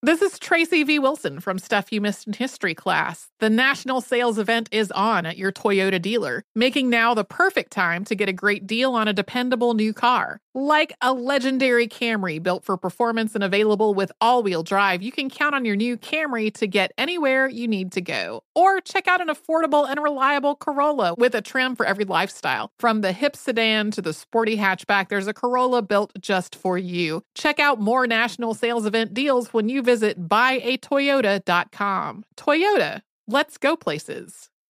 This 0.00 0.22
is 0.22 0.38
Tracy 0.38 0.84
V. 0.84 1.00
Wilson 1.00 1.40
from 1.40 1.58
Stuff 1.58 1.90
You 1.90 2.00
Missed 2.00 2.28
in 2.28 2.32
History 2.32 2.72
class. 2.72 3.30
The 3.40 3.50
national 3.50 4.00
sales 4.00 4.38
event 4.38 4.68
is 4.70 4.92
on 4.92 5.26
at 5.26 5.36
your 5.36 5.50
Toyota 5.50 6.00
dealer, 6.00 6.44
making 6.54 6.88
now 6.88 7.14
the 7.14 7.24
perfect 7.24 7.72
time 7.72 8.04
to 8.04 8.14
get 8.14 8.28
a 8.28 8.32
great 8.32 8.64
deal 8.64 8.92
on 8.94 9.08
a 9.08 9.12
dependable 9.12 9.74
new 9.74 9.92
car. 9.92 10.40
Like 10.54 10.94
a 11.02 11.12
legendary 11.12 11.88
Camry 11.88 12.40
built 12.40 12.64
for 12.64 12.76
performance 12.76 13.34
and 13.34 13.42
available 13.42 13.92
with 13.92 14.12
all 14.20 14.44
wheel 14.44 14.62
drive, 14.62 15.02
you 15.02 15.10
can 15.10 15.28
count 15.28 15.56
on 15.56 15.64
your 15.64 15.74
new 15.74 15.96
Camry 15.96 16.54
to 16.54 16.68
get 16.68 16.92
anywhere 16.96 17.48
you 17.48 17.66
need 17.66 17.90
to 17.92 18.00
go. 18.00 18.44
Or 18.58 18.80
check 18.80 19.06
out 19.06 19.20
an 19.20 19.28
affordable 19.28 19.88
and 19.88 20.02
reliable 20.02 20.56
Corolla 20.56 21.14
with 21.16 21.36
a 21.36 21.40
trim 21.40 21.76
for 21.76 21.86
every 21.86 22.04
lifestyle. 22.04 22.70
From 22.80 23.02
the 23.02 23.12
hip 23.12 23.36
sedan 23.36 23.92
to 23.92 24.02
the 24.02 24.12
sporty 24.12 24.56
hatchback, 24.56 25.10
there's 25.10 25.28
a 25.28 25.32
Corolla 25.32 25.80
built 25.80 26.10
just 26.20 26.56
for 26.56 26.76
you. 26.76 27.22
Check 27.36 27.60
out 27.60 27.80
more 27.80 28.08
national 28.08 28.54
sales 28.54 28.84
event 28.84 29.14
deals 29.14 29.52
when 29.52 29.68
you 29.68 29.80
visit 29.80 30.28
buyatoyota.com. 30.28 32.24
Toyota, 32.36 33.02
let's 33.28 33.58
go 33.58 33.76
places. 33.76 34.50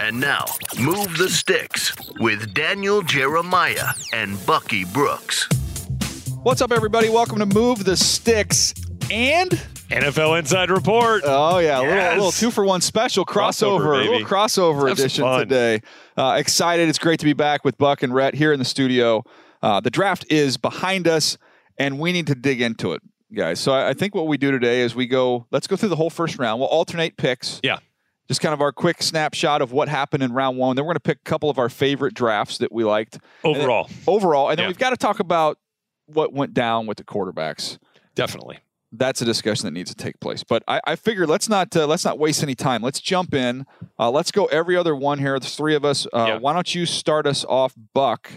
And 0.00 0.18
now, 0.18 0.44
Move 0.80 1.16
the 1.16 1.28
Sticks 1.28 1.94
with 2.18 2.54
Daniel 2.54 3.02
Jeremiah 3.02 3.90
and 4.12 4.44
Bucky 4.46 4.84
Brooks. 4.84 5.48
What's 6.42 6.60
up, 6.60 6.72
everybody? 6.72 7.08
Welcome 7.08 7.38
to 7.38 7.46
Move 7.46 7.84
the 7.84 7.96
Sticks 7.96 8.74
and 9.12 9.50
NFL 9.90 10.40
Inside 10.40 10.70
Report. 10.70 11.22
Oh 11.24 11.58
yeah, 11.58 11.78
a, 11.78 11.82
little, 11.82 11.94
a 11.94 12.14
little 12.14 12.32
two 12.32 12.50
for 12.50 12.64
one 12.64 12.80
special 12.80 13.24
crossover, 13.24 13.78
Crossover, 13.80 14.06
a 14.06 14.10
little 14.10 14.26
crossover 14.26 14.82
Let's 14.82 14.88
have 14.88 15.06
edition 15.06 15.24
fun. 15.24 15.40
today. 15.40 15.80
Uh, 16.16 16.34
excited! 16.36 16.88
It's 16.88 16.98
great 16.98 17.20
to 17.20 17.26
be 17.26 17.34
back 17.34 17.64
with 17.64 17.78
Buck 17.78 18.02
and 18.02 18.12
Rhett 18.12 18.34
here 18.34 18.52
in 18.52 18.58
the 18.58 18.64
studio. 18.64 19.22
Uh, 19.62 19.78
the 19.78 19.90
draft 19.90 20.26
is 20.30 20.56
behind 20.56 21.06
us, 21.06 21.38
and 21.78 22.00
we 22.00 22.12
need 22.12 22.26
to 22.26 22.34
dig 22.34 22.60
into 22.60 22.92
it, 22.92 23.02
guys. 23.32 23.60
So 23.60 23.70
I, 23.70 23.90
I 23.90 23.94
think 23.94 24.16
what 24.16 24.26
we 24.26 24.36
do 24.36 24.50
today 24.50 24.80
is 24.80 24.96
we 24.96 25.06
go. 25.06 25.46
Let's 25.52 25.68
go 25.68 25.76
through 25.76 25.90
the 25.90 25.96
whole 25.96 26.10
first 26.10 26.38
round. 26.40 26.58
We'll 26.58 26.68
alternate 26.68 27.16
picks. 27.16 27.60
Yeah. 27.62 27.78
Just 28.28 28.40
kind 28.42 28.52
of 28.52 28.60
our 28.60 28.72
quick 28.72 29.02
snapshot 29.02 29.62
of 29.62 29.72
what 29.72 29.88
happened 29.88 30.22
in 30.22 30.32
round 30.32 30.58
one. 30.58 30.76
Then 30.76 30.84
we're 30.84 30.90
going 30.92 30.96
to 30.96 31.00
pick 31.00 31.18
a 31.18 31.28
couple 31.28 31.48
of 31.50 31.58
our 31.58 31.68
favorite 31.70 32.12
drafts 32.14 32.58
that 32.58 32.70
we 32.70 32.84
liked 32.84 33.18
And 33.42 33.54
then- 33.54 33.62
Overall, 33.62 33.88
overall, 34.06 34.50
and 34.50 34.58
then 34.58 34.64
Yeah. 34.64 34.68
we've 34.68 34.78
got 34.78 34.90
to 34.90 34.96
talk 34.98 35.18
about 35.18 35.58
what 36.06 36.32
went 36.32 36.52
down 36.54 36.86
with 36.86 36.98
the 36.98 37.04
quarterbacks 37.04 37.78
definitely. 38.14 38.58
that's 38.92 39.20
a 39.22 39.24
discussion 39.24 39.64
that 39.66 39.70
needs 39.72 39.90
to 39.90 39.96
take 39.96 40.18
place. 40.20 40.42
But 40.44 40.62
I, 40.68 40.80
I 40.86 40.96
figure 40.96 41.26
let's 41.26 41.48
not 41.48 41.74
uh, 41.76 41.86
let's 41.86 42.04
not 42.04 42.18
waste 42.18 42.42
any 42.42 42.54
time. 42.54 42.82
Let's 42.82 43.00
jump 43.00 43.34
in. 43.34 43.66
Uh, 43.98 44.10
let's 44.10 44.30
go 44.30 44.46
every 44.46 44.76
other 44.76 44.94
one 44.96 45.18
here. 45.18 45.38
There's 45.38 45.54
three 45.56 45.74
of 45.74 45.84
us. 45.84 46.06
Uh, 46.06 46.24
Yeah. 46.28 46.38
Why 46.38 46.52
don't 46.54 46.74
you 46.74 46.84
start 46.86 47.26
us 47.26 47.44
off, 47.46 47.74
Buck, 47.94 48.30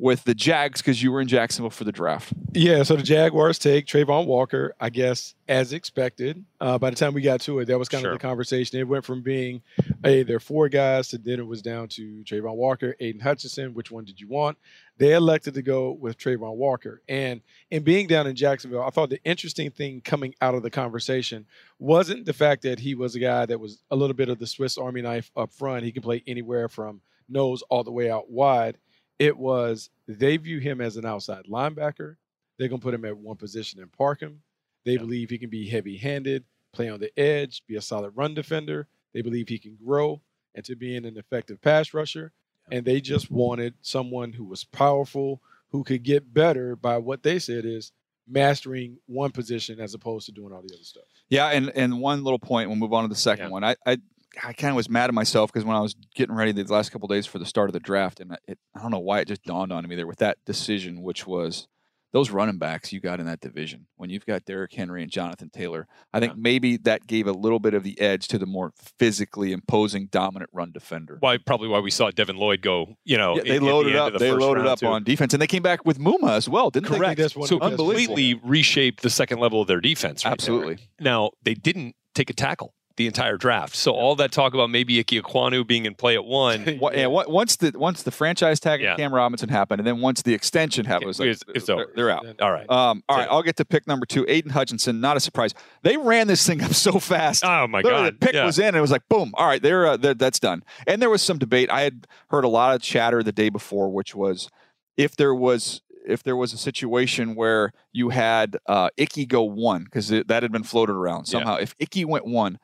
with 0.00 0.22
the 0.22 0.34
Jags 0.34 0.80
because 0.80 1.02
you 1.02 1.10
were 1.10 1.20
in 1.20 1.26
Jacksonville 1.26 1.70
for 1.70 1.82
the 1.82 1.90
draft. 1.90 2.32
Yeah, 2.52 2.84
so 2.84 2.94
the 2.94 3.02
Jaguars 3.02 3.58
take 3.58 3.84
Travon 3.86 4.26
Walker, 4.26 4.72
I 4.78 4.90
guess, 4.90 5.34
as 5.48 5.72
expected. 5.72 6.44
Uh, 6.60 6.78
by 6.78 6.90
the 6.90 6.96
time 6.96 7.14
we 7.14 7.20
got 7.20 7.40
to 7.42 7.58
it, 7.58 7.64
that 7.64 7.78
was 7.80 7.88
kind 7.88 8.02
Sure. 8.02 8.12
of 8.12 8.18
the 8.18 8.22
conversation. 8.22 8.78
It 8.78 8.86
went 8.86 9.04
from 9.04 9.22
being, 9.22 9.60
hey, 10.04 10.22
there 10.22 10.36
are 10.36 10.40
four 10.40 10.68
guys, 10.68 11.08
to 11.08 11.18
then 11.18 11.40
it 11.40 11.46
was 11.46 11.62
down 11.62 11.88
to 11.88 12.22
Travon 12.24 12.54
Walker, 12.54 12.94
Aidan 13.00 13.20
Hutchinson. 13.20 13.74
Which 13.74 13.90
one 13.90 14.04
did 14.04 14.20
you 14.20 14.28
want? 14.28 14.56
They 14.98 15.14
elected 15.14 15.54
to 15.54 15.62
go 15.62 15.90
with 15.92 16.16
Travon 16.16 16.54
Walker. 16.54 17.02
And 17.08 17.40
in 17.72 17.82
being 17.82 18.06
down 18.06 18.28
in 18.28 18.36
Jacksonville, 18.36 18.82
I 18.82 18.90
thought 18.90 19.10
the 19.10 19.22
interesting 19.24 19.70
thing 19.72 20.00
coming 20.00 20.32
out 20.40 20.54
of 20.54 20.62
the 20.62 20.70
conversation 20.70 21.44
wasn't 21.80 22.24
the 22.24 22.32
fact 22.32 22.62
that 22.62 22.78
he 22.80 22.94
was 22.94 23.16
a 23.16 23.20
guy 23.20 23.46
that 23.46 23.58
was 23.58 23.82
a 23.90 23.96
little 23.96 24.14
bit 24.14 24.28
of 24.28 24.38
the 24.38 24.46
Swiss 24.46 24.78
Army 24.78 25.02
knife 25.02 25.32
up 25.36 25.52
front. 25.52 25.84
He 25.84 25.90
can 25.90 26.02
play 26.02 26.22
anywhere 26.26 26.68
from 26.68 27.00
nose 27.28 27.62
all 27.68 27.82
the 27.84 27.90
way 27.92 28.08
out 28.10 28.30
wide. 28.30 28.78
It 29.18 29.36
was 29.36 29.90
they 30.06 30.36
view 30.36 30.58
him 30.60 30.80
as 30.80 30.96
an 30.96 31.04
outside 31.04 31.44
linebacker. 31.46 32.16
They're 32.58 32.68
going 32.68 32.80
to 32.80 32.84
put 32.84 32.94
him 32.94 33.04
at 33.04 33.16
one 33.16 33.36
position 33.36 33.80
and 33.80 33.90
park 33.92 34.20
him. 34.20 34.42
They 34.84 34.92
Yeah. 34.92 34.98
believe 34.98 35.30
he 35.30 35.38
can 35.38 35.50
be 35.50 35.68
heavy 35.68 35.96
handed, 35.96 36.44
play 36.72 36.88
on 36.88 37.00
the 37.00 37.16
edge, 37.18 37.62
be 37.66 37.76
a 37.76 37.80
solid 37.80 38.10
run 38.16 38.34
defender. 38.34 38.86
They 39.12 39.22
believe 39.22 39.48
he 39.48 39.58
can 39.58 39.76
grow 39.84 40.20
into 40.54 40.76
being 40.76 41.04
an 41.04 41.16
effective 41.16 41.60
pass 41.60 41.92
rusher. 41.94 42.32
And 42.70 42.84
they 42.84 43.00
just 43.00 43.30
wanted 43.30 43.74
someone 43.80 44.32
who 44.34 44.44
was 44.44 44.64
powerful, 44.64 45.40
who 45.70 45.82
could 45.84 46.02
get 46.02 46.34
better 46.34 46.76
by 46.76 46.98
what 46.98 47.22
they 47.22 47.38
said 47.38 47.64
is 47.64 47.92
mastering 48.26 48.98
one 49.06 49.30
position 49.30 49.80
as 49.80 49.94
opposed 49.94 50.26
to 50.26 50.32
doing 50.32 50.52
all 50.52 50.60
the 50.60 50.74
other 50.74 50.84
stuff. 50.84 51.04
Yeah, 51.30 51.46
and 51.48 51.70
and 51.70 51.98
one 52.00 52.22
little 52.24 52.38
point. 52.38 52.68
We'll 52.68 52.76
move 52.76 52.92
on 52.92 53.04
to 53.04 53.08
the 53.08 53.14
second 53.14 53.46
Yeah. 53.46 53.50
one. 53.52 53.64
I 53.64 53.76
I, 53.86 53.98
I 54.44 54.52
kind 54.52 54.70
of 54.70 54.76
was 54.76 54.88
mad 54.88 55.08
at 55.10 55.14
myself 55.14 55.52
because 55.52 55.64
when 55.64 55.76
I 55.76 55.80
was 55.80 55.94
getting 56.14 56.34
ready 56.34 56.52
the 56.52 56.64
last 56.72 56.90
couple 56.90 57.08
days 57.08 57.26
for 57.26 57.38
the 57.38 57.46
start 57.46 57.68
of 57.68 57.72
the 57.72 57.80
draft, 57.80 58.20
and 58.20 58.36
it, 58.46 58.58
I 58.76 58.80
don't 58.82 58.90
know 58.90 58.98
why 58.98 59.20
it 59.20 59.28
just 59.28 59.42
dawned 59.44 59.72
on 59.72 59.86
me 59.88 59.96
there 59.96 60.06
with 60.06 60.18
that 60.18 60.38
decision, 60.44 61.02
which 61.02 61.26
was 61.26 61.66
those 62.10 62.30
running 62.30 62.56
backs 62.56 62.90
you 62.90 63.00
got 63.00 63.20
in 63.20 63.26
that 63.26 63.38
division. 63.40 63.86
When 63.96 64.08
you've 64.08 64.24
got 64.24 64.46
Derrick 64.46 64.72
Henry 64.72 65.02
and 65.02 65.10
Jonathan 65.12 65.50
Taylor, 65.50 65.86
I 66.10 66.20
think 66.20 66.32
Yeah. 66.32 66.38
maybe 66.40 66.76
that 66.78 67.06
gave 67.06 67.26
a 67.26 67.32
little 67.32 67.58
bit 67.58 67.74
of 67.74 67.82
the 67.82 68.00
edge 68.00 68.28
to 68.28 68.38
the 68.38 68.46
more 68.46 68.72
physically 68.98 69.52
imposing, 69.52 70.06
dominant 70.06 70.48
run 70.54 70.72
defender. 70.72 71.18
Why 71.20 71.36
probably 71.36 71.68
why 71.68 71.80
we 71.80 71.90
saw 71.90 72.10
Devin 72.10 72.36
Lloyd 72.38 72.62
go. 72.62 72.96
You 73.04 73.18
know, 73.18 73.36
Yeah, 73.36 73.42
they 73.42 73.48
in- 73.50 73.56
at 73.56 73.60
the 73.60 73.66
loaded 73.66 73.90
end 73.90 73.98
up. 73.98 74.06
of 74.06 74.12
the 74.14 74.18
They 74.20 74.30
first 74.30 74.40
loaded 74.40 74.66
up 74.66 74.78
too. 74.78 74.86
on 74.86 75.04
defense, 75.04 75.34
and 75.34 75.42
they 75.42 75.46
came 75.46 75.62
back 75.62 75.84
with 75.84 75.98
Muma 75.98 76.30
as 76.30 76.48
well, 76.48 76.70
didn't 76.70 76.86
Correct. 76.88 77.18
they? 77.18 77.22
That's 77.24 77.36
one 77.36 77.46
So 77.46 77.58
the 77.58 77.68
completely 77.76 78.34
reshaped 78.42 79.02
the 79.02 79.10
second 79.10 79.38
level 79.38 79.60
of 79.60 79.66
their 79.68 79.80
defense. 79.82 80.24
right 80.24 80.30
there. 80.30 80.32
Absolutely. 80.32 80.78
Now 80.98 81.32
they 81.42 81.52
didn't 81.54 81.94
take 82.14 82.30
a 82.30 82.34
tackle. 82.34 82.72
The 82.98 83.06
entire 83.06 83.36
draft. 83.36 83.76
So 83.76 83.92
all 83.92 84.14
that 84.16 84.32
talk 84.32 84.54
about 84.54 84.70
maybe 84.70 84.98
Ike 84.98 85.06
Ekwonu 85.06 85.64
being 85.66 85.86
in 85.86 85.94
play 85.94 86.14
at 86.16 86.24
one. 86.24 86.64
What, 86.80 86.96
yeah, 86.96 87.06
what, 87.06 87.30
once 87.30 87.56
the 87.56 87.72
once 87.78 88.02
the 88.02 88.10
franchise 88.10 88.58
tag 88.60 88.80
Yeah. 88.80 88.92
of 88.92 88.98
Cam 88.98 89.14
Robinson 89.14 89.48
happened, 89.48 89.80
and 89.80 89.86
then 89.86 90.00
once 90.00 90.20
the 90.22 90.34
extension 90.34 90.84
happened, 90.84 91.04
it 91.04 91.06
was 91.06 91.20
like, 91.20 91.28
It's- 91.28 91.64
they're, 91.64 91.86
they're 91.94 92.10
out. 92.10 92.26
all 92.42 92.52
right. 92.52 92.68
Um, 92.68 93.02
all 93.08 93.16
right, 93.16 93.24
it. 93.24 93.30
I'll 93.30 93.42
get 93.42 93.56
to 93.56 93.64
pick 93.64 93.86
number 93.86 94.04
two. 94.04 94.26
Aidan 94.28 94.50
Hutchinson, 94.50 95.00
not 95.00 95.16
a 95.16 95.20
surprise. 95.20 95.54
They 95.82 95.96
ran 95.96 96.26
this 96.26 96.44
thing 96.46 96.62
up 96.62 96.74
so 96.88 96.98
fast. 96.98 97.44
Oh 97.44 97.66
my 97.68 97.80
Literally, 97.82 98.10
God. 98.10 98.14
The 98.20 98.26
pick 98.26 98.34
Yeah. 98.34 98.44
was 98.44 98.58
in, 98.58 98.66
and 98.66 98.76
it 98.76 98.80
was 98.80 98.90
like 98.90 99.08
boom. 99.08 99.30
All 99.34 99.46
right, 99.46 99.62
they're, 99.62 99.86
uh, 99.86 99.96
they're 99.96 100.14
that's 100.14 100.40
done. 100.40 100.64
And 100.86 101.00
there 101.00 101.08
was 101.10 101.22
some 101.22 101.38
debate. 101.38 101.70
I 101.70 101.82
had 101.82 102.06
heard 102.30 102.42
a 102.44 102.48
lot 102.48 102.74
of 102.74 102.82
chatter 102.82 103.22
the 103.22 103.32
day 103.32 103.48
before, 103.48 103.88
which 103.90 104.14
was 104.16 104.50
if 104.96 105.14
there 105.16 105.34
was 105.34 105.82
if 106.06 106.22
there 106.22 106.36
was 106.36 106.52
a 106.54 106.58
situation 106.58 107.34
where 107.34 107.70
you 107.92 108.08
had 108.08 108.56
uh, 108.66 108.88
Icky 108.96 109.26
go 109.26 109.42
one 109.42 109.84
because 109.84 110.08
that 110.08 110.42
had 110.42 110.50
been 110.50 110.62
floated 110.64 110.94
around 110.94 111.28
Yeah. 111.28 111.32
somehow. 111.32 111.56
If 111.56 111.74
Icky 111.78 112.04
went 112.06 112.26
one, 112.26 112.58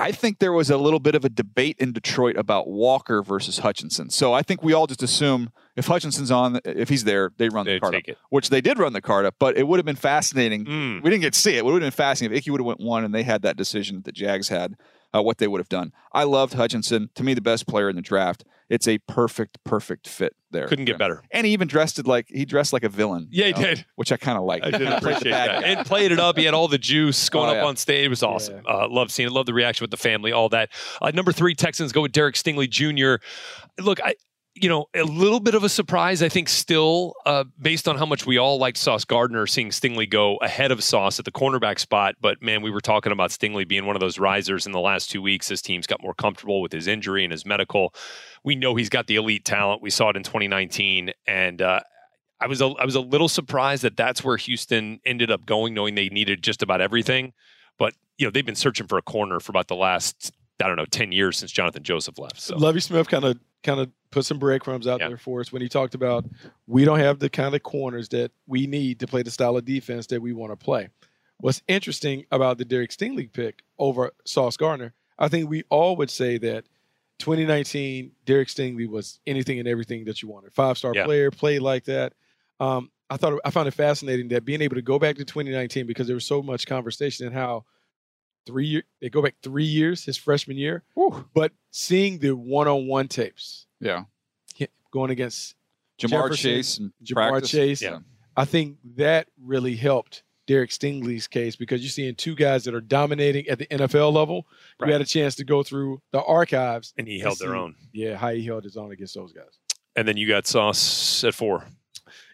I 0.00 0.12
think 0.12 0.38
there 0.38 0.52
was 0.52 0.70
a 0.70 0.76
little 0.76 0.98
bit 0.98 1.14
of 1.14 1.24
a 1.24 1.28
debate 1.28 1.76
in 1.78 1.92
Detroit 1.92 2.36
about 2.36 2.68
Walker 2.68 3.22
versus 3.22 3.58
Hutchinson. 3.58 4.10
So 4.10 4.32
I 4.32 4.42
think 4.42 4.62
we 4.62 4.72
all 4.72 4.86
just 4.86 5.02
assume 5.02 5.50
if 5.76 5.86
Hutchinson's 5.86 6.30
on, 6.30 6.58
if 6.64 6.88
he's 6.88 7.04
there, 7.04 7.32
they 7.36 7.48
run 7.48 7.66
They 7.66 7.74
the 7.74 7.80
card 7.80 7.92
take 7.94 8.04
up, 8.04 8.08
it. 8.10 8.18
which 8.30 8.50
they 8.50 8.60
did 8.60 8.78
run 8.78 8.92
the 8.92 9.00
card 9.00 9.26
up. 9.26 9.34
But 9.38 9.56
it 9.56 9.68
would 9.68 9.78
have 9.78 9.86
been 9.86 9.96
fascinating. 9.96 10.64
Mm. 10.64 11.02
We 11.02 11.10
didn't 11.10 11.22
get 11.22 11.34
to 11.34 11.38
see 11.38 11.54
it. 11.54 11.58
It 11.58 11.64
would 11.64 11.72
have 11.74 11.80
been 11.80 11.90
fascinating 11.90 12.34
if 12.36 12.42
Icky 12.42 12.50
would 12.50 12.60
have 12.60 12.66
went 12.66 12.80
one 12.80 13.04
and 13.04 13.14
they 13.14 13.22
had 13.22 13.42
that 13.42 13.56
decision 13.56 13.96
that 13.96 14.04
the 14.04 14.12
Jags 14.12 14.48
had, 14.48 14.76
uh, 15.14 15.22
what 15.22 15.38
they 15.38 15.46
would 15.48 15.58
have 15.60 15.68
done. 15.68 15.92
I 16.12 16.24
loved 16.24 16.54
Hutchinson. 16.54 17.10
To 17.14 17.22
me, 17.22 17.34
the 17.34 17.40
best 17.40 17.66
player 17.66 17.88
in 17.88 17.96
the 17.96 18.02
draft. 18.02 18.44
It's 18.70 18.88
a 18.88 18.98
perfect, 18.98 19.58
perfect 19.64 20.08
fit 20.08 20.34
there. 20.52 20.66
Couldn't 20.68 20.84
get 20.86 20.92
Yeah. 20.94 20.96
better. 20.98 21.22
And 21.32 21.46
he 21.46 21.52
even 21.52 21.68
dressed 21.68 21.98
it 21.98 22.06
like 22.06 22.26
he 22.28 22.44
dressed 22.44 22.72
like 22.72 22.84
a 22.84 22.88
villain. 22.88 23.26
Yeah, 23.30 23.46
he 23.46 23.52
know, 23.52 23.60
did. 23.62 23.84
which 23.96 24.12
I 24.12 24.16
kind 24.16 24.38
of 24.38 24.44
like. 24.44 24.62
I 24.64 24.70
did 24.70 24.80
Played 24.86 24.92
appreciate 24.98 25.30
that. 25.32 25.60
guy. 25.62 25.68
And 25.68 25.86
played 25.86 26.12
it 26.12 26.20
up. 26.20 26.38
He 26.38 26.44
had 26.44 26.54
all 26.54 26.68
the 26.68 26.78
juice 26.78 27.28
going 27.28 27.50
Oh, 27.54 27.58
up 27.58 27.66
on 27.66 27.76
stage. 27.76 28.06
It 28.06 28.08
was 28.08 28.22
awesome. 28.22 28.62
Uh, 28.66 28.88
love 28.88 29.10
seeing 29.10 29.26
it. 29.28 29.32
Love 29.32 29.46
the 29.46 29.52
reaction 29.54 29.82
with 29.84 29.90
the 29.90 29.96
family, 29.96 30.32
all 30.32 30.48
that. 30.50 30.70
Uh, 31.02 31.10
number 31.12 31.32
three, 31.32 31.54
Texans 31.54 31.90
go 31.92 32.00
with 32.02 32.12
Derek 32.12 32.36
Stingley 32.36 32.70
Jr. 32.70 33.22
Look, 33.82 34.00
I, 34.02 34.14
you 34.60 34.68
know, 34.68 34.86
a 34.94 35.04
little 35.04 35.40
bit 35.40 35.54
of 35.54 35.64
a 35.64 35.68
surprise, 35.68 36.22
I 36.22 36.28
think, 36.28 36.48
still, 36.48 37.14
uh, 37.24 37.44
based 37.60 37.88
on 37.88 37.96
how 37.96 38.06
much 38.06 38.26
we 38.26 38.38
all 38.38 38.58
liked 38.58 38.76
Sauce 38.76 39.04
Gardner, 39.04 39.46
seeing 39.46 39.70
Stingley 39.70 40.08
go 40.08 40.36
ahead 40.36 40.70
of 40.70 40.82
Sauce 40.84 41.18
at 41.18 41.24
the 41.24 41.32
cornerback 41.32 41.78
spot. 41.78 42.16
But 42.20 42.42
man, 42.42 42.60
we 42.62 42.70
were 42.70 42.80
talking 42.80 43.12
about 43.12 43.30
Stingley 43.30 43.66
being 43.66 43.86
one 43.86 43.96
of 43.96 44.00
those 44.00 44.18
risers 44.18 44.66
in 44.66 44.72
the 44.72 44.80
last 44.80 45.10
two 45.10 45.22
weeks 45.22 45.50
as 45.50 45.62
teams 45.62 45.86
got 45.86 46.02
more 46.02 46.14
comfortable 46.14 46.60
with 46.60 46.72
his 46.72 46.86
injury 46.86 47.24
and 47.24 47.32
his 47.32 47.46
medical. 47.46 47.94
We 48.44 48.54
know 48.54 48.74
he's 48.74 48.90
got 48.90 49.06
the 49.06 49.16
elite 49.16 49.44
talent. 49.44 49.82
We 49.82 49.90
saw 49.90 50.10
it 50.10 50.16
in 50.16 50.22
2019. 50.22 51.12
And, 51.26 51.62
uh, 51.62 51.80
I 52.42 52.46
was 52.46 52.62
a, 52.62 52.66
I 52.66 52.86
was 52.86 52.94
a 52.94 53.00
little 53.00 53.28
surprised 53.28 53.82
that 53.82 53.98
that's 53.98 54.24
where 54.24 54.38
Houston 54.38 55.00
ended 55.04 55.30
up 55.30 55.44
going, 55.44 55.74
knowing 55.74 55.94
they 55.94 56.08
needed 56.08 56.42
just 56.42 56.62
about 56.62 56.80
everything. 56.80 57.34
But 57.78 57.94
you 58.16 58.26
know 58.26 58.30
they've 58.30 58.46
been 58.46 58.54
searching 58.54 58.86
for 58.86 58.98
a 58.98 59.02
corner 59.02 59.40
for 59.40 59.50
about 59.50 59.68
the 59.68 59.76
last 59.76 60.32
I 60.62 60.68
don't 60.68 60.76
know 60.76 60.84
ten 60.84 61.12
years 61.12 61.38
since 61.38 61.50
Jonathan 61.50 61.82
Joseph 61.82 62.18
left. 62.18 62.40
So 62.40 62.56
Lovie 62.56 62.80
Smith 62.80 63.08
kind 63.08 63.24
of 63.24 63.38
kind 63.62 63.80
of 63.80 63.90
put 64.10 64.24
some 64.24 64.38
breadcrumbs 64.38 64.86
out 64.86 65.00
Yeah. 65.00 65.08
there 65.08 65.16
for 65.18 65.40
us 65.40 65.52
when 65.52 65.62
he 65.62 65.68
talked 65.68 65.94
about 65.94 66.24
we 66.66 66.84
don't 66.84 66.98
have 66.98 67.18
the 67.18 67.28
kind 67.30 67.54
of 67.54 67.62
corners 67.62 68.08
that 68.10 68.32
we 68.46 68.66
need 68.66 68.98
to 69.00 69.06
play 69.06 69.22
the 69.22 69.30
style 69.30 69.56
of 69.56 69.64
defense 69.64 70.06
that 70.08 70.20
we 70.20 70.32
want 70.32 70.52
to 70.52 70.56
play. 70.56 70.88
What's 71.38 71.62
interesting 71.68 72.24
about 72.32 72.58
the 72.58 72.64
Derek 72.64 72.90
Stingley 72.90 73.32
pick 73.32 73.62
over 73.78 74.10
Sauce 74.26 74.56
Gardner, 74.56 74.94
I 75.18 75.28
think 75.28 75.48
we 75.48 75.62
all 75.70 75.96
would 75.96 76.10
say 76.10 76.38
that 76.38 76.64
2019 77.18 78.12
Derek 78.24 78.48
Stingley 78.48 78.88
was 78.88 79.20
anything 79.26 79.58
and 79.58 79.68
everything 79.68 80.04
that 80.06 80.22
you 80.22 80.28
wanted. 80.28 80.52
Five 80.52 80.78
star 80.78 80.92
Yeah. 80.94 81.04
player, 81.04 81.30
played 81.30 81.60
like 81.60 81.84
that. 81.84 82.14
Um, 82.58 82.90
I 83.08 83.16
thought 83.16 83.38
I 83.44 83.50
found 83.50 83.68
it 83.68 83.74
fascinating 83.74 84.28
that 84.28 84.44
being 84.44 84.62
able 84.62 84.76
to 84.76 84.82
go 84.82 84.98
back 84.98 85.16
to 85.16 85.24
2019 85.24 85.86
because 85.86 86.06
there 86.06 86.14
was 86.16 86.24
so 86.24 86.42
much 86.42 86.66
conversation 86.66 87.26
and 87.26 87.34
how 87.34 87.64
three 88.46 88.66
year 88.66 88.82
they 89.00 89.08
go 89.10 89.22
back 89.22 89.34
three 89.42 89.64
years 89.64 90.04
his 90.04 90.16
freshman 90.16 90.56
year, 90.56 90.82
Whew. 90.94 91.28
but 91.34 91.52
seeing 91.70 92.18
the 92.18 92.34
one 92.36 92.68
on 92.68 92.86
one 92.86 93.08
tapes 93.08 93.66
Yeah. 93.80 94.04
going 94.92 95.10
against 95.10 95.54
Ja'Marr 96.00 96.30
Jefferson, 96.30 96.36
Chase 96.50 96.78
and 96.78 96.92
Ja'Marr 97.04 97.28
practice. 97.30 97.50
Chase, 97.50 97.82
Yeah. 97.82 97.98
I 98.36 98.44
think 98.44 98.78
that 98.96 99.28
really 99.40 99.76
helped 99.76 100.22
Derek 100.46 100.70
Stingley's 100.70 101.28
case 101.28 101.54
because 101.54 101.80
you're 101.82 101.90
seeing 101.90 102.14
two 102.16 102.34
guys 102.34 102.64
that 102.64 102.74
are 102.74 102.80
dominating 102.80 103.46
at 103.48 103.58
the 103.58 103.66
NFL 103.66 104.12
level. 104.12 104.46
Right. 104.80 104.88
You 104.88 104.92
had 104.94 105.02
a 105.02 105.04
chance 105.04 105.34
to 105.36 105.44
go 105.44 105.62
through 105.62 106.00
the 106.10 106.22
archives. 106.24 106.92
and 106.98 107.06
he 107.06 107.14
and 107.16 107.22
held 107.24 107.38
their 107.38 107.50
see, 107.50 107.54
own. 107.56 107.74
Yeah, 107.92 108.16
how 108.16 108.30
he 108.30 108.44
held 108.44 108.64
his 108.64 108.76
own 108.76 108.90
against 108.90 109.14
those 109.14 109.32
guys. 109.32 109.58
And 109.94 110.08
then 110.08 110.16
you 110.16 110.26
got 110.26 110.46
Sauce 110.46 111.22
at 111.22 111.34
four. 111.34 111.66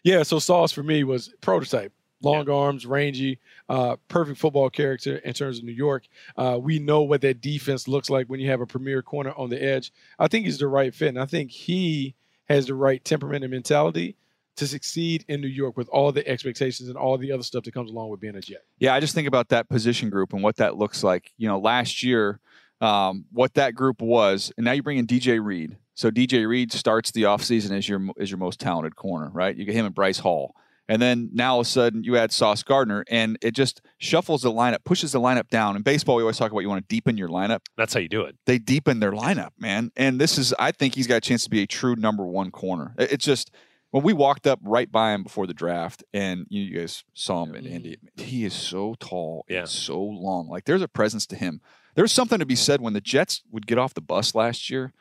Yeah, 0.03 0.23
so 0.23 0.39
Sauce 0.39 0.71
for 0.71 0.81
me 0.83 1.03
was 1.03 1.31
prototype. 1.41 1.91
Long 2.21 2.49
arms, 2.49 2.85
rangy, 2.85 3.39
uh, 3.69 3.97
perfect 4.07 4.39
football 4.39 4.69
character 4.69 5.17
in 5.17 5.33
terms 5.33 5.59
of 5.59 5.65
New 5.65 5.71
York. 5.71 6.07
Uh, 6.35 6.57
we 6.59 6.79
know 6.79 7.03
what 7.03 7.21
that 7.21 7.41
defense 7.41 7.87
looks 7.87 8.09
like 8.09 8.27
when 8.27 8.39
you 8.39 8.49
have 8.49 8.61
a 8.61 8.65
premier 8.65 9.01
corner 9.01 9.33
on 9.37 9.49
the 9.49 9.61
edge. 9.61 9.91
I 10.17 10.27
think 10.27 10.45
he's 10.45 10.57
the 10.57 10.67
right 10.67 10.93
fit, 10.93 11.09
and 11.09 11.19
I 11.19 11.25
think 11.25 11.51
he 11.51 12.15
has 12.49 12.65
the 12.65 12.75
right 12.75 13.03
temperament 13.03 13.43
and 13.43 13.51
mentality 13.51 14.15
to 14.57 14.67
succeed 14.67 15.23
in 15.27 15.39
New 15.39 15.47
York 15.47 15.77
with 15.77 15.87
all 15.89 16.11
the 16.11 16.27
expectations 16.27 16.89
and 16.89 16.97
all 16.97 17.17
the 17.17 17.31
other 17.31 17.43
stuff 17.43 17.63
that 17.63 17.73
comes 17.73 17.91
along 17.91 18.09
with 18.09 18.19
being 18.19 18.35
a 18.35 18.41
Jet. 18.41 18.63
Yeah, 18.79 18.93
I 18.93 18.99
just 18.99 19.13
think 19.13 19.27
about 19.27 19.49
that 19.49 19.69
position 19.69 20.09
group 20.09 20.33
and 20.33 20.43
what 20.43 20.57
that 20.57 20.77
looks 20.77 21.03
like. 21.03 21.31
You 21.37 21.47
know, 21.47 21.59
last 21.59 22.03
year, 22.03 22.39
um, 22.81 23.25
what 23.31 23.53
that 23.53 23.75
group 23.75 24.01
was, 24.01 24.51
and 24.57 24.65
now 24.65 24.71
you 24.71 24.83
bring 24.83 24.97
in 24.97 25.07
DJ 25.07 25.43
Reed. 25.43 25.77
So 25.93 26.11
DJ 26.11 26.47
Reed 26.47 26.71
starts 26.71 27.11
the 27.11 27.23
offseason 27.23 27.71
as 27.71 27.87
your 27.87 28.01
as 28.19 28.29
your 28.29 28.37
most 28.37 28.59
talented 28.59 28.95
corner, 28.95 29.29
right? 29.29 29.55
You 29.55 29.65
get 29.65 29.75
him 29.75 29.85
and 29.85 29.95
Bryce 29.95 30.19
Hall. 30.19 30.55
And 30.89 31.01
then 31.01 31.29
now 31.33 31.55
all 31.55 31.59
of 31.61 31.67
a 31.67 31.69
sudden 31.69 32.03
you 32.03 32.15
add 32.17 32.31
Sauce 32.31 32.63
Gardner, 32.63 33.03
and 33.09 33.37
it 33.41 33.51
just 33.51 33.81
shuffles 33.97 34.41
the 34.43 34.51
lineup, 34.51 34.83
pushes 34.85 35.11
the 35.11 35.19
lineup 35.19 35.49
down. 35.49 35.75
In 35.75 35.81
baseball, 35.81 36.15
we 36.15 36.23
always 36.23 36.37
talk 36.37 36.51
about 36.51 36.61
you 36.61 36.69
want 36.69 36.87
to 36.87 36.95
deepen 36.95 37.17
your 37.17 37.27
lineup. 37.29 37.59
That's 37.75 37.93
how 37.93 37.99
you 37.99 38.07
do 38.09 38.21
it. 38.23 38.35
They 38.45 38.57
deepen 38.57 38.99
their 38.99 39.11
lineup, 39.11 39.49
man. 39.59 39.91
And 39.97 40.19
this 40.21 40.37
is, 40.37 40.53
I 40.57 40.71
think 40.71 40.95
he's 40.95 41.07
got 41.07 41.15
a 41.17 41.21
chance 41.21 41.43
to 41.43 41.49
be 41.49 41.61
a 41.61 41.67
true 41.67 41.95
number 41.95 42.25
one 42.25 42.51
corner. 42.51 42.95
It's 42.97 43.25
just 43.25 43.51
when 43.91 44.03
we 44.03 44.13
walked 44.13 44.47
up 44.47 44.59
right 44.63 44.91
by 44.91 45.13
him 45.13 45.23
before 45.23 45.45
the 45.47 45.53
draft, 45.53 46.03
and 46.13 46.45
you, 46.49 46.77
guys 46.77 47.03
saw 47.13 47.43
him, 47.43 47.55
and 47.55 47.67
Andy, 47.67 47.97
he 48.15 48.45
is 48.45 48.53
so 48.53 48.95
tall, 48.99 49.45
Yeah. 49.49 49.59
and 49.59 49.69
so 49.69 50.01
long. 50.01 50.47
Like 50.47 50.65
there's 50.65 50.81
a 50.81 50.87
presence 50.87 51.25
to 51.27 51.35
him. 51.35 51.61
There's 51.95 52.11
something 52.11 52.39
to 52.39 52.45
be 52.45 52.55
said 52.55 52.79
when 52.79 52.93
the 52.93 53.01
Jets 53.01 53.41
would 53.51 53.65
get 53.67 53.77
off 53.77 53.93
the 53.93 54.01
bus 54.01 54.35
last 54.35 54.69
year. 54.69 54.93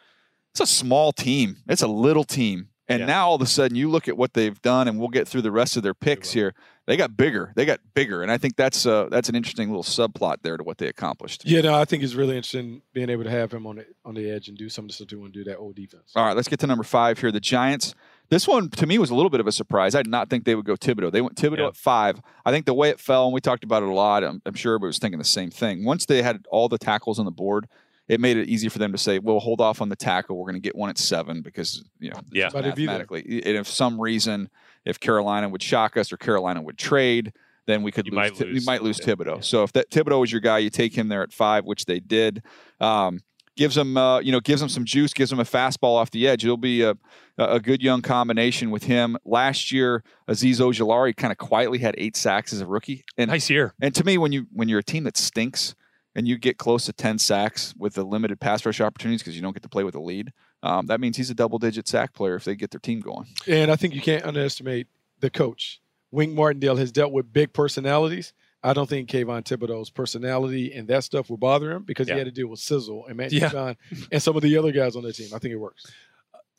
It's 0.53 0.61
a 0.61 0.67
small 0.67 1.13
team. 1.13 1.59
It's 1.69 1.83
a 1.83 1.87
little 1.89 2.25
team. 2.25 2.69
And 2.89 3.01
Yeah. 3.01 3.07
now 3.07 3.29
all 3.29 3.35
of 3.35 3.43
a 3.43 3.47
sudden 3.47 3.77
you 3.77 3.91
look 3.91 4.07
at 4.09 4.17
what 4.17 4.35
they've 4.35 4.61
done, 4.63 4.87
and 4.89 4.99
we'll 4.99 5.09
get 5.09 5.27
through 5.27 5.43
the 5.43 5.51
rest 5.51 5.77
of 5.77 5.83
their 5.83 5.95
picks 5.95 6.33
here. 6.33 6.55
They 6.87 6.97
got 6.97 7.17
bigger. 7.17 7.53
They 7.57 7.65
got 7.65 7.81
bigger, 7.95 8.23
and 8.23 8.31
I 8.31 8.39
think 8.39 8.55
that's 8.55 8.87
uh, 8.87 9.09
that's 9.11 9.29
an 9.29 9.35
interesting 9.35 9.69
little 9.71 9.83
subplot 9.83 10.37
there 10.43 10.57
to 10.57 10.63
what 10.63 10.79
they 10.79 10.87
accomplished. 10.87 11.45
Yeah, 11.45 11.63
no, 11.63 11.75
I 11.75 11.85
think 11.85 12.05
it's 12.05 12.15
really 12.15 12.37
interesting 12.37 12.81
being 12.93 13.11
able 13.11 13.25
to 13.25 13.31
have 13.31 13.51
him 13.53 13.67
on 13.67 13.77
the 13.77 13.87
on 14.05 14.15
the 14.15 14.31
edge 14.31 14.47
and 14.49 14.57
do 14.57 14.69
some 14.69 14.85
of 14.85 14.89
the 14.91 14.95
stuff 14.95 15.11
and 15.11 15.33
do 15.33 15.43
that 15.45 15.57
old 15.57 15.75
defense. 15.75 16.13
All 16.15 16.25
right, 16.25 16.37
let's 16.37 16.47
get 16.47 16.61
to 16.61 16.67
number 16.69 16.85
five 16.85 17.19
here. 17.19 17.33
The 17.33 17.41
Giants. 17.41 17.95
This 18.29 18.47
one 18.49 18.71
to 18.71 18.87
me 18.87 18.99
was 18.99 19.11
a 19.11 19.15
little 19.17 19.31
bit 19.31 19.39
of 19.41 19.47
a 19.47 19.53
surprise. 19.53 19.95
I 19.97 20.03
did 20.03 20.11
not 20.11 20.29
think 20.31 20.45
they 20.45 20.55
would 20.57 20.65
go 20.65 20.75
Thibodeaux. 20.75 21.13
They 21.13 21.21
went 21.21 21.37
Thibodeaux 21.37 21.59
Yeah. 21.59 21.67
at 21.69 21.77
five. 21.77 22.21
I 22.45 22.51
think 22.53 22.67
the 22.67 22.75
way 22.75 22.89
it 22.91 22.99
fell, 23.01 23.25
and 23.25 23.33
we 23.35 23.41
talked 23.41 23.63
about 23.65 23.83
it 23.85 23.89
a 23.89 23.93
lot. 23.93 24.23
I'm, 24.25 24.43
I'm 24.47 24.55
sure 24.55 24.73
everybody 24.75 24.89
was 24.89 24.99
thinking 24.99 25.19
the 25.19 25.25
same 25.25 25.51
thing. 25.51 25.85
Once 25.85 26.07
they 26.07 26.23
had 26.23 26.45
all 26.51 26.69
the 26.69 26.79
tackles 26.79 27.19
on 27.21 27.25
the 27.25 27.31
board, 27.33 27.67
it 28.09 28.21
made 28.21 28.37
it 28.37 28.49
easy 28.49 28.69
for 28.69 28.79
them 28.79 28.93
to 28.93 28.99
say, 28.99 29.19
"Well, 29.19 29.39
hold 29.41 29.61
off 29.61 29.81
on 29.81 29.89
the 29.89 29.97
tackle. 29.97 30.37
We're 30.37 30.45
going 30.51 30.55
to 30.63 30.67
get 30.67 30.77
one 30.77 30.91
at 30.91 30.99
seven 30.99 31.43
because 31.43 31.85
you 31.99 32.11
know, 32.11 32.21
Yeah. 32.33 32.45
just 32.45 32.55
But 32.55 32.65
it'd 32.65 32.75
be 32.77 32.87
there. 32.87 32.99
mathematically, 32.99 33.43
and 33.45 33.57
if 33.57 33.69
some 33.69 34.01
reason, 34.01 34.49
if 34.85 34.99
Carolina 35.01 35.49
would 35.49 35.63
shock 35.63 35.97
us 35.97 36.13
or 36.13 36.17
Carolina 36.17 36.63
would 36.63 36.79
trade." 36.79 37.33
Then 37.67 37.83
we 37.83 37.91
could 37.91 38.07
You 38.07 38.13
lose. 38.13 38.17
might 38.17 38.37
Thi- 38.37 38.45
we 38.45 38.53
lose. 38.53 38.67
might 38.67 38.83
lose 38.85 39.01
Yeah. 39.01 39.07
Thibodeaux. 39.15 39.43
So 39.45 39.65
if 39.65 39.73
that 39.73 39.91
Thibodeaux 39.91 40.21
was 40.21 40.31
your 40.31 40.41
guy, 40.41 40.59
you 40.59 40.71
take 40.71 40.97
him 40.97 41.09
there 41.09 41.23
at 41.25 41.33
five, 41.33 41.65
which 41.65 41.87
they 41.87 41.99
did. 41.99 42.45
Um, 42.81 43.19
gives 43.57 43.75
them, 43.75 43.97
uh, 43.97 44.21
you 44.21 44.31
know, 44.31 44.39
gives 44.39 44.61
them 44.61 44.69
some 44.69 44.85
juice, 44.85 45.13
gives 45.13 45.31
them 45.31 45.41
a 45.41 45.45
fastball 45.45 45.97
off 45.97 46.13
the 46.13 46.29
edge. 46.29 46.45
It'll 46.45 46.57
be 46.59 46.83
a, 46.83 46.95
a 47.39 47.59
good 47.59 47.83
young 47.83 48.03
combination 48.03 48.71
with 48.71 48.85
him. 48.85 49.17
Last 49.25 49.73
year, 49.73 50.05
Azeez 50.29 50.61
Ojulari 50.61 51.17
kind 51.17 51.33
of 51.33 51.39
quietly 51.39 51.79
had 51.79 51.97
eight 51.99 52.17
sacks 52.17 52.53
as 52.53 52.61
a 52.61 52.67
rookie, 52.67 53.05
and 53.19 53.31
Nice 53.33 53.51
year. 53.51 53.75
and 53.81 53.93
to 53.97 54.05
me, 54.05 54.17
when 54.17 54.31
you 54.31 54.47
when 54.53 54.69
you're 54.69 54.79
a 54.79 54.85
team 54.85 55.03
that 55.03 55.17
stinks 55.17 55.75
and 56.17 56.27
you 56.27 56.37
get 56.39 56.59
close 56.59 56.87
to 56.87 56.93
ten 56.93 57.19
sacks 57.19 57.73
with 57.79 57.95
the 57.95 58.03
limited 58.03 58.41
pass 58.41 58.67
rush 58.67 58.81
opportunities 58.81 59.23
because 59.23 59.37
you 59.37 59.43
don't 59.43 59.53
get 59.53 59.63
to 59.63 59.69
play 59.69 59.85
with 59.85 59.95
a 59.95 60.01
lead, 60.01 60.33
um, 60.65 60.87
that 60.87 61.01
means 61.01 61.17
he's 61.17 61.31
a 61.31 61.35
double 61.35 61.61
digit 61.61 61.87
sack 61.87 62.13
player 62.15 62.35
if 62.35 62.43
they 62.45 62.57
get 62.57 62.73
their 62.73 62.81
team 62.81 62.99
going. 63.01 63.27
And 63.47 63.71
I 63.71 63.77
think 63.77 63.95
you 63.95 64.01
can't 64.01 64.25
underestimate 64.25 64.89
the 65.21 65.31
coach. 65.31 65.81
Wink 66.11 66.33
Martindale 66.35 66.77
has 66.77 66.91
dealt 66.91 67.13
with 67.13 67.33
big 67.33 67.53
personalities. 67.53 68.33
I 68.63 68.73
don't 68.73 68.89
think 68.89 69.09
Kayvon 69.09 69.45
Thibodeaux's 69.45 69.91
personality 69.91 70.73
and 70.73 70.89
that 70.89 71.05
stuff 71.05 71.31
will 71.31 71.37
bother 71.37 71.71
him 71.71 71.85
because 71.85 72.09
Yeah. 72.09 72.15
he 72.15 72.19
had 72.21 72.25
to 72.25 72.33
deal 72.33 72.49
with 72.49 72.59
Sizzle 72.59 73.07
and 73.07 73.17
Matt 73.17 73.31
Yeah. 73.33 73.51
John 73.51 73.77
and 74.11 74.21
some 74.21 74.35
of 74.35 74.43
the 74.43 74.57
other 74.57 74.73
guys 74.73 74.97
on 74.97 75.03
their 75.05 75.13
team. 75.13 75.29
I 75.35 75.39
think 75.39 75.53
it 75.53 75.59
works. 75.59 75.87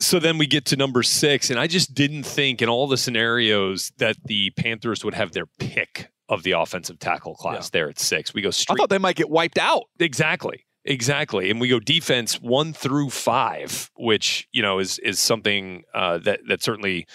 So 0.00 0.20
then 0.20 0.38
we 0.38 0.46
get 0.46 0.64
to 0.66 0.76
number 0.76 1.02
six, 1.02 1.50
and 1.50 1.58
I 1.58 1.66
just 1.66 1.92
didn't 1.92 2.22
think 2.22 2.62
in 2.62 2.68
all 2.68 2.86
the 2.86 2.96
scenarios 2.96 3.90
that 3.98 4.16
the 4.24 4.50
Panthers 4.50 5.04
would 5.04 5.14
have 5.14 5.32
their 5.32 5.46
pick 5.46 6.10
of 6.28 6.42
the 6.42 6.52
offensive 6.52 6.98
tackle 6.98 7.34
class 7.34 7.70
there 7.70 7.88
at 7.88 7.98
six. 7.98 8.34
We 8.34 8.42
go 8.42 8.48
I 8.48 8.74
thought 8.74 8.90
they 8.90 8.98
might 8.98 9.16
get 9.16 9.30
wiped 9.30 9.58
out. 9.58 9.84
Exactly. 9.98 10.64
Exactly. 10.84 11.50
And 11.50 11.60
we 11.60 11.68
go 11.68 11.80
defense 11.80 12.40
one 12.40 12.72
through 12.72 13.10
five, 13.10 13.90
which, 13.96 14.48
you 14.52 14.62
know, 14.62 14.78
is 14.78 14.98
is 15.00 15.20
something 15.20 15.82
uh, 15.94 16.18
that 16.18 16.40
that 16.48 16.62
certainly 16.62 17.06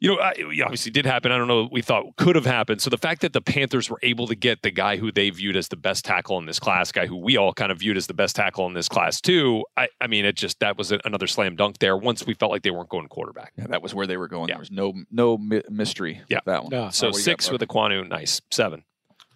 you 0.00 0.08
know, 0.08 0.20
I, 0.20 0.34
obviously 0.62 0.92
did 0.92 1.06
happen. 1.06 1.32
I 1.32 1.38
don't 1.38 1.48
know 1.48 1.62
what 1.62 1.72
we 1.72 1.82
thought 1.82 2.16
could 2.16 2.36
have 2.36 2.46
happened. 2.46 2.80
So 2.80 2.88
the 2.88 2.98
fact 2.98 3.20
that 3.22 3.32
the 3.32 3.40
Panthers 3.40 3.90
were 3.90 3.98
able 4.02 4.28
to 4.28 4.36
get 4.36 4.62
the 4.62 4.70
guy 4.70 4.96
who 4.96 5.10
they 5.10 5.30
viewed 5.30 5.56
as 5.56 5.68
the 5.68 5.76
best 5.76 6.04
tackle 6.04 6.38
in 6.38 6.46
this 6.46 6.60
class, 6.60 6.92
guy 6.92 7.06
who 7.06 7.16
we 7.16 7.36
all 7.36 7.52
kind 7.52 7.72
of 7.72 7.78
viewed 7.78 7.96
as 7.96 8.06
the 8.06 8.14
best 8.14 8.36
tackle 8.36 8.66
in 8.66 8.74
this 8.74 8.88
class 8.88 9.20
too, 9.20 9.64
I, 9.76 9.88
I 10.00 10.06
mean, 10.06 10.24
it 10.24 10.36
just 10.36 10.60
that 10.60 10.78
was 10.78 10.92
another 10.92 11.26
slam 11.26 11.56
dunk 11.56 11.78
there. 11.78 11.96
Once 11.96 12.24
we 12.26 12.34
felt 12.34 12.52
like 12.52 12.62
they 12.62 12.70
weren't 12.70 12.88
going 12.88 13.08
quarterback. 13.08 13.52
Yeah, 13.56 13.66
that 13.68 13.82
was 13.82 13.94
where 13.94 14.06
they 14.06 14.16
were 14.16 14.28
going. 14.28 14.48
Yeah. 14.48 14.54
There 14.54 14.60
was 14.60 14.70
no 14.70 14.94
no 15.10 15.36
mystery. 15.36 16.22
Yeah. 16.28 16.38
with 16.38 16.44
that 16.44 16.62
one. 16.62 16.70
No. 16.70 16.90
So 16.90 17.08
what 17.08 17.14
do 17.14 17.18
you 17.20 17.24
got, 17.24 17.42
six 17.42 17.50
with 17.50 17.60
Buck? 17.60 17.68
Ekwonu, 17.70 18.08
nice 18.08 18.40
seven. 18.50 18.84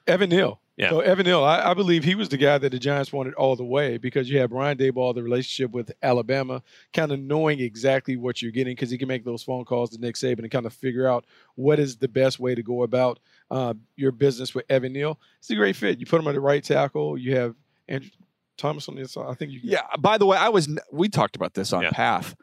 Evan 0.07 0.31
Neal. 0.31 0.62
Yeah. 0.77 0.89
So 0.89 1.01
Evan 1.01 1.27
Neal, 1.27 1.45
I, 1.45 1.71
I 1.71 1.75
believe 1.75 2.03
he 2.03 2.15
was 2.15 2.31
the 2.31 2.39
guy 2.39 2.57
that 2.57 2.71
the 2.71 2.79
Giants 2.79 3.13
wanted 3.13 3.35
all 3.35 3.57
the 3.57 3.65
way 3.65 3.99
because 3.99 4.31
you 4.31 4.39
have 4.39 4.51
Brian 4.51 4.79
Daboll, 4.79 5.15
the 5.15 5.23
relationship 5.23 5.71
with 5.71 5.93
Alabama, 6.03 6.63
kind 6.95 7.13
of 7.13 7.21
knowing 7.21 7.61
exactly 7.61 8.17
what 8.17 8.41
you're 8.41 8.51
getting 8.53 8.73
because 8.73 8.91
he 8.91 8.97
can 8.97 9.07
make 9.07 9.23
those 9.25 9.43
phone 9.43 9.67
calls 9.67 9.91
to 9.91 9.99
Nick 10.01 10.15
Saban 10.15 10.39
and 10.41 10.51
kind 10.51 10.65
of 10.65 10.73
figure 10.73 11.07
out 11.07 11.27
what 11.57 11.79
is 11.79 11.97
the 11.99 12.09
best 12.09 12.41
way 12.41 12.55
to 12.55 12.63
go 12.63 12.85
about 12.85 13.21
uh, 13.51 13.75
your 13.97 14.13
business 14.13 14.55
with 14.55 14.65
Evan 14.71 14.95
Neal. 14.95 15.21
It's 15.41 15.51
a 15.51 15.55
great 15.57 15.77
fit. 15.77 15.99
You 16.01 16.07
put 16.07 16.21
him 16.21 16.29
at 16.29 16.33
the 16.33 16.41
right 16.41 16.65
tackle. 16.65 17.19
You 17.19 17.37
have 17.37 17.55
Andrew 17.89 18.11
Thomas 18.57 18.89
on 18.89 18.95
the 18.95 19.03
inside. 19.03 19.27
I 19.29 19.35
think 19.35 19.53
you. 19.53 19.61
Yeah. 19.63 19.83
By 19.99 20.17
the 20.17 20.25
way, 20.27 20.39
I 20.39 20.49
was. 20.49 20.69
We 20.91 21.09
talked 21.11 21.37
about 21.37 21.53
this 21.55 21.73
on 21.75 21.83
Yeah. 21.83 21.91
Path. 21.91 22.35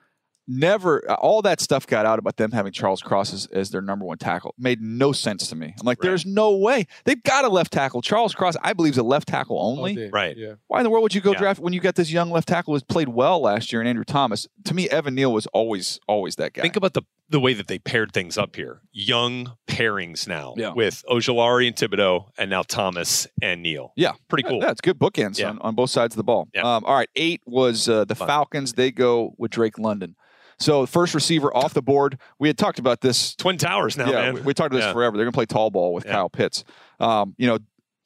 Never. 0.51 1.09
All 1.11 1.43
that 1.43 1.61
stuff 1.61 1.85
got 1.85 2.07
out 2.07 2.17
about 2.17 2.37
them 2.37 2.51
having 2.51 2.71
Charles 2.71 3.01
Cross 3.03 3.33
as, 3.33 3.45
as 3.47 3.69
their 3.69 3.81
number 3.81 4.03
one 4.03 4.17
tackle. 4.17 4.55
Made 4.57 4.81
no 4.81 5.11
sense 5.11 5.47
to 5.49 5.55
me. 5.55 5.67
I'm 5.79 5.85
like, 5.85 5.99
Right. 6.03 6.09
there's 6.09 6.25
no 6.25 6.57
way 6.57 6.87
they've 7.05 7.21
got 7.21 7.45
a 7.45 7.49
left 7.49 7.71
tackle. 7.71 8.01
Charles 8.01 8.33
Cross, 8.33 8.55
I 8.63 8.73
believe, 8.73 8.93
is 8.93 8.97
a 8.97 9.03
left 9.03 9.27
tackle 9.27 9.61
only. 9.61 9.93
day. 9.95 10.09
Right. 10.11 10.35
Yeah. 10.35 10.53
Why 10.67 10.79
in 10.79 10.83
the 10.83 10.89
world 10.89 11.03
would 11.03 11.13
you 11.13 11.21
go 11.21 11.33
Yeah. 11.33 11.37
draft 11.37 11.59
when 11.59 11.71
you 11.73 11.79
got 11.79 11.93
this 11.95 12.11
young 12.11 12.31
left 12.31 12.47
tackle 12.47 12.73
who's 12.73 12.83
played 12.83 13.09
well 13.09 13.39
last 13.41 13.71
year 13.71 13.79
and 13.81 13.87
Andrew 13.87 14.03
Thomas? 14.03 14.47
To 14.65 14.73
me, 14.73 14.89
Evan 14.89 15.13
Neal 15.13 15.31
was 15.31 15.45
always 15.47 15.99
always 16.07 16.35
that 16.37 16.53
guy. 16.53 16.63
Think 16.63 16.75
about 16.75 16.93
the 16.95 17.03
the 17.31 17.39
way 17.39 17.53
that 17.53 17.67
they 17.67 17.77
paired 17.77 18.11
things 18.11 18.39
up 18.39 18.55
here. 18.55 18.81
Young 18.91 19.53
pairings 19.67 20.27
now 20.27 20.55
Yeah. 20.57 20.73
with 20.73 21.03
Ojulari 21.07 21.67
and 21.67 21.75
Thibodeaux, 21.75 22.25
and 22.39 22.49
now 22.49 22.63
Thomas 22.63 23.27
and 23.39 23.61
Neal. 23.61 23.93
Yeah. 23.95 24.13
pretty 24.29 24.49
cool. 24.49 24.57
Yeah, 24.63 24.71
it's 24.71 24.81
good 24.81 24.97
bookends 24.97 25.37
Yeah. 25.37 25.49
on, 25.51 25.59
on 25.59 25.75
both 25.75 25.91
sides 25.91 26.15
of 26.15 26.17
the 26.17 26.23
ball. 26.23 26.47
Yeah. 26.55 26.61
Um, 26.63 26.83
all 26.85 26.95
right, 26.95 27.09
eight 27.15 27.41
was 27.45 27.87
uh, 27.87 28.05
the 28.05 28.15
Fun. 28.15 28.27
Falcons. 28.27 28.73
They 28.73 28.89
go 28.89 29.35
with 29.37 29.51
Drake 29.51 29.77
London. 29.77 30.15
So 30.59 30.85
first 30.85 31.13
receiver 31.13 31.55
off 31.55 31.73
the 31.73 31.81
board. 31.81 32.17
We 32.37 32.49
had 32.49 32.57
talked 32.57 32.79
about 32.79 33.01
this. 33.01 33.35
Twin 33.35 33.57
Towers 33.57 33.97
now, 33.97 34.09
yeah, 34.09 34.21
man. 34.21 34.33
we, 34.35 34.41
we 34.41 34.53
talked 34.53 34.67
about 34.73 34.77
this 34.79 34.85
Yeah. 34.87 34.93
forever. 34.93 35.15
They're 35.17 35.25
going 35.25 35.31
to 35.31 35.37
play 35.37 35.45
tall 35.45 35.69
ball 35.71 35.93
with 35.93 36.05
Yeah. 36.05 36.11
Kyle 36.13 36.29
Pitts. 36.29 36.63
Um, 36.99 37.33
you 37.37 37.47
know, 37.47 37.59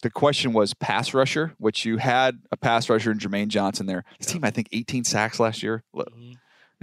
the 0.04 0.10
question 0.12 0.54
was 0.54 0.74
pass 0.74 1.14
rusher, 1.14 1.54
which 1.58 1.86
you 1.86 1.98
had 1.98 2.40
a 2.52 2.58
pass 2.58 2.90
rusher 2.90 3.12
in 3.12 3.18
Jermaine 3.20 3.48
Johnson 3.48 3.86
there. 3.86 4.04
His 4.18 4.28
team, 4.28 4.44
I 4.44 4.52
think, 4.52 4.68
18 4.72 5.04
sacks 5.04 5.40
last 5.40 5.64
year. 5.64 5.84
Mm-hmm. 5.96 6.34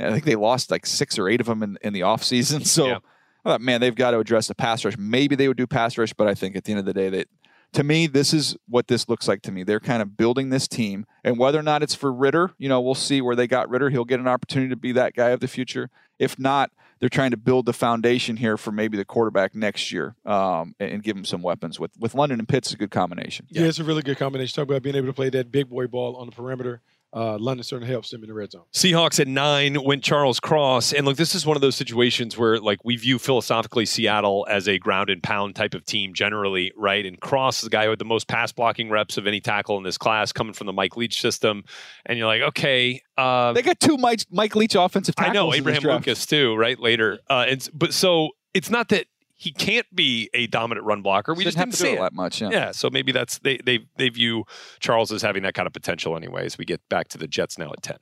I 0.03 0.11
think 0.13 0.25
they 0.25 0.35
lost 0.37 0.71
like 0.71 0.87
six 0.87 1.19
or 1.19 1.29
eight 1.29 1.41
of 1.43 1.47
them 1.47 1.63
in, 1.63 1.79
in 1.83 1.93
the 1.93 2.01
offseason. 2.01 2.67
So. 2.67 3.01
I 3.43 3.49
thought, 3.53 3.63
man, 3.63 3.81
they've 3.81 3.95
got 3.95 4.11
to 4.11 4.19
address 4.19 4.49
the 4.49 4.55
pass 4.55 4.85
rush. 4.85 4.99
Maybe 4.99 5.35
they 5.35 5.49
would 5.49 5.57
do 5.57 5.67
pass 5.67 5.97
rush, 5.97 6.13
but 6.13 6.27
I 6.29 6.35
think 6.35 6.57
at 6.57 6.65
the 6.65 6.73
end 6.73 6.79
of 6.81 6.85
the 6.85 6.93
day, 6.93 7.09
that 7.09 7.29
to 7.73 7.85
me, 7.85 8.07
this 8.07 8.35
is 8.35 8.57
what 8.69 8.89
this 8.89 9.09
looks 9.09 9.29
like 9.29 9.43
to 9.43 9.53
me. 9.53 9.63
They're 9.63 9.81
kind 9.81 10.03
of 10.03 10.17
building 10.17 10.51
this 10.51 10.67
team, 10.67 11.07
and 11.23 11.39
whether 11.39 11.59
or 11.59 11.63
not 11.63 11.83
it's 11.83 11.95
for 11.95 12.13
Ridder, 12.13 12.53
you 12.59 12.69
know, 12.69 12.81
we'll 12.81 12.95
see 12.95 13.21
where 13.21 13.37
they 13.37 13.47
got 13.47 13.71
Ridder. 13.71 13.91
He'll 13.91 14.05
get 14.05 14.21
an 14.21 14.29
opportunity 14.29 14.71
to 14.71 14.77
be 14.77 14.93
that 14.93 15.15
guy 15.15 15.31
of 15.31 15.41
the 15.41 15.49
future. 15.49 15.91
If 16.19 16.39
not, 16.39 16.71
they're 16.99 17.09
trying 17.09 17.31
to 17.31 17.37
build 17.37 17.67
the 17.67 17.73
foundation 17.73 18.37
here 18.37 18.57
for 18.57 18.73
maybe 18.73 18.97
the 18.97 19.05
quarterback 19.05 19.55
next 19.55 19.91
year, 19.91 20.17
um, 20.27 20.75
and, 20.79 21.03
give 21.03 21.17
him 21.17 21.25
some 21.25 21.43
weapons. 21.43 21.81
With 21.81 21.93
with 21.99 22.15
London 22.15 22.39
and 22.41 22.49
Pitts, 22.49 22.73
a 22.73 22.77
good 22.77 22.91
combination. 22.91 23.47
Yeah. 23.51 23.63
it's 23.63 23.79
a 23.79 23.85
really 23.85 24.03
good 24.03 24.19
combination. 24.19 24.55
Talk 24.55 24.69
about 24.69 24.83
being 24.83 24.97
able 24.97 25.07
to 25.07 25.13
play 25.13 25.31
that 25.31 25.51
big 25.51 25.71
boy 25.71 25.87
ball 25.87 26.17
on 26.17 26.27
the 26.27 26.33
perimeter. 26.33 26.83
Uh, 27.13 27.37
London 27.39 27.65
certainly 27.65 27.91
helps 27.91 28.11
them 28.11 28.23
in 28.23 28.29
the 28.29 28.35
red 28.35 28.53
zone. 28.53 28.63
Seahawks 28.73 29.19
at 29.19 29.27
nine 29.27 29.83
went 29.83 30.05
Charles 30.05 30.39
Cross. 30.39 30.93
And 30.93 31.05
look, 31.05 31.17
this 31.17 31.35
is 31.35 31.45
one 31.45 31.57
of 31.57 31.61
those 31.61 31.75
situations 31.75 32.39
where 32.39 32.61
like 32.61 32.85
we 32.85 32.95
view 32.97 33.19
philosophically 33.19 33.85
Seattle 33.85 34.47
as 34.49 34.69
a 34.69 34.79
ground 34.79 35.11
and 35.11 35.21
pound 35.23 35.57
type 35.57 35.75
of 35.75 35.85
team 35.85 36.15
generally, 36.15 36.73
right? 36.77 37.05
And 37.05 37.19
Cross 37.21 37.59
is 37.59 37.63
the 37.65 37.71
guy 37.71 37.89
with 37.89 37.99
the 37.99 38.05
most 38.05 38.29
pass 38.29 38.53
blocking 38.53 38.91
reps 38.91 39.17
of 39.17 39.27
any 39.27 39.41
tackle 39.41 39.77
in 39.77 39.83
this 39.83 39.99
class 39.99 40.33
coming 40.33 40.53
from 40.53 40.69
the 40.69 40.73
Mike 40.73 40.97
Leach 40.97 41.21
system. 41.21 41.65
And 42.07 42.17
you're 42.17 42.29
like, 42.29 42.43
okay, 42.43 43.03
uh, 43.19 43.53
They 43.55 43.63
got 43.63 43.81
two 43.81 43.97
Mike, 43.97 44.21
Mike 44.31 44.55
Leach 44.55 44.77
offensive 44.77 45.17
tackles. 45.17 45.31
I 45.31 45.33
tackles. 45.35 45.43
know 45.43 45.47
in 45.47 45.51
this 45.51 45.59
Abraham 45.61 45.83
draft. 45.83 46.07
Lucas 46.07 46.27
too, 46.27 46.55
right? 46.55 46.79
Later, 46.79 47.19
uh, 47.29 47.47
and 47.49 47.69
but 47.75 47.93
so 47.93 48.29
it's 48.55 48.71
not 48.71 48.89
that 48.91 49.07
he 49.43 49.53
can't 49.53 49.87
be 49.97 50.29
a 50.35 50.47
dominant 50.49 50.87
run 50.87 51.01
blocker. 51.01 51.33
We 51.33 51.45
Didn't 51.45 51.55
just 51.55 51.57
have 51.57 51.67
didn't 51.69 51.77
to 51.79 51.83
do 51.83 51.85
see 51.89 51.93
it 51.95 51.97
it. 51.97 52.01
that 52.01 52.13
much. 52.13 52.43
Yeah. 52.43 52.51
Yeah, 52.51 52.71
so 52.73 52.91
maybe 52.91 53.11
that's 53.11 53.39
they 53.39 53.57
they 53.65 53.87
they 53.97 54.11
view 54.11 54.45
Charles 54.81 55.11
as 55.11 55.23
having 55.23 55.43
that 55.45 55.55
kind 55.55 55.67
of 55.67 55.73
potential. 55.73 56.15
Anyways, 56.15 56.59
we 56.59 56.67
get 56.67 56.87
back 56.91 57.09
to 57.09 57.19
the 57.19 57.27
Jets 57.27 57.57
now 57.57 57.73
at 57.73 57.83
ten. 57.83 57.97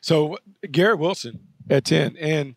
So 0.00 0.38
Garrett 0.70 1.00
Wilson 1.00 1.40
at 1.68 1.84
10. 1.84 2.16
And, 2.18 2.54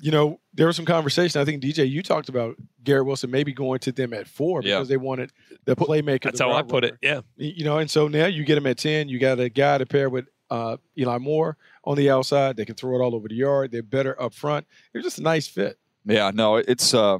you 0.00 0.10
know, 0.10 0.40
there 0.54 0.66
was 0.66 0.76
some 0.76 0.84
conversation. 0.86 1.40
I 1.40 1.44
think, 1.44 1.62
DJ, 1.62 1.88
you 1.90 2.02
talked 2.02 2.28
about 2.28 2.56
Garrett 2.82 3.04
Wilson 3.06 3.30
maybe 3.30 3.52
going 3.52 3.80
to 3.80 3.92
them 3.92 4.12
at 4.14 4.26
four 4.26 4.62
Yeah. 4.62 4.76
because 4.76 4.88
they 4.88 4.96
wanted 4.96 5.30
the 5.66 5.76
playmaker. 5.76 6.22
That's 6.22 6.38
the 6.38 6.44
how 6.44 6.52
I 6.52 6.56
route 6.60 6.68
put 6.68 6.84
it. 6.84 6.96
Yeah, 7.02 7.20
You 7.36 7.64
know, 7.64 7.78
and 7.78 7.90
so 7.90 8.08
now 8.08 8.26
you 8.26 8.44
get 8.44 8.56
him 8.56 8.66
at 8.66 8.78
10. 8.78 9.08
You 9.10 9.18
got 9.18 9.38
a 9.40 9.48
guy 9.50 9.76
to 9.78 9.84
pair 9.86 10.08
with 10.08 10.26
uh, 10.50 10.78
Eli 10.98 11.18
Moore 11.18 11.56
on 11.84 11.96
the 11.96 12.08
outside. 12.10 12.56
They 12.56 12.64
can 12.64 12.76
throw 12.76 12.98
it 12.98 13.02
all 13.04 13.14
over 13.14 13.28
the 13.28 13.34
yard. 13.34 13.72
They're 13.72 13.82
better 13.82 14.20
up 14.20 14.32
front. 14.32 14.66
It's 14.94 15.04
just 15.04 15.18
a 15.18 15.22
nice 15.22 15.46
fit. 15.46 15.78
Yeah, 16.06 16.30
no, 16.32 16.56
it's 16.56 16.94
uh 16.94 17.18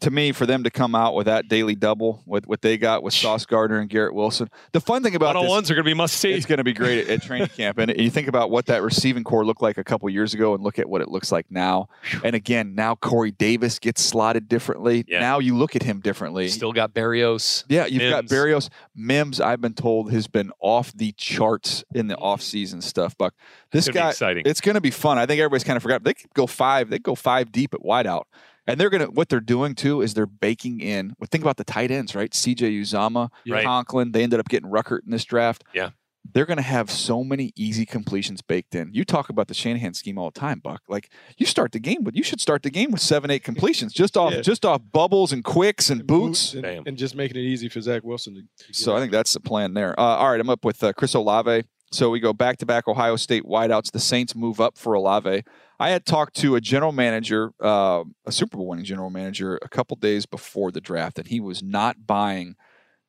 to 0.00 0.10
me 0.10 0.32
for 0.32 0.46
them 0.46 0.64
to 0.64 0.70
come 0.70 0.94
out 0.94 1.14
with 1.14 1.26
that 1.26 1.48
daily 1.48 1.74
double 1.74 2.22
with 2.26 2.46
what 2.46 2.62
they 2.62 2.76
got 2.76 3.02
with 3.02 3.14
Sauce 3.14 3.46
Gardner 3.46 3.78
and 3.78 3.88
Garrett 3.90 4.14
Wilson. 4.14 4.48
The 4.72 4.80
fun 4.80 5.02
thing 5.02 5.14
about 5.14 5.28
one 5.34 5.36
on 5.36 5.42
this, 5.44 5.50
ones 5.50 5.70
are 5.70 5.74
going 5.74 5.84
to 5.84 5.90
be 5.90 5.94
must 5.94 6.16
see. 6.16 6.32
it's 6.32 6.46
going 6.46 6.58
to 6.58 6.64
be 6.64 6.72
great 6.72 7.04
at, 7.04 7.08
at 7.08 7.22
training 7.22 7.48
camp, 7.48 7.78
and 7.78 7.92
you 7.96 8.10
think 8.10 8.28
about 8.28 8.50
what 8.50 8.66
that 8.66 8.82
receiving 8.82 9.24
corps 9.24 9.44
looked 9.44 9.62
like 9.62 9.78
a 9.78 9.84
couple 9.84 10.08
years 10.10 10.34
ago, 10.34 10.54
and 10.54 10.62
look 10.62 10.78
at 10.78 10.88
what 10.88 11.00
it 11.00 11.08
looks 11.08 11.30
like 11.32 11.46
now. 11.50 11.88
And 12.24 12.34
again, 12.34 12.74
now 12.74 12.94
Corey 12.94 13.30
Davis 13.32 13.78
gets 13.78 14.02
slotted 14.02 14.48
differently. 14.48 15.04
Yeah. 15.08 15.20
Now 15.20 15.38
you 15.38 15.56
look 15.56 15.76
at 15.76 15.82
him 15.82 16.00
differently. 16.00 16.48
Still 16.48 16.72
got 16.72 16.94
Berrios. 16.94 17.64
Yeah, 17.68 17.86
you've 17.86 18.10
got 18.10 18.26
Berrios. 18.26 18.68
Mims, 18.94 19.40
I've 19.40 19.60
been 19.60 19.74
told, 19.74 20.12
has 20.12 20.26
been 20.26 20.50
off 20.60 20.92
the 20.92 21.12
charts 21.12 21.84
in 21.94 22.06
the 22.08 22.16
offseason 22.16 22.82
stuff. 22.82 23.16
Buck, 23.16 23.34
this 23.70 23.86
It's 23.86 23.94
gonna 23.94 24.04
be 24.04 24.06
guy, 24.06 24.10
exciting. 24.10 24.42
it's 24.46 24.60
going 24.60 24.74
to 24.74 24.80
be 24.80 24.90
fun. 24.90 25.18
I 25.18 25.26
think 25.26 25.40
everybody's 25.40 25.64
kind 25.64 25.76
of 25.76 25.82
forgot. 25.82 26.02
They 26.04 26.14
could 26.14 26.32
go 26.34 26.46
five. 26.46 26.90
They 26.90 26.96
could 26.96 27.02
go 27.04 27.14
five 27.14 27.52
deep 27.52 27.74
at 27.74 27.80
wideout, 27.80 28.24
and 28.68 28.78
they're 28.80 28.90
going 28.90 29.00
to. 29.04 29.10
What 29.10 29.28
they're 29.28 29.40
doing 29.40 29.74
too 29.74 30.00
is 30.02 30.14
they're 30.14 30.26
baking 30.26 30.80
in. 30.80 31.14
Well, 31.18 31.26
think 31.30 31.42
about 31.42 31.56
the 31.56 31.64
tight 31.64 31.90
ends, 31.90 32.14
right? 32.14 32.32
C.J. 32.32 32.70
Uzomah, 32.70 33.30
Right. 33.48 33.64
Conklin. 33.64 34.12
They 34.12 34.22
ended 34.22 34.38
up 34.38 34.48
getting 34.48 34.70
Ruckert 34.70 35.00
in 35.04 35.10
this 35.10 35.24
draft. 35.24 35.64
Yeah. 35.74 35.90
They're 36.34 36.44
going 36.46 36.58
to 36.58 36.62
have 36.62 36.90
so 36.90 37.24
many 37.24 37.52
easy 37.56 37.86
completions 37.86 38.42
baked 38.42 38.74
in. 38.74 38.90
You 38.92 39.06
talk 39.06 39.30
about 39.30 39.48
the 39.48 39.54
Shanahan 39.54 39.94
scheme 39.94 40.18
all 40.18 40.30
the 40.30 40.38
time, 40.38 40.58
Buck. 40.58 40.82
Like 40.86 41.10
you 41.38 41.46
start 41.46 41.72
the 41.72 41.78
game 41.78 42.04
with, 42.04 42.14
you 42.14 42.22
should 42.22 42.40
start 42.40 42.62
the 42.62 42.70
game 42.70 42.90
with 42.90 43.00
seven, 43.00 43.30
eight 43.30 43.42
completions 43.44 43.94
just 43.94 44.14
off, 44.14 44.34
Yeah. 44.34 44.42
just 44.42 44.66
off 44.66 44.82
bubbles 44.92 45.32
and 45.32 45.42
quicks 45.42 45.88
and 45.88 46.06
boots. 46.06 46.52
and, 46.52 46.66
and 46.86 46.98
just 46.98 47.14
making 47.14 47.38
it 47.38 47.44
easy 47.46 47.70
for 47.70 47.80
Zach 47.80 48.04
Wilson 48.04 48.34
to, 48.34 48.64
to 48.66 48.74
So 48.74 48.94
I 48.94 49.00
think 49.00 49.10
that's 49.10 49.32
the 49.32 49.40
plan 49.40 49.72
there. 49.72 49.98
Uh, 49.98 50.02
all 50.02 50.30
right, 50.30 50.38
I'm 50.40 50.50
up 50.50 50.66
with 50.66 50.84
uh, 50.84 50.92
Chris 50.92 51.14
Olave. 51.14 51.62
So 51.92 52.10
we 52.10 52.20
go 52.20 52.34
back 52.34 52.58
to 52.58 52.66
back 52.66 52.86
Ohio 52.88 53.16
State 53.16 53.44
wideouts. 53.44 53.90
The 53.92 54.00
Saints 54.00 54.34
move 54.34 54.60
up 54.60 54.76
for 54.76 54.92
Olave. 54.92 55.44
I 55.80 55.90
had 55.90 56.04
talked 56.04 56.34
to 56.36 56.56
a 56.56 56.60
general 56.60 56.92
manager, 56.92 57.52
uh, 57.62 58.02
a 58.26 58.32
Super 58.32 58.56
Bowl 58.56 58.66
winning 58.66 58.84
general 58.84 59.10
manager, 59.10 59.58
a 59.62 59.68
couple 59.68 59.96
days 59.96 60.26
before 60.26 60.72
the 60.72 60.80
draft, 60.80 61.18
and 61.18 61.28
he 61.28 61.40
was 61.40 61.62
not 61.62 62.06
buying 62.06 62.56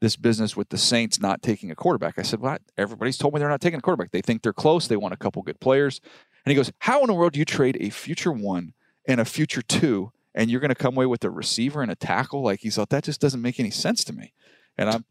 this 0.01 0.15
business 0.15 0.55
with 0.55 0.69
the 0.69 0.77
Saints 0.77 1.19
not 1.19 1.41
taking 1.41 1.71
a 1.71 1.75
quarterback. 1.75 2.17
I 2.17 2.21
said, 2.21 2.39
"Well, 2.39 2.57
Everybody's 2.77 3.17
told 3.17 3.33
me 3.33 3.39
they're 3.39 3.49
not 3.49 3.61
taking 3.61 3.79
a 3.79 3.81
quarterback. 3.81 4.11
They 4.11 4.21
think 4.21 4.43
they're 4.43 4.53
close. 4.53 4.87
They 4.87 4.97
want 4.97 5.13
a 5.13 5.17
couple 5.17 5.41
good 5.41 5.59
players." 5.59 5.99
And 6.45 6.51
he 6.51 6.55
goes, 6.55 6.71
"How 6.79 7.01
in 7.01 7.07
the 7.07 7.13
world 7.13 7.33
do 7.33 7.39
you 7.39 7.45
trade 7.45 7.77
a 7.81 7.89
future 7.89 8.31
one 8.31 8.73
and 9.07 9.19
a 9.19 9.25
future 9.25 9.61
two, 9.61 10.11
and 10.33 10.49
you're 10.49 10.61
going 10.61 10.69
to 10.69 10.75
come 10.75 10.95
away 10.95 11.05
with 11.07 11.23
a 11.23 11.29
receiver 11.29 11.81
and 11.81 11.91
a 11.91 11.95
tackle?" 11.95 12.43
Like 12.43 12.61
he 12.61 12.69
thought 12.69 12.89
that 12.89 13.03
just 13.03 13.19
doesn't 13.19 13.41
make 13.41 13.59
any 13.59 13.71
sense 13.71 14.03
to 14.05 14.13
me. 14.13 14.33
And 14.77 14.89
I'm 14.89 15.05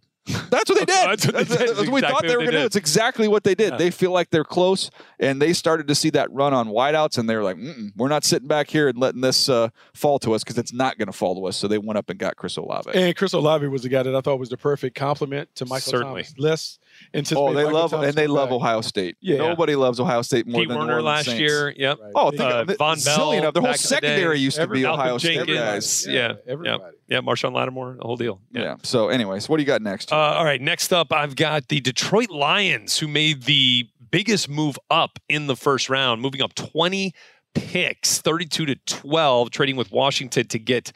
that's 0.50 0.70
what 0.70 0.78
they 0.78 0.84
did. 0.84 0.88
That's 0.88 1.26
what 1.26 1.34
they 1.34 1.44
did. 1.44 1.58
That's 1.58 1.78
what 1.78 1.88
we 1.88 1.98
Exactly 1.98 2.00
thought 2.00 2.22
they 2.22 2.36
were 2.36 2.42
going 2.42 2.52
to 2.52 2.58
do. 2.60 2.64
It's 2.66 2.76
exactly 2.76 3.28
what 3.28 3.44
they 3.44 3.54
did. 3.54 3.72
Yeah. 3.72 3.76
They 3.78 3.90
feel 3.90 4.10
like 4.12 4.30
they're 4.30 4.44
close, 4.44 4.90
and 5.18 5.40
they 5.40 5.52
started 5.52 5.88
to 5.88 5.94
see 5.94 6.10
that 6.10 6.32
run 6.32 6.52
on 6.54 6.68
wideouts, 6.68 7.18
and 7.18 7.28
they 7.28 7.36
were 7.36 7.42
like, 7.42 7.56
Mm-mm, 7.56 7.92
"We're 7.96 8.08
not 8.08 8.24
sitting 8.24 8.48
back 8.48 8.68
here 8.70 8.88
and 8.88 8.98
letting 8.98 9.20
this 9.20 9.48
uh, 9.48 9.68
fall 9.94 10.18
to 10.20 10.32
us 10.34 10.44
because 10.44 10.58
it's 10.58 10.72
not 10.72 10.98
going 10.98 11.06
to 11.06 11.12
fall 11.12 11.34
to 11.36 11.46
us." 11.46 11.56
So 11.56 11.68
they 11.68 11.78
went 11.78 11.98
up 11.98 12.10
and 12.10 12.18
got 12.18 12.36
Chris 12.36 12.56
Olave. 12.56 12.90
And 12.94 13.14
Chris 13.16 13.32
Olave 13.32 13.66
was 13.68 13.82
the 13.82 13.88
guy 13.88 14.02
that 14.02 14.14
I 14.14 14.20
thought 14.20 14.38
was 14.38 14.48
the 14.50 14.56
perfect 14.56 14.94
complement 14.96 15.54
to 15.56 15.66
Michael 15.66 15.90
Certainly. 15.90 16.22
Thomas. 16.24 16.38
Less 16.38 16.78
anticipated. 17.14 17.40
oh, 17.40 17.54
they 17.54 17.64
Michael 17.64 17.78
love 17.80 17.90
Thomas 17.92 18.08
and 18.08 18.16
they 18.16 18.26
love 18.26 18.48
back. 18.48 18.56
Ohio 18.56 18.80
State. 18.80 19.16
Yeah. 19.20 19.36
nobody 19.38 19.74
loves 19.76 20.00
Ohio 20.00 20.22
State 20.22 20.46
more 20.46 20.60
Pete 20.62 20.68
than 20.68 20.78
the 20.78 20.84
Werner 20.86 21.02
last 21.02 21.26
Saints. 21.26 21.40
year. 21.40 21.72
Yep. 21.76 21.98
Right. 22.00 22.12
Oh, 22.14 22.30
think 22.30 22.42
Uh, 22.42 22.60
of 22.62 22.70
it. 22.70 22.78
Von 22.78 22.96
Zillion 22.96 23.40
Bell 23.40 23.48
of 23.48 23.54
the 23.54 23.60
whole 23.60 23.68
back 23.68 23.76
in 23.76 23.82
the 23.82 23.88
secondary 23.88 24.38
used 24.40 24.56
to 24.56 24.66
be 24.66 24.84
Ohio 24.84 24.96
Malcolm 24.96 25.18
State 25.20 25.46
guys. 25.46 26.06
Yeah. 26.06 26.12
Yeah. 26.12 26.34
everybody. 26.48 26.96
Yeah, 27.08 27.20
Marshon 27.20 27.54
Lattimore, 27.54 27.96
the 27.98 28.04
whole 28.04 28.16
deal. 28.16 28.40
Yeah. 28.50 28.76
So, 28.82 29.08
anyways, 29.08 29.48
what 29.48 29.56
do 29.56 29.62
you 29.62 29.66
got 29.66 29.80
next? 29.80 30.12
Uh, 30.12 30.16
all 30.16 30.44
right. 30.44 30.60
Next 30.60 30.92
up, 30.92 31.12
I've 31.12 31.36
got 31.36 31.68
the 31.68 31.80
Detroit 31.80 32.30
Lions, 32.30 32.98
who 32.98 33.08
made 33.08 33.44
the 33.44 33.88
biggest 34.10 34.48
move 34.48 34.78
up 34.90 35.18
in 35.28 35.46
the 35.46 35.56
first 35.56 35.88
round, 35.88 36.20
moving 36.20 36.42
up 36.42 36.54
20 36.54 37.14
picks, 37.54 38.20
32 38.20 38.66
to 38.66 38.74
12, 38.86 39.50
trading 39.50 39.76
with 39.76 39.90
Washington 39.90 40.46
to 40.48 40.58
get 40.58 40.92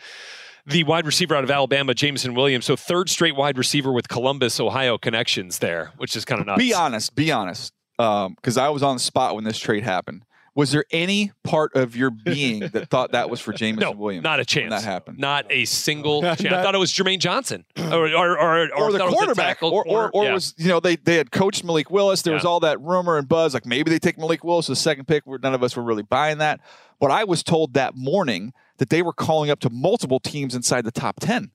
the 0.67 0.85
wide 0.85 1.07
receiver 1.07 1.35
out 1.35 1.45
of 1.45 1.51
Alabama, 1.51 1.95
Jameson 1.95 2.35
Williams. 2.35 2.67
So 2.67 2.77
third 2.77 3.11
straight 3.11 3.35
wide 3.35 3.59
receiver 3.59 3.91
with 3.91 4.09
Columbus, 4.09 4.61
Ohio 4.61 4.99
connections 4.99 5.59
there, 5.61 5.93
which 5.97 6.15
is 6.15 6.25
kind 6.25 6.41
of 6.41 6.47
nuts. 6.47 6.59
Be 6.59 6.75
honest. 6.75 7.15
Be 7.15 7.33
honest. 7.33 7.73
Because 7.97 8.57
I 8.57 8.69
was 8.69 8.83
on 8.83 8.97
the 8.97 9.01
spot 9.01 9.35
when 9.35 9.45
this 9.45 9.59
trade 9.59 9.83
happened. 9.83 10.25
Was 10.55 10.71
there 10.71 10.85
any 10.91 11.33
part 11.45 11.75
of 11.77 11.97
your 11.97 12.11
being 12.25 12.61
that 12.61 12.91
thought 12.91 13.13
that 13.13 13.31
was 13.31 13.41
for 13.41 13.53
Jameson 13.55 13.81
No, 13.81 13.93
Williams? 13.93 14.23
not 14.25 14.39
a 14.39 14.41
when 14.41 14.45
chance. 14.47 14.71
that 14.71 14.85
happened. 14.85 15.19
Not 15.19 15.47
a 15.51 15.65
single 15.65 16.21
Not- 16.21 16.39
chance. 16.39 16.55
I 16.55 16.63
thought 16.63 16.75
it 16.75 16.79
was 16.79 16.93
Jermaine 16.93 17.21
Johnson, 17.21 17.65
or 17.79 18.09
or, 18.09 18.09
or, 18.09 18.39
or, 18.39 18.39
or 18.39 18.69
the 18.69 18.69
I 18.69 18.69
thought 18.69 18.85
it 18.85 18.93
was 18.93 18.99
a 19.01 19.17
quarterback, 19.17 19.47
tackle 19.61 19.71
or, 19.71 19.87
or, 19.89 20.11
or 20.13 20.25
Yeah. 20.25 20.35
was 20.35 20.55
you 20.59 20.69
know 20.69 20.79
they 20.81 20.97
they 20.97 21.17
had 21.17 21.31
coached 21.31 21.65
Malik 21.65 21.91
Willis. 21.91 22.23
There 22.23 22.35
was 22.35 22.45
all 22.45 22.61
that 22.61 22.81
rumor 22.81 23.17
and 23.17 23.27
buzz, 23.29 23.55
like 23.55 23.65
maybe 23.67 23.91
they 23.91 23.99
take 23.99 24.19
Malik 24.19 24.45
Willis 24.45 24.67
the 24.67 24.77
second 24.77 25.07
pick. 25.09 25.27
Where 25.27 25.39
none 25.43 25.55
of 25.55 25.63
us 25.63 25.75
were 25.77 25.83
really 25.83 26.03
buying 26.03 26.39
that. 26.39 26.61
But 27.01 27.11
I 27.11 27.25
was 27.25 27.43
told 27.43 27.75
that 27.75 27.97
morning 27.97 28.53
that 28.77 28.91
they 28.91 29.01
were 29.03 29.13
calling 29.15 29.51
up 29.51 29.59
to 29.61 29.71
multiple 29.71 30.21
teams 30.21 30.55
inside 30.55 30.85
the 30.85 30.93
top 30.93 31.19
ten. 31.21 31.51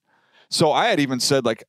So 0.50 0.72
I 0.72 0.88
had 0.88 1.00
even 1.00 1.20
said 1.20 1.46
like. 1.46 1.64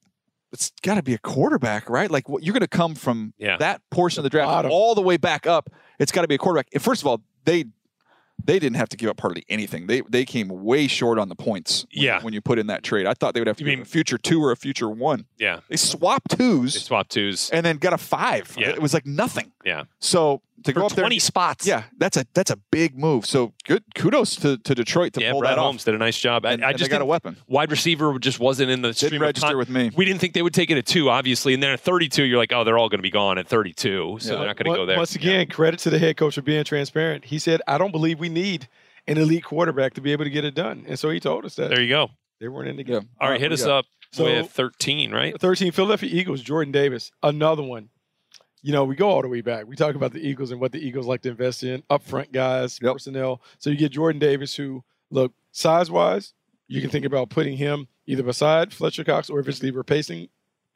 It's 0.51 0.73
got 0.81 0.95
to 0.95 1.03
be 1.03 1.13
a 1.13 1.19
quarterback, 1.19 1.91
right? 1.91 2.11
Like 2.11 2.27
what, 2.27 2.43
you're 2.43 2.55
going 2.55 2.63
to 2.63 2.67
come 2.69 2.95
from 2.95 3.35
Yeah. 3.37 3.59
that 3.59 3.83
portion 3.91 4.21
of 4.21 4.25
the 4.25 4.31
draft 4.31 4.47
Bottom. 4.49 4.71
all 4.71 4.95
the 4.95 5.03
way 5.03 5.19
back 5.19 5.47
up. 5.47 5.69
It's 5.99 6.13
got 6.13 6.23
to 6.23 6.29
be 6.29 6.35
a 6.35 6.39
quarterback. 6.39 6.69
And 6.73 6.83
first 6.83 7.03
of 7.03 7.07
all, 7.07 7.21
they 7.45 7.65
they 8.45 8.61
didn't 8.61 8.77
have 8.77 8.89
to 8.91 8.97
give 8.97 9.11
up 9.11 9.21
hardly 9.21 9.45
anything. 9.49 9.89
They 9.89 10.01
they 10.09 10.25
came 10.25 10.49
way 10.49 10.87
short 10.87 11.19
on 11.19 11.29
the 11.29 11.35
points. 11.35 11.87
When, 11.93 12.05
Yeah. 12.05 12.23
when 12.23 12.33
you 12.35 12.41
put 12.41 12.59
in 12.61 12.69
that 12.69 12.85
trade, 12.85 13.05
I 13.07 13.15
thought 13.15 13.35
they 13.35 13.41
would 13.41 13.49
have 13.49 13.57
to 13.57 13.65
You 13.65 13.71
give 13.71 13.79
mean- 13.81 13.83
a 13.83 13.85
future 13.85 14.17
two 14.17 14.43
or 14.43 14.53
a 14.53 14.57
future 14.57 14.89
one. 14.89 15.27
yeah, 15.39 15.61
They 15.69 15.77
swapped 15.77 16.37
twos 16.39 16.75
they 16.75 16.81
swapped 16.81 17.11
twos. 17.11 17.51
and 17.51 17.67
then 17.67 17.79
got 17.79 17.93
a 17.95 17.99
five. 17.99 18.55
Yeah. 18.57 18.69
It 18.71 18.81
was 18.81 18.95
like 18.95 19.07
nothing. 19.07 19.51
Yeah, 19.69 19.85
So 20.01 20.41
to 20.65 20.73
for 20.73 20.81
go 20.81 20.87
up 20.87 20.93
there, 20.93 21.03
twenty 21.03 21.19
spots. 21.21 21.67
yeah, 21.67 21.85
that's 21.99 22.17
a 22.17 22.25
that's 22.35 22.51
a 22.51 22.57
big 22.73 22.99
move. 22.99 23.27
So 23.27 23.53
good 23.65 23.85
kudos 23.95 24.35
to, 24.37 24.57
to 24.59 24.75
Detroit 24.75 25.13
to 25.13 25.21
yeah. 25.21 25.31
pull 25.33 25.41
Brad 25.41 25.53
that 25.57 25.61
Holmes 25.61 25.83
off. 25.83 25.85
did 25.85 25.95
a 25.95 25.99
nice 25.99 26.19
job. 26.19 26.45
I, 26.47 26.53
And, 26.53 26.65
I 26.65 26.71
and 26.71 26.79
just 26.79 26.91
they 26.91 26.95
got 26.95 27.03
a 27.03 27.05
weapon. 27.05 27.37
wide 27.47 27.71
receiver 27.71 28.19
just 28.19 28.41
wasn't 28.41 28.71
in 28.71 28.83
the 28.83 28.89
Didn't 28.89 28.97
stream 28.97 29.23
of 29.23 29.27
register 29.27 29.49
con- 29.49 29.57
with 29.59 29.69
me. 29.69 29.91
We 29.97 30.05
didn't 30.05 30.21
think 30.21 30.35
they 30.35 30.43
would 30.43 30.55
take 30.55 30.71
it 30.71 30.79
at 30.79 30.87
two, 30.87 31.11
obviously, 31.11 31.55
and 31.55 31.63
then 31.63 31.71
at 31.71 31.81
32, 31.81 32.25
you're 32.25 32.39
like, 32.39 32.53
oh, 32.53 32.65
they're 32.65 32.79
all 32.79 32.89
going 32.89 32.99
to 32.99 33.03
be 33.03 33.11
gone 33.11 33.39
at 33.39 33.47
32, 33.47 34.19
so 34.21 34.33
Yeah. 34.33 34.39
they're 34.39 34.47
not 34.49 34.57
going 34.57 34.73
to 34.73 34.77
go 34.77 34.87
there. 34.87 34.97
Once 34.97 35.15
again, 35.15 35.47
credit 35.49 35.79
to 35.81 35.91
the 35.91 35.99
head 35.99 36.17
coach 36.17 36.35
for 36.35 36.43
being 36.43 36.65
transparent. 36.65 37.27
He 37.27 37.39
said, 37.39 37.61
"I 37.69 37.79
don't 37.79 37.93
believe 37.93 38.19
we 38.19 38.29
need 38.29 38.69
an 39.07 39.17
elite 39.19 39.45
quarterback 39.45 39.95
to 39.95 40.01
be 40.01 40.13
able 40.13 40.25
to 40.25 40.31
get 40.31 40.45
it 40.45 40.55
done," 40.55 40.85
and 40.89 40.99
so 40.99 41.11
he 41.11 41.21
told 41.21 41.45
us 41.45 41.55
that 41.57 41.71
there 41.71 41.81
you 41.83 41.89
go. 41.89 42.11
they 42.41 42.49
weren't 42.49 42.69
in 42.69 42.77
the 42.77 42.85
Yeah. 42.87 43.01
game. 43.01 43.09
All 43.21 43.31
right, 43.31 43.41
hit 43.41 43.53
us 43.53 43.65
got- 43.65 43.79
up 43.81 43.85
So- 44.13 44.25
with 44.25 44.51
13, 44.51 45.13
right? 45.13 45.39
13 45.41 45.71
Philadelphia 45.73 46.09
Eagles, 46.13 46.41
Jordan 46.41 46.73
Davis, 46.73 47.11
another 47.23 47.63
one. 47.63 47.91
You 48.63 48.73
know, 48.73 48.85
we 48.85 48.97
go 48.97 49.09
all 49.09 49.23
the 49.23 49.29
way 49.29 49.41
back. 49.41 49.67
We 49.67 49.77
talk 49.77 49.95
about 49.95 50.13
the 50.13 50.21
Eagles 50.21 50.51
and 50.51 50.61
what 50.61 50.73
the 50.73 50.79
Eagles 50.79 51.07
like 51.07 51.23
to 51.23 51.31
invest 51.31 51.63
in, 51.63 51.83
upfront 51.91 52.33
guys, 52.33 52.79
Yep. 52.83 52.95
personnel. 52.95 53.41
So 53.59 53.71
you 53.71 53.77
get 53.77 53.93
Jordan 53.93 54.19
Davis, 54.19 54.55
who 54.55 54.83
look 55.11 55.33
size 55.53 55.91
wise, 55.91 56.35
you 56.67 56.81
can 56.81 56.91
think 56.91 57.05
about 57.05 57.31
putting 57.31 57.57
him 57.57 57.89
either 58.07 58.23
beside 58.23 58.73
Fletcher 58.73 59.05
Cox 59.05 59.31
or 59.31 59.41
if 59.41 59.49
it's 59.49 59.59
mm-hmm. 59.59 59.69
the 59.69 59.73
replacing 59.73 60.29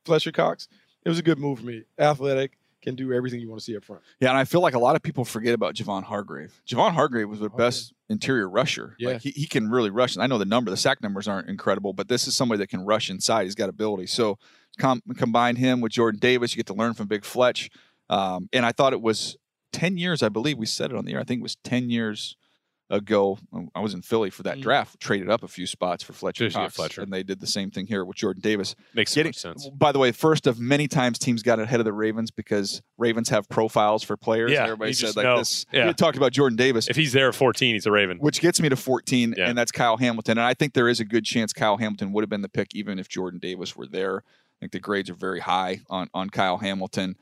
Fletcher 0.04 0.32
Cox. 0.32 0.68
It 1.04 1.08
was 1.08 1.18
a 1.18 1.22
good 1.22 1.38
move 1.38 1.58
for 1.60 1.66
me. 1.66 1.82
Athletic, 1.98 2.56
can 2.82 2.94
do 2.94 3.12
everything 3.12 3.40
you 3.40 3.48
want 3.48 3.60
to 3.60 3.64
see 3.64 3.76
up 3.76 3.84
front. 3.84 4.02
Yeah, 4.20 4.30
and 4.30 4.38
I 4.38 4.44
feel 4.44 4.60
like 4.60 4.74
a 4.74 4.78
lot 4.78 4.96
of 4.96 5.02
people 5.02 5.24
forget 5.24 5.54
about 5.54 5.74
Javon 5.74 6.02
Hargrave. 6.02 6.60
Javon 6.66 6.92
Hargrave 6.92 7.28
was 7.28 7.38
the 7.38 7.48
Hargrave. 7.48 7.66
best 7.68 7.94
interior 8.08 8.48
rusher. 8.48 8.96
Yeah. 8.98 9.12
Like 9.12 9.22
he, 9.22 9.30
he 9.30 9.46
can 9.46 9.70
really 9.70 9.90
rush. 9.90 10.14
And 10.14 10.22
I 10.22 10.26
know 10.26 10.38
the 10.38 10.44
number, 10.44 10.70
the 10.70 10.76
sack 10.76 11.02
numbers 11.02 11.28
aren't 11.28 11.48
incredible, 11.48 11.92
but 11.92 12.08
this 12.08 12.26
is 12.26 12.34
somebody 12.36 12.58
that 12.58 12.68
can 12.68 12.84
rush 12.84 13.08
inside. 13.08 13.44
He's 13.44 13.54
got 13.54 13.68
ability. 13.68 14.06
So 14.06 14.38
com- 14.78 15.02
combine 15.16 15.56
him 15.56 15.80
with 15.80 15.92
Jordan 15.92 16.18
Davis, 16.20 16.52
you 16.52 16.56
get 16.56 16.66
to 16.66 16.74
learn 16.74 16.94
from 16.94 17.06
Big 17.06 17.24
Fletch. 17.24 17.70
Um, 18.10 18.48
and 18.52 18.66
I 18.66 18.72
thought 18.72 18.92
it 18.92 19.00
was 19.00 19.36
10 19.72 19.96
years, 19.96 20.22
I 20.22 20.28
believe 20.28 20.58
we 20.58 20.66
said 20.66 20.90
it 20.90 20.96
on 20.96 21.04
the 21.04 21.12
air. 21.12 21.20
I 21.20 21.24
think 21.24 21.40
it 21.40 21.42
was 21.42 21.56
10 21.64 21.88
years 21.88 22.36
ago. 22.92 23.38
I 23.74 23.80
was 23.80 23.94
in 23.94 24.02
Philly 24.02 24.30
for 24.30 24.42
that 24.44 24.58
Mm. 24.58 24.62
draft, 24.62 25.00
traded 25.00 25.28
up 25.30 25.42
a 25.42 25.48
few 25.48 25.66
spots 25.66 26.04
for 26.04 26.12
Fletcher 26.12 26.44
Just 26.44 26.54
to 26.54 26.60
get 26.60 26.64
Cox. 26.66 26.76
Fletcher. 26.76 27.00
And 27.02 27.12
they 27.12 27.22
did 27.22 27.40
the 27.40 27.46
same 27.46 27.70
thing 27.70 27.86
here 27.88 28.04
with 28.04 28.16
Jordan 28.18 28.40
Davis 28.42 28.76
Makes 28.94 29.12
so 29.12 29.14
getting 29.20 29.30
much 29.30 29.36
sense. 29.38 29.68
By 29.70 29.90
the 29.92 29.98
way, 29.98 30.12
first 30.12 30.46
of 30.46 30.60
many 30.60 30.86
times 30.86 31.18
teams 31.18 31.42
got 31.42 31.58
ahead 31.58 31.80
of 31.80 31.84
the 31.84 31.92
Ravens 31.92 32.30
because 32.30 32.82
Ravens 32.98 33.30
have 33.30 33.48
profiles 33.48 34.02
for 34.02 34.16
players. 34.16 34.52
Yeah, 34.52 34.64
everybody 34.64 34.92
said 34.92 35.16
like 35.16 35.24
know. 35.24 35.38
this. 35.38 35.64
Yeah. 35.72 35.86
We 35.88 35.94
talked 35.94 36.16
about 36.18 36.32
Jordan 36.32 36.56
Davis, 36.56 36.86
If 36.88 36.96
he's 36.96 37.12
there 37.12 37.28
at 37.30 37.34
14, 37.34 37.74
he's 37.74 37.86
a 37.86 37.90
Raven. 37.90 38.18
which 38.18 38.40
gets 38.40 38.60
me 38.60 38.68
to 38.68 38.76
14, 38.76 39.34
Yeah. 39.36 39.48
and 39.48 39.56
that's 39.56 39.72
Kyle 39.72 39.96
Hamilton. 39.96 40.38
And 40.38 40.46
I 40.46 40.54
think 40.54 40.74
there 40.74 40.88
is 40.88 41.00
a 41.00 41.04
good 41.04 41.24
chance 41.24 41.52
Kyle 41.52 41.78
Hamilton 41.78 42.12
would 42.12 42.22
have 42.22 42.30
been 42.30 42.42
the 42.42 42.48
pick 42.48 42.74
even 42.74 42.98
if 42.98 43.08
Jordan 43.08 43.40
Davis 43.40 43.74
were 43.74 43.86
there. 43.86 44.18
I 44.18 44.54
think 44.60 44.72
the 44.72 44.80
grades 44.80 45.08
are 45.10 45.14
very 45.14 45.40
high 45.40 45.80
on 45.90 46.08
on 46.14 46.28
Kyle 46.30 46.58
Hamilton. 46.58 47.16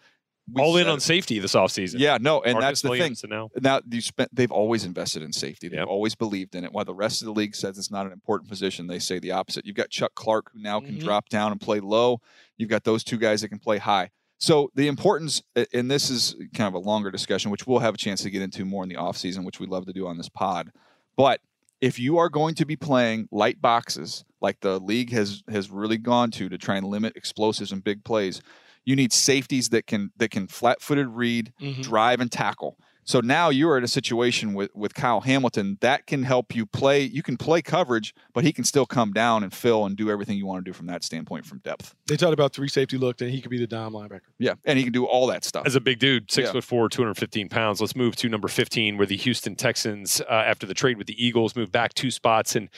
We 0.53 0.63
All 0.63 0.77
in 0.77 0.85
said- 0.85 0.91
on 0.91 1.01
safety 1.01 1.39
this 1.39 1.55
offseason. 1.55 1.99
Yeah, 1.99 2.19
no, 2.21 2.41
and 2.43 2.55
Marcus 2.55 2.67
that's 2.69 2.83
the 2.83 2.89
Williams, 2.91 3.21
thing. 3.21 3.31
and 3.33 3.51
now 3.63 3.79
Now 3.79 3.81
you 3.91 4.01
spent. 4.01 4.35
They've 4.35 4.51
always 4.51 4.85
invested 4.85 5.23
in 5.23 5.33
safety. 5.33 5.69
They've 5.69 5.79
Yep. 5.81 5.89
always 5.89 6.15
believed 6.15 6.55
in 6.55 6.65
it. 6.65 6.73
While 6.73 6.85
the 6.85 6.95
rest 6.95 7.23
of 7.23 7.27
the 7.27 7.33
league 7.33 7.55
says 7.55 7.79
it's 7.79 7.91
not 7.91 8.07
an 8.07 8.13
important 8.13 8.49
position, 8.49 8.87
they 8.87 8.99
say 8.99 9.19
the 9.19 9.31
opposite. 9.33 9.67
You've 9.67 9.77
got 9.77 9.91
Chuck 9.91 10.15
Clark 10.15 10.51
who 10.53 10.61
now 10.61 10.81
can 10.81 10.91
Mm-hmm. 10.91 10.99
Mhm. 11.01 11.05
drop 11.05 11.29
down 11.29 11.53
and 11.53 11.61
play 11.61 11.81
low. 11.81 12.21
You've 12.57 12.71
got 12.71 12.85
those 12.85 13.05
two 13.05 13.17
guys 13.19 13.41
that 13.43 13.49
can 13.49 13.59
play 13.59 13.79
high. 13.79 14.11
So 14.39 14.71
the 14.75 14.89
importance, 14.89 15.43
and 15.75 15.91
this 15.91 16.09
is 16.09 16.35
kind 16.55 16.67
of 16.67 16.75
a 16.75 16.79
longer 16.79 17.11
discussion, 17.11 17.51
which 17.51 17.67
we'll 17.67 17.81
have 17.81 17.95
a 17.95 17.99
chance 17.99 18.23
to 18.23 18.31
get 18.31 18.41
into 18.41 18.65
more 18.65 18.83
in 18.83 18.89
the 18.89 18.95
offseason, 18.97 19.45
which 19.45 19.61
we 19.61 19.67
love 19.67 19.85
to 19.87 19.93
do 19.93 20.07
on 20.07 20.17
this 20.17 20.31
pod. 20.31 20.73
But 21.17 21.41
if 21.83 21.99
you 21.99 22.17
are 22.19 22.29
going 22.31 22.55
to 22.57 22.65
be 22.65 22.75
playing 22.77 23.29
light 23.31 23.61
boxes 23.61 24.25
like 24.41 24.61
the 24.61 24.79
league 24.81 25.13
has 25.13 25.43
has 25.51 25.71
really 25.71 25.99
gone 25.99 26.31
to 26.33 26.49
to 26.49 26.57
try 26.57 26.77
and 26.77 26.87
limit 26.87 27.15
explosives 27.17 27.71
and 27.73 27.85
big 27.85 28.03
plays, 28.05 28.41
you 28.85 28.97
need 28.97 29.13
safeties 29.13 29.69
that 29.71 29.87
can 29.87 30.11
that 30.17 30.31
can 30.31 30.47
flat-footed 30.47 31.09
read, 31.09 31.53
Mhm. 31.61 31.83
drive 31.83 32.21
and 32.21 32.31
tackle. 32.33 32.79
So 33.11 33.19
now 33.21 33.51
you're 33.51 33.77
in 33.77 33.83
a 33.83 33.89
situation 33.89 34.55
with 34.55 34.71
with 34.73 34.95
Kyle 34.95 35.21
Hamilton 35.21 35.79
that 35.81 36.07
can 36.07 36.23
help 36.23 36.55
you 36.55 36.65
play. 36.65 37.03
You 37.03 37.25
can 37.25 37.37
play 37.37 37.61
coverage, 37.61 38.15
but 38.33 38.45
he 38.45 38.53
can 38.53 38.63
still 38.63 38.87
come 38.87 39.13
down 39.13 39.43
and 39.43 39.53
fill 39.53 39.85
and 39.85 39.97
do 39.97 40.09
everything 40.11 40.39
you 40.39 40.47
want 40.47 40.65
to 40.65 40.69
do 40.71 40.73
from 40.73 40.87
that 40.87 41.03
standpoint 41.03 41.45
from 41.45 41.59
depth. 41.59 41.93
They 42.07 42.17
talked 42.17 42.35
about 42.35 42.53
three 42.53 42.69
safety 42.69 42.99
look, 42.99 43.21
and 43.21 43.29
he 43.29 43.41
could 43.41 43.51
be 43.51 43.59
the 43.59 43.67
dime 43.67 43.95
linebacker. 43.95 44.21
Yeah, 44.39 44.55
and 44.65 44.79
he 44.79 44.85
can 44.85 44.93
do 44.93 45.07
all 45.07 45.27
that 45.27 45.45
stuff. 45.45 45.67
as 45.67 45.75
a 45.75 45.81
big 45.81 45.99
dude, 45.99 46.31
six 46.31 46.47
Yeah. 46.47 46.53
foot 46.53 46.63
four, 46.63 46.89
215 46.89 47.49
pounds. 47.49 47.81
Let's 47.81 47.97
move 47.97 48.15
to 48.15 48.29
number 48.29 48.47
15, 48.47 48.97
where 48.97 49.09
the 49.09 49.17
Houston 49.17 49.57
Texans, 49.57 50.21
uh, 50.21 50.33
after 50.33 50.65
the 50.65 50.75
trade 50.75 50.97
with 50.97 51.09
the 51.09 51.27
Eagles, 51.27 51.57
move 51.57 51.73
back 51.73 51.95
two 51.95 52.13
spots. 52.13 52.55
And 52.55 52.69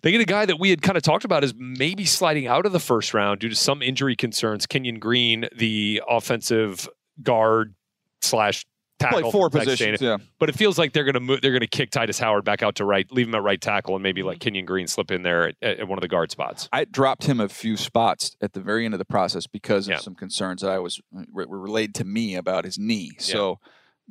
they 0.00 0.10
get 0.10 0.22
a 0.22 0.24
guy 0.24 0.46
that 0.46 0.58
we 0.58 0.70
had 0.70 0.80
kind 0.80 0.96
of 0.96 1.02
talked 1.02 1.26
about 1.26 1.44
as 1.44 1.52
maybe 1.54 2.06
sliding 2.06 2.46
out 2.46 2.64
of 2.64 2.72
the 2.72 2.80
first 2.80 3.12
round 3.12 3.40
due 3.40 3.50
to 3.50 3.54
some 3.54 3.82
injury 3.82 4.16
concerns. 4.16 4.66
Kenyon 4.66 4.98
Green, 4.98 5.50
the 5.54 6.00
offensive 6.08 6.88
guard 7.22 7.74
slash 8.22 8.64
tackle. 8.98 9.22
Play 9.22 9.30
four 9.30 9.50
positions. 9.50 10.00
Yeah, 10.00 10.18
But 10.38 10.48
it 10.48 10.56
feels 10.56 10.78
like 10.78 10.92
they're 10.92 11.04
going 11.04 11.14
to 11.14 11.20
move. 11.20 11.40
They're 11.40 11.52
going 11.52 11.60
to 11.60 11.66
kick 11.66 11.90
Tytus 11.90 12.20
Howard 12.20 12.44
back 12.44 12.62
out 12.62 12.76
to 12.76 12.84
right, 12.84 13.10
leave 13.10 13.28
him 13.28 13.34
at 13.34 13.42
right 13.42 13.60
tackle, 13.60 13.94
and 13.94 14.02
maybe 14.02 14.22
let 14.22 14.34
mm-hmm. 14.34 14.40
Kenyon 14.40 14.64
Green 14.66 14.86
slip 14.86 15.10
in 15.10 15.22
there 15.22 15.48
at, 15.48 15.62
at 15.62 15.88
one 15.88 15.98
of 15.98 16.02
the 16.02 16.08
guard 16.08 16.30
spots. 16.30 16.68
I 16.72 16.84
dropped 16.84 17.24
him 17.24 17.40
a 17.40 17.48
few 17.48 17.76
spots 17.76 18.36
at 18.40 18.52
the 18.52 18.60
very 18.60 18.84
end 18.84 18.94
of 18.94 18.98
the 18.98 19.04
process 19.04 19.46
because 19.46 19.88
Yeah. 19.88 19.96
of 19.96 20.02
some 20.02 20.14
concerns 20.14 20.62
that 20.62 20.70
I 20.70 20.78
was 20.78 21.00
were 21.32 21.46
were 21.46 21.58
relayed 21.60 21.94
to 21.96 22.04
me 22.04 22.34
about 22.34 22.64
his 22.64 22.78
knee. 22.78 23.12
So, 23.18 23.58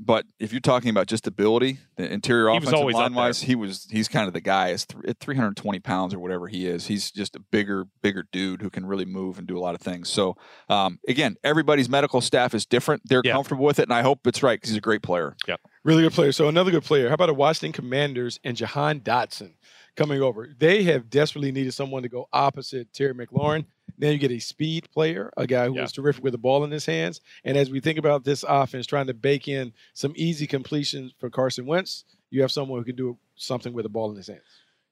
but 0.03 0.25
if 0.39 0.51
you're 0.51 0.59
talking 0.61 0.89
about 0.89 1.05
just 1.07 1.27
ability, 1.27 1.77
the 1.95 2.11
interior 2.11 2.49
He 2.49 2.57
offensive 2.57 2.73
always 2.79 2.95
line 2.95 3.13
wise, 3.13 3.41
he 3.41 3.53
was 3.55 3.87
he's 3.89 4.07
kind 4.07 4.27
of 4.27 4.33
the 4.33 4.41
guy. 4.41 4.69
Is 4.69 4.85
th- 4.85 5.03
at 5.05 5.19
320 5.19 5.79
pounds 5.79 6.13
or 6.13 6.19
whatever 6.19 6.47
he 6.47 6.65
is, 6.67 6.87
he's 6.87 7.11
just 7.11 7.35
a 7.35 7.39
bigger 7.39 7.85
bigger 8.01 8.25
dude 8.31 8.61
who 8.61 8.69
can 8.69 8.85
really 8.85 9.05
move 9.05 9.37
and 9.37 9.47
do 9.47 9.57
a 9.57 9.61
lot 9.61 9.75
of 9.75 9.81
things. 9.81 10.09
So, 10.09 10.35
um, 10.69 10.99
again, 11.07 11.35
everybody's 11.43 11.87
medical 11.89 12.19
staff 12.21 12.53
is 12.55 12.65
different. 12.65 13.03
They're 13.05 13.21
Yeah. 13.23 13.33
comfortable 13.33 13.63
with 13.65 13.79
it, 13.79 13.83
and 13.83 13.93
I 13.93 14.01
hope 14.01 14.25
it's 14.25 14.41
right 14.41 14.57
because 14.59 14.69
he's 14.71 14.77
a 14.77 14.81
great 14.81 15.03
player. 15.03 15.35
Yeah, 15.47 15.57
really 15.83 16.01
good 16.03 16.13
player. 16.13 16.31
So 16.31 16.47
another 16.47 16.71
good 16.71 16.83
player. 16.83 17.07
How 17.09 17.13
about 17.13 17.27
the 17.27 17.33
Washington 17.35 17.71
Commanders 17.71 18.39
and 18.43 18.57
Jahan 18.57 19.01
Dotson 19.01 19.53
coming 19.95 20.21
over? 20.21 20.49
They 20.57 20.83
have 20.83 21.09
desperately 21.09 21.51
needed 21.51 21.73
someone 21.73 22.01
to 22.03 22.09
go 22.09 22.27
opposite 22.33 22.91
Terry 22.93 23.13
McLaurin. 23.13 23.65
Then 23.97 24.13
you 24.13 24.17
get 24.17 24.31
a 24.31 24.39
speed 24.39 24.87
player, 24.93 25.31
a 25.37 25.45
guy 25.47 25.67
who 25.67 25.75
Yeah. 25.75 25.81
was 25.83 25.91
terrific 25.91 26.23
with 26.23 26.31
the 26.33 26.37
ball 26.37 26.63
in 26.63 26.71
his 26.71 26.85
hands. 26.85 27.21
And 27.43 27.57
as 27.57 27.69
we 27.69 27.79
think 27.79 27.97
about 27.99 28.23
this 28.23 28.43
offense, 28.47 28.85
trying 28.87 29.07
to 29.07 29.13
bake 29.13 29.47
in 29.47 29.73
some 29.93 30.13
easy 30.15 30.47
completions 30.47 31.13
for 31.19 31.29
Carson 31.29 31.65
Wentz, 31.65 32.05
you 32.29 32.41
have 32.41 32.51
someone 32.51 32.79
who 32.79 32.85
can 32.85 32.95
do 32.95 33.17
something 33.35 33.73
with 33.73 33.83
the 33.83 33.89
ball 33.89 34.09
in 34.11 34.17
his 34.17 34.27
hands. 34.27 34.41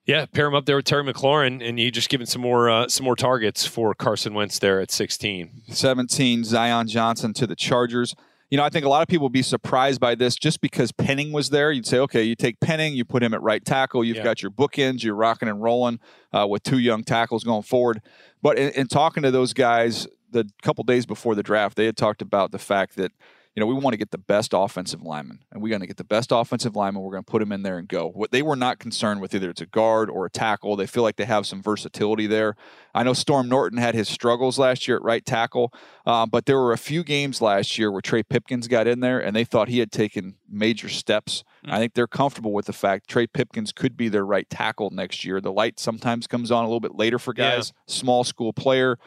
Yeah, 0.05 0.25
pair 0.25 0.47
him 0.47 0.55
up 0.55 0.65
there 0.65 0.75
with 0.77 0.85
Terry 0.85 1.03
McLaurin, 1.03 1.63
and 1.63 1.79
you 1.79 1.91
just 1.91 2.09
given 2.09 2.25
some 2.25 2.41
more 2.41 2.67
uh, 2.69 2.88
some 2.88 3.03
more 3.03 3.15
targets 3.15 3.65
for 3.67 3.93
Carson 3.93 4.33
Wentz 4.33 4.57
there 4.57 4.79
at 4.79 4.89
16. 4.89 5.62
17, 5.67 6.43
Zion 6.43 6.88
Johnson 6.88 7.33
to 7.35 7.45
the 7.45 7.55
Chargers. 7.55 8.15
You 8.49 8.57
know, 8.57 8.63
I 8.63 8.69
think 8.69 8.83
a 8.83 8.89
lot 8.89 9.03
of 9.03 9.07
people 9.07 9.25
would 9.25 9.33
be 9.33 9.43
surprised 9.43 10.01
by 10.01 10.15
this 10.15 10.35
just 10.35 10.59
because 10.59 10.91
Penning 10.91 11.31
was 11.31 11.51
there. 11.51 11.71
You'd 11.71 11.85
say, 11.85 11.99
okay, 11.99 12.23
you 12.23 12.35
take 12.35 12.59
Penning, 12.59 12.95
you 12.95 13.05
put 13.05 13.21
him 13.21 13.33
at 13.33 13.41
right 13.43 13.63
tackle. 13.63 14.03
You've 14.03 14.17
Yeah. 14.17 14.23
got 14.23 14.41
your 14.41 14.51
bookends, 14.51 15.03
you're 15.03 15.15
rocking 15.15 15.47
and 15.47 15.62
rolling 15.62 15.99
uh, 16.33 16.47
with 16.49 16.63
two 16.63 16.79
young 16.79 17.03
tackles 17.03 17.43
going 17.43 17.62
forward. 17.62 18.01
But 18.41 18.57
in, 18.57 18.71
in 18.71 18.88
talking 18.88 19.21
to 19.23 19.29
those 19.31 19.53
guys 19.53 20.07
the 20.31 20.49
couple 20.63 20.83
days 20.83 21.05
before 21.05 21.35
the 21.35 21.43
draft, 21.43 21.75
they 21.77 21.85
had 21.85 21.97
talked 21.97 22.21
about 22.21 22.51
the 22.51 22.59
fact 22.59 22.95
that, 22.95 23.12
you 23.55 23.59
know, 23.59 23.65
we 23.65 23.73
want 23.73 23.93
to 23.93 23.97
get 23.97 24.12
the 24.12 24.17
best 24.17 24.53
offensive 24.55 25.01
lineman, 25.01 25.39
and 25.51 25.62
we're 25.62 25.69
going 25.69 25.81
to 25.81 25.88
get 25.88 25.97
the 25.97 26.03
best 26.03 26.31
offensive 26.31 26.75
lineman. 26.75 27.01
We're 27.01 27.12
going 27.12 27.23
to 27.23 27.29
put 27.31 27.41
him 27.41 27.51
in 27.51 27.63
there 27.63 27.77
and 27.77 27.88
go. 27.88 28.07
What 28.09 28.31
they 28.31 28.41
were 28.41 28.55
not 28.55 28.79
concerned 28.79 29.21
with 29.21 29.33
either 29.33 29.49
it's 29.49 29.59
a 29.62 29.65
guard 29.65 30.09
or 30.09 30.25
a 30.25 30.29
tackle. 30.29 30.75
They 30.75 30.85
feel 30.88 31.03
like 31.03 31.15
they 31.17 31.25
have 31.25 31.45
some 31.47 31.62
versatility 31.62 32.27
there. 32.27 32.55
I 32.93 33.03
know 33.03 33.13
Storm 33.13 33.49
Norton 33.49 33.77
had 33.79 33.95
his 33.95 34.07
struggles 34.07 34.57
last 34.59 34.88
year 34.88 34.97
at 34.97 35.03
right 35.03 35.25
tackle, 35.25 35.73
uh, 36.05 36.25
but 36.25 36.45
there 36.45 36.57
were 36.59 36.73
a 36.73 36.77
few 36.77 37.03
games 37.03 37.41
last 37.41 37.77
year 37.77 37.91
where 37.91 38.01
Trey 38.01 38.23
Pipkins 38.23 38.67
got 38.67 38.88
in 38.88 38.99
there 38.99 39.19
and 39.19 39.35
they 39.35 39.43
thought 39.43 39.67
he 39.67 39.79
had 39.79 39.91
taken 39.91 40.35
major 40.47 40.89
steps. 40.89 41.43
Mm. 41.65 41.71
I 41.73 41.77
think 41.79 41.93
they're 41.95 42.07
comfortable 42.07 42.53
with 42.53 42.65
the 42.67 42.73
fact 42.73 43.09
Trey 43.09 43.27
Pipkins 43.27 43.71
could 43.71 43.97
be 43.97 44.09
their 44.09 44.25
right 44.25 44.49
tackle 44.49 44.89
next 44.91 45.25
year. 45.25 45.41
The 45.41 45.51
light 45.51 45.79
sometimes 45.79 46.27
comes 46.27 46.51
on 46.51 46.63
a 46.63 46.67
little 46.67 46.79
bit 46.79 46.95
later 46.95 47.19
for 47.19 47.33
Yeah. 47.35 47.55
guys, 47.57 47.73
small 47.88 48.23
school 48.23 48.53
player. 48.53 48.97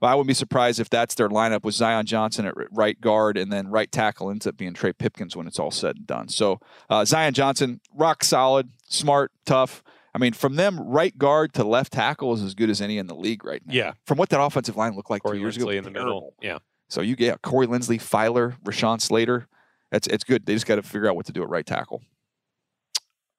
But 0.00 0.08
I 0.08 0.14
wouldn't 0.14 0.28
be 0.28 0.34
surprised 0.34 0.80
if 0.80 0.88
that's 0.88 1.14
their 1.14 1.28
lineup 1.28 1.62
with 1.62 1.74
Zion 1.74 2.06
Johnson 2.06 2.46
at 2.46 2.54
right 2.72 2.98
guard 3.00 3.36
and 3.36 3.52
then 3.52 3.68
right 3.68 3.90
tackle 3.92 4.30
ends 4.30 4.46
up 4.46 4.56
being 4.56 4.72
Trey 4.72 4.94
Pipkins 4.94 5.36
when 5.36 5.46
it's 5.46 5.58
all 5.58 5.70
said 5.70 5.96
and 5.96 6.06
done. 6.06 6.28
So 6.28 6.58
uh, 6.88 7.04
Zion 7.04 7.34
Johnson, 7.34 7.80
rock 7.94 8.24
solid, 8.24 8.70
smart, 8.88 9.30
tough. 9.44 9.82
I 10.14 10.18
mean, 10.18 10.32
from 10.32 10.56
them 10.56 10.80
right 10.80 11.16
guard 11.16 11.52
to 11.54 11.64
left 11.64 11.92
tackle 11.92 12.32
is 12.32 12.42
as 12.42 12.54
good 12.54 12.70
as 12.70 12.80
any 12.80 12.98
in 12.98 13.06
the 13.06 13.14
league 13.14 13.44
right 13.44 13.62
now. 13.64 13.74
Yeah. 13.74 13.92
From 14.06 14.16
what 14.16 14.30
that 14.30 14.40
offensive 14.40 14.76
line 14.76 14.96
looked 14.96 15.10
like 15.10 15.22
Corey 15.22 15.36
two 15.36 15.40
years 15.40 15.58
Linsley 15.58 15.62
ago, 15.62 15.70
in 15.70 15.84
the 15.84 15.90
middle. 15.90 16.34
Yeah. 16.40 16.58
So 16.88 17.02
you 17.02 17.14
get 17.14 17.42
Corey 17.42 17.66
Linsley, 17.66 18.00
Feiler, 18.00 18.56
Rashawn 18.64 19.00
Slater. 19.00 19.46
That's 19.92 20.06
it's 20.08 20.24
good. 20.24 20.46
They 20.46 20.54
just 20.54 20.66
got 20.66 20.76
to 20.76 20.82
figure 20.82 21.08
out 21.08 21.14
what 21.14 21.26
to 21.26 21.32
do 21.32 21.42
at 21.42 21.48
right 21.48 21.66
tackle. 21.66 22.02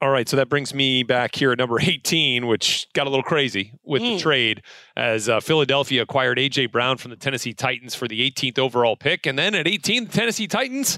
All 0.01 0.09
right, 0.09 0.27
so 0.27 0.35
that 0.37 0.49
brings 0.49 0.73
me 0.73 1.03
back 1.03 1.35
here 1.35 1.51
at 1.51 1.59
number 1.59 1.79
18, 1.81 2.47
which 2.47 2.87
got 2.93 3.05
a 3.05 3.09
little 3.09 3.21
crazy 3.23 3.73
with 3.83 4.01
the 4.01 4.17
trade 4.17 4.63
as 4.97 5.29
uh, 5.29 5.39
Philadelphia 5.39 6.01
acquired 6.01 6.39
A.J. 6.39 6.67
Brown 6.67 6.97
from 6.97 7.11
the 7.11 7.17
Tennessee 7.17 7.53
Titans 7.53 7.93
for 7.93 8.07
the 8.07 8.29
18th 8.31 8.57
overall 8.57 8.95
pick. 8.95 9.27
And 9.27 9.37
then 9.37 9.53
at 9.53 9.67
18, 9.67 10.05
the 10.05 10.11
Tennessee 10.11 10.47
Titans 10.47 10.97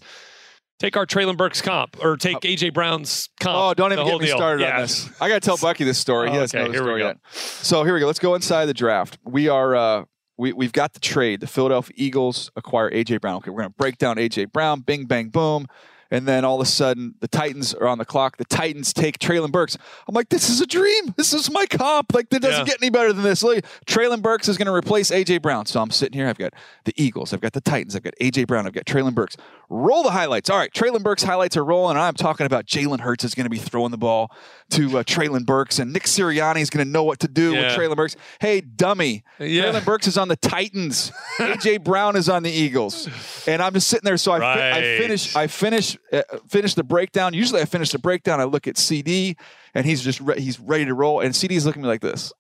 take 0.79 0.95
our 0.95 1.05
Treylon 1.05 1.35
Burks 1.35 1.61
comp 1.61 1.97
or 2.01 2.15
take 2.15 2.45
A.J. 2.45 2.69
Brown's 2.69 3.27
comp. 3.41 3.57
Oh, 3.57 3.73
don't 3.73 3.91
even 3.91 4.05
get 4.05 4.19
me 4.21 4.27
deal. 4.27 4.37
started 4.37 4.61
Yeah. 4.63 4.75
on 4.75 4.81
this. 4.83 5.09
I 5.19 5.27
got 5.27 5.35
to 5.35 5.45
tell 5.45 5.57
Bucky 5.57 5.83
this 5.83 5.97
story. 5.97 6.29
He 6.31 6.37
Oh, 6.37 6.39
doesn't 6.39 6.57
okay, 6.57 6.65
know 6.65 6.71
the 6.71 6.77
here 6.77 6.83
we 6.83 6.99
story 6.99 7.01
go. 7.01 7.07
yet. 7.07 7.17
So 7.33 7.83
here 7.83 7.93
we 7.93 7.99
go. 7.99 8.07
Let's 8.07 8.19
go 8.19 8.35
inside 8.35 8.67
the 8.67 8.73
draft. 8.73 9.17
We 9.25 9.49
are 9.49 9.75
uh, 9.75 10.03
we 10.37 10.53
we've 10.53 10.71
got 10.73 10.93
the 10.93 11.01
trade. 11.01 11.41
The 11.41 11.47
Philadelphia 11.47 11.93
Eagles 11.97 12.51
acquire 12.55 12.89
AJ 12.89 13.19
Brown. 13.19 13.35
Okay, 13.39 13.51
we're 13.51 13.63
gonna 13.63 13.69
break 13.77 13.97
down 13.97 14.15
AJ 14.15 14.53
Brown. 14.53 14.79
Bing 14.79 15.05
bang 15.07 15.27
boom. 15.27 15.67
And 16.13 16.27
then 16.27 16.45
all 16.45 16.61
of 16.61 16.61
a 16.61 16.69
sudden, 16.69 17.15
the 17.21 17.27
Titans 17.27 17.73
are 17.73 17.87
on 17.87 17.97
the 17.97 18.05
clock. 18.05 18.37
The 18.37 18.45
Titans 18.45 18.93
take 18.93 19.17
Treylon 19.17 19.51
Burks. 19.51 19.77
I'm 20.07 20.13
like, 20.13 20.29
this 20.29 20.47
is 20.47 20.61
a 20.61 20.67
dream. 20.67 21.13
This 21.17 21.33
is 21.33 21.49
my 21.49 21.65
comp. 21.65 22.13
Like, 22.13 22.27
it 22.31 22.39
doesn't 22.41 22.59
Yeah. 22.59 22.65
get 22.65 22.77
any 22.83 22.91
better 22.91 23.11
than 23.11 23.23
this. 23.23 23.41
Look, 23.41 23.65
Treylon 23.87 24.21
Burks 24.21 24.47
is 24.47 24.55
going 24.57 24.67
to 24.67 24.73
replace 24.73 25.09
AJ 25.09 25.41
Brown. 25.41 25.65
So 25.65 25.81
I'm 25.81 25.89
sitting 25.89 26.17
here. 26.17 26.27
I've 26.27 26.37
got 26.37 26.53
the 26.85 26.93
Eagles. 26.95 27.33
I've 27.33 27.41
got 27.41 27.53
the 27.53 27.61
Titans. 27.61 27.95
I've 27.95 28.03
got 28.03 28.13
AJ 28.21 28.45
Brown. 28.45 28.67
I've 28.67 28.73
got 28.73 28.85
Treylon 28.85 29.15
Burks. 29.15 29.37
Roll 29.69 30.03
the 30.03 30.11
highlights. 30.11 30.51
All 30.51 30.57
right, 30.59 30.71
Treylon 30.71 31.01
Burks 31.01 31.23
highlights 31.23 31.57
are 31.57 31.65
rolling. 31.65 31.97
And 31.97 32.03
I'm 32.03 32.13
talking 32.13 32.45
about 32.45 32.67
Jalen 32.67 32.99
Hurts 32.99 33.23
is 33.23 33.33
going 33.33 33.45
to 33.45 33.49
be 33.49 33.57
throwing 33.57 33.89
the 33.89 33.97
ball 33.97 34.31
to 34.69 34.99
uh, 34.99 35.03
Treylon 35.03 35.47
Burks, 35.47 35.79
and 35.79 35.91
Nick 35.91 36.03
Sirianni 36.03 36.61
is 36.61 36.69
going 36.69 36.85
to 36.85 36.91
know 36.91 37.03
what 37.03 37.19
to 37.21 37.27
do 37.27 37.51
with 37.53 37.59
Yeah. 37.61 37.75
Treylon 37.75 37.95
Burks. 37.95 38.15
Hey, 38.39 38.61
dummy. 38.61 39.23
Yeah. 39.39 39.63
Treylon 39.71 39.85
Burks 39.85 40.05
is 40.07 40.17
on 40.17 40.27
the 40.27 40.35
Titans. 40.35 41.11
AJ 41.39 41.83
Brown 41.83 42.15
is 42.15 42.29
on 42.29 42.43
the 42.43 42.51
Eagles, 42.51 43.09
and 43.47 43.63
I'm 43.63 43.73
just 43.73 43.87
sitting 43.87 44.05
there. 44.05 44.17
So 44.17 44.31
I, 44.31 44.39
fi- 44.39 44.71
I 44.77 44.81
finish. 44.99 45.35
I 45.35 45.47
finish. 45.47 45.97
Uh, 46.11 46.21
finish 46.47 46.73
the 46.75 46.83
breakdown. 46.83 47.33
Usually, 47.33 47.61
I 47.61 47.65
finish 47.65 47.91
the 47.91 47.99
breakdown. 47.99 48.39
I 48.39 48.43
look 48.43 48.67
at 48.67 48.77
CD, 48.77 49.35
and 49.73 49.85
he's 49.85 50.01
just 50.01 50.19
re- 50.21 50.39
he's 50.39 50.59
ready 50.59 50.85
to 50.85 50.93
roll. 50.93 51.21
And 51.21 51.35
CD's 51.35 51.65
looking 51.65 51.81
at 51.81 51.83
me 51.83 51.89
like 51.89 52.01
this, 52.01 52.31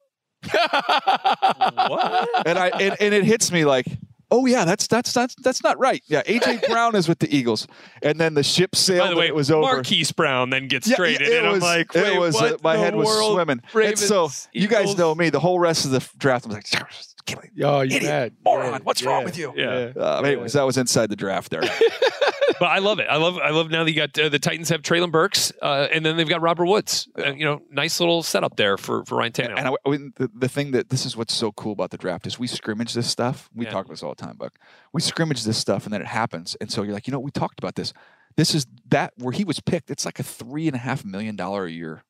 what? 0.51 2.47
and 2.47 2.57
I 2.59 2.67
and, 2.79 2.95
and 2.99 3.13
it 3.13 3.23
hits 3.23 3.51
me 3.51 3.65
like. 3.65 3.85
Oh 4.31 4.47
yeah, 4.47 4.65
that's 4.65 4.87
that's 4.87 5.13
that's 5.13 5.35
that's 5.43 5.63
not 5.63 5.77
right. 5.77 6.01
Yeah, 6.07 6.23
AJ 6.23 6.67
Brown 6.69 6.95
is 6.95 7.07
with 7.07 7.19
the 7.19 7.31
Eagles, 7.35 7.67
and 8.01 8.19
then 8.19 8.33
the 8.33 8.41
ship 8.41 8.75
sailed. 8.75 9.01
By 9.09 9.09
the 9.11 9.15
way, 9.15 9.25
and 9.25 9.29
it 9.29 9.35
was 9.35 9.51
over. 9.51 9.61
Marquise 9.61 10.11
Brown 10.11 10.49
then 10.49 10.67
gets 10.67 10.87
Yeah, 10.87 10.95
traded, 10.95 11.27
it 11.27 11.37
and 11.37 11.45
I'm 11.45 11.53
was- 11.53 11.61
like, 11.61 11.95
it 11.95 12.01
wait, 12.01 12.17
was, 12.19 12.41
uh, 12.41 12.57
my 12.63 12.75
head 12.75 12.95
was 12.95 13.07
swimming. 13.31 13.61
Ravens, 13.75 14.01
and 14.01 14.09
so 14.09 14.29
you 14.51 14.67
guys 14.67 14.97
know 14.97 15.13
me. 15.13 15.29
The 15.29 15.39
whole 15.39 15.59
rest 15.59 15.85
of 15.85 15.91
the 15.91 15.99
draft, 16.17 16.45
I 16.45 16.47
was 16.47 16.55
like, 16.73 16.83
"Kill 17.25 17.39
me, 17.41 17.49
Oh, 17.63 17.81
you 17.81 17.95
Idiot, 17.97 18.03
mad? 18.03 18.33
moron, 18.43 18.71
Yeah, 18.73 18.79
what's 18.83 19.03
wrong 19.03 19.23
with 19.23 19.37
you?" 19.37 19.53
Yeah. 19.55 19.91
Uh, 19.95 20.21
anyways, 20.23 20.53
that 20.53 20.63
was 20.63 20.77
inside 20.77 21.09
the 21.09 21.15
draft 21.15 21.49
there. 21.51 21.61
but 22.59 22.65
I 22.67 22.79
love 22.79 22.99
it. 22.99 23.07
I 23.09 23.17
love. 23.17 23.37
I 23.37 23.49
love 23.51 23.69
now 23.71 23.83
that 23.83 23.91
you 23.91 23.95
got 23.95 24.17
uh, 24.17 24.29
the 24.29 24.39
Titans 24.39 24.69
have 24.69 24.81
Treylon 24.81 25.11
Burks, 25.11 25.51
uh, 25.61 25.87
and 25.91 26.05
then 26.05 26.17
they've 26.17 26.27
got 26.29 26.41
Robert 26.41 26.65
Woods. 26.65 27.07
Uh, 27.17 27.33
you 27.33 27.45
know, 27.45 27.61
nice 27.69 27.99
little 27.99 28.23
setup 28.23 28.55
there 28.55 28.77
for 28.77 29.03
for 29.05 29.17
Ryan 29.17 29.31
Tannehill. 29.31 29.57
and 29.57 29.67
I, 29.67 29.71
I- 29.71 29.97
the, 30.17 30.29
the 30.35 30.49
thing 30.49 30.71
that 30.71 30.89
this 30.89 31.05
is 31.05 31.15
what's 31.17 31.33
so 31.33 31.51
cool 31.53 31.71
about 31.73 31.91
the 31.91 31.97
draft 31.97 32.27
is 32.27 32.37
we 32.39 32.47
scrimmage 32.47 32.93
this 32.93 33.07
stuff. 33.09 33.49
We 33.53 33.65
Yeah. 33.65 33.71
talk 33.71 33.85
about 33.85 33.93
this 33.93 34.03
all 34.03 34.13
the 34.15 34.23
time, 34.23 34.37
Buck. 34.37 34.53
We 34.93 35.01
scrimmage 35.01 35.43
this 35.43 35.57
stuff, 35.57 35.85
and 35.85 35.93
then 35.93 36.01
it 36.01 36.07
happens. 36.07 36.55
And 36.61 36.71
so 36.71 36.83
you're 36.83 36.93
like, 36.93 37.07
you 37.07 37.11
know, 37.11 37.19
we 37.19 37.31
talked 37.31 37.59
about 37.59 37.75
this. 37.75 37.93
This 38.35 38.55
is 38.55 38.65
that 38.87 39.13
where 39.17 39.31
he 39.31 39.43
was 39.43 39.59
picked. 39.59 39.89
It's 39.91 40.05
like 40.05 40.19
a 40.19 40.23
three 40.23 40.67
and 40.67 40.75
a 40.75 40.79
half 40.79 41.05
million 41.05 41.35
dollar 41.35 41.65
a 41.65 41.71
year 41.71 42.03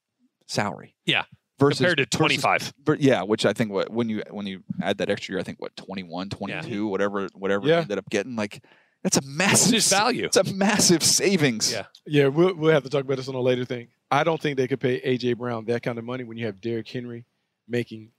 salary. 0.48 0.96
Yeah. 1.06 1.24
Versus 1.60 1.78
Compared 1.80 1.98
to 2.00 2.06
25. 2.08 2.74
but 2.84 3.00
yeah, 3.00 3.22
which 3.22 3.46
I 3.46 3.54
think 3.54 3.72
what 3.72 3.92
when 3.92 4.10
you 4.10 4.24
when 4.32 4.48
you 4.48 4.64
add 4.82 4.98
that 4.98 5.10
extra 5.10 5.34
year, 5.34 5.40
I 5.40 5.44
think 5.44 5.62
what 5.62 5.76
21, 5.76 6.30
22, 6.30 6.88
whatever 6.88 7.28
whatever 7.36 7.68
Yeah. 7.68 7.76
you 7.76 7.82
ended 7.84 7.98
up 8.00 8.10
getting, 8.10 8.36
like 8.36 8.64
that's 9.04 9.18
a 9.18 9.22
massive 9.24 9.74
just 9.74 9.90
value. 9.92 10.26
It's 10.26 10.38
a 10.38 10.44
massive 10.54 11.04
savings. 11.04 11.72
Yeah. 11.72 11.86
Yeah, 12.08 12.28
we'll, 12.28 12.56
we'll 12.56 12.72
have 12.74 12.84
to 12.84 12.90
talk 12.90 13.04
about 13.04 13.18
this 13.18 13.28
on 13.28 13.36
a 13.36 13.42
later 13.42 13.66
thing. 13.66 13.90
I 14.10 14.24
don't 14.24 14.42
think 14.42 14.58
they 14.58 14.68
could 14.68 14.80
pay 14.80 15.00
AJ 15.02 15.38
Brown 15.38 15.66
that 15.66 15.84
kind 15.84 15.98
of 16.00 16.06
money 16.06 16.24
when 16.24 16.38
you 16.38 16.46
have 16.48 16.60
Derrick 16.62 16.88
Henry 16.88 17.26
making 17.68 18.02
like 18.02 18.12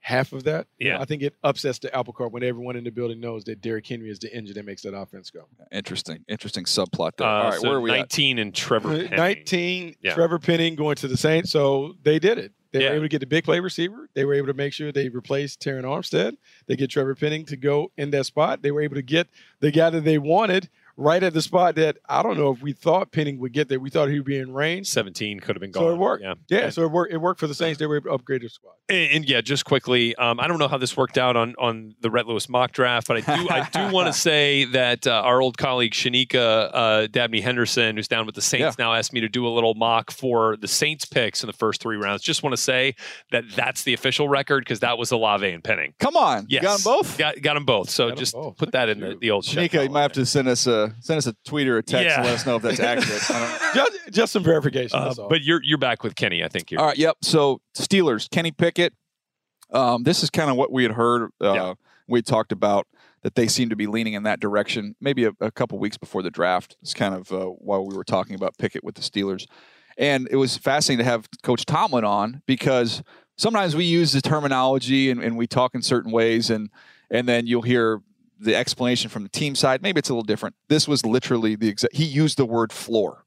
half 0.00 0.32
of 0.32 0.44
that. 0.44 0.66
Yeah. 0.78 1.00
I 1.00 1.04
think 1.04 1.22
it 1.22 1.34
upsets 1.42 1.78
the 1.80 1.94
apple 1.94 2.12
cart 2.12 2.32
when 2.32 2.42
everyone 2.42 2.76
in 2.76 2.84
the 2.84 2.90
building 2.90 3.20
knows 3.20 3.44
that 3.44 3.60
Derrick 3.60 3.86
Henry 3.86 4.10
is 4.10 4.18
the 4.18 4.32
engine 4.34 4.54
that 4.54 4.64
makes 4.64 4.82
that 4.82 4.94
offense 4.94 5.30
go. 5.30 5.46
Interesting, 5.72 6.24
interesting 6.28 6.64
subplot 6.64 7.16
there. 7.16 7.26
Uh, 7.26 7.30
All 7.30 7.50
right, 7.50 7.60
so 7.60 7.68
where 7.68 7.76
are 7.78 7.80
we 7.80 7.90
at? 7.90 7.98
19 7.98 8.38
and 8.38 8.54
Trevor. 8.54 8.90
Penning. 8.90 9.10
19, 9.16 9.96
Yeah. 10.02 10.14
Trevor 10.14 10.38
Penning 10.38 10.76
going 10.76 10.96
to 10.96 11.08
the 11.08 11.16
Saints. 11.16 11.50
So 11.50 11.94
they 12.02 12.18
did 12.18 12.38
it. 12.38 12.52
They 12.70 12.82
Yeah. 12.82 12.90
were 12.90 12.94
able 12.96 13.04
to 13.06 13.08
get 13.08 13.20
the 13.20 13.26
big 13.26 13.44
play 13.44 13.60
receiver. 13.60 14.08
They 14.14 14.24
were 14.26 14.34
able 14.34 14.48
to 14.48 14.54
make 14.54 14.72
sure 14.74 14.92
they 14.92 15.08
replaced 15.08 15.60
Terron 15.60 15.84
Armstead. 15.84 16.36
They 16.66 16.76
get 16.76 16.90
Trevor 16.90 17.14
Penning 17.14 17.44
to 17.46 17.56
go 17.56 17.90
in 17.96 18.10
that 18.10 18.26
spot. 18.26 18.60
They 18.62 18.70
were 18.70 18.82
able 18.82 18.96
to 18.96 19.02
get 19.02 19.28
the 19.60 19.70
guy 19.70 19.88
that 19.90 20.04
they 20.04 20.18
wanted 20.18 20.68
right 20.98 21.22
at 21.22 21.32
the 21.32 21.40
spot 21.40 21.76
that 21.76 21.96
I 22.08 22.22
don't 22.24 22.36
know 22.36 22.50
if 22.52 22.60
we 22.60 22.72
thought 22.72 23.12
Penning 23.12 23.38
would 23.38 23.52
get 23.52 23.68
there. 23.68 23.78
We 23.78 23.88
thought 23.88 24.08
he 24.08 24.16
would 24.18 24.26
be 24.26 24.38
in 24.38 24.52
range. 24.52 24.88
17 24.88 25.38
could 25.38 25.54
have 25.54 25.60
been 25.60 25.70
gone. 25.70 25.84
So 25.84 25.90
it 25.94 25.96
worked. 25.96 26.24
Yeah. 26.24 26.34
Yeah, 26.48 26.70
so 26.70 26.82
it 26.82 26.90
worked. 26.90 27.12
It 27.12 27.18
worked 27.18 27.38
for 27.38 27.46
the 27.46 27.54
Saints. 27.54 27.78
They 27.78 27.86
were 27.86 27.96
able 27.96 28.10
to 28.10 28.14
upgrade 28.14 28.42
their 28.42 28.48
squad. 28.48 28.72
And, 28.88 29.12
and 29.12 29.28
yeah, 29.28 29.40
just 29.40 29.64
quickly, 29.64 30.16
um, 30.16 30.40
I 30.40 30.48
don't 30.48 30.58
know 30.58 30.66
how 30.68 30.76
this 30.76 30.96
worked 30.96 31.16
out 31.16 31.36
on 31.36 31.54
on 31.58 31.94
the 32.00 32.10
Rhett 32.10 32.26
Lewis 32.26 32.48
mock 32.48 32.72
draft, 32.72 33.06
but 33.06 33.28
I 33.28 33.36
do 33.36 33.48
I 33.48 33.68
do 33.72 33.92
want 33.94 34.12
to 34.12 34.12
say 34.12 34.64
that 34.64 35.06
uh, 35.06 35.12
our 35.24 35.40
old 35.40 35.56
colleague 35.56 35.92
Shanika 35.92 36.70
uh, 36.74 37.06
Dabney 37.06 37.40
Henderson, 37.40 37.96
who's 37.96 38.08
down 38.08 38.26
with 38.26 38.34
the 38.34 38.42
Saints 38.42 38.76
now, 38.76 38.92
asked 38.92 39.12
me 39.12 39.20
to 39.20 39.28
do 39.28 39.46
a 39.46 39.50
little 39.50 39.74
mock 39.74 40.10
for 40.10 40.56
the 40.56 40.68
Saints 40.68 41.04
picks 41.04 41.42
in 41.44 41.46
the 41.46 41.52
first 41.52 41.80
three 41.80 41.96
rounds. 41.96 42.22
Just 42.22 42.42
want 42.42 42.54
to 42.54 42.60
say 42.60 42.96
that 43.30 43.44
that's 43.54 43.84
the 43.84 43.94
official 43.94 44.28
record 44.28 44.64
because 44.64 44.80
that 44.80 44.98
was 44.98 45.12
Olave 45.12 45.48
and 45.48 45.62
Penning. 45.62 45.94
Come 46.00 46.16
on, 46.16 46.46
Yes, 46.48 46.62
you 46.62 46.68
got 46.68 46.78
them 46.80 46.84
both. 46.92 47.18
Got, 47.18 47.40
got 47.42 47.54
them 47.54 47.64
both. 47.64 47.90
So 47.90 48.06
Got 48.06 48.12
'em 48.12 48.18
just 48.18 48.34
both. 48.34 48.56
put 48.56 48.72
that 48.72 48.88
in 48.88 48.98
the, 49.00 49.16
the 49.20 49.30
old 49.30 49.44
Shanika, 49.44 49.84
you 49.84 49.90
might 49.90 50.02
have 50.02 50.12
to 50.12 50.26
send 50.26 50.48
us 50.48 50.66
a 50.66 50.87
send 51.00 51.18
us 51.18 51.26
a 51.26 51.34
tweet 51.44 51.68
or 51.68 51.78
a 51.78 51.82
text 51.82 52.16
and 52.16 52.24
let 52.26 52.34
us 52.34 52.46
know 52.46 52.56
if 52.56 52.62
that's 52.62 52.80
accurate. 52.80 53.20
Just, 53.74 53.92
just 54.10 54.32
some 54.32 54.42
verification. 54.42 54.98
Uh, 54.98 55.04
That's 55.04 55.18
all. 55.18 55.28
but 55.28 55.42
you're 55.42 55.60
you're 55.62 55.78
back 55.78 56.02
with 56.02 56.16
Kenny, 56.16 56.42
I 56.42 56.48
think. 56.48 56.70
You're, 56.70 56.80
All 56.80 56.86
right, 56.86 56.96
yep. 56.96 57.16
So 57.22 57.60
Steelers, 57.76 58.30
Kenny 58.30 58.50
Pickett. 58.50 58.94
Um, 59.70 60.02
this 60.04 60.22
is 60.22 60.30
kind 60.30 60.50
of 60.50 60.56
what 60.56 60.72
we 60.72 60.82
had 60.82 60.92
heard. 60.92 61.30
Uh, 61.40 61.52
Yeah. 61.52 61.74
We 62.06 62.22
talked 62.22 62.52
about 62.52 62.86
that 63.22 63.34
they 63.34 63.46
seem 63.48 63.68
to 63.68 63.76
be 63.76 63.86
leaning 63.86 64.14
in 64.14 64.22
that 64.22 64.40
direction. 64.40 64.94
Maybe 65.00 65.24
a, 65.24 65.32
a 65.40 65.50
couple 65.50 65.78
weeks 65.78 65.98
before 65.98 66.22
the 66.22 66.30
draft. 66.30 66.76
It's 66.80 66.94
kind 66.94 67.14
of 67.14 67.30
uh, 67.32 67.44
while 67.46 67.84
we 67.86 67.94
were 67.94 68.04
talking 68.04 68.34
about 68.34 68.56
Pickett 68.56 68.82
with 68.82 68.94
the 68.94 69.02
Steelers, 69.02 69.46
and 69.98 70.26
it 70.30 70.36
was 70.36 70.56
fascinating 70.56 71.04
to 71.04 71.10
have 71.10 71.28
Coach 71.42 71.66
Tomlin 71.66 72.04
on 72.04 72.40
because 72.46 73.02
sometimes 73.36 73.76
we 73.76 73.84
use 73.84 74.12
the 74.12 74.22
terminology 74.22 75.10
and, 75.10 75.22
and 75.22 75.36
we 75.36 75.46
talk 75.46 75.74
in 75.74 75.82
certain 75.82 76.10
ways, 76.12 76.48
and 76.48 76.70
and 77.10 77.28
then 77.28 77.46
you'll 77.46 77.60
hear 77.62 78.00
the 78.38 78.54
explanation 78.54 79.10
from 79.10 79.22
the 79.24 79.28
team 79.28 79.54
side. 79.54 79.82
Maybe 79.82 79.98
it's 79.98 80.08
a 80.08 80.12
little 80.14 80.22
different. 80.24 80.54
This 80.68 80.86
was 80.88 81.04
literally 81.04 81.56
the 81.56 81.68
exact. 81.68 81.94
He 81.96 82.04
used 82.04 82.36
the 82.38 82.46
word 82.46 82.72
floor. 82.72 83.24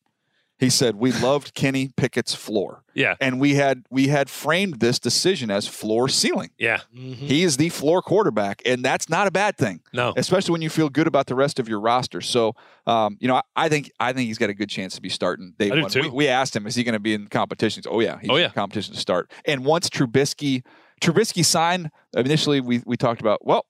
He 0.58 0.69
said 0.69 0.95
we 0.97 1.12
loved 1.12 1.54
Kenny 1.56 1.89
Pickett's 1.97 2.36
floor 2.36 2.84
yeah, 2.93 3.15
and 3.19 3.39
we 3.39 3.56
had 3.56 3.84
we 3.89 4.10
had 4.10 4.30
framed 4.30 4.80
this 4.80 5.00
decision 5.00 5.50
as 5.50 5.67
floor 5.67 6.08
ceiling. 6.08 6.52
yeah. 6.60 6.82
Mhm. 6.95 7.15
He 7.15 7.41
is 7.43 7.58
the 7.58 7.69
floor 7.69 8.04
quarterback, 8.04 8.62
and 8.63 8.86
that's 8.86 9.10
not 9.10 9.26
a 9.26 9.32
bad 9.32 9.58
thing, 9.58 9.80
No, 9.91 10.13
especially 10.17 10.52
when 10.52 10.62
you 10.62 10.69
feel 10.69 10.89
good 10.89 11.08
about 11.08 11.26
the 11.26 11.34
rest 11.34 11.58
of 11.58 11.67
your 11.67 11.80
roster. 11.80 12.21
So, 12.21 12.54
um, 12.86 13.17
you 13.19 13.28
know, 13.28 13.38
I, 13.38 13.41
I 13.56 13.69
think 13.69 13.89
I 14.00 14.13
think 14.13 14.28
he's 14.28 14.38
got 14.38 14.52
a 14.52 14.54
good 14.54 14.69
chance 14.69 14.93
to 14.93 15.02
be 15.02 15.10
starting 15.10 15.56
day 15.58 15.71
I 15.71 15.76
do 15.76 15.82
one. 15.82 15.89
too. 15.89 16.02
We, 16.04 16.10
we 16.10 16.28
asked 16.28 16.56
him, 16.56 16.67
is 16.67 16.76
he 16.76 16.84
going 16.84 16.93
to 16.93 17.00
be 17.00 17.15
in 17.15 17.26
competitions? 17.28 17.88
Oh 17.89 18.00
yeah, 18.00 18.19
he's 18.21 18.30
Oh, 18.30 18.36
yeah. 18.36 18.45
in 18.45 18.52
competition 18.52 18.93
to 18.93 19.00
start. 19.00 19.32
And 19.45 19.65
once 19.65 19.89
Trubisky 19.89 20.63
Trubisky 21.02 21.43
signed, 21.43 21.89
initially 22.15 22.62
we 22.62 22.84
we 22.86 22.97
talked 22.97 23.19
about 23.21 23.43
well. 23.43 23.65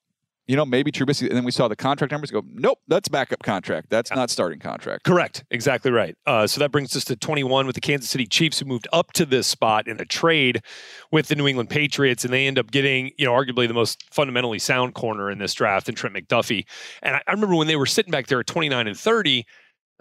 You 0.46 0.56
know, 0.56 0.64
maybe 0.64 0.90
Trubisky, 0.90 1.28
and 1.28 1.36
then 1.36 1.44
we 1.44 1.52
saw 1.52 1.68
the 1.68 1.76
contract 1.76 2.10
numbers 2.10 2.30
go. 2.30 2.42
Nope, 2.52 2.78
that's 2.88 3.08
backup 3.08 3.42
contract. 3.42 3.90
That's 3.90 4.10
not 4.10 4.28
starting 4.28 4.58
contract. 4.58 5.04
Correct. 5.04 5.44
Exactly 5.50 5.90
right. 5.90 6.16
Uh, 6.26 6.46
so 6.46 6.58
that 6.60 6.72
brings 6.72 6.96
us 6.96 7.04
to 7.04 7.16
21 7.16 7.66
with 7.66 7.74
the 7.76 7.80
Kansas 7.80 8.10
City 8.10 8.26
Chiefs, 8.26 8.58
who 8.58 8.64
moved 8.64 8.88
up 8.92 9.12
to 9.12 9.24
this 9.24 9.46
spot 9.46 9.86
in 9.86 10.00
a 10.00 10.04
trade 10.04 10.62
with 11.12 11.28
the 11.28 11.36
New 11.36 11.46
England 11.46 11.70
Patriots, 11.70 12.24
and 12.24 12.34
they 12.34 12.46
end 12.46 12.58
up 12.58 12.70
getting, 12.70 13.12
you 13.16 13.24
know, 13.24 13.32
arguably 13.32 13.68
the 13.68 13.74
most 13.74 14.04
fundamentally 14.12 14.58
sound 14.58 14.94
corner 14.94 15.30
in 15.30 15.38
this 15.38 15.54
draft 15.54 15.88
in 15.88 15.94
Trent 15.94 16.16
McDuffie. 16.16 16.66
And 17.02 17.16
I, 17.16 17.22
I 17.26 17.32
remember 17.32 17.54
when 17.54 17.68
they 17.68 17.76
were 17.76 17.86
sitting 17.86 18.10
back 18.10 18.26
there 18.26 18.40
at 18.40 18.46
29 18.46 18.88
and 18.88 18.98
30. 18.98 19.46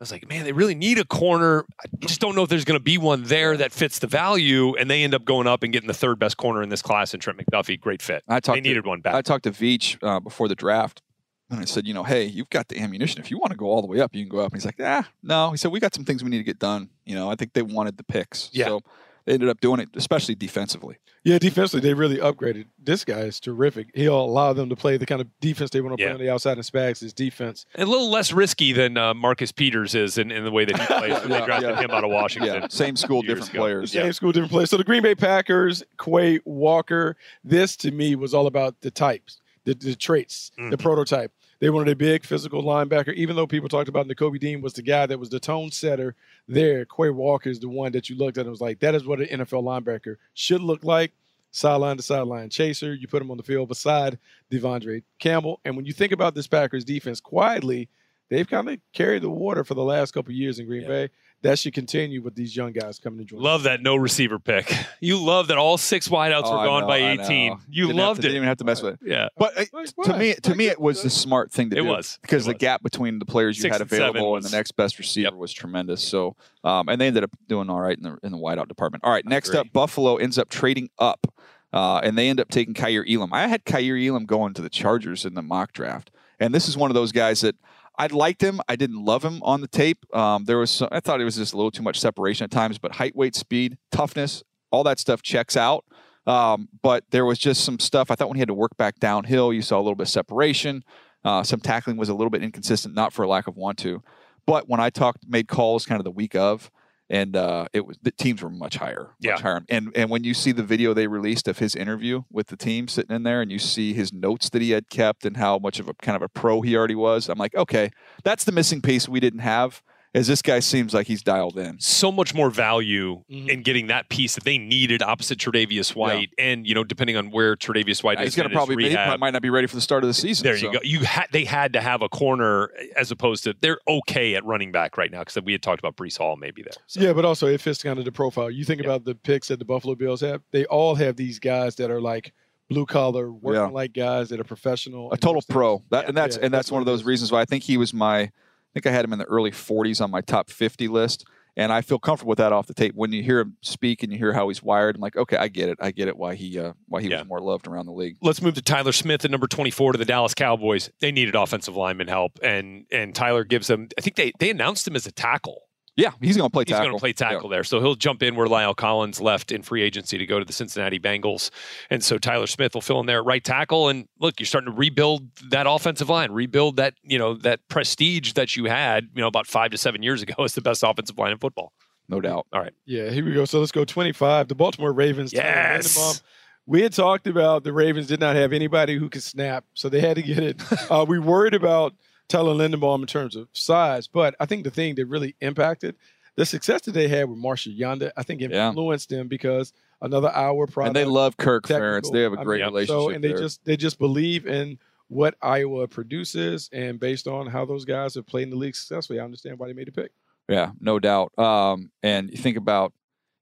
I 0.02 0.04
was 0.04 0.12
like, 0.12 0.28
man, 0.28 0.46
they 0.46 0.52
really 0.52 0.74
need 0.74 0.98
a 0.98 1.06
corner. 1.06 1.64
I 1.80 1.86
just 2.00 2.20
don't 2.20 2.36
know 2.36 2.42
if 2.42 2.50
there's 2.50 2.66
going 2.66 2.80
to 2.80 2.84
be 2.84 2.98
one 2.98 3.22
there 3.22 3.56
that 3.58 3.72
fits 3.72 4.00
the 4.00 4.08
value. 4.08 4.76
And 4.76 4.90
they 4.90 5.04
end 5.04 5.14
up 5.14 5.26
going 5.26 5.46
up 5.46 5.62
and 5.62 5.72
getting 5.72 5.88
the 5.88 5.94
third 5.94 6.18
best 6.18 6.38
corner 6.38 6.64
in 6.64 6.70
this 6.70 6.82
class 6.82 7.14
and 7.14 7.22
Trent 7.22 7.38
McDuffie. 7.38 7.80
Great 7.80 8.02
fit. 8.02 8.24
I 8.28 8.40
talked 8.40 8.56
They 8.56 8.62
to- 8.62 8.68
needed 8.68 8.88
one 8.88 9.02
back. 9.02 9.14
I 9.14 9.22
talked 9.22 9.44
to 9.44 9.52
Veach 9.52 10.00
uh, 10.02 10.20
before 10.20 10.48
the 10.48 10.56
draft, 10.56 11.04
and 11.52 11.60
I 11.60 11.66
said, 11.66 11.86
you 11.86 11.94
know, 11.94 12.04
hey, 12.04 12.24
you've 12.26 12.50
got 12.50 12.68
the 12.68 12.80
ammunition. 12.80 13.22
If 13.22 13.30
you 13.30 13.38
want 13.38 13.52
to 13.52 13.58
go 13.58 13.68
all 13.68 13.82
the 13.82 13.88
way 13.88 14.00
up, 14.02 14.16
you 14.16 14.24
can 14.24 14.30
go 14.36 14.40
up. 14.40 14.52
And 14.52 14.60
he's 14.60 14.66
like, 14.66 14.80
ah, 14.82 15.08
no. 15.22 15.52
He 15.52 15.58
said, 15.58 15.72
we 15.72 15.80
got 15.80 15.94
some 15.94 16.04
things 16.04 16.24
we 16.24 16.32
need 16.32 16.40
to 16.40 16.44
get 16.44 16.58
done. 16.58 16.90
You 17.06 17.14
know, 17.14 17.30
I 17.30 17.36
think 17.36 17.54
they 17.54 17.62
wanted 17.62 17.98
the 17.98 18.04
picks. 18.04 18.50
Yeah. 18.54 18.66
So 18.70 18.82
they 19.26 19.34
ended 19.34 19.50
up 19.50 19.62
doing 19.62 19.80
it, 19.80 19.90
especially 19.96 20.36
defensively. 20.36 20.98
Yeah, 21.24 21.38
defensively, 21.38 21.88
they 21.88 21.94
really 21.94 22.18
upgraded. 22.18 22.66
This 22.82 23.06
guy 23.06 23.20
is 23.22 23.40
terrific. 23.40 23.90
He'll 23.94 24.20
allow 24.20 24.54
them 24.54 24.70
to 24.70 24.76
play 24.76 24.98
the 24.98 25.06
kind 25.06 25.22
of 25.22 25.28
defense 25.40 25.70
they 25.70 25.82
want 25.82 25.98
to 25.98 26.02
Yeah. 26.04 26.10
play 26.10 26.14
on 26.16 26.20
the 26.26 26.32
outside, 26.34 26.58
and 26.58 26.66
Spags 26.66 27.04
is 27.04 27.14
defense. 27.14 27.66
A 27.76 27.86
little 27.86 28.10
less 28.10 28.32
risky 28.34 28.74
than 28.74 28.98
uh, 28.98 29.14
Marcus 29.14 29.52
Peters 29.52 29.94
is 29.94 30.18
in, 30.18 30.32
in 30.32 30.44
the 30.44 30.52
way 30.52 30.66
that 30.66 30.80
he 30.80 30.86
plays 30.88 31.20
when 31.22 31.30
they 31.30 31.42
drafted 31.46 31.70
yeah. 31.70 31.80
him 31.82 31.92
out 31.92 32.04
of 32.04 32.10
Washington. 32.10 32.62
Yeah, 32.62 32.68
same 32.70 32.96
school, 32.96 33.22
different 33.22 33.50
ago. 33.52 33.60
players. 33.60 33.92
Same 33.92 34.12
school, 34.14 34.32
different 34.32 34.52
players. 34.52 34.70
So 34.72 34.78
the 34.78 34.84
Green 34.84 35.04
Bay 35.04 35.14
Packers, 35.16 35.84
Quay 36.04 36.40
Walker. 36.46 37.16
This 37.44 37.76
to 37.78 37.92
me 37.92 38.16
was 38.16 38.34
all 38.34 38.48
about 38.48 38.82
the 38.82 38.90
types, 38.90 39.40
the, 39.66 39.76
the 39.76 39.96
traits, 39.96 40.52
the 40.58 40.64
Mhm. 40.76 40.80
prototype. 40.80 41.32
They 41.62 41.70
wanted 41.70 41.92
a 41.92 41.96
big 41.96 42.26
physical 42.26 42.64
linebacker. 42.64 43.14
Even 43.14 43.36
though 43.36 43.46
people 43.46 43.70
talked 43.70 43.88
about 43.88 44.08
Nakobe 44.08 44.40
Dean 44.40 44.62
was 44.62 44.74
the 44.74 44.82
guy 44.82 45.06
that 45.06 45.20
was 45.20 45.30
the 45.30 45.40
tone 45.40 45.72
setter 45.72 46.16
there, 46.48 46.86
Quay 46.86 47.12
Walker 47.12 47.50
is 47.50 47.60
the 47.60 47.70
one 47.70 47.92
that 47.92 48.10
you 48.10 48.18
looked 48.18 48.40
at 48.40 48.42
and 48.42 48.50
was 48.50 48.62
like, 48.62 48.80
that 48.80 48.96
is 48.96 49.06
what 49.06 49.22
an 49.22 49.28
NFL 49.28 49.64
linebacker 49.64 50.16
should 50.34 50.62
look 50.62 50.84
like. 50.84 51.14
Sideline 51.52 51.98
to 51.98 52.04
sideline 52.04 52.50
chaser. 52.50 52.96
You 52.96 53.08
put 53.08 53.22
him 53.22 53.30
on 53.30 53.38
the 53.38 53.44
field 53.44 53.70
beside 53.70 54.18
De'Vondre 54.52 55.04
Campbell. 55.20 55.60
And 55.64 55.76
when 55.76 55.86
you 55.86 55.94
think 55.94 56.14
about 56.14 56.34
this 56.34 56.48
Packers 56.48 56.84
defense 56.84 57.20
quietly, 57.22 57.90
they've 58.30 58.48
kind 58.48 58.68
of 58.68 58.80
carried 58.94 59.22
the 59.22 59.30
water 59.30 59.64
for 59.64 59.76
the 59.76 59.84
last 59.84 60.14
couple 60.14 60.32
of 60.32 60.38
years 60.38 60.58
in 60.60 60.66
Green 60.66 60.84
Yeah. 60.84 60.88
Bay. 60.88 61.10
That 61.44 61.58
should 61.58 61.74
continue 61.74 62.22
with 62.22 62.36
these 62.36 62.56
young 62.56 62.72
guys 62.72 63.00
coming 63.00 63.18
to 63.20 63.26
join. 63.26 63.42
Love 63.42 63.64
that 63.64 63.82
no 63.82 63.96
receiver 63.96 64.38
pick. 64.38 64.72
You 65.00 65.18
love 65.18 65.48
that 65.48 65.58
all 65.58 65.78
six 65.80 66.08
wideouts 66.08 66.44
Oh, 66.46 66.52
were 66.52 66.58
I 66.60 66.66
gone 66.66 66.82
know, 66.82 66.88
by 66.88 66.98
18. 67.24 67.58
You 67.70 67.88
Didn't 67.88 67.98
have 67.98 68.06
loved 68.08 68.18
to- 68.18 68.28
Didn't 68.28 68.36
even 68.38 68.48
have 68.48 68.58
to 68.58 68.64
mess 68.64 68.82
with 68.84 68.94
it. 68.94 69.00
Yeah. 69.04 69.30
But 69.38 69.58
uh, 69.58 69.66
Like, 69.74 69.90
to 70.06 70.18
me, 70.18 70.34
to 70.36 70.54
me, 70.56 70.68
it- 70.68 70.74
it 70.74 70.80
was 70.80 71.02
the 71.02 71.10
smart 71.10 71.52
thing 71.52 71.72
to 71.72 71.78
It 71.78 71.82
do. 71.82 71.88
was. 71.88 72.20
because 72.22 72.46
It 72.48 72.52
the 72.52 72.58
gap 72.60 72.84
between 72.84 73.18
the 73.18 73.26
players 73.26 73.58
you 73.58 73.64
Six 73.64 73.74
had 73.74 73.82
available 73.82 74.36
and 74.36 74.44
was- 74.44 74.52
the 74.52 74.56
next 74.56 74.74
best 74.74 75.00
receiver 75.00 75.30
Yep. 75.32 75.34
was 75.34 75.52
tremendous. 75.52 76.04
So, 76.04 76.36
um, 76.64 76.88
and 76.90 77.02
they 77.02 77.08
ended 77.08 77.24
up 77.24 77.32
doing 77.48 77.72
all 77.72 77.80
right 77.82 77.98
in 77.98 78.04
the 78.04 78.18
in 78.22 78.32
the 78.32 78.38
wideout 78.38 78.68
department. 78.68 79.04
All 79.04 79.12
right, 79.12 79.26
next 79.26 79.56
up, 79.56 79.74
Buffalo 79.74 80.18
ends 80.18 80.38
up 80.38 80.48
trading 80.50 80.90
up, 81.00 81.26
uh, 81.74 82.02
and 82.04 82.16
they 82.16 82.30
end 82.30 82.40
up 82.40 82.50
taking 82.50 82.76
Kaiir 82.76 83.04
Elam. 83.10 83.34
I 83.34 83.48
had 83.48 83.66
Kaiir 83.66 83.98
Elam 83.98 84.26
going 84.28 84.54
to 84.54 84.62
the 84.62 84.70
Chargers 84.70 85.26
in 85.26 85.34
the 85.34 85.42
mock 85.42 85.74
draft, 85.74 86.12
and 86.40 86.54
this 86.54 86.68
is 86.70 86.78
one 86.78 86.92
of 86.92 86.96
those 86.96 87.12
guys 87.12 87.42
that. 87.42 87.56
I 88.02 88.08
liked 88.08 88.42
him. 88.42 88.60
I 88.68 88.76
didn't 88.76 89.06
love 89.06 89.24
him 89.24 89.44
on 89.44 89.62
the 89.62 89.68
tape. 89.68 90.04
Um, 90.12 90.46
there 90.46 90.58
was, 90.58 90.72
some, 90.72 90.90
I 90.92 91.02
thought 91.02 91.22
it 91.22 91.24
was 91.24 91.36
just 91.36 91.54
a 91.54 91.56
little 91.56 91.70
too 91.70 91.84
much 91.84 92.00
separation 92.00 92.44
at 92.46 92.50
times. 92.50 92.80
But 92.80 92.94
height, 92.94 93.16
weight, 93.16 93.36
speed, 93.36 93.78
toughness, 93.92 94.42
all 94.72 94.84
that 94.86 94.98
stuff 94.98 95.22
checks 95.22 95.56
out. 95.56 95.86
Um, 96.26 96.68
but 96.82 97.04
there 97.12 97.26
was 97.26 97.38
just 97.38 97.64
some 97.64 97.78
stuff. 97.78 98.10
I 98.10 98.16
thought 98.16 98.28
when 98.28 98.38
he 98.38 98.40
had 98.40 98.48
to 98.48 98.56
work 98.56 98.76
back 98.76 98.98
downhill, 98.98 99.54
you 99.54 99.62
saw 99.62 99.78
a 99.78 99.84
little 99.84 99.94
bit 99.94 100.08
of 100.08 100.10
separation. 100.10 100.84
Uh, 101.24 101.44
some 101.44 101.60
tackling 101.60 101.96
was 101.96 102.10
a 102.10 102.16
little 102.16 102.32
bit 102.32 102.42
inconsistent, 102.42 102.96
not 102.96 103.14
for 103.14 103.22
a 103.22 103.28
lack 103.28 103.46
of 103.46 103.56
want 103.56 103.78
to. 103.80 104.02
But 104.48 104.68
when 104.68 104.80
I 104.80 104.90
talked, 104.90 105.28
made 105.28 105.48
calls 105.48 105.86
kind 105.86 106.00
of 106.00 106.04
the 106.04 106.10
week 106.10 106.36
of, 106.36 106.72
and 107.12 107.36
uh, 107.36 107.66
it 107.74 107.86
was 107.86 107.98
the 108.02 108.10
teams 108.12 108.42
were 108.42 108.50
much 108.50 108.78
higher, 108.78 109.10
much 109.10 109.16
Yeah. 109.20 109.38
higher. 109.40 109.62
And 109.70 109.92
and 109.96 110.10
when 110.10 110.24
you 110.24 110.34
see 110.34 110.52
the 110.54 110.64
video 110.64 110.94
they 110.96 111.06
released 111.08 111.48
of 111.48 111.60
his 111.60 111.76
interview 111.76 112.24
with 112.32 112.48
the 112.48 112.58
team 112.58 112.88
sitting 112.88 113.16
in 113.16 113.24
there, 113.24 113.42
and 113.42 113.52
you 113.52 113.60
see 113.60 113.94
his 113.94 114.12
notes 114.14 114.50
that 114.50 114.62
he 114.62 114.72
had 114.72 114.90
kept 114.90 115.26
and 115.26 115.38
how 115.38 115.60
much 115.60 115.80
of 115.80 115.88
a 115.90 115.94
kind 115.96 116.16
of 116.16 116.22
a 116.22 116.30
pro 116.30 116.62
he 116.62 116.76
already 116.76 116.96
was, 116.96 117.30
I'm 117.30 117.38
like, 117.38 117.54
okay, 117.54 117.92
that's 118.24 118.46
the 118.46 118.52
missing 118.52 118.82
piece 118.82 119.08
we 119.10 119.20
didn't 119.20 119.42
have. 119.42 119.84
Is 120.14 120.28
this 120.28 120.42
guy 120.42 120.60
seems 120.60 120.94
like 120.94 121.08
he's 121.08 121.24
dialed 121.24 121.58
in. 121.58 121.80
so 121.80 122.12
much 122.12 122.34
more 122.34 122.50
value 122.50 123.24
Mhm. 123.32 123.48
in 123.48 123.62
getting 123.64 123.88
that 123.88 124.10
piece 124.10 124.36
that 124.36 124.44
they 124.44 124.58
needed 124.58 125.02
opposite 125.02 125.40
Tre'Davious 125.40 125.96
White, 125.96 126.32
and 126.38 126.68
you 126.68 126.76
know, 126.76 126.84
depending 126.84 127.16
on 127.16 127.32
where 127.32 127.56
Tre'Davious 127.56 128.04
White 128.04 128.18
Yeah, 128.18 128.24
is, 128.26 128.34
he's 128.34 128.36
going 128.36 128.50
to 128.50 128.54
his 128.54 128.58
probably 128.58 128.76
be, 128.76 128.84
he 128.84 128.90
rehab, 128.90 129.20
might 129.22 129.30
not 129.32 129.42
be 129.42 129.50
ready 129.50 129.68
for 129.68 129.76
the 129.76 129.82
start 129.82 130.04
of 130.04 130.10
the 130.10 130.14
season. 130.14 130.44
There 130.44 130.58
so. 130.58 130.66
you 130.68 130.74
go. 130.74 130.80
You 130.84 131.00
had 131.06 131.28
they 131.32 131.46
had 131.46 131.72
to 131.74 131.82
have 131.82 132.02
a 132.02 132.10
corner 132.10 132.72
as 132.98 133.10
opposed 133.12 133.46
to 133.46 133.56
they're 133.62 133.80
okay 133.88 134.36
at 134.36 134.44
running 134.44 134.74
back 134.74 134.98
right 134.98 135.10
now 135.12 135.20
because 135.20 135.42
we 135.44 135.54
had 135.54 135.62
talked 135.64 135.80
about 135.80 135.96
Breece 135.96 136.18
Hall 136.18 136.36
maybe 136.36 136.62
there. 136.62 136.74
So, 136.88 137.00
Yeah, 137.00 137.14
but 137.14 137.24
also 137.24 137.48
it 137.48 137.62
fits 137.62 137.82
kind 137.82 137.98
of 137.98 138.04
the 138.04 138.12
profile. 138.12 138.52
You 138.52 138.66
think 138.66 138.82
Yeah. 138.82 138.88
about 138.88 139.06
the 139.06 139.16
picks 139.16 139.48
that 139.48 139.60
the 139.60 139.66
Buffalo 139.66 139.96
Bills 139.96 140.20
have; 140.20 140.42
they 140.52 140.66
all 140.66 140.96
have 140.96 141.16
these 141.16 141.40
guys 141.40 141.76
that 141.76 141.90
are 141.90 142.02
like 142.02 142.34
blue 142.70 142.86
collar, 142.86 143.32
working 143.32 143.62
Yeah. 143.62 143.68
like 143.68 143.94
guys 143.94 144.28
that 144.30 144.42
are 144.42 144.46
professional. 144.46 145.10
a 145.14 145.18
total 145.18 145.42
pro. 145.48 145.84
That 145.90 146.04
Yeah. 146.04 146.08
and 146.10 146.18
that's 146.18 146.36
Yeah, 146.36 146.44
and 146.46 146.54
that's, 146.54 146.68
that's 146.68 146.72
one 146.74 146.82
of 146.82 146.86
those 146.86 147.06
reasons 147.06 147.32
why 147.32 147.40
I 147.40 147.46
think 147.46 147.64
he 147.64 147.78
was 147.78 147.94
my. 147.94 148.30
I 148.72 148.80
think 148.80 148.88
I 148.88 148.92
had 148.92 149.04
him 149.04 149.12
in 149.14 149.20
the 149.20 149.26
early 149.26 149.52
40s 149.52 150.02
on 150.02 150.10
my 150.12 150.22
top 150.22 150.50
50 150.50 150.88
list, 150.88 151.26
and 151.58 151.74
I 151.74 151.82
feel 151.82 152.00
comfortable 152.00 152.30
with 152.30 152.38
that 152.38 152.54
off 152.54 152.68
the 152.68 152.74
tape. 152.74 152.96
When 152.96 153.12
you 153.12 153.22
hear 153.22 153.42
him 153.42 153.58
speak 153.62 154.02
and 154.02 154.12
you 154.12 154.18
hear 154.18 154.32
how 154.32 154.48
he's 154.48 154.64
wired, 154.64 154.96
I'm 154.96 155.02
like, 155.02 155.18
okay, 155.18 155.36
I 155.36 155.50
get 155.50 155.68
it. 155.68 155.78
I 155.82 155.92
get 155.92 156.08
it. 156.08 156.16
Why 156.16 156.36
he 156.36 156.58
uh, 156.58 156.72
why 156.88 157.02
he 157.02 157.10
Yeah. 157.10 157.20
was 157.20 157.28
more 157.28 157.42
loved 157.42 157.68
around 157.68 157.88
the 157.88 157.92
league. 157.92 158.16
Let's 158.22 158.42
move 158.42 158.54
to 158.54 158.62
Tyler 158.62 158.94
Smith 158.94 159.26
at 159.26 159.32
number 159.32 159.48
24 159.48 159.92
to 159.92 159.98
the 159.98 160.06
Dallas 160.06 160.34
Cowboys. 160.34 160.90
They 161.02 161.12
needed 161.12 161.36
offensive 161.36 161.76
lineman 161.76 162.08
help, 162.08 162.40
and 162.42 162.86
and 162.92 163.14
Tyler 163.14 163.44
gives 163.44 163.68
them. 163.68 163.90
I 163.98 164.02
think 164.02 164.16
they 164.16 164.32
they 164.40 164.50
announced 164.50 164.88
him 164.88 164.96
as 164.96 165.06
a 165.06 165.12
tackle. 165.12 165.64
Yeah, 165.98 166.12
he's 166.22 166.38
going 166.38 166.50
to 166.50 166.54
play 166.54 166.64
He's 166.66 166.72
tackle. 166.72 166.86
going 166.88 166.98
to 166.98 167.00
play 167.02 167.10
Yeah. 167.10 167.32
tackle 167.34 167.50
there. 167.50 167.64
So 167.66 167.82
he'll 167.82 167.96
jump 167.96 168.24
in 168.24 168.36
where 168.36 168.48
La'el 168.48 168.76
Collins 168.76 169.20
left 169.20 169.52
in 169.52 169.62
free 169.62 169.82
agency 169.82 170.18
to 170.18 170.26
go 170.26 170.40
to 170.40 170.46
the 170.46 170.54
Cincinnati 170.54 171.00
Bengals. 171.00 171.50
And 171.90 172.02
so 172.04 172.18
Tyler 172.18 172.48
Smith 172.48 172.74
will 172.74 172.82
fill 172.82 173.00
in 173.02 173.08
there 173.08 173.20
at 173.20 173.26
right 173.26 173.44
tackle. 173.44 173.90
And 173.90 174.08
look, 174.20 174.40
you're 174.40 174.48
starting 174.48 174.72
to 174.72 174.78
rebuild 174.78 175.28
that 175.50 175.68
offensive 175.68 176.08
line, 176.10 176.32
rebuild 176.32 176.78
that, 176.78 176.94
you 177.04 177.20
know, 177.20 177.34
that 177.36 177.60
prestige 177.68 178.34
that 178.34 178.56
you 178.56 178.66
had, 178.66 179.10
you 179.14 179.22
know, 179.22 179.28
about 179.28 179.48
five 179.48 179.72
to 179.72 179.78
seven 179.78 180.02
years 180.02 180.22
ago 180.22 180.34
as 180.44 180.56
the 180.56 180.62
best 180.62 180.82
offensive 180.84 181.18
line 181.18 181.34
in 181.34 181.38
football. 181.40 181.74
No 182.08 182.22
doubt. 182.22 182.48
All 182.54 182.62
right. 182.62 182.74
Yeah, 182.86 183.10
here 183.10 183.24
we 183.26 183.34
go. 183.34 183.46
So 183.46 183.60
let's 183.60 183.72
go 183.72 183.86
twenty-five. 183.86 184.48
The 184.50 184.56
Baltimore 184.56 184.92
Ravens. 184.92 185.32
Yes. 185.34 186.22
We 186.66 186.82
had 186.82 186.94
talked 186.94 187.26
about 187.28 187.64
the 187.64 187.74
Ravens 187.74 188.08
did 188.08 188.20
not 188.20 188.36
have 188.36 188.54
anybody 188.54 188.98
who 188.98 189.10
could 189.10 189.24
snap, 189.24 189.66
so 189.74 189.90
they 189.90 190.00
had 190.02 190.16
to 190.16 190.22
get 190.22 190.40
it. 190.40 190.62
uh, 190.92 191.06
we 191.08 191.20
worried 191.20 191.54
about 191.54 191.94
Tyler 192.32 192.54
Linderbaum 192.54 193.02
in 193.02 193.08
terms 193.08 193.36
of 193.36 193.48
size, 193.54 194.08
but 194.08 194.36
I 194.40 194.46
think 194.46 194.64
the 194.64 194.72
thing 194.72 194.96
that 194.96 195.06
really 195.06 195.36
impacted 195.42 195.96
the 196.38 196.46
success 196.46 196.82
that 196.84 196.94
they 196.94 197.08
had 197.10 197.30
with 197.30 197.38
Marshall 197.38 197.74
Yanda, 197.74 198.12
I 198.16 198.24
think 198.24 198.42
Yeah. 198.42 198.70
influenced 198.70 199.10
them 199.10 199.28
because 199.28 199.74
another 200.02 200.32
hour 200.34 200.66
product. 200.66 200.96
And 200.96 200.96
they 200.96 201.10
love 201.10 201.36
Kirk 201.38 201.68
technical. 201.68 202.10
Ferentz. 202.10 202.14
They 202.14 202.22
have 202.22 202.34
a 202.34 202.44
great 202.44 202.62
mean, 202.62 202.68
relationship. 202.68 203.02
So, 203.02 203.10
and 203.10 203.24
they 203.24 203.34
just 203.34 203.64
they 203.66 203.76
just 203.78 204.00
believe 204.00 204.48
in 204.48 204.80
what 205.10 205.36
Iowa 205.42 205.90
produces, 205.90 206.70
and 206.72 206.98
based 207.00 207.28
on 207.28 207.48
how 207.48 207.66
those 207.66 207.84
guys 207.84 208.16
have 208.16 208.26
played 208.26 208.44
in 208.44 208.50
the 208.52 208.56
league 208.56 208.76
successfully, 208.78 209.20
I 209.20 209.26
understand 209.26 209.60
why 209.60 209.68
they 209.68 209.74
made 209.74 209.90
a 209.90 209.92
pick. 209.92 210.12
Yeah, 210.48 210.72
no 210.80 211.00
doubt. 211.00 211.38
Um, 211.38 211.92
and 212.02 212.32
you 212.32 212.38
think 212.38 212.56
about, 212.56 212.94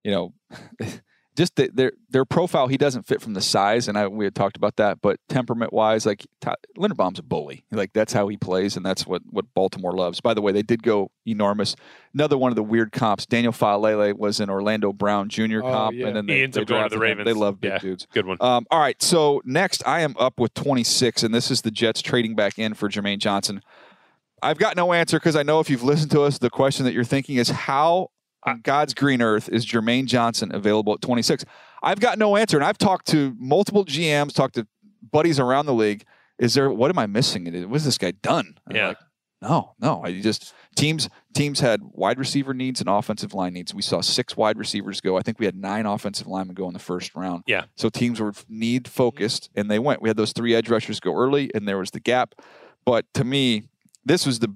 you 0.04 0.12
know, 0.12 0.34
just 1.40 1.56
the, 1.56 1.70
their 1.74 1.94
their 2.10 2.26
profile. 2.26 2.68
He 2.68 2.78
doesn't 2.78 3.08
fit 3.08 3.22
from 3.22 3.34
the 3.34 3.42
size, 3.42 3.88
and 3.88 3.98
I 3.98 4.08
we 4.08 4.26
had 4.26 4.36
talked 4.36 4.58
about 4.58 4.76
that. 4.76 5.02
But 5.02 5.20
temperament 5.30 5.72
wise, 5.72 6.06
like 6.06 6.28
Ty- 6.42 6.56
Linderbaum's 6.78 7.18
a 7.20 7.24
bully. 7.24 7.64
Like 7.72 7.94
that's 7.94 8.12
how 8.14 8.28
he 8.28 8.36
plays, 8.38 8.76
and 8.76 8.86
that's 8.86 9.08
what 9.08 9.22
what 9.30 9.46
Baltimore 9.56 9.94
loves. 9.94 10.20
By 10.22 10.34
the 10.34 10.42
way, 10.42 10.52
they 10.52 10.62
did 10.62 10.84
go 10.84 11.12
enormous. 11.26 11.76
Another 12.14 12.38
one 12.38 12.52
of 12.52 12.58
the 12.58 12.64
weird 12.64 12.92
comps. 12.92 13.26
Daniel 13.26 13.54
Faalele 13.54 14.18
was 14.18 14.40
an 14.42 14.50
Orlando 14.50 14.92
Brown 14.92 15.30
Jr. 15.30 15.60
Oh, 15.64 15.72
comp, 15.72 15.96
yeah. 15.96 16.08
and 16.08 16.16
then 16.18 16.28
He 16.28 16.34
they, 16.36 16.44
ends 16.44 16.56
they 16.56 16.62
up 16.64 16.68
going 16.68 16.84
to 16.84 16.90
the 16.90 16.96
drafted 16.98 16.98
him. 16.98 17.02
Ravens. 17.20 17.26
They 17.26 17.34
love 17.40 17.62
big 17.62 17.72
Yeah. 17.72 17.78
dudes. 17.80 18.08
Good 18.14 18.26
one. 18.26 18.38
Um, 18.42 18.68
all 18.70 18.80
right, 18.80 19.02
so 19.02 19.42
next 19.46 19.82
I 19.88 20.02
am 20.02 20.16
up 20.20 20.40
with 20.40 20.54
26, 20.54 21.24
and 21.24 21.34
this 21.34 21.50
is 21.50 21.62
the 21.62 21.72
Jets 21.72 22.02
trading 22.02 22.36
back 22.36 22.60
in 22.60 22.74
for 22.74 22.90
Jermaine 22.90 23.20
Johnson. 23.20 23.62
I've 24.42 24.58
got 24.58 24.76
no 24.76 24.94
answer 24.94 25.18
because 25.20 25.36
I 25.36 25.44
know 25.44 25.60
if 25.60 25.70
you've 25.70 25.84
listened 25.84 26.12
to 26.12 26.22
us, 26.22 26.38
the 26.38 26.50
question 26.50 26.86
that 26.86 26.94
you're 26.94 27.04
thinking 27.04 27.38
is 27.38 27.50
how 27.50 28.10
on 28.44 28.62
God's 28.64 28.94
green 28.94 29.22
earth 29.22 29.50
is 29.50 29.66
Jermaine 29.66 30.06
Johnson 30.06 30.54
available 30.54 30.94
at 30.94 31.02
26? 31.02 31.46
I've 31.84 32.00
got 32.00 32.18
no 32.18 32.36
answer, 32.36 32.58
and 32.58 32.66
I've 32.66 32.78
talked 32.78 33.08
to 33.08 33.36
multiple 33.38 33.86
GMs, 33.86 34.34
talked 34.34 34.56
to 34.56 34.68
buddies 35.12 35.40
around 35.40 35.66
the 35.66 35.74
league. 35.74 36.04
Is 36.38 36.54
there 36.54 36.70
what 36.70 36.90
am 36.90 37.00
I 37.00 37.06
missing? 37.08 37.46
What 37.70 37.74
has 37.74 37.86
this 37.86 37.98
guy 37.98 38.12
done? 38.12 38.58
And 38.68 38.76
Yeah. 38.78 38.88
like, 38.90 38.98
no, 39.42 39.74
no. 39.80 40.02
I 40.04 40.20
just 40.20 40.54
teams 40.76 41.10
teams 41.34 41.62
had 41.62 41.80
wide 41.84 42.20
receiver 42.20 42.54
needs 42.54 42.82
and 42.82 42.90
offensive 42.90 43.34
line 43.34 43.54
needs. 43.54 43.74
We 43.74 43.82
saw 43.82 44.02
six 44.02 44.36
wide 44.36 44.58
receivers 44.58 45.00
go. 45.00 45.18
I 45.18 45.22
think 45.22 45.40
we 45.40 45.46
had 45.46 45.56
nine 45.56 45.86
offensive 45.86 46.28
linemen 46.28 46.56
go 46.56 46.68
in 46.68 46.74
the 46.74 46.80
first 46.80 47.16
round. 47.16 47.44
Yeah. 47.48 47.64
So 47.76 47.88
teams 47.90 48.20
were 48.20 48.34
need 48.50 48.88
focused, 48.88 49.50
and 49.56 49.72
they 49.72 49.80
went. 49.80 50.02
We 50.02 50.10
had 50.10 50.18
those 50.18 50.34
three 50.34 50.54
edge 50.56 50.70
rushers 50.70 51.00
go 51.00 51.16
early, 51.16 51.50
and 51.56 51.68
there 51.68 51.78
was 51.78 51.92
the 51.92 52.02
gap. 52.02 52.36
But 52.86 53.06
to 53.14 53.24
me, 53.24 53.64
this 54.04 54.26
was 54.26 54.40
the 54.40 54.54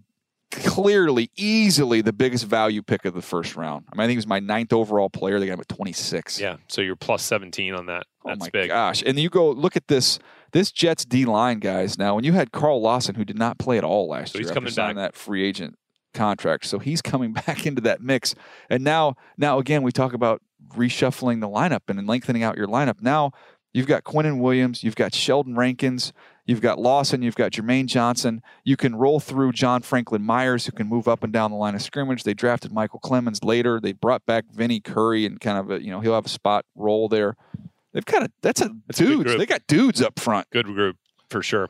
clearly, 0.56 1.30
easily 1.36 2.02
the 2.02 2.13
biggest 2.13 2.46
value 2.46 2.82
pick 2.82 3.06
of 3.06 3.13
the 3.13 3.22
first 3.22 3.56
round. 3.56 3.86
I 3.92 3.96
mean, 3.96 4.02
I 4.02 4.04
think 4.06 4.12
he 4.12 4.18
was 4.18 4.28
my 4.28 4.39
ninth 4.39 4.74
overall 4.74 5.10
player. 5.10 5.39
They 5.39 5.48
got 5.48 5.54
him 5.54 5.60
at 5.62 5.68
26. 5.70 6.39
yeah. 6.39 6.58
So 6.68 6.82
you're 6.82 6.96
plus 6.96 7.24
17 7.24 7.74
on 7.74 7.86
that. 7.88 8.06
Oh 8.26 8.30
That's 8.30 8.39
my 8.39 8.50
big. 8.52 8.68
gosh! 8.70 9.04
And 9.06 9.20
you 9.20 9.30
go 9.30 9.50
look 9.52 9.76
at 9.76 9.88
this 9.88 10.18
this 10.54 10.72
Jets 10.72 11.04
D 11.06 11.26
line 11.26 11.60
guys. 11.60 11.98
Now, 11.98 12.16
when 12.16 12.24
you 12.24 12.34
had 12.34 12.52
Carl 12.52 12.82
Lawson, 12.82 13.16
who 13.16 13.26
did 13.26 13.38
not 13.38 13.58
play 13.58 13.78
at 13.78 13.84
all 13.84 14.08
last 14.08 14.32
So 14.34 14.39
year, 14.39 14.48
he's 14.48 14.54
coming 14.54 14.74
back. 14.74 14.96
that 14.96 15.16
free 15.16 15.44
agent 15.44 15.76
contract, 16.13 16.66
so 16.66 16.80
he's 16.80 17.02
coming 17.02 17.34
back 17.46 17.66
into 17.66 17.82
that 17.82 18.02
mix. 18.02 18.34
And 18.70 18.84
now, 18.84 19.16
now 19.38 19.60
again, 19.60 19.84
we 19.84 19.92
talk 19.92 20.13
about 20.13 20.42
reshuffling 20.76 21.42
the 21.42 21.50
lineup 21.50 21.82
and 21.89 22.08
lengthening 22.08 22.44
out 22.44 22.56
your 22.58 22.68
lineup. 22.68 23.02
Now 23.02 23.32
you've 23.74 23.88
got 23.88 24.04
Quinnen 24.04 24.39
Williams, 24.39 24.84
you've 24.84 24.96
got 24.96 25.13
Sheldon 25.13 25.56
Rankins, 25.56 26.13
you've 26.46 26.62
got 26.62 26.80
Lawson, 26.80 27.22
you've 27.22 27.36
got 27.36 27.52
Jermaine 27.52 27.86
Johnson. 27.86 28.42
You 28.64 28.76
can 28.78 28.96
roll 28.96 29.20
through 29.20 29.52
John 29.54 29.82
Franklin 29.82 30.22
Myers, 30.24 30.66
who 30.66 30.72
can 30.72 30.88
move 30.88 31.08
up 31.08 31.24
and 31.24 31.32
down 31.34 31.52
the 31.52 31.58
line 31.58 31.76
of 31.76 31.82
scrimmage. 31.82 32.24
They 32.24 32.34
drafted 32.34 32.72
Michael 32.72 33.00
Clemons 33.00 33.44
later. 33.44 33.80
They 33.80 33.94
brought 33.94 34.26
back 34.26 34.46
Vinny 34.52 34.80
Curry 34.80 35.26
and 35.26 35.40
kind 35.40 35.58
of 35.58 35.72
a, 35.72 35.84
you 35.84 35.92
know 35.92 36.00
he'll 36.00 36.16
have 36.16 36.26
a 36.26 36.30
spot 36.30 36.66
role 36.76 37.08
there. 37.08 37.36
They've 37.94 38.06
kind 38.06 38.24
of 38.26 38.32
that's 38.42 38.62
a 38.62 38.70
That's 38.88 38.98
dudes. 39.00 39.24
group. 39.24 39.38
they 39.38 39.46
got 39.46 39.62
dudes 39.68 40.02
up 40.02 40.20
front. 40.20 40.50
Good 40.52 40.66
group 40.66 40.98
for 41.30 41.44
sure. 41.44 41.70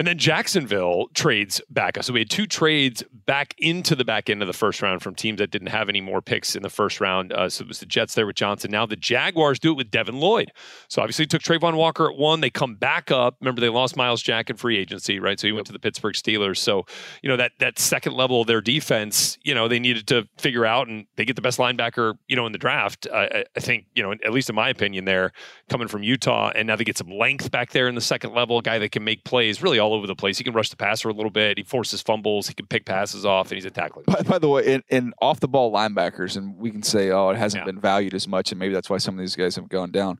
And 0.00 0.06
then 0.06 0.16
Jacksonville 0.16 1.08
trades 1.12 1.60
back. 1.68 1.98
Up. 1.98 2.04
So 2.04 2.14
we 2.14 2.20
had 2.20 2.30
two 2.30 2.46
trades 2.46 3.04
back 3.26 3.54
into 3.58 3.94
the 3.94 4.04
back 4.04 4.30
end 4.30 4.40
of 4.40 4.46
the 4.46 4.54
first 4.54 4.80
round 4.80 5.02
from 5.02 5.14
teams 5.14 5.40
that 5.40 5.50
didn't 5.50 5.68
have 5.68 5.90
any 5.90 6.00
more 6.00 6.22
picks 6.22 6.56
in 6.56 6.62
the 6.62 6.70
first 6.70 7.02
round. 7.02 7.34
Uh, 7.34 7.50
so 7.50 7.64
it 7.64 7.68
was 7.68 7.80
the 7.80 7.86
Jets 7.86 8.14
there 8.14 8.26
with 8.26 8.36
Johnson. 8.36 8.70
Now 8.70 8.86
the 8.86 8.96
Jaguars 8.96 9.58
do 9.58 9.72
it 9.72 9.76
with 9.76 9.90
Devin 9.90 10.16
Lloyd. 10.16 10.52
So 10.88 11.02
obviously 11.02 11.26
took 11.26 11.42
Travon 11.42 11.76
Walker 11.76 12.10
at 12.10 12.16
one. 12.16 12.40
They 12.40 12.48
come 12.48 12.76
back 12.76 13.10
up. 13.10 13.36
Remember 13.40 13.60
they 13.60 13.68
lost 13.68 13.94
Myles 13.94 14.22
Jack 14.22 14.48
in 14.48 14.56
free 14.56 14.78
agency, 14.78 15.20
right? 15.20 15.38
So 15.38 15.46
he 15.46 15.52
went 15.52 15.66
to 15.66 15.72
the 15.74 15.78
Pittsburgh 15.78 16.14
Steelers. 16.14 16.56
So 16.56 16.86
you 17.22 17.28
know 17.28 17.36
that 17.36 17.52
that 17.58 17.78
second 17.78 18.14
level 18.14 18.40
of 18.40 18.46
their 18.46 18.62
defense, 18.62 19.36
you 19.42 19.54
know 19.54 19.68
they 19.68 19.78
needed 19.78 20.06
to 20.06 20.26
figure 20.38 20.64
out, 20.64 20.88
and 20.88 21.04
they 21.16 21.26
get 21.26 21.36
the 21.36 21.42
best 21.42 21.58
linebacker, 21.58 22.14
you 22.26 22.36
know, 22.36 22.46
in 22.46 22.52
the 22.52 22.58
draft. 22.58 23.06
I, 23.12 23.44
I 23.54 23.60
think 23.60 23.84
you 23.94 24.02
know, 24.02 24.12
at 24.12 24.32
least 24.32 24.48
in 24.48 24.54
my 24.54 24.70
opinion, 24.70 25.04
there 25.04 25.32
coming 25.68 25.88
from 25.88 26.02
Utah, 26.02 26.52
and 26.54 26.66
now 26.66 26.76
they 26.76 26.84
get 26.84 26.96
some 26.96 27.10
length 27.10 27.50
back 27.50 27.72
there 27.72 27.86
in 27.86 27.94
the 27.94 28.00
second 28.00 28.32
level, 28.32 28.56
a 28.56 28.62
guy 28.62 28.78
that 28.78 28.92
can 28.92 29.04
make 29.04 29.24
plays 29.24 29.62
really 29.62 29.78
all 29.78 29.89
over 29.92 30.06
the 30.06 30.14
place. 30.14 30.38
He 30.38 30.44
can 30.44 30.52
rush 30.54 30.68
the 30.70 30.76
passer 30.76 31.08
a 31.08 31.12
little 31.12 31.30
bit. 31.30 31.58
He 31.58 31.64
forces 31.64 32.00
fumbles. 32.02 32.48
He 32.48 32.54
can 32.54 32.66
pick 32.66 32.84
passes 32.84 33.24
off, 33.24 33.50
and 33.50 33.56
he's 33.56 33.64
a 33.64 33.70
tackler. 33.70 34.02
By, 34.06 34.22
by 34.22 34.38
the 34.38 34.48
way, 34.48 34.66
in, 34.66 34.82
in 34.88 35.12
off 35.20 35.40
the 35.40 35.48
ball 35.48 35.72
linebackers, 35.72 36.36
and 36.36 36.56
we 36.56 36.70
can 36.70 36.82
say, 36.82 37.10
oh, 37.10 37.30
it 37.30 37.36
hasn't 37.36 37.62
Yeah. 37.62 37.66
been 37.72 37.80
valued 37.80 38.14
as 38.14 38.26
much, 38.28 38.52
and 38.52 38.58
maybe 38.58 38.74
that's 38.74 38.88
why 38.90 38.98
some 38.98 39.14
of 39.14 39.20
these 39.20 39.36
guys 39.36 39.56
have 39.56 39.68
gone 39.68 39.90
down. 39.90 40.18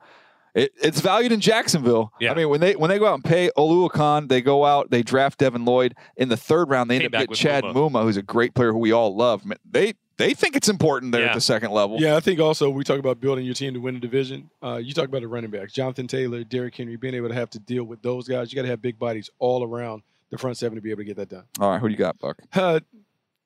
It, 0.52 0.72
it's 0.82 1.00
valued 1.00 1.30
in 1.30 1.38
Jacksonville. 1.40 2.12
Yeah. 2.20 2.32
I 2.32 2.34
mean, 2.34 2.48
when 2.48 2.60
they 2.60 2.74
when 2.74 2.90
they 2.90 2.98
go 2.98 3.06
out 3.06 3.14
and 3.14 3.24
pay 3.24 3.50
Oluokun, 3.56 4.28
they 4.28 4.40
go 4.42 4.64
out, 4.64 4.90
they 4.90 5.02
draft 5.02 5.38
Devin 5.38 5.64
Lloyd 5.64 5.94
in 6.16 6.28
the 6.28 6.36
third 6.36 6.68
round. 6.70 6.90
They 6.90 6.98
Came 6.98 7.04
end 7.06 7.14
up 7.14 7.18
getting 7.20 7.30
with 7.30 7.38
Chad 7.38 7.62
Muma. 7.64 7.90
Muma, 7.92 8.02
who's 8.02 8.16
a 8.16 8.22
great 8.22 8.54
player 8.54 8.72
who 8.72 8.78
we 8.78 8.90
all 8.90 9.14
love. 9.14 9.44
They 9.64 9.94
they 10.20 10.34
think 10.34 10.54
it's 10.56 10.68
important 10.68 11.12
there 11.12 11.22
Yeah. 11.22 11.28
at 11.28 11.34
the 11.34 11.40
second 11.40 11.70
level. 11.72 12.00
Yeah, 12.00 12.16
I 12.16 12.20
think 12.20 12.38
also 12.40 12.70
we 12.70 12.84
talk 12.84 12.98
about 12.98 13.20
building 13.20 13.44
your 13.44 13.54
team 13.54 13.74
to 13.74 13.80
win 13.80 13.96
a 13.96 14.00
division. 14.00 14.50
Uh, 14.62 14.76
you 14.76 14.92
talk 14.92 15.06
about 15.06 15.22
the 15.22 15.28
running 15.28 15.50
backs, 15.50 15.72
Jonathan 15.72 16.06
Taylor, 16.06 16.44
Derrick 16.44 16.76
Henry, 16.76 16.96
being 16.96 17.14
able 17.14 17.28
to 17.28 17.34
have 17.34 17.50
to 17.50 17.58
deal 17.58 17.84
with 17.84 18.02
those 18.02 18.28
guys. 18.28 18.52
You 18.52 18.56
got 18.56 18.62
to 18.62 18.68
have 18.68 18.82
big 18.82 18.98
bodies 18.98 19.30
all 19.38 19.64
around 19.64 20.02
the 20.30 20.38
front 20.38 20.56
seven 20.56 20.76
to 20.76 20.82
be 20.82 20.90
able 20.90 21.00
to 21.00 21.04
get 21.04 21.16
that 21.16 21.28
done. 21.28 21.44
All 21.58 21.70
right, 21.70 21.80
who 21.80 21.88
do 21.88 21.92
you 21.92 21.98
got, 21.98 22.18
Buck? 22.18 22.38
Uh, 22.54 22.80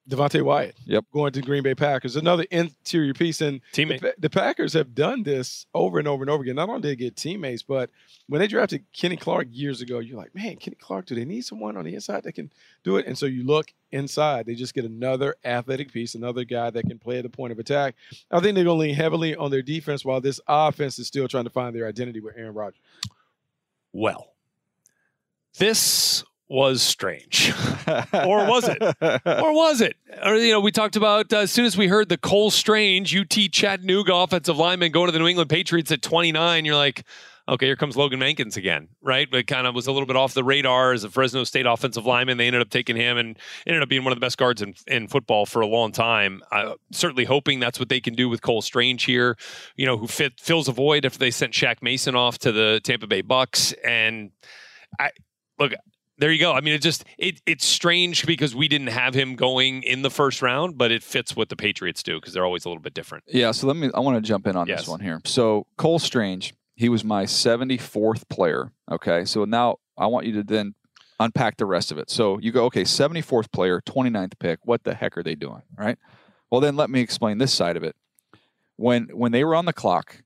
Devonte 0.08 0.42
Wyatt. 0.42 0.76
Yep. 0.84 1.04
Going 1.12 1.32
to 1.32 1.40
Green 1.40 1.62
Bay 1.62 1.74
Packers. 1.74 2.16
Another 2.16 2.44
interior 2.50 3.14
piece. 3.14 3.40
And 3.40 3.60
the, 3.72 3.84
Teammate. 3.84 4.00
Pa- 4.02 4.08
the 4.18 4.28
Packers 4.28 4.74
have 4.74 4.94
done 4.94 5.22
this 5.22 5.66
over 5.72 5.98
and 5.98 6.06
over 6.06 6.22
and 6.22 6.30
over 6.30 6.42
again. 6.42 6.56
Not 6.56 6.68
only 6.68 6.82
did 6.82 6.88
they 6.90 6.96
get 6.96 7.16
teammates, 7.16 7.62
but 7.62 7.90
when 8.28 8.40
they 8.40 8.46
drafted 8.46 8.84
Kenny 8.92 9.16
Clark 9.16 9.48
years 9.50 9.80
ago, 9.80 10.00
you're 10.00 10.18
like, 10.18 10.34
man, 10.34 10.56
Kenny 10.56 10.76
Clark, 10.78 11.06
do 11.06 11.14
they 11.14 11.24
need 11.24 11.44
someone 11.44 11.76
on 11.76 11.84
the 11.84 11.94
inside 11.94 12.24
that 12.24 12.32
can 12.32 12.52
do 12.82 12.98
it? 12.98 13.06
And 13.06 13.16
so 13.16 13.24
you 13.24 13.44
look 13.44 13.72
inside, 13.92 14.44
they 14.44 14.54
just 14.54 14.74
get 14.74 14.84
another 14.84 15.36
athletic 15.44 15.90
piece, 15.90 16.14
another 16.14 16.44
guy 16.44 16.68
that 16.68 16.86
can 16.86 16.98
play 16.98 17.18
at 17.18 17.22
the 17.22 17.30
point 17.30 17.52
of 17.52 17.58
attack. 17.58 17.94
I 18.30 18.40
think 18.40 18.54
they're 18.54 18.64
going 18.64 18.78
to 18.78 18.82
lean 18.86 18.94
heavily 18.94 19.34
on 19.36 19.50
their 19.50 19.62
defense 19.62 20.04
while 20.04 20.20
this 20.20 20.40
offense 20.46 20.98
is 20.98 21.06
still 21.06 21.28
trying 21.28 21.44
to 21.44 21.50
find 21.50 21.74
their 21.74 21.86
identity 21.86 22.20
with 22.20 22.36
Aaron 22.36 22.54
Rodgers. 22.54 22.80
Well, 23.92 24.32
this 25.58 26.24
was 26.48 26.82
strange. 26.82 27.52
Or 28.14 28.46
was 28.46 28.66
it? 28.66 28.80
or 28.82 29.52
was 29.52 29.82
it? 29.82 29.96
Or 30.24 30.36
you 30.36 30.52
know, 30.52 30.60
we 30.60 30.72
talked 30.72 30.96
about 30.96 31.30
uh, 31.32 31.38
as 31.38 31.52
soon 31.52 31.66
as 31.66 31.76
we 31.76 31.86
heard 31.86 32.08
the 32.08 32.16
Cole 32.16 32.50
Strange 32.50 33.14
UT 33.14 33.36
Chattanooga 33.52 34.14
offensive 34.14 34.56
lineman 34.56 34.90
going 34.90 35.06
to 35.06 35.12
the 35.12 35.18
New 35.18 35.26
England 35.26 35.50
Patriots 35.50 35.92
at 35.92 36.00
29. 36.00 36.64
You're 36.64 36.76
like, 36.76 37.04
okay, 37.48 37.66
here 37.66 37.76
comes 37.76 37.96
Logan 37.96 38.20
Mankins 38.20 38.56
again, 38.56 38.88
right? 39.02 39.30
But 39.30 39.46
kind 39.46 39.66
of 39.66 39.74
was 39.74 39.86
a 39.86 39.92
little 39.92 40.06
bit 40.06 40.16
off 40.16 40.32
the 40.32 40.44
radar 40.44 40.92
as 40.92 41.04
a 41.04 41.10
Fresno 41.10 41.44
State 41.44 41.66
offensive 41.66 42.06
lineman. 42.06 42.38
They 42.38 42.46
ended 42.46 42.62
up 42.62 42.70
taking 42.70 42.96
him 42.96 43.18
and 43.18 43.38
ended 43.66 43.82
up 43.82 43.88
being 43.88 44.04
one 44.04 44.12
of 44.12 44.16
the 44.16 44.24
best 44.24 44.38
guards 44.38 44.62
in, 44.62 44.74
in 44.86 45.08
football 45.08 45.44
for 45.44 45.60
a 45.60 45.66
long 45.66 45.92
time. 45.92 46.42
Uh, 46.50 46.74
certainly 46.90 47.24
hoping 47.24 47.60
that's 47.60 47.78
what 47.78 47.88
they 47.88 48.00
can 48.00 48.14
do 48.14 48.28
with 48.28 48.40
Cole 48.40 48.62
Strange 48.62 49.04
here, 49.04 49.36
you 49.76 49.84
know, 49.84 49.98
who 49.98 50.06
fit, 50.06 50.40
fills 50.40 50.68
a 50.68 50.72
void 50.72 51.04
after 51.04 51.18
they 51.18 51.30
sent 51.30 51.52
Shaq 51.52 51.82
Mason 51.82 52.14
off 52.14 52.38
to 52.38 52.52
the 52.52 52.80
Tampa 52.82 53.06
Bay 53.06 53.20
Bucks. 53.20 53.72
And 53.84 54.30
I 54.98 55.10
look, 55.58 55.72
there 56.18 56.30
you 56.30 56.38
go. 56.40 56.52
I 56.52 56.60
mean, 56.60 56.74
it 56.74 56.82
just 56.82 57.04
it 57.18 57.40
it's 57.46 57.66
strange 57.66 58.26
because 58.26 58.54
we 58.54 58.68
didn't 58.68 58.88
have 58.88 59.14
him 59.14 59.34
going 59.36 59.82
in 59.82 60.02
the 60.02 60.10
first 60.10 60.42
round, 60.42 60.78
but 60.78 60.92
it 60.92 61.02
fits 61.02 61.34
what 61.36 61.48
the 61.48 61.56
Patriots 61.56 62.02
do 62.02 62.20
because 62.20 62.32
they're 62.34 62.44
always 62.44 62.64
a 62.64 62.68
little 62.68 62.82
bit 62.82 62.94
different. 62.94 63.24
Yeah, 63.26 63.50
so 63.50 63.66
let 63.66 63.76
me. 63.76 63.90
I 63.94 64.00
want 64.00 64.16
to 64.16 64.26
jump 64.26 64.46
in 64.46 64.56
on 64.56 64.66
Yes. 64.66 64.80
this 64.80 64.88
one 64.88 65.00
here. 65.00 65.20
So 65.24 65.66
Cole 65.76 65.98
Strange, 65.98 66.54
he 66.76 66.88
was 66.88 67.04
my 67.04 67.24
74th 67.24 68.28
player. 68.28 68.72
Okay, 68.90 69.24
so 69.24 69.44
now 69.44 69.76
I 69.98 70.06
want 70.06 70.26
you 70.26 70.32
to 70.34 70.42
then 70.44 70.74
unpack 71.20 71.56
the 71.56 71.66
rest 71.66 71.92
of 71.92 71.98
it. 71.98 72.10
So 72.10 72.38
you 72.38 72.50
go, 72.52 72.64
okay, 72.66 72.82
74th 72.82 73.52
player, 73.52 73.80
29th 73.80 74.32
pick. 74.38 74.58
What 74.64 74.82
the 74.84 74.94
heck 74.94 75.16
are 75.16 75.22
they 75.22 75.34
doing? 75.36 75.62
Right. 75.76 75.96
Well, 76.50 76.60
then 76.60 76.76
let 76.76 76.90
me 76.90 77.00
explain 77.00 77.38
this 77.38 77.52
side 77.54 77.76
of 77.76 77.82
it. 77.82 77.96
When 78.76 79.04
when 79.12 79.32
they 79.32 79.44
were 79.44 79.54
on 79.54 79.64
the 79.66 79.72
clock, 79.72 80.22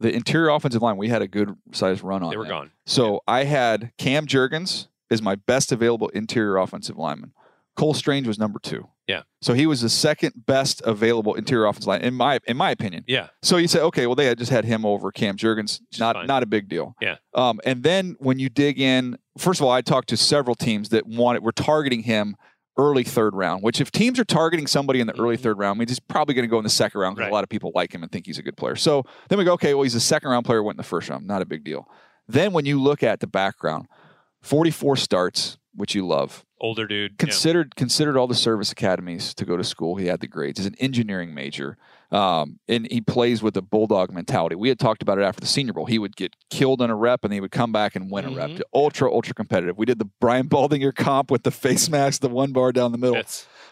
the 0.00 0.12
interior 0.12 0.48
offensive 0.50 0.82
line, 0.82 0.96
we 0.96 1.08
had 1.08 1.22
a 1.22 1.28
good 1.28 1.54
sized 1.72 2.02
run 2.02 2.22
on. 2.22 2.30
They 2.30 2.36
were 2.36 2.44
them. 2.44 2.50
gone. 2.50 2.70
So 2.86 3.20
I 3.26 3.44
had 3.44 3.92
Cam 3.98 4.26
Jurgens 4.26 4.88
is 5.12 5.22
my 5.22 5.34
best 5.36 5.70
available 5.72 6.08
interior 6.08 6.56
offensive 6.56 6.96
lineman. 6.96 7.32
Cole 7.76 7.94
Strange 7.94 8.26
was 8.26 8.38
number 8.38 8.58
two. 8.58 8.88
Yeah. 9.08 9.22
So 9.40 9.54
he 9.54 9.66
was 9.66 9.80
the 9.80 9.88
second 9.88 10.32
best 10.46 10.82
available 10.84 11.34
interior 11.34 11.66
offensive 11.66 11.86
line 11.88 12.02
in 12.02 12.14
my 12.14 12.38
in 12.46 12.56
my 12.56 12.70
opinion. 12.70 13.04
Yeah. 13.06 13.28
So 13.42 13.56
you 13.56 13.66
say, 13.68 13.80
okay, 13.80 14.06
well 14.06 14.14
they 14.14 14.26
had 14.26 14.38
just 14.38 14.50
had 14.50 14.64
him 14.64 14.84
over 14.84 15.10
Cam 15.10 15.36
Jurgens. 15.36 15.80
Not 15.98 16.16
fine. 16.16 16.26
not 16.26 16.42
a 16.42 16.46
big 16.46 16.68
deal. 16.68 16.94
Yeah. 17.00 17.16
Um, 17.34 17.60
and 17.64 17.82
then 17.82 18.16
when 18.18 18.38
you 18.38 18.48
dig 18.50 18.78
in, 18.80 19.16
first 19.38 19.60
of 19.60 19.64
all, 19.66 19.72
I 19.72 19.80
talked 19.80 20.08
to 20.10 20.16
several 20.16 20.54
teams 20.54 20.90
that 20.90 21.06
wanted 21.06 21.42
were 21.42 21.52
targeting 21.52 22.02
him 22.02 22.36
early 22.78 23.04
third 23.04 23.34
round. 23.34 23.62
Which 23.62 23.80
if 23.80 23.90
teams 23.90 24.18
are 24.20 24.24
targeting 24.24 24.66
somebody 24.66 25.00
in 25.00 25.06
the 25.06 25.18
early 25.18 25.36
Mhm. 25.38 25.40
third 25.40 25.58
round, 25.58 25.78
means 25.78 25.90
he's 25.90 26.00
probably 26.00 26.34
going 26.34 26.44
to 26.44 26.50
go 26.50 26.58
in 26.58 26.64
the 26.64 26.70
second 26.70 27.00
round 27.00 27.16
because 27.16 27.24
Right. 27.26 27.30
a 27.32 27.34
lot 27.34 27.42
of 27.44 27.48
people 27.50 27.72
like 27.74 27.94
him 27.94 28.02
and 28.02 28.12
think 28.12 28.26
he's 28.26 28.38
a 28.38 28.42
good 28.42 28.56
player. 28.58 28.76
So 28.76 29.04
then 29.30 29.38
we 29.38 29.44
go, 29.44 29.54
okay, 29.54 29.72
well 29.74 29.82
he's 29.82 29.94
a 29.94 30.00
second 30.00 30.30
round 30.30 30.44
player, 30.46 30.62
went 30.62 30.74
in 30.76 30.78
the 30.78 30.82
first 30.84 31.08
round, 31.08 31.26
not 31.26 31.40
a 31.42 31.46
big 31.46 31.64
deal. 31.64 31.86
Then 32.28 32.52
when 32.52 32.66
you 32.66 32.80
look 32.80 33.02
at 33.02 33.20
the 33.20 33.26
background, 33.26 33.86
44 34.42 34.96
starts, 34.96 35.58
which 35.74 35.94
you 35.94 36.06
love, 36.06 36.44
Older 36.60 36.86
dude. 36.86 37.12
yeah. 37.12 37.16
considered 37.18 37.76
considered 37.76 38.16
all 38.16 38.26
the 38.26 38.34
service 38.34 38.70
academies 38.72 39.34
to 39.34 39.44
go 39.44 39.56
to 39.56 39.64
school. 39.64 39.96
He 39.96 40.06
had 40.06 40.20
the 40.20 40.26
grades. 40.28 40.58
He's 40.58 40.66
an 40.66 40.74
engineering 40.78 41.34
major, 41.34 41.78
um, 42.10 42.58
and 42.68 42.86
he 42.90 43.00
plays 43.00 43.42
with 43.42 43.56
a 43.56 43.62
bulldog 43.62 44.12
mentality. 44.12 44.54
We 44.54 44.68
had 44.68 44.78
talked 44.78 45.00
about 45.02 45.18
it 45.18 45.22
after 45.22 45.40
the 45.40 45.46
Senior 45.46 45.72
Bowl. 45.72 45.86
He 45.86 45.98
would 45.98 46.14
get 46.16 46.34
killed 46.50 46.82
in 46.82 46.90
a 46.90 46.94
rep, 46.96 47.24
and 47.24 47.32
he 47.32 47.40
would 47.40 47.50
come 47.52 47.72
back 47.72 47.96
and 47.96 48.10
win 48.10 48.24
a 48.26 48.30
rep. 48.30 48.50
Mhm. 48.50 48.60
Ultra 48.74 49.10
ultra 49.12 49.34
competitive. 49.34 49.78
We 49.78 49.86
did 49.86 49.98
the 49.98 50.08
Brian 50.20 50.48
Baldinger 50.48 50.94
comp 50.94 51.30
with 51.30 51.42
the 51.44 51.50
face 51.50 51.88
mask, 51.88 52.20
the 52.20 52.28
one 52.28 52.52
bar 52.52 52.72
down 52.72 52.92
the 52.92 52.98
middle. 52.98 53.16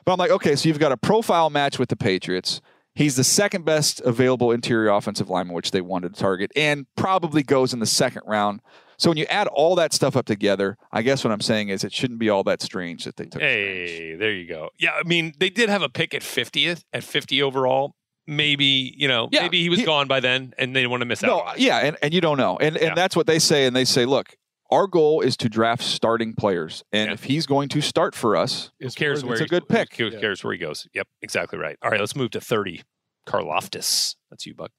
But 0.04 0.12
I'm 0.12 0.18
like, 0.18 0.30
okay, 0.30 0.56
so 0.56 0.68
you've 0.68 0.78
got 0.78 0.92
a 0.92 0.96
profile 0.96 1.50
match 1.50 1.78
with 1.78 1.90
the 1.90 1.96
Patriots. 1.96 2.60
He's 2.94 3.14
the 3.16 3.24
second 3.24 3.64
best 3.64 4.00
available 4.00 4.50
interior 4.50 4.90
offensive 4.90 5.28
lineman, 5.30 5.54
which 5.54 5.70
they 5.70 5.80
wanted 5.80 6.14
to 6.14 6.20
target, 6.20 6.50
and 6.56 6.86
probably 6.96 7.42
goes 7.42 7.72
in 7.72 7.78
the 7.78 7.86
second 7.86 8.22
round. 8.26 8.60
So 9.00 9.08
when 9.10 9.16
you 9.16 9.24
add 9.30 9.46
all 9.48 9.74
that 9.76 9.94
stuff 9.94 10.14
up 10.14 10.26
together, 10.26 10.76
I 10.92 11.00
guess 11.00 11.24
what 11.24 11.32
I'm 11.32 11.40
saying 11.40 11.70
is 11.70 11.84
it 11.84 11.92
shouldn't 11.92 12.18
be 12.20 12.28
all 12.28 12.44
that 12.44 12.60
strange 12.60 13.04
that 13.04 13.16
they 13.16 13.24
took. 13.24 13.40
Strange. 13.40 13.90
Hey, 13.90 14.14
there 14.14 14.30
you 14.32 14.46
go. 14.46 14.68
Yeah, 14.78 14.90
I 14.92 15.04
mean, 15.08 15.32
they 15.38 15.48
did 15.48 15.70
have 15.70 15.80
a 15.80 15.88
pick 15.88 16.12
at 16.12 16.20
50th, 16.20 16.82
at 16.92 17.02
50 17.02 17.42
overall. 17.42 17.94
Maybe, 18.26 18.94
you 18.96 19.08
know, 19.08 19.28
Yeah, 19.32 19.40
maybe 19.40 19.62
he 19.62 19.70
was 19.70 19.78
he- 19.78 19.84
gone 19.86 20.06
by 20.06 20.20
then 20.20 20.52
and 20.58 20.76
they 20.76 20.80
didn't 20.80 20.90
want 20.90 21.00
to 21.00 21.06
miss 21.06 21.22
No, 21.22 21.40
out. 21.40 21.46
on 21.46 21.54
it. 21.56 21.60
yeah, 21.62 21.78
and, 21.78 21.96
and 22.02 22.12
you 22.12 22.20
don't 22.20 22.36
know. 22.36 22.58
And 22.58 22.76
and 22.76 22.88
Yeah. 22.88 22.94
that's 22.94 23.16
what 23.16 23.26
they 23.26 23.38
say. 23.38 23.64
And 23.64 23.74
they 23.74 23.86
say, 23.86 24.04
look, 24.04 24.36
our 24.70 24.86
goal 24.86 25.22
is 25.22 25.34
to 25.38 25.48
draft 25.48 25.82
starting 25.82 26.34
players. 26.34 26.84
And 26.92 27.08
Yeah. 27.08 27.14
if 27.14 27.24
he's 27.24 27.46
going 27.46 27.70
to 27.70 27.80
start 27.80 28.14
for 28.14 28.36
us, 28.36 28.70
Who 28.80 28.90
cares 28.90 29.24
worth 29.24 29.28
where 29.30 29.32
it's 29.32 29.40
a 29.42 29.48
good 29.48 29.66
pick. 29.68 29.96
Who 29.96 30.08
Yeah. 30.10 30.20
cares 30.20 30.44
where 30.44 30.52
he 30.52 30.58
goes? 30.58 30.86
Yep, 30.94 31.08
exactly 31.22 31.58
right. 31.58 31.76
All 31.82 31.90
right, 31.90 31.98
let's 32.00 32.14
move 32.14 32.30
to 32.32 32.40
30. 32.40 32.82
Karlaftis. 33.26 34.16
That's 34.30 34.44
you, 34.46 34.54
Buck. 34.54 34.70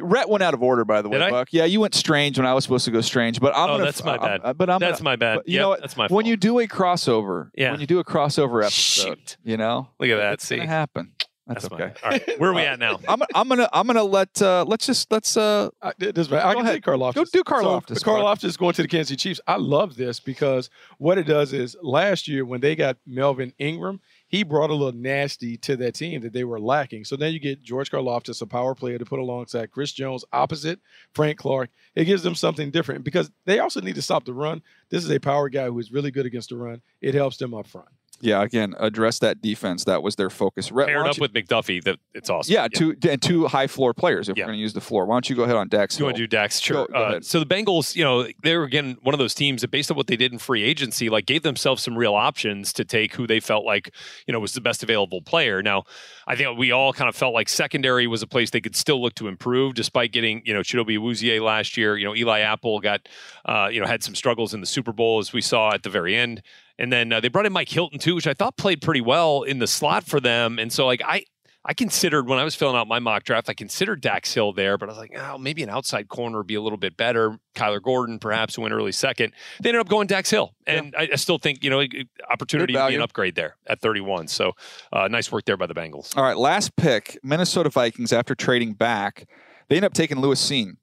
Rhett 0.00 0.28
went 0.28 0.42
out 0.42 0.54
of 0.54 0.62
order, 0.62 0.84
by 0.84 1.02
the 1.02 1.08
way, 1.08 1.18
Buck. 1.30 1.48
Yeah, 1.52 1.64
you 1.64 1.80
went 1.80 1.94
strange 1.94 2.38
when 2.38 2.46
I 2.46 2.54
was 2.54 2.64
supposed 2.64 2.84
to 2.86 2.90
go 2.90 3.00
strange, 3.00 3.40
but 3.40 3.54
I'm 3.56 3.64
Oh, 3.70 3.72
gonna. 3.74 3.84
that's 3.84 4.04
my 4.04 4.16
I'm- 4.16 4.40
bad. 4.42 4.56
but 4.58 4.70
I'm 4.70 4.78
That's 4.80 4.98
gonna, 5.00 5.04
my 5.10 5.16
bad. 5.16 5.36
but 5.36 5.48
you 5.48 5.54
Yep, 5.54 5.62
know 5.62 5.68
what? 5.70 5.80
That's 5.80 5.96
my 5.96 6.06
when 6.08 6.26
you 6.26 6.36
do 6.36 6.58
a 6.60 6.66
crossover, 6.66 7.50
Yeah. 7.56 7.70
when 7.72 7.80
you 7.80 7.86
do 7.86 7.98
a 7.98 8.04
crossover 8.04 8.62
episode, 8.62 9.18
Shoot. 9.18 9.36
you 9.44 9.56
know, 9.56 9.88
Look 10.00 10.10
at 10.10 10.16
that. 10.16 10.32
it's 10.34 10.46
See, 10.46 10.56
gonna 10.56 10.68
happen. 10.68 11.12
That's, 11.46 11.62
that's 11.66 11.72
okay. 11.74 11.92
my. 12.02 12.04
All 12.04 12.10
right, 12.10 12.38
where 12.40 12.50
are 12.50 12.54
we 12.54 12.60
at 12.60 12.78
now? 12.78 12.98
I'm, 13.08 13.22
I'm 13.34 13.48
gonna 13.48 13.70
I'm 13.72 13.86
gonna 13.86 14.02
let 14.04 14.42
uh, 14.42 14.66
let's 14.68 14.84
just 14.84 15.10
let's 15.10 15.34
uh 15.34 15.70
I, 15.80 15.92
this, 15.98 16.30
I 16.30 16.30
Go 16.30 16.58
can 16.58 16.60
ahead. 16.66 16.74
take 16.74 16.84
Karlaftis. 16.84 17.14
Go 17.14 17.24
do 17.24 17.42
Karlaftis, 17.42 18.00
So, 18.00 18.04
Buck. 18.12 18.38
Karlaftis 18.40 18.58
going 18.58 18.74
to 18.74 18.82
the 18.82 18.88
Kansas 18.88 19.08
City 19.08 19.16
Chiefs. 19.30 19.40
I 19.46 19.56
love 19.56 19.96
this 19.96 20.20
because 20.20 20.68
what 20.98 21.16
it 21.16 21.22
does 21.24 21.54
is 21.54 21.74
last 21.82 22.28
year 22.28 22.44
when 22.44 22.60
they 22.60 22.76
got 22.76 22.98
Melvin 23.06 23.54
Ingram, 23.58 24.00
he 24.28 24.42
brought 24.42 24.70
a 24.70 24.74
little 24.74 24.98
nasty 24.98 25.56
to 25.56 25.76
that 25.76 25.94
team 25.94 26.20
that 26.20 26.32
they 26.32 26.44
were 26.44 26.60
lacking. 26.60 27.04
So 27.04 27.16
then 27.16 27.32
you 27.32 27.40
get 27.40 27.62
George 27.62 27.90
Karlaftis, 27.90 28.42
a 28.42 28.46
power 28.46 28.74
player 28.74 28.98
to 28.98 29.04
put 29.04 29.18
alongside 29.18 29.70
Chris 29.70 29.92
Jones, 29.92 30.24
opposite 30.32 30.80
Frank 31.14 31.38
Clark. 31.38 31.70
It 31.94 32.04
gives 32.04 32.22
them 32.22 32.34
something 32.34 32.70
different 32.70 33.04
because 33.04 33.30
they 33.46 33.58
also 33.58 33.80
need 33.80 33.94
to 33.96 34.02
stop 34.02 34.24
the 34.24 34.34
run. 34.34 34.62
This 34.90 35.02
is 35.02 35.10
a 35.10 35.18
power 35.18 35.48
guy 35.48 35.66
who 35.66 35.78
is 35.78 35.90
really 35.90 36.10
good 36.10 36.26
against 36.26 36.50
the 36.50 36.56
run. 36.56 36.82
It 37.00 37.14
helps 37.14 37.38
them 37.38 37.54
up 37.54 37.66
front. 37.66 37.88
Yeah, 38.20 38.42
again, 38.42 38.74
address 38.80 39.20
that 39.20 39.40
defense. 39.40 39.84
That 39.84 40.02
was 40.02 40.16
their 40.16 40.28
focus. 40.30 40.72
Rhett, 40.72 40.88
Paired 40.88 41.06
up 41.06 41.16
you- 41.16 41.20
with 41.20 41.32
McDuffie, 41.32 41.82
that 41.84 41.98
it's 42.14 42.28
awesome. 42.28 42.52
yeah, 42.52 42.66
two 42.66 42.96
and 43.08 43.22
two 43.22 43.46
high 43.46 43.68
floor 43.68 43.94
players. 43.94 44.28
If 44.28 44.36
Yeah. 44.36 44.42
we're 44.44 44.48
going 44.48 44.56
to 44.58 44.60
use 44.62 44.72
the 44.72 44.80
floor, 44.80 45.06
why 45.06 45.14
don't 45.14 45.30
you 45.30 45.36
go 45.36 45.44
ahead 45.44 45.54
on 45.56 45.68
Dax? 45.68 45.98
You 45.98 46.04
want 46.04 46.16
to 46.16 46.22
do 46.22 46.26
Dax? 46.26 46.58
Sure. 46.60 46.86
Go- 46.88 46.92
go 46.92 46.98
uh, 47.16 47.20
so 47.20 47.38
the 47.38 47.46
Bengals, 47.46 47.94
you 47.94 48.02
know, 48.02 48.26
they 48.42 48.56
were 48.56 48.64
again 48.64 48.96
one 49.02 49.14
of 49.14 49.18
those 49.20 49.34
teams 49.34 49.60
that, 49.62 49.70
based 49.70 49.90
on 49.90 49.96
what 49.96 50.08
they 50.08 50.16
did 50.16 50.32
in 50.32 50.38
free 50.38 50.64
agency, 50.64 51.08
like 51.08 51.26
gave 51.26 51.42
themselves 51.44 51.82
some 51.82 51.96
real 51.96 52.14
options 52.14 52.72
to 52.72 52.84
take 52.84 53.14
who 53.14 53.26
they 53.26 53.38
felt 53.40 53.64
like, 53.64 53.92
you 54.26 54.32
know, 54.32 54.40
was 54.40 54.52
the 54.52 54.60
best 54.60 54.82
available 54.82 55.22
player. 55.22 55.62
Now, 55.62 55.84
I 56.26 56.34
think 56.34 56.58
we 56.58 56.72
all 56.72 56.92
kind 56.92 57.08
of 57.08 57.14
felt 57.14 57.34
like 57.34 57.48
secondary 57.48 58.06
was 58.08 58.22
a 58.22 58.26
place 58.26 58.50
they 58.50 58.60
could 58.60 58.74
still 58.76 59.00
look 59.00 59.14
to 59.14 59.28
improve, 59.28 59.74
despite 59.74 60.10
getting, 60.12 60.42
you 60.44 60.52
know, 60.54 60.60
Chidobe 60.60 60.98
Awuzie 60.98 61.40
last 61.40 61.76
year. 61.76 61.96
You 61.96 62.06
know, 62.06 62.16
Eli 62.16 62.40
Apple 62.40 62.80
got, 62.80 63.08
uh, 63.44 63.68
you 63.70 63.80
know, 63.80 63.86
had 63.86 64.02
some 64.02 64.14
struggles 64.16 64.54
in 64.54 64.60
the 64.60 64.66
Super 64.66 64.92
Bowl 64.92 65.18
as 65.20 65.32
we 65.32 65.40
saw 65.40 65.72
at 65.72 65.84
the 65.84 65.90
very 65.90 66.16
end. 66.16 66.42
And 66.78 66.92
then 66.92 67.12
uh, 67.12 67.20
they 67.20 67.28
brought 67.28 67.46
in 67.46 67.52
Mike 67.52 67.68
Hilton 67.68 67.98
too, 67.98 68.14
which 68.14 68.26
I 68.26 68.34
thought 68.34 68.56
played 68.56 68.80
pretty 68.82 69.00
well 69.00 69.42
in 69.42 69.58
the 69.58 69.66
slot 69.66 70.04
for 70.04 70.20
them. 70.20 70.58
And 70.58 70.72
so, 70.72 70.86
like, 70.86 71.02
I 71.04 71.24
I 71.64 71.74
considered 71.74 72.28
when 72.28 72.38
I 72.38 72.44
was 72.44 72.54
filling 72.54 72.76
out 72.76 72.86
my 72.88 72.98
mock 73.00 73.24
draft, 73.24 73.50
I 73.50 73.52
considered 73.52 74.00
Dax 74.00 74.32
Hill 74.32 74.52
there, 74.54 74.78
but 74.78 74.88
I 74.88 74.92
was 74.92 74.98
like, 74.98 75.12
oh, 75.18 75.36
maybe 75.36 75.62
an 75.62 75.68
outside 75.68 76.08
corner 76.08 76.38
would 76.38 76.46
be 76.46 76.54
a 76.54 76.62
little 76.62 76.78
bit 76.78 76.96
better. 76.96 77.38
Kyler 77.54 77.82
Gordon, 77.82 78.18
perhaps, 78.20 78.54
who 78.54 78.62
went 78.62 78.72
early 78.72 78.92
second. 78.92 79.34
They 79.60 79.68
ended 79.70 79.80
up 79.80 79.88
going 79.88 80.06
Dax 80.06 80.30
Hill, 80.30 80.54
and 80.66 80.94
I, 80.96 81.08
I 81.12 81.16
still 81.16 81.36
think 81.36 81.62
you 81.64 81.68
know 81.68 81.80
it- 81.80 81.92
it- 81.92 82.08
opportunity 82.30 82.72
to 82.72 82.78
be 82.88 82.94
an 82.94 83.02
upgrade 83.02 83.34
there 83.34 83.56
at 83.66 83.80
31. 83.80 84.28
So 84.28 84.52
uh, 84.92 85.08
nice 85.08 85.30
work 85.32 85.44
there 85.46 85.56
by 85.58 85.66
the 85.66 85.74
Bengals. 85.74 86.16
All 86.16 86.22
right, 86.22 86.38
last 86.38 86.74
pick, 86.76 87.18
Minnesota 87.22 87.68
Vikings. 87.70 88.12
After 88.12 88.34
trading 88.34 88.72
back, 88.74 89.26
they 89.68 89.76
end 89.76 89.84
up 89.84 89.94
taking 89.94 90.20
Lewis 90.20 90.40
Cine. 90.48 90.76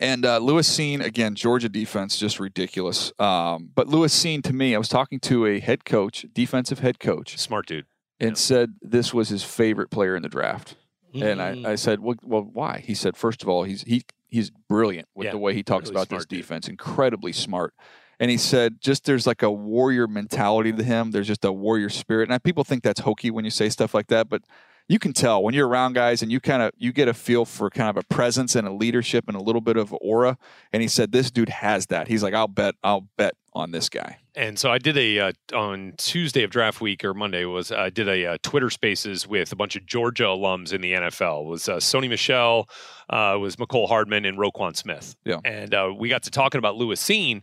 And 0.00 0.24
uh, 0.24 0.38
Lewis 0.38 0.68
Cine, 0.68 1.04
again, 1.04 1.34
Georgia 1.34 1.68
defense, 1.68 2.16
just 2.18 2.38
ridiculous. 2.40 3.12
Um, 3.18 3.70
but 3.74 3.88
Lewis 3.88 4.14
Cine, 4.18 4.42
to 4.44 4.52
me, 4.52 4.74
I 4.74 4.78
was 4.78 4.88
talking 4.88 5.18
to 5.20 5.46
a 5.46 5.58
head 5.60 5.84
coach, 5.84 6.24
defensive 6.32 6.78
head 6.80 6.98
coach, 7.00 7.36
Smart 7.38 7.66
dude. 7.66 7.86
and 8.20 8.36
said 8.38 8.74
this 8.82 9.12
was 9.12 9.28
his 9.28 9.42
favorite 9.44 9.90
player 9.90 10.14
in 10.16 10.22
the 10.22 10.28
draft. 10.28 10.76
And 11.14 11.40
Mm. 11.40 11.66
I, 11.66 11.72
I 11.72 11.74
said, 11.74 12.00
well, 12.00 12.16
well, 12.22 12.42
why? 12.42 12.82
He 12.86 12.94
said, 12.94 13.16
first 13.16 13.42
of 13.42 13.48
all, 13.48 13.64
he's 13.64 13.82
he 13.82 14.04
he's 14.28 14.50
brilliant 14.68 15.08
with 15.14 15.24
Yeah, 15.24 15.30
the 15.32 15.38
way 15.38 15.54
he 15.54 15.62
talks 15.62 15.84
really 15.84 15.94
about 15.94 16.08
this 16.10 16.22
smart 16.24 16.28
dude. 16.28 16.38
defense, 16.40 16.68
incredibly 16.68 17.32
smart. 17.32 17.72
And 18.20 18.30
he 18.30 18.36
said, 18.36 18.80
just 18.80 19.04
there's 19.04 19.26
like 19.26 19.42
a 19.42 19.50
warrior 19.50 20.06
mentality 20.06 20.70
to 20.72 20.82
him. 20.84 21.12
There's 21.12 21.26
just 21.28 21.44
a 21.46 21.52
warrior 21.52 21.88
spirit. 21.88 22.30
And 22.30 22.42
people 22.44 22.62
think 22.62 22.82
that's 22.82 23.00
hokey 23.00 23.30
when 23.30 23.44
you 23.46 23.50
say 23.50 23.68
stuff 23.70 23.94
like 23.94 24.08
that, 24.08 24.28
but 24.28 24.42
you 24.88 24.98
can 24.98 25.12
tell 25.12 25.42
when 25.42 25.54
you're 25.54 25.68
around 25.68 25.92
guys 25.92 26.22
and 26.22 26.32
you 26.32 26.40
kind 26.40 26.62
of 26.62 26.72
you 26.76 26.92
get 26.92 27.08
a 27.08 27.14
feel 27.14 27.44
for 27.44 27.68
kind 27.68 27.90
of 27.90 27.96
a 27.98 28.02
presence 28.14 28.56
and 28.56 28.66
a 28.66 28.72
leadership 28.72 29.24
and 29.28 29.36
a 29.36 29.40
little 29.40 29.60
bit 29.60 29.76
of 29.76 29.94
aura. 30.00 30.38
And 30.72 30.80
he 30.80 30.88
said, 30.88 31.12
this 31.12 31.30
dude 31.30 31.50
has 31.50 31.86
that. 31.86 32.08
He's 32.08 32.22
like, 32.22 32.34
I'll 32.34 32.48
bet, 32.48 32.74
I'll 32.82 33.06
bet 33.18 33.34
on 33.52 33.70
this 33.70 33.90
guy. 33.90 34.18
And 34.34 34.58
so 34.58 34.70
I 34.70 34.78
did 34.78 34.96
a 34.96 35.18
uh, 35.18 35.32
on 35.52 35.94
Tuesday 35.98 36.42
of 36.42 36.50
draft 36.50 36.80
week 36.80 37.04
or 37.04 37.12
Monday 37.12 37.44
was 37.44 37.70
I 37.70 37.90
did 37.90 38.08
a 38.08 38.24
uh, 38.24 38.38
Twitter 38.42 38.70
Spaces 38.70 39.26
with 39.26 39.52
a 39.52 39.56
bunch 39.56 39.76
of 39.76 39.84
Georgia 39.84 40.24
alums 40.24 40.72
in 40.72 40.80
the 40.80 40.92
NFL. 40.92 41.44
It 41.44 41.48
was 41.48 41.68
uh, 41.68 41.76
Sony 41.76 42.08
Michel, 42.08 42.68
uh, 43.10 43.36
was 43.38 43.56
Mecole 43.56 43.88
Hardman, 43.88 44.24
and 44.24 44.38
Roquan 44.38 44.76
Smith. 44.76 45.16
Yeah. 45.24 45.40
And 45.44 45.74
uh, 45.74 45.92
we 45.96 46.08
got 46.08 46.22
to 46.22 46.30
talking 46.30 46.58
about 46.58 46.76
Lewis 46.76 47.02
Cine, 47.02 47.42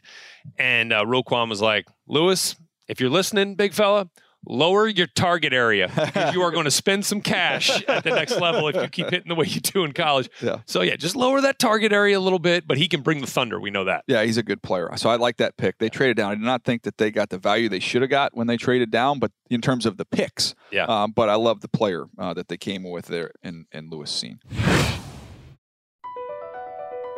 and 0.57 0.93
uh, 0.93 1.03
Roquan 1.03 1.49
was 1.49 1.61
like, 1.61 1.85
"Lewis, 2.07 2.55
if 2.87 3.01
you're 3.01 3.09
listening, 3.09 3.55
big 3.55 3.73
fella." 3.73 4.09
Lower 4.47 4.87
your 4.87 5.07
target 5.07 5.53
area 5.53 5.91
because 5.95 6.33
you 6.33 6.41
are 6.41 6.51
going 6.51 6.65
to 6.65 6.71
spend 6.71 7.05
some 7.05 7.21
cash 7.21 7.83
at 7.87 8.03
the 8.03 8.11
next 8.11 8.39
level 8.39 8.67
if 8.67 8.75
you 8.75 8.87
keep 8.87 9.09
hitting 9.09 9.29
the 9.29 9.35
way 9.35 9.45
you 9.47 9.61
do 9.61 9.83
in 9.83 9.91
college. 9.93 10.29
Yeah. 10.41 10.59
So 10.65 10.81
yeah, 10.81 10.95
just 10.95 11.15
lower 11.15 11.41
that 11.41 11.59
target 11.59 11.91
area 11.91 12.17
a 12.17 12.19
little 12.19 12.39
bit, 12.39 12.67
but 12.67 12.77
he 12.77 12.87
can 12.87 13.01
bring 13.01 13.21
the 13.21 13.27
thunder. 13.27 13.59
We 13.59 13.71
know 13.71 13.83
that. 13.85 14.03
Yeah, 14.07 14.23
he's 14.23 14.37
a 14.37 14.43
good 14.43 14.61
player. 14.61 14.89
So 14.97 15.09
I 15.09 15.15
like 15.15 15.37
that 15.37 15.57
pick. 15.57 15.77
They 15.79 15.89
traded 15.89 16.17
down. 16.17 16.31
I 16.31 16.35
did 16.35 16.43
not 16.43 16.63
think 16.63 16.83
that 16.83 16.97
they 16.97 17.11
got 17.11 17.29
the 17.29 17.37
value 17.37 17.69
they 17.69 17.79
should 17.79 18.01
have 18.01 18.11
got 18.11 18.35
when 18.35 18.47
they 18.47 18.57
traded 18.57 18.91
down, 18.91 19.19
but 19.19 19.31
in 19.49 19.61
terms 19.61 19.85
of 19.85 19.97
the 19.97 20.05
picks, 20.05 20.55
Yeah. 20.71 20.85
Um, 20.85 21.11
but 21.11 21.29
I 21.29 21.35
love 21.35 21.61
the 21.61 21.67
player 21.67 22.05
uh, 22.17 22.33
that 22.33 22.47
they 22.47 22.57
came 22.57 22.83
with 22.83 23.05
there 23.07 23.31
in, 23.43 23.65
in 23.71 23.89
Lewis 23.89 24.23
Cine. 24.23 24.39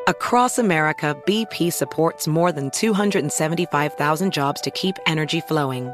Across 0.08 0.58
America, 0.58 1.22
BP 1.28 1.74
supports 1.74 2.28
more 2.28 2.54
than 2.54 2.72
275,000 2.72 4.32
jobs 4.32 4.62
to 4.62 4.72
keep 4.72 4.96
energy 5.06 5.42
flowing. 5.42 5.94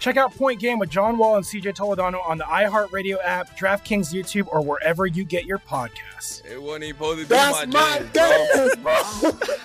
Check 0.00 0.16
out 0.16 0.34
Point 0.34 0.58
Game 0.58 0.78
with 0.78 0.88
John 0.88 1.18
Wall 1.18 1.36
and 1.36 1.44
CJ 1.44 1.76
Toledano 1.76 2.26
on 2.26 2.38
the 2.38 2.44
iHeartRadio 2.44 3.18
app, 3.22 3.56
DraftKings 3.56 4.14
YouTube, 4.14 4.48
or 4.50 4.62
wherever 4.62 5.06
you 5.06 5.24
get 5.24 5.44
your 5.44 5.58
podcasts. 5.58 6.42
It 6.50 6.60
wasn't 6.60 6.84
even 6.84 6.96
supposed 6.96 7.18
to 7.18 7.24
be 7.26 7.28
That's 7.28 7.66
my, 7.66 7.98
my 7.98 8.06
dance, 8.12 8.76
bro. 8.76 9.00
dance, 9.30 9.40
bro. 9.42 9.56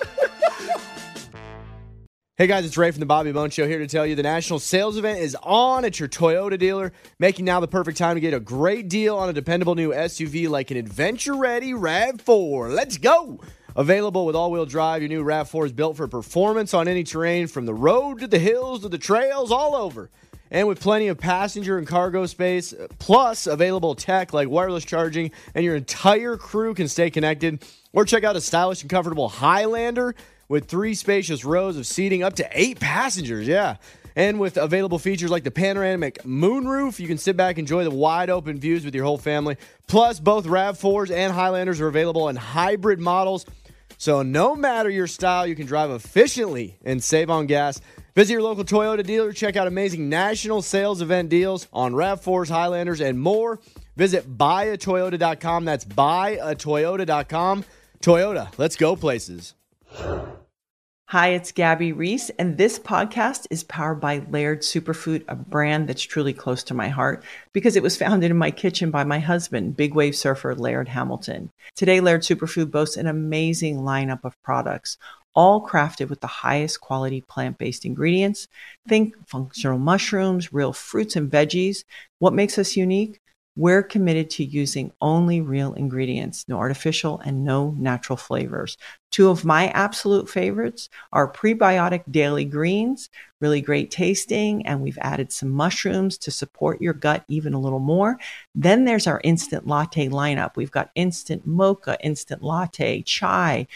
Hey 2.38 2.48
guys, 2.48 2.66
it's 2.66 2.78
Ray 2.78 2.92
from 2.92 3.00
the 3.00 3.06
Bobby 3.06 3.32
Bones 3.32 3.54
Show 3.54 3.66
here 3.66 3.80
to 3.80 3.88
tell 3.88 4.06
you 4.06 4.14
the 4.14 4.22
national 4.22 4.60
sales 4.60 4.98
event 4.98 5.20
is 5.20 5.38
on 5.42 5.86
at 5.86 6.02
your 6.02 6.10
Toyota 6.10 6.60
dealer, 6.60 6.92
making 7.18 7.46
now 7.46 7.62
the 7.62 7.68
perfect 7.70 7.98
time 7.98 8.18
to 8.18 8.20
get 8.20 8.34
a 8.34 8.42
great 8.42 8.90
deal 8.90 9.16
on 9.16 9.30
a 9.30 9.34
dependable 9.34 9.74
new 9.74 9.92
SUV 9.92 10.50
like 10.50 10.70
an 10.70 10.76
adventure 10.76 11.36
ready 11.36 11.72
RAV4. 11.72 12.76
Let's 12.76 12.98
go! 12.98 13.40
Available 13.78 14.26
with 14.26 14.36
all 14.36 14.52
wheel 14.52 14.66
drive, 14.66 15.02
your 15.02 15.08
new 15.08 15.24
RAV4 15.24 15.68
is 15.68 15.72
built 15.72 15.96
for 15.96 16.10
performance 16.10 16.74
on 16.74 16.90
any 16.90 17.06
terrain 17.06 17.48
from 17.48 17.66
the 17.66 17.74
road 17.74 18.20
to 18.20 18.28
the 18.28 18.40
hills 18.40 18.82
to 18.82 18.90
the 18.90 18.98
trails, 18.98 19.50
all 19.50 19.74
over. 19.74 20.10
And 20.52 20.68
with 20.68 20.80
plenty 20.80 21.08
of 21.08 21.18
passenger 21.18 21.78
and 21.78 21.88
cargo 21.88 22.26
space, 22.26 22.74
plus 23.00 23.48
available 23.48 23.96
tech 23.96 24.34
like 24.34 24.50
wireless 24.50 24.86
charging, 24.86 25.32
and 25.54 25.66
your 25.66 25.76
entire 25.76 26.38
crew 26.38 26.74
can 26.74 26.88
stay 26.88 27.10
connected. 27.10 27.64
Or 27.94 28.06
check 28.06 28.24
out 28.24 28.36
a 28.36 28.42
stylish 28.42 28.82
and 28.82 28.90
comfortable 28.90 29.30
Highlander 29.30 30.16
with 30.48 30.68
three 30.68 30.94
spacious 30.94 31.46
rows 31.46 31.78
of 31.78 31.88
seating 31.88 32.24
up 32.24 32.36
to 32.36 32.48
eight 32.52 32.80
passengers. 32.80 33.48
Yeah. 33.48 33.78
And 34.16 34.40
with 34.40 34.56
available 34.58 34.98
features 34.98 35.30
like 35.30 35.44
the 35.44 35.52
panoramic 35.52 36.24
moonroof, 36.24 37.00
you 37.00 37.08
can 37.08 37.18
sit 37.18 37.36
back 37.36 37.58
and 37.58 37.60
enjoy 37.60 37.84
the 37.84 37.92
wide 37.92 38.30
open 38.30 38.60
views 38.60 38.86
with 38.86 38.96
your 38.96 39.04
whole 39.04 39.18
family. 39.18 39.58
Plus, 39.88 40.22
both 40.22 40.46
RAV4s 40.46 41.12
and 41.12 41.34
Highlanders 41.34 41.82
are 41.82 41.88
available 41.88 42.30
in 42.30 42.38
hybrid 42.38 43.00
models. 43.00 43.46
So, 43.98 44.22
no 44.22 44.56
matter 44.56 44.90
your 44.90 45.08
style, 45.08 45.46
you 45.46 45.56
can 45.56 45.66
drive 45.66 45.92
efficiently 45.92 46.78
and 46.86 47.04
save 47.04 47.30
on 47.30 47.46
gas. 47.46 47.82
Visit 48.16 48.32
your 48.32 48.44
local 48.44 48.64
Toyota 48.64 49.06
dealer. 49.06 49.34
Check 49.34 49.58
out 49.58 49.68
amazing 49.68 50.08
national 50.08 50.62
sales 50.62 51.02
event 51.02 51.28
deals 51.28 51.68
on 51.74 51.94
RAV4s, 51.94 52.50
Highlanders, 52.50 53.02
and 53.02 53.20
more. 53.20 53.60
Visit 53.98 54.38
buyatoyota.com. 54.38 55.66
That's 55.66 55.84
buyatoyota.com. 55.84 57.66
Toyota, 58.02 58.58
let's 58.58 58.78
go 58.78 58.96
places. 58.96 59.54
Hi, 61.10 61.30
it's 61.30 61.52
Gabby 61.52 61.92
Reece, 61.92 62.32
and 62.40 62.58
this 62.58 62.80
podcast 62.80 63.46
is 63.52 63.64
powered 63.64 64.00
by 64.00 64.26
Laird 64.32 64.62
Superfood, 64.62 65.24
a 65.28 65.36
brand 65.36 65.88
that's 65.88 66.02
truly 66.02 66.34
close 66.34 66.64
to 66.64 66.74
my 66.74 66.88
heart 66.88 67.24
because 67.54 67.76
it 67.76 67.84
was 67.84 67.96
founded 67.96 68.32
in 68.32 68.38
my 68.38 68.50
kitchen 68.50 68.90
by 68.92 69.04
my 69.04 69.20
husband, 69.20 69.78
big 69.78 69.94
wave 69.94 70.16
surfer 70.16 70.56
Laird 70.56 70.88
Hamilton. 70.88 71.52
Today, 71.76 72.00
Laird 72.00 72.22
Superfood 72.22 72.72
boasts 72.72 72.98
an 72.98 73.06
amazing 73.06 73.82
lineup 73.82 74.24
of 74.24 74.42
products, 74.42 74.98
all 75.36 75.66
crafted 75.66 76.10
with 76.10 76.22
the 76.22 76.28
highest 76.28 76.82
quality 76.82 77.22
plant 77.22 77.58
based 77.58 77.86
ingredients. 77.86 78.48
Think 78.88 79.16
functional 79.28 79.78
mushrooms, 79.78 80.54
real 80.54 80.74
fruits 80.74 81.16
and 81.16 81.30
veggies. 81.32 81.84
What 82.20 82.34
makes 82.34 82.58
us 82.58 82.76
unique? 82.76 83.20
We're 83.58 83.84
committed 83.84 84.30
to 84.32 84.44
using 84.44 84.92
only 85.00 85.40
real 85.40 85.74
ingredients, 85.76 86.44
no 86.50 86.58
artificial 86.58 87.22
and 87.24 87.46
no 87.46 87.72
natural 87.78 88.18
flavors. 88.18 88.78
Two 89.12 89.30
of 89.30 89.46
my 89.46 89.70
absolute 89.70 90.30
favorites 90.30 90.90
are 91.14 91.32
prebiotic 91.32 92.04
daily 92.12 92.44
greens, 92.44 93.10
really 93.40 93.62
great 93.62 93.92
tasting, 93.92 94.68
and 94.68 94.82
we've 94.82 94.98
added 95.00 95.32
some 95.32 95.52
mushrooms 95.52 96.18
to 96.18 96.32
support 96.32 96.82
your 96.82 96.92
gut 96.92 97.24
even 97.30 97.54
a 97.54 97.60
little 97.60 97.80
more. 97.80 98.20
Then 98.54 98.84
there's 98.84 99.08
our 99.08 99.22
instant 99.24 99.66
latte 99.66 100.10
lineup. 100.10 100.58
We've 100.58 100.70
got 100.70 100.92
instant 100.96 101.48
mocha, 101.48 101.98
instant 102.04 102.44
latte, 102.44 103.04
chai. 103.04 103.68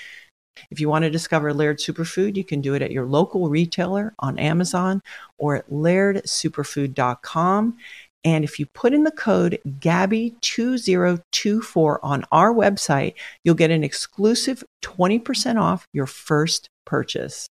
If 0.70 0.80
you 0.80 0.88
want 0.90 1.04
to 1.04 1.10
discover 1.10 1.54
Laird 1.54 1.80
Superfood, 1.80 2.36
you 2.36 2.44
can 2.44 2.60
do 2.62 2.74
it 2.74 2.82
at 2.82 2.92
your 2.92 3.06
local 3.06 3.48
retailer 3.50 4.14
on 4.20 4.38
Amazon 4.40 5.02
or 5.38 5.56
at 5.58 5.70
lairdsuperfood.com. 5.70 7.78
And 8.26 8.44
if 8.44 8.60
you 8.60 8.66
put 8.66 8.94
in 8.94 9.04
the 9.04 9.12
code 9.12 9.60
GABBY2024 9.66 12.00
on 12.04 12.26
our 12.32 12.54
website, 12.54 13.14
you'll 13.44 13.56
get 13.56 13.72
an 13.72 13.84
exclusive 13.84 14.64
20% 14.82 15.60
off 15.60 15.88
your 15.94 16.06
first 16.06 16.70
purchase. 16.86 17.48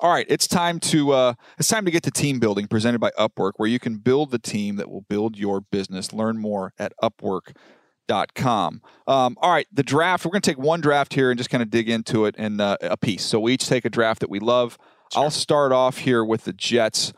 All 0.00 0.12
right, 0.12 0.26
it's 0.28 0.46
time 0.46 0.78
to 0.80 1.10
uh, 1.10 1.34
it's 1.58 1.66
time 1.66 1.84
to 1.84 1.90
get 1.90 2.04
to 2.04 2.12
team 2.12 2.38
building 2.38 2.68
presented 2.68 3.00
by 3.00 3.10
Upwork, 3.18 3.54
where 3.56 3.68
you 3.68 3.80
can 3.80 3.96
build 3.96 4.30
the 4.30 4.38
team 4.38 4.76
that 4.76 4.88
will 4.88 5.04
build 5.08 5.36
your 5.36 5.60
business. 5.60 6.12
Learn 6.12 6.38
more 6.38 6.72
at 6.78 6.92
Upwork.com. 7.02 7.56
Um, 9.06 9.36
all 9.40 9.52
right, 9.52 9.66
the 9.72 9.82
draft. 9.82 10.24
We're 10.24 10.32
going 10.32 10.42
to 10.42 10.50
take 10.50 10.58
one 10.58 10.80
draft 10.80 11.14
here 11.14 11.30
and 11.30 11.38
just 11.38 11.50
kind 11.50 11.62
of 11.62 11.70
dig 11.70 11.88
into 11.88 12.24
it 12.26 12.34
in 12.36 12.60
uh, 12.60 12.76
a 12.80 12.96
piece. 12.96 13.24
So 13.24 13.38
we 13.38 13.54
each 13.54 13.68
take 13.68 13.84
a 13.84 13.90
draft 13.90 14.20
that 14.20 14.30
we 14.30 14.40
love. 14.40 14.78
I'll 15.14 15.30
start 15.30 15.72
off 15.72 15.98
here 15.98 16.24
with 16.24 16.44
the 16.44 16.52
Jets. 16.52 17.12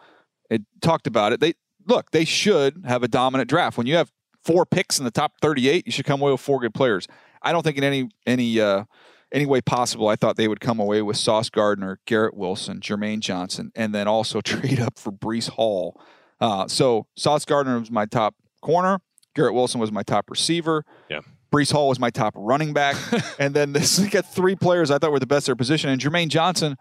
It 0.51 0.63
talked 0.81 1.07
about 1.07 1.33
it. 1.33 1.41
They 1.41 1.55
look. 1.87 2.11
They 2.11 2.25
should 2.25 2.85
have 2.87 3.03
a 3.03 3.09
dominant 3.09 3.49
draft. 3.49 3.79
When 3.79 3.87
you 3.87 3.97
have 3.97 4.13
four 4.45 4.67
picks 4.67 4.99
in 4.99 5.05
the 5.05 5.11
top 5.11 5.35
38, 5.41 5.87
you 5.87 5.93
should 5.93 6.05
come 6.05 6.21
away 6.21 6.33
with 6.33 6.41
four 6.41 6.61
good 6.61 6.75
players. 6.75 7.07
I 7.43 7.53
don't 7.53 7.63
think 7.63 7.79
in 7.79 7.85
any 7.85 8.09
any 8.27 8.61
uh, 8.61 8.85
any 9.33 9.47
way 9.47 9.61
possible, 9.61 10.09
I 10.09 10.17
thought 10.17 10.37
they 10.37 10.49
would 10.49 10.61
come 10.61 10.81
away 10.81 11.03
with 11.03 11.17
Sauce 11.17 11.51
Gardner, 11.51 12.01
Garrett 12.07 12.37
Wilson, 12.37 12.81
Jermaine 12.81 13.21
Johnson, 13.21 13.73
and 13.75 13.95
then 13.95 14.09
also 14.09 14.41
trade 14.43 14.81
up 14.81 14.99
for 14.99 15.13
Breece 15.13 15.51
Hall. 15.51 16.01
Uh, 16.41 16.67
so 16.69 17.07
Sauce 17.17 17.45
Gardner 17.45 17.79
was 17.79 17.91
my 17.91 18.07
top 18.07 18.35
corner. 18.63 19.01
Garrett 19.35 19.55
Wilson 19.55 19.81
was 19.81 19.93
my 19.93 20.03
top 20.03 20.31
receiver. 20.31 20.85
Yeah. 21.09 21.21
Breece 21.53 21.73
Hall 21.73 21.89
was 21.89 21.99
my 21.99 22.11
top 22.11 22.33
running 22.37 22.73
back. 22.73 22.97
and 23.39 23.55
then 23.55 23.73
this 23.73 23.99
got 24.11 24.25
three 24.33 24.55
players 24.57 24.91
I 24.91 24.99
thought 24.99 25.11
were 25.13 25.19
the 25.19 25.27
best 25.27 25.45
at 25.45 25.47
their 25.47 25.57
position. 25.57 25.91
And 25.91 26.01
Jermaine 26.01 26.29
Johnson, 26.29 26.77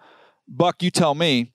Buck, 0.48 0.82
you 0.84 0.92
tell 0.92 1.16
me, 1.16 1.54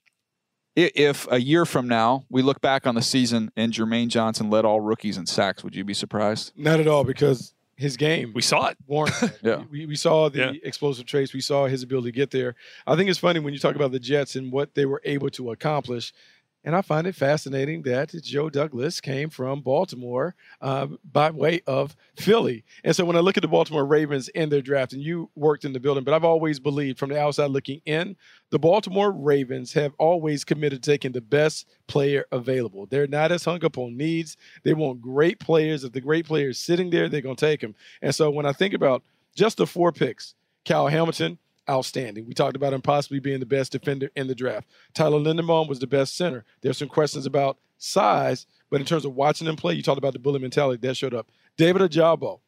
if 0.77 1.29
a 1.31 1.41
year 1.41 1.65
from 1.65 1.87
now 1.87 2.25
we 2.29 2.43
look 2.43 2.61
back 2.61 2.85
on 2.87 2.97
the 2.97 3.03
season 3.03 3.53
and 3.57 3.73
Jermaine 3.73 4.09
Johnson 4.09 4.51
led 4.51 4.65
all 4.65 4.81
rookies 4.81 5.17
in 5.17 5.27
sacks, 5.27 5.63
would 5.63 5.77
you 5.77 5.85
be 5.85 5.95
surprised? 5.95 6.53
Not 6.57 6.81
at 6.81 6.89
all, 6.89 7.05
because 7.05 7.55
his 7.77 7.97
game. 7.97 8.33
We 8.35 8.43
saw 8.43 8.69
it. 8.69 8.77
Warrant. 8.87 9.15
Yeah. 9.43 9.63
We, 9.71 9.87
we 9.87 9.95
saw 9.97 10.29
the 10.29 10.39
Yeah. 10.39 10.53
explosive 10.65 11.07
traits. 11.07 11.33
We 11.33 11.41
saw 11.41 11.67
his 11.67 11.83
ability 11.85 12.11
to 12.11 12.17
get 12.17 12.31
there. 12.33 12.57
I 12.87 12.97
think 12.97 13.09
it's 13.09 13.19
funny 13.21 13.39
when 13.41 13.53
you 13.53 13.61
talk 13.61 13.77
about 13.77 13.93
the 13.93 14.01
Jets 14.01 14.35
and 14.37 14.51
what 14.51 14.75
they 14.75 14.87
were 14.87 15.01
able 15.05 15.29
to 15.31 15.53
accomplish. 15.53 16.13
And 16.65 16.75
I 16.75 16.81
find 16.81 17.07
it 17.07 17.15
fascinating 17.15 17.83
that 17.83 18.11
Joe 18.23 18.49
Douglas 18.49 19.01
came 19.01 19.29
from 19.29 19.61
Baltimore 19.61 20.35
uh, 20.63 20.87
by 21.13 21.31
way 21.31 21.61
of 21.67 21.95
Philly. 22.17 22.65
And 22.83 22.97
so 22.97 23.05
when 23.05 23.17
I 23.17 23.21
look 23.21 23.37
at 23.37 23.43
the 23.43 23.49
Baltimore 23.49 23.85
Ravens 23.85 24.29
in 24.31 24.49
their 24.49 24.63
draft, 24.63 24.95
and 24.95 25.03
you 25.03 25.31
worked 25.35 25.67
in 25.67 25.75
the 25.75 25.81
building, 25.81 26.05
but 26.05 26.15
I've 26.15 26.25
always 26.25 26.59
believed 26.59 26.99
from 26.99 27.11
the 27.11 27.21
outside 27.21 27.51
looking 27.51 27.83
in, 27.85 28.17
the 28.51 28.59
Baltimore 28.59 29.13
Ravens 29.13 29.75
have 29.75 29.93
always 29.99 30.43
committed 30.43 30.83
to 30.83 30.91
taking 30.91 31.13
the 31.13 31.21
best 31.21 31.69
player 31.87 32.25
available. 32.33 32.87
They're 32.87 33.07
not 33.07 33.31
as 33.31 33.45
hung 33.45 33.63
up 33.65 33.77
on 33.77 33.97
needs. 33.97 34.37
They 34.63 34.73
want 34.73 35.03
great 35.03 35.39
players. 35.39 35.85
If 35.85 35.93
the 35.93 36.01
great 36.01 36.25
player 36.27 36.49
is 36.49 36.59
sitting 36.59 36.89
there, 36.89 37.09
they're 37.09 37.21
going 37.21 37.37
to 37.37 37.47
take 37.47 37.63
him. 37.63 37.75
And 38.01 38.15
so 38.15 38.31
when 38.31 38.47
I 38.47 38.53
think 38.53 38.73
about 38.73 39.03
just 39.35 39.59
the 39.59 39.67
four 39.67 39.93
picks, 39.93 40.35
Kyle 40.65 40.89
Hamilton, 40.89 41.39
outstanding. 41.69 42.27
We 42.27 42.35
talked 42.35 42.57
about 42.57 42.73
him 42.73 42.83
possibly 42.83 43.21
being 43.21 43.41
the 43.41 43.47
best 43.47 43.73
defender 43.73 44.11
in 44.17 44.27
the 44.27 44.35
draft. 44.35 44.69
Tyler 44.95 45.19
Linderbaum 45.19 45.69
was 45.69 45.79
the 45.79 45.87
best 45.87 46.17
center. 46.17 46.45
There's 46.63 46.79
some 46.79 46.89
questions 46.89 47.27
about 47.27 47.59
size, 47.79 48.47
but 48.71 48.81
in 48.81 48.87
terms 48.87 49.05
of 49.05 49.15
watching 49.15 49.47
him 49.47 49.57
play, 49.57 49.75
you 49.75 49.83
talked 49.83 49.99
about 49.99 50.13
the 50.13 50.19
bully 50.19 50.39
mentality 50.41 50.87
that 50.87 50.97
showed 50.97 51.15
up. 51.15 51.31
David 51.57 51.83
Ojabo, 51.83 52.41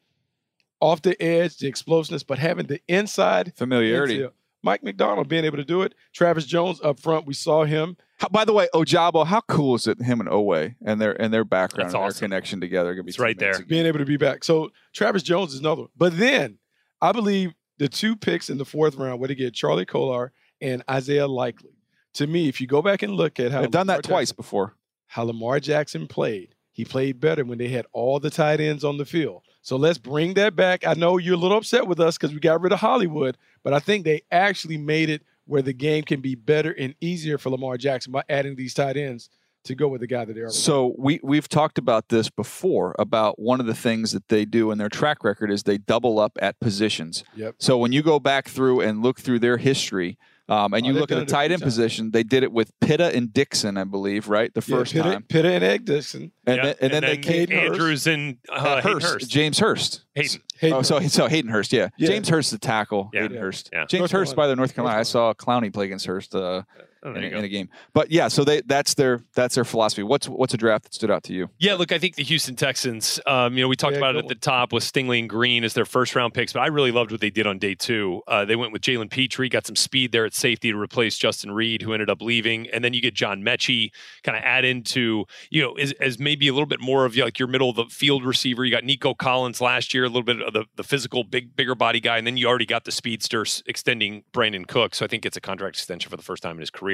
off 0.79 1.01
the 1.01 1.19
edge, 1.21 1.57
the 1.57 1.67
explosiveness, 1.67 2.23
but 2.23 2.37
having 2.39 2.67
the 2.67 2.79
inside 2.87 3.53
Familiarity. 3.55 4.15
infield. 4.15 4.33
Mike 4.63 4.83
Macdonald 4.83 5.27
being 5.29 5.45
able 5.45 5.57
to 5.57 5.63
do 5.63 5.81
it. 5.83 5.93
Travis 6.13 6.45
Jones 6.45 6.81
up 6.83 6.99
front, 6.99 7.25
we 7.25 7.33
saw 7.33 7.63
him. 7.63 7.95
How, 8.17 8.27
by 8.27 8.43
the 8.43 8.53
way, 8.53 8.67
Ojabo, 8.73 9.25
how 9.25 9.41
cool 9.41 9.75
is 9.75 9.87
it 9.87 10.01
him 10.01 10.19
and 10.19 10.27
Oweh 10.29 10.75
and 10.83 10.99
their 10.99 11.19
and 11.21 11.31
their 11.33 11.45
background 11.45 11.87
That's 11.89 11.93
and 11.95 12.03
awesome. 12.03 12.19
their 12.19 12.27
connection 12.27 12.59
together? 12.61 12.93
Gonna 12.93 13.03
be 13.03 13.09
It's 13.09 13.19
right 13.19 13.37
there. 13.37 13.51
amazing. 13.51 13.67
being 13.67 13.85
able 13.85 13.99
to 13.99 14.05
be 14.05 14.17
back. 14.17 14.43
So 14.43 14.71
Travis 14.93 15.21
Jones 15.23 15.53
is 15.53 15.59
another 15.59 15.81
one. 15.83 15.91
But 15.95 16.17
then 16.17 16.57
I 17.01 17.11
believe 17.11 17.53
the 17.77 17.87
two 17.87 18.15
picks 18.15 18.49
in 18.49 18.57
the 18.57 18.65
fourth 18.65 18.95
round 18.95 19.19
were 19.19 19.27
to 19.27 19.35
get 19.35 19.53
Charlie 19.53 19.85
Kolar 19.85 20.31
and 20.61 20.83
Isaiah 20.89 21.27
Likely. 21.27 21.71
To 22.15 22.27
me, 22.27 22.47
if 22.47 22.59
you 22.59 22.67
go 22.67 22.81
back 22.81 23.03
and 23.03 23.13
look 23.13 23.39
at 23.39 23.51
how 23.51 23.61
They've 23.61 23.71
done 23.71 23.87
that 23.87 24.03
twice 24.03 24.31
before. 24.31 24.75
how 25.07 25.23
Lamar 25.23 25.59
Jackson 25.59 26.07
played, 26.07 26.55
he 26.71 26.83
played 26.83 27.19
better 27.19 27.45
when 27.45 27.57
they 27.59 27.67
had 27.67 27.85
all 27.93 28.19
the 28.19 28.29
tight 28.29 28.59
ends 28.59 28.83
on 28.83 28.97
the 28.97 29.05
field. 29.05 29.43
So 29.61 29.75
let's 29.75 29.97
bring 29.97 30.33
that 30.35 30.55
back. 30.55 30.85
I 30.87 30.93
know 30.93 31.17
you're 31.17 31.35
a 31.35 31.37
little 31.37 31.57
upset 31.57 31.87
with 31.87 31.99
us 31.99 32.17
because 32.17 32.33
we 32.33 32.39
got 32.39 32.61
rid 32.61 32.71
of 32.71 32.79
Hollywood, 32.79 33.37
but 33.63 33.73
I 33.73 33.79
think 33.79 34.05
they 34.05 34.21
actually 34.31 34.77
made 34.77 35.09
it 35.09 35.21
where 35.45 35.61
the 35.61 35.73
game 35.73 36.03
can 36.03 36.21
be 36.21 36.35
better 36.35 36.71
and 36.71 36.95
easier 37.01 37.37
for 37.37 37.49
Lamar 37.49 37.77
Jackson 37.77 38.11
by 38.11 38.23
adding 38.29 38.55
these 38.55 38.73
tight 38.73 38.97
ends 38.97 39.29
to 39.67 39.75
go 39.75 39.87
with 39.87 40.01
the 40.01 40.07
guy 40.07 40.25
that 40.25 40.33
they 40.33 40.41
are. 40.41 40.49
So 40.49 40.93
we 40.97 41.19
we've 41.23 41.47
talked 41.47 41.77
about 41.77 42.09
this 42.09 42.29
before 42.29 42.95
about 42.99 43.39
one 43.39 43.59
of 43.59 43.65
the 43.65 43.75
things 43.75 44.11
that 44.11 44.27
they 44.29 44.45
do 44.45 44.71
in 44.71 44.77
their 44.77 44.89
track 44.89 45.23
record 45.23 45.51
is 45.51 45.63
they 45.63 45.77
double 45.77 46.19
up 46.19 46.37
at 46.41 46.59
positions. 46.59 47.23
Yep. 47.35 47.55
So 47.59 47.77
when 47.77 47.91
you 47.91 48.01
go 48.01 48.19
back 48.19 48.47
through 48.47 48.81
and 48.81 49.01
look 49.03 49.19
through 49.19 49.39
their 49.39 49.57
history, 49.57 50.17
um, 50.49 50.73
and 50.73 50.85
Oh, 50.85 50.87
you 50.87 50.93
look 50.93 51.11
at 51.11 51.19
the 51.19 51.25
tight 51.25 51.51
end 51.51 51.61
position, 51.61 52.11
they 52.11 52.23
did 52.23 52.41
it 52.43 52.53
with 52.53 52.71
Pitta 52.79 53.13
and 53.13 53.33
Dickson, 53.33 53.75
I 53.77 53.83
believe, 53.83 54.29
right? 54.29 54.53
The 54.53 54.63
Yeah, 54.65 54.77
first 54.77 54.93
Pitta, 54.93 55.11
time, 55.11 55.23
Pitta 55.23 55.49
and 55.49 55.63
Ed 55.63 55.83
Dickson. 55.83 56.31
and, 56.45 56.55
Yeah, 56.57 56.63
then, 56.63 56.75
and, 56.79 56.93
then 56.93 57.01
they 57.03 57.17
came 57.17 57.33
Hayden 57.49 57.57
Hurst. 57.57 57.71
Andrews 57.73 58.07
and 58.07 58.37
uh, 58.49 58.53
uh, 58.53 58.81
Hurst, 58.81 59.05
Hurst. 59.05 59.29
James 59.29 59.59
Hurst. 59.59 60.03
Hayden. 60.15 60.41
Hayden 60.59 60.77
Oh, 60.77 60.81
so 60.83 60.99
so 61.01 61.27
Hayden 61.27 61.51
Hurst, 61.51 61.73
yeah. 61.73 61.89
Yeah. 61.97 62.07
James 62.07 62.29
Hurst, 62.29 62.51
the 62.51 62.57
tackle. 62.59 63.09
Yeah. 63.13 63.23
Hayden 63.23 63.35
Yeah. 63.35 63.41
Hurst. 63.41 63.69
Yeah. 63.73 63.85
James 63.89 63.99
North 63.99 64.11
Hurst 64.11 64.35
by 64.37 64.47
the 64.47 64.55
North 64.55 64.73
Carolina. 64.73 64.93
Carolina. 64.93 64.95
I 64.95 65.27
North 65.33 65.37
saw 65.37 65.51
Clowney 65.61 65.73
play 65.73 65.85
against 65.85 66.05
Hurst 66.05 66.33
uh, 66.33 66.63
Oh, 67.03 67.13
in, 67.13 67.23
a, 67.23 67.27
in 67.27 67.43
a 67.43 67.47
game. 67.47 67.69
But 67.93 68.11
yeah, 68.11 68.27
so 68.27 68.43
they 68.43 68.61
that's 68.61 68.95
their 68.95 69.21
that's 69.35 69.55
their 69.55 69.63
philosophy. 69.63 70.03
What's 70.03 70.27
what's 70.27 70.53
a 70.53 70.57
draft 70.57 70.85
that 70.85 70.93
stood 70.93 71.11
out 71.11 71.23
to 71.25 71.33
you? 71.33 71.49
Yeah, 71.59 71.75
look, 71.75 71.91
I 71.91 71.99
think 71.99 72.15
the 72.15 72.23
Houston 72.23 72.55
Texans, 72.55 73.19
um, 73.27 73.55
you 73.55 73.63
know, 73.63 73.67
we 73.67 73.75
talked 73.75 73.93
Yeah, 73.93 73.99
about 73.99 74.15
it 74.15 74.23
good 74.23 74.25
at 74.25 74.29
the 74.29 74.35
top 74.35 74.73
with 74.73 74.83
Stingley 74.83 75.19
and 75.19 75.29
Green 75.29 75.63
as 75.63 75.73
their 75.73 75.85
first 75.85 76.15
round 76.15 76.33
picks, 76.33 76.53
but 76.53 76.61
I 76.61 76.67
really 76.67 76.91
loved 76.91 77.11
what 77.11 77.21
they 77.21 77.29
did 77.29 77.45
on 77.45 77.59
day 77.59 77.75
two. 77.75 78.23
Uh, 78.27 78.45
they 78.45 78.55
went 78.55 78.73
with 78.73 78.81
Jalen 78.81 79.11
Pitre, 79.11 79.47
got 79.47 79.67
some 79.67 79.75
speed 79.75 80.11
there 80.11 80.25
at 80.25 80.33
safety 80.33 80.71
to 80.71 80.77
replace 80.79 81.17
Justin 81.17 81.51
Reid, 81.51 81.83
who 81.83 81.93
ended 81.93 82.09
up 82.09 82.19
leaving. 82.19 82.67
And 82.69 82.83
then 82.83 82.93
you 82.93 83.01
get 83.01 83.13
John 83.13 83.43
Metchie, 83.43 83.91
kind 84.23 84.35
of 84.35 84.43
add 84.43 84.65
into, 84.65 85.25
you 85.51 85.61
know, 85.61 85.73
as, 85.73 85.91
as 86.01 86.17
maybe 86.17 86.47
a 86.47 86.53
little 86.53 86.65
bit 86.65 86.79
more 86.81 87.05
of 87.05 87.15
like 87.15 87.37
your 87.37 87.47
middle 87.47 87.69
of 87.69 87.75
the 87.75 87.85
field 87.85 88.25
receiver. 88.25 88.65
You 88.65 88.71
got 88.71 88.83
Nico 88.83 89.13
Collins 89.13 89.61
last 89.61 89.93
year, 89.93 90.05
a 90.05 90.07
little 90.07 90.23
bit 90.23 90.41
of 90.41 90.53
the, 90.53 90.65
the 90.75 90.83
physical, 90.83 91.23
big, 91.23 91.55
bigger 91.55 91.75
body 91.75 91.99
guy. 91.99 92.17
And 92.17 92.25
then 92.25 92.37
you 92.37 92.47
already 92.47 92.65
got 92.65 92.85
the 92.85 92.91
speedster 92.91 93.45
extending 93.67 94.23
Brandin 94.33 94.65
Cooks. 94.65 94.97
So 94.97 95.05
I 95.05 95.07
think 95.07 95.27
it's 95.27 95.37
a 95.37 95.41
contract 95.41 95.75
extension 95.75 96.09
for 96.09 96.17
the 96.17 96.23
first 96.23 96.41
time 96.41 96.55
in 96.55 96.59
his 96.61 96.71
career. 96.71 96.86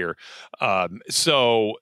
Um, 0.61 1.01
so 1.09 1.73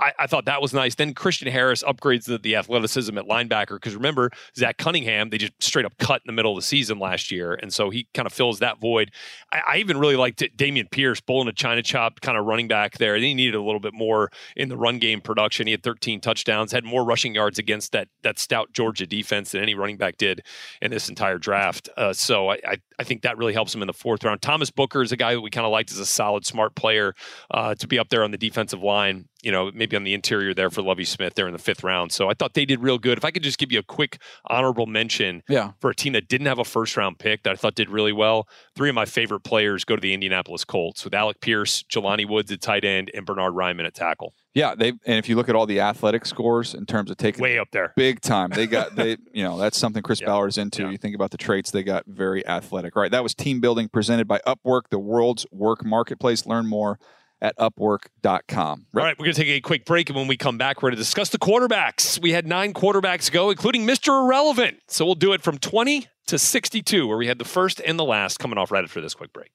I, 0.00 0.12
I, 0.20 0.26
thought 0.26 0.44
that 0.46 0.60
was 0.62 0.72
nice. 0.72 0.94
Then 0.94 1.14
Christian 1.14 1.50
Harris 1.50 1.82
upgrades 1.82 2.24
the, 2.24 2.38
the 2.38 2.56
athleticism 2.56 3.16
at 3.18 3.26
linebacker 3.26 3.76
because 3.76 3.94
remember 3.94 4.30
Zach 4.56 4.76
Cunningham, 4.78 5.30
they 5.30 5.38
just 5.38 5.52
straight 5.60 5.84
up 5.84 5.96
cut 5.98 6.22
in 6.24 6.26
the 6.26 6.32
middle 6.32 6.52
of 6.52 6.56
the 6.56 6.62
season 6.62 6.98
last 6.98 7.30
year, 7.30 7.54
and 7.54 7.72
so 7.72 7.90
he 7.90 8.08
kind 8.14 8.26
of 8.26 8.32
fills 8.32 8.58
that 8.60 8.80
void. 8.80 9.10
I, 9.52 9.60
I 9.66 9.76
even 9.78 9.98
really 9.98 10.16
liked 10.16 10.42
it, 10.42 10.56
Dameon 10.56 10.90
Pierce 10.90 11.20
pulling 11.20 11.48
a 11.48 11.52
China 11.52 11.82
chop 11.82 12.20
kind 12.20 12.38
of 12.38 12.44
running 12.44 12.68
back 12.68 12.98
there. 12.98 13.16
He 13.16 13.34
needed 13.34 13.54
a 13.54 13.62
little 13.62 13.80
bit 13.80 13.94
more 13.94 14.30
in 14.56 14.68
the 14.68 14.76
run 14.76 14.98
game 14.98 15.20
production. 15.20 15.66
He 15.66 15.72
had 15.72 15.82
13 15.82 16.20
touchdowns, 16.20 16.72
had 16.72 16.84
more 16.84 17.04
rushing 17.04 17.34
yards 17.34 17.58
against 17.58 17.92
that 17.92 18.08
that 18.22 18.38
stout 18.38 18.72
Georgia 18.72 19.06
defense 19.06 19.52
than 19.52 19.62
any 19.62 19.74
running 19.74 19.96
back 19.96 20.16
did 20.16 20.42
in 20.80 20.90
this 20.90 21.08
entire 21.08 21.38
draft. 21.38 21.88
Uh, 21.96 22.12
so 22.12 22.50
I, 22.50 22.60
I, 22.66 22.76
I 22.98 23.04
think 23.04 23.22
that 23.22 23.38
really 23.38 23.52
helps 23.52 23.74
him 23.74 23.82
in 23.82 23.86
the 23.86 23.92
fourth 23.92 24.24
round. 24.24 24.42
Thomas 24.42 24.70
Booker 24.70 25.02
is 25.02 25.12
a 25.12 25.16
guy 25.16 25.34
that 25.34 25.40
we 25.40 25.50
kind 25.50 25.66
of 25.66 25.72
liked 25.72 25.90
as 25.90 25.98
a 25.98 26.06
solid, 26.06 26.44
smart 26.46 26.74
player 26.74 27.14
uh, 27.50 27.74
to 27.76 27.86
be 27.86 27.98
up 27.98 28.08
there 28.08 28.24
on 28.24 28.30
the 28.30 28.38
defensive 28.38 28.82
line 28.82 29.28
you 29.42 29.52
know, 29.52 29.70
maybe 29.72 29.96
on 29.96 30.04
the 30.04 30.14
interior 30.14 30.52
there 30.52 30.70
for 30.70 30.82
Lovie 30.82 31.04
Smith 31.04 31.34
there 31.34 31.46
in 31.46 31.52
the 31.52 31.58
fifth 31.58 31.84
round. 31.84 32.12
So 32.12 32.28
I 32.28 32.34
thought 32.34 32.54
they 32.54 32.64
did 32.64 32.82
real 32.82 32.98
good. 32.98 33.18
If 33.18 33.24
I 33.24 33.30
could 33.30 33.42
just 33.42 33.58
give 33.58 33.70
you 33.70 33.78
a 33.78 33.84
quick 33.84 34.20
honorable 34.46 34.86
mention 34.86 35.42
yeah. 35.48 35.72
for 35.80 35.90
a 35.90 35.94
team 35.94 36.12
that 36.14 36.28
didn't 36.28 36.46
have 36.46 36.58
a 36.58 36.64
first 36.64 36.96
round 36.96 37.18
pick 37.18 37.44
that 37.44 37.52
I 37.52 37.56
thought 37.56 37.74
did 37.74 37.88
really 37.88 38.12
well, 38.12 38.48
three 38.74 38.88
of 38.88 38.94
my 38.94 39.04
favorite 39.04 39.40
players 39.40 39.84
go 39.84 39.94
to 39.94 40.00
the 40.00 40.12
Indianapolis 40.12 40.64
Colts 40.64 41.04
with 41.04 41.14
Alec 41.14 41.40
Pierce, 41.40 41.84
Jelani 41.84 42.28
Woods 42.28 42.50
at 42.50 42.60
tight 42.60 42.84
end, 42.84 43.10
and 43.14 43.24
Bernard 43.24 43.54
Raimann 43.54 43.86
at 43.86 43.94
tackle. 43.94 44.34
Yeah, 44.54 44.74
they 44.74 44.88
and 44.88 45.18
if 45.18 45.28
you 45.28 45.36
look 45.36 45.48
at 45.48 45.54
all 45.54 45.66
the 45.66 45.80
athletic 45.80 46.26
scores 46.26 46.74
in 46.74 46.84
terms 46.84 47.12
of 47.12 47.16
taking 47.16 47.42
way 47.42 47.60
up 47.60 47.68
there, 47.70 47.92
big 47.96 48.20
time. 48.20 48.50
They 48.50 48.66
got 48.66 48.96
they 48.96 49.16
you 49.32 49.44
know 49.44 49.56
that's 49.56 49.78
something 49.78 50.02
Chris 50.02 50.20
yeah. 50.20 50.26
Ballard 50.26 50.48
is 50.48 50.58
into. 50.58 50.82
Yeah. 50.82 50.90
You 50.90 50.98
think 50.98 51.14
about 51.14 51.30
the 51.30 51.36
traits 51.36 51.70
they 51.70 51.84
got 51.84 52.04
very 52.06 52.44
athletic. 52.44 52.96
All 52.96 53.02
right, 53.02 53.10
that 53.12 53.22
was 53.22 53.34
team 53.36 53.60
building 53.60 53.88
presented 53.88 54.26
by 54.26 54.40
Upwork, 54.46 54.88
the 54.90 54.98
world's 54.98 55.46
work 55.52 55.84
marketplace. 55.84 56.44
Learn 56.44 56.66
more 56.66 56.98
at 57.40 57.56
upwork.com. 57.58 58.86
Right. 58.92 59.02
All 59.02 59.06
right, 59.06 59.18
we're 59.18 59.24
going 59.24 59.34
to 59.34 59.40
take 59.40 59.48
a 59.48 59.60
quick 59.60 59.84
break. 59.84 60.08
And 60.10 60.16
when 60.16 60.26
we 60.26 60.36
come 60.36 60.58
back, 60.58 60.78
we're 60.82 60.88
going 60.88 60.96
to 60.96 61.02
discuss 61.02 61.30
the 61.30 61.38
quarterbacks. 61.38 62.20
We 62.20 62.32
had 62.32 62.46
nine 62.46 62.72
quarterbacks 62.72 63.30
go, 63.30 63.50
including 63.50 63.86
Mr. 63.86 64.24
Irrelevant. 64.24 64.78
So 64.88 65.04
we'll 65.04 65.14
do 65.14 65.32
it 65.32 65.42
from 65.42 65.58
20 65.58 66.06
to 66.26 66.38
62, 66.38 67.06
where 67.06 67.16
we 67.16 67.26
had 67.26 67.38
the 67.38 67.44
first 67.44 67.80
and 67.84 67.98
the 67.98 68.04
last 68.04 68.38
coming 68.38 68.58
off 68.58 68.70
right 68.70 68.84
after 68.84 69.00
this 69.00 69.14
quick 69.14 69.32
break. 69.32 69.50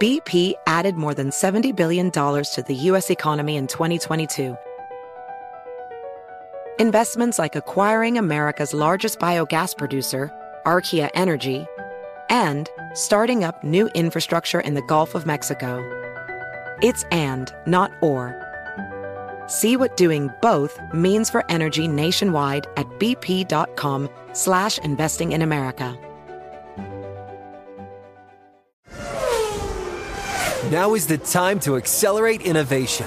BP 0.00 0.54
added 0.66 0.96
more 0.96 1.14
than 1.14 1.30
$70 1.30 1.76
billion 1.76 2.10
to 2.10 2.64
the 2.66 2.74
U.S. 2.74 3.08
economy 3.10 3.56
in 3.56 3.68
2022. 3.68 4.56
Investments 6.80 7.38
like 7.38 7.54
acquiring 7.54 8.18
America's 8.18 8.74
largest 8.74 9.20
biogas 9.20 9.76
producer, 9.76 10.32
Archaea 10.66 11.10
Energy, 11.14 11.66
and 12.32 12.68
starting 12.94 13.44
up 13.44 13.62
new 13.62 13.88
infrastructure 13.94 14.58
in 14.58 14.74
the 14.74 14.82
Gulf 14.82 15.14
of 15.14 15.26
Mexico. 15.26 15.78
It's 16.82 17.04
and, 17.12 17.54
not 17.66 17.92
or. 18.00 18.34
See 19.46 19.76
what 19.76 19.96
doing 19.96 20.30
both 20.40 20.80
means 20.94 21.28
for 21.28 21.44
energy 21.50 21.86
nationwide 21.86 22.66
at 22.76 22.86
bp.com 22.98 24.08
slash 24.32 24.78
investing 24.78 25.32
in 25.32 25.42
America. 25.42 25.96
Now 30.70 30.94
is 30.94 31.06
the 31.06 31.18
time 31.18 31.60
to 31.60 31.76
accelerate 31.76 32.40
innovation. 32.40 33.06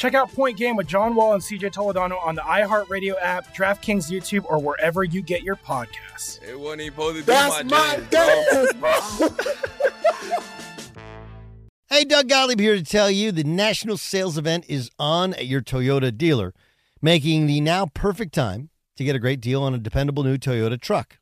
Check 0.00 0.14
out 0.14 0.32
Point 0.32 0.56
Game 0.56 0.76
with 0.76 0.86
John 0.86 1.14
Wall 1.14 1.34
and 1.34 1.42
CJ 1.42 1.74
Toledano 1.74 2.24
on 2.24 2.34
the 2.34 2.40
iHeartRadio 2.40 3.16
app, 3.20 3.54
DraftKings 3.54 4.10
YouTube, 4.10 4.46
or 4.48 4.58
wherever 4.58 5.04
you 5.04 5.20
get 5.20 5.42
your 5.42 5.56
podcasts. 5.56 6.42
It 6.42 6.58
wasn't 6.58 6.80
even 6.80 6.94
supposed 6.94 7.16
to 7.16 7.22
be 7.22 7.26
That's 7.26 7.64
my, 7.64 7.98
my 7.98 8.02
dance, 8.08 8.72
bro. 8.72 9.28
Hey, 11.90 12.04
Doug 12.04 12.28
Gottlieb 12.28 12.60
here 12.60 12.76
to 12.76 12.82
tell 12.82 13.10
you 13.10 13.30
the 13.30 13.44
national 13.44 13.98
sales 13.98 14.38
event 14.38 14.64
is 14.68 14.90
on 14.98 15.34
at 15.34 15.46
your 15.48 15.60
Toyota 15.60 16.16
dealer, 16.16 16.54
making 17.02 17.46
the 17.46 17.60
now 17.60 17.84
perfect 17.84 18.32
time 18.32 18.70
to 18.96 19.04
get 19.04 19.16
a 19.16 19.18
great 19.18 19.40
deal 19.40 19.62
on 19.62 19.74
a 19.74 19.78
dependable 19.78 20.22
new 20.22 20.38
Toyota 20.38 20.80
truck, 20.80 21.18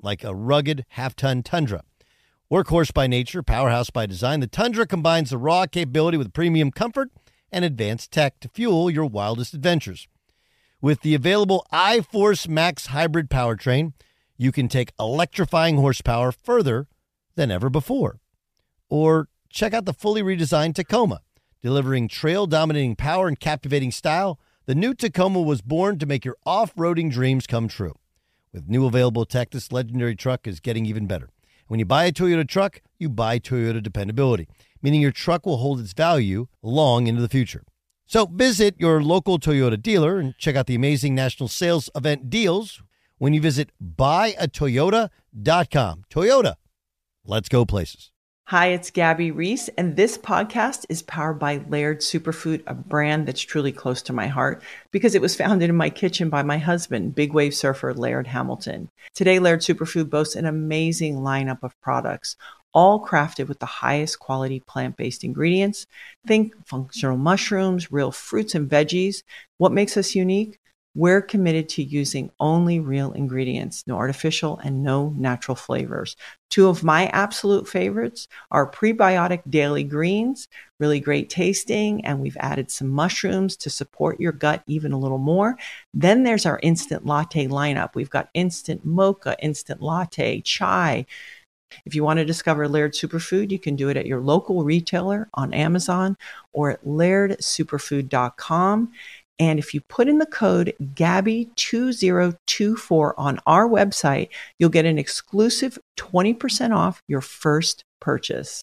like 0.00 0.24
a 0.24 0.34
rugged 0.34 0.84
half 0.88 1.14
ton 1.14 1.44
Tundra. 1.44 1.82
Workhorse 2.50 2.92
by 2.92 3.06
nature, 3.06 3.44
powerhouse 3.44 3.90
by 3.90 4.06
design, 4.06 4.40
the 4.40 4.48
Tundra 4.48 4.84
combines 4.84 5.30
the 5.30 5.38
raw 5.38 5.66
capability 5.66 6.16
with 6.16 6.32
premium 6.32 6.72
comfort 6.72 7.10
and 7.50 7.64
advanced 7.64 8.12
tech 8.12 8.40
to 8.40 8.48
fuel 8.48 8.90
your 8.90 9.06
wildest 9.06 9.54
adventures. 9.54 10.08
With 10.80 11.00
the 11.00 11.14
available 11.14 11.66
iForce 11.72 12.46
Max 12.48 12.86
hybrid 12.86 13.30
powertrain, 13.30 13.92
you 14.36 14.52
can 14.52 14.68
take 14.68 14.92
electrifying 15.00 15.76
horsepower 15.76 16.32
further 16.32 16.88
than 17.34 17.50
ever 17.50 17.70
before. 17.70 18.20
Or 18.88 19.28
check 19.50 19.72
out 19.72 19.84
the 19.84 19.94
fully 19.94 20.22
redesigned 20.22 20.74
Tacoma. 20.74 21.20
Delivering 21.62 22.08
trail 22.08 22.46
dominating 22.46 22.96
power 22.96 23.26
and 23.26 23.40
captivating 23.40 23.90
style, 23.90 24.38
the 24.66 24.74
new 24.74 24.94
Tacoma 24.94 25.40
was 25.40 25.62
born 25.62 25.98
to 25.98 26.06
make 26.06 26.24
your 26.24 26.36
off 26.44 26.74
roading 26.74 27.10
dreams 27.10 27.46
come 27.46 27.68
true. 27.68 27.94
With 28.52 28.68
new 28.68 28.86
available 28.86 29.24
tech, 29.24 29.50
this 29.50 29.72
legendary 29.72 30.14
truck 30.14 30.46
is 30.46 30.60
getting 30.60 30.86
even 30.86 31.06
better. 31.06 31.30
When 31.68 31.80
you 31.80 31.86
buy 31.86 32.04
a 32.04 32.12
Toyota 32.12 32.46
truck, 32.46 32.82
you 32.98 33.08
buy 33.08 33.38
Toyota 33.38 33.82
dependability, 33.82 34.48
meaning 34.86 35.02
your 35.02 35.10
truck 35.10 35.44
will 35.44 35.56
hold 35.56 35.80
its 35.80 35.92
value 35.92 36.46
long 36.62 37.08
into 37.08 37.20
the 37.20 37.28
future. 37.28 37.64
So 38.06 38.26
visit 38.26 38.76
your 38.78 39.02
local 39.02 39.40
Toyota 39.40 39.82
dealer 39.82 40.18
and 40.18 40.38
check 40.38 40.54
out 40.54 40.68
the 40.68 40.76
amazing 40.76 41.12
national 41.12 41.48
sales 41.48 41.90
event 41.96 42.30
deals 42.30 42.84
when 43.18 43.34
you 43.34 43.40
visit 43.40 43.70
buyatoyota.com. 43.82 46.04
Toyota, 46.08 46.54
let's 47.24 47.48
go 47.48 47.66
places. 47.66 48.12
Hi, 48.50 48.68
it's 48.68 48.92
Gabby 48.92 49.32
Reece, 49.32 49.68
and 49.76 49.96
this 49.96 50.16
podcast 50.16 50.86
is 50.88 51.02
powered 51.02 51.40
by 51.40 51.64
Laird 51.68 51.98
Superfood, 51.98 52.62
a 52.68 52.74
brand 52.74 53.26
that's 53.26 53.40
truly 53.40 53.72
close 53.72 54.02
to 54.02 54.12
my 54.12 54.28
heart 54.28 54.62
because 54.92 55.16
it 55.16 55.20
was 55.20 55.34
founded 55.34 55.68
in 55.68 55.74
my 55.74 55.90
kitchen 55.90 56.30
by 56.30 56.44
my 56.44 56.58
husband, 56.58 57.16
big 57.16 57.32
wave 57.32 57.56
surfer 57.56 57.92
Laird 57.92 58.28
Hamilton. 58.28 58.88
Today, 59.14 59.40
Laird 59.40 59.62
Superfood 59.62 60.10
boasts 60.10 60.36
an 60.36 60.46
amazing 60.46 61.16
lineup 61.16 61.64
of 61.64 61.74
products, 61.80 62.36
all 62.76 63.02
crafted 63.02 63.48
with 63.48 63.58
the 63.58 63.64
highest 63.64 64.18
quality 64.18 64.60
plant 64.60 64.98
based 64.98 65.24
ingredients. 65.24 65.86
Think 66.26 66.54
functional 66.66 67.16
mushrooms, 67.16 67.90
real 67.90 68.12
fruits 68.12 68.54
and 68.54 68.68
veggies. 68.68 69.22
What 69.56 69.72
makes 69.72 69.96
us 69.96 70.14
unique? 70.14 70.60
We're 70.94 71.22
committed 71.22 71.70
to 71.70 71.82
using 71.82 72.30
only 72.38 72.80
real 72.80 73.12
ingredients, 73.12 73.84
no 73.86 73.96
artificial 73.96 74.58
and 74.62 74.82
no 74.82 75.14
natural 75.16 75.54
flavors. 75.54 76.16
Two 76.50 76.68
of 76.68 76.84
my 76.84 77.06
absolute 77.08 77.66
favorites 77.66 78.28
are 78.50 78.70
prebiotic 78.70 79.42
daily 79.48 79.84
greens, 79.84 80.48
really 80.78 81.00
great 81.00 81.28
tasting, 81.28 82.04
and 82.04 82.20
we've 82.20 82.36
added 82.40 82.70
some 82.70 82.88
mushrooms 82.88 83.56
to 83.58 83.70
support 83.70 84.20
your 84.20 84.32
gut 84.32 84.62
even 84.66 84.92
a 84.92 84.98
little 84.98 85.18
more. 85.18 85.56
Then 85.92 86.24
there's 86.24 86.46
our 86.46 86.60
instant 86.62 87.04
latte 87.04 87.46
lineup. 87.46 87.94
We've 87.94 88.10
got 88.10 88.30
instant 88.34 88.84
mocha, 88.84 89.36
instant 89.42 89.82
latte, 89.82 90.40
chai, 90.42 91.06
If 91.84 91.94
you 91.94 92.02
want 92.04 92.18
to 92.18 92.24
discover 92.24 92.68
Laird 92.68 92.92
Superfood, 92.92 93.50
you 93.50 93.58
can 93.58 93.74
do 93.76 93.88
it 93.88 93.96
at 93.96 94.04
your 94.06 94.20
local 94.20 94.62
retailer 94.64 95.28
on 95.34 95.54
Amazon 95.54 96.16
or 96.52 96.70
at 96.70 96.84
lairdsuperfood.com. 96.84 98.92
And 99.38 99.58
if 99.58 99.74
you 99.74 99.82
put 99.82 100.08
in 100.08 100.16
the 100.18 100.24
code 100.26 100.74
GABBY2024 100.94 103.14
on 103.18 103.38
our 103.46 103.68
website, 103.68 104.30
you'll 104.58 104.70
get 104.70 104.86
an 104.86 104.98
exclusive 104.98 105.78
20% 105.98 106.74
off 106.74 107.02
your 107.06 107.20
first 107.20 107.84
purchase. 108.00 108.62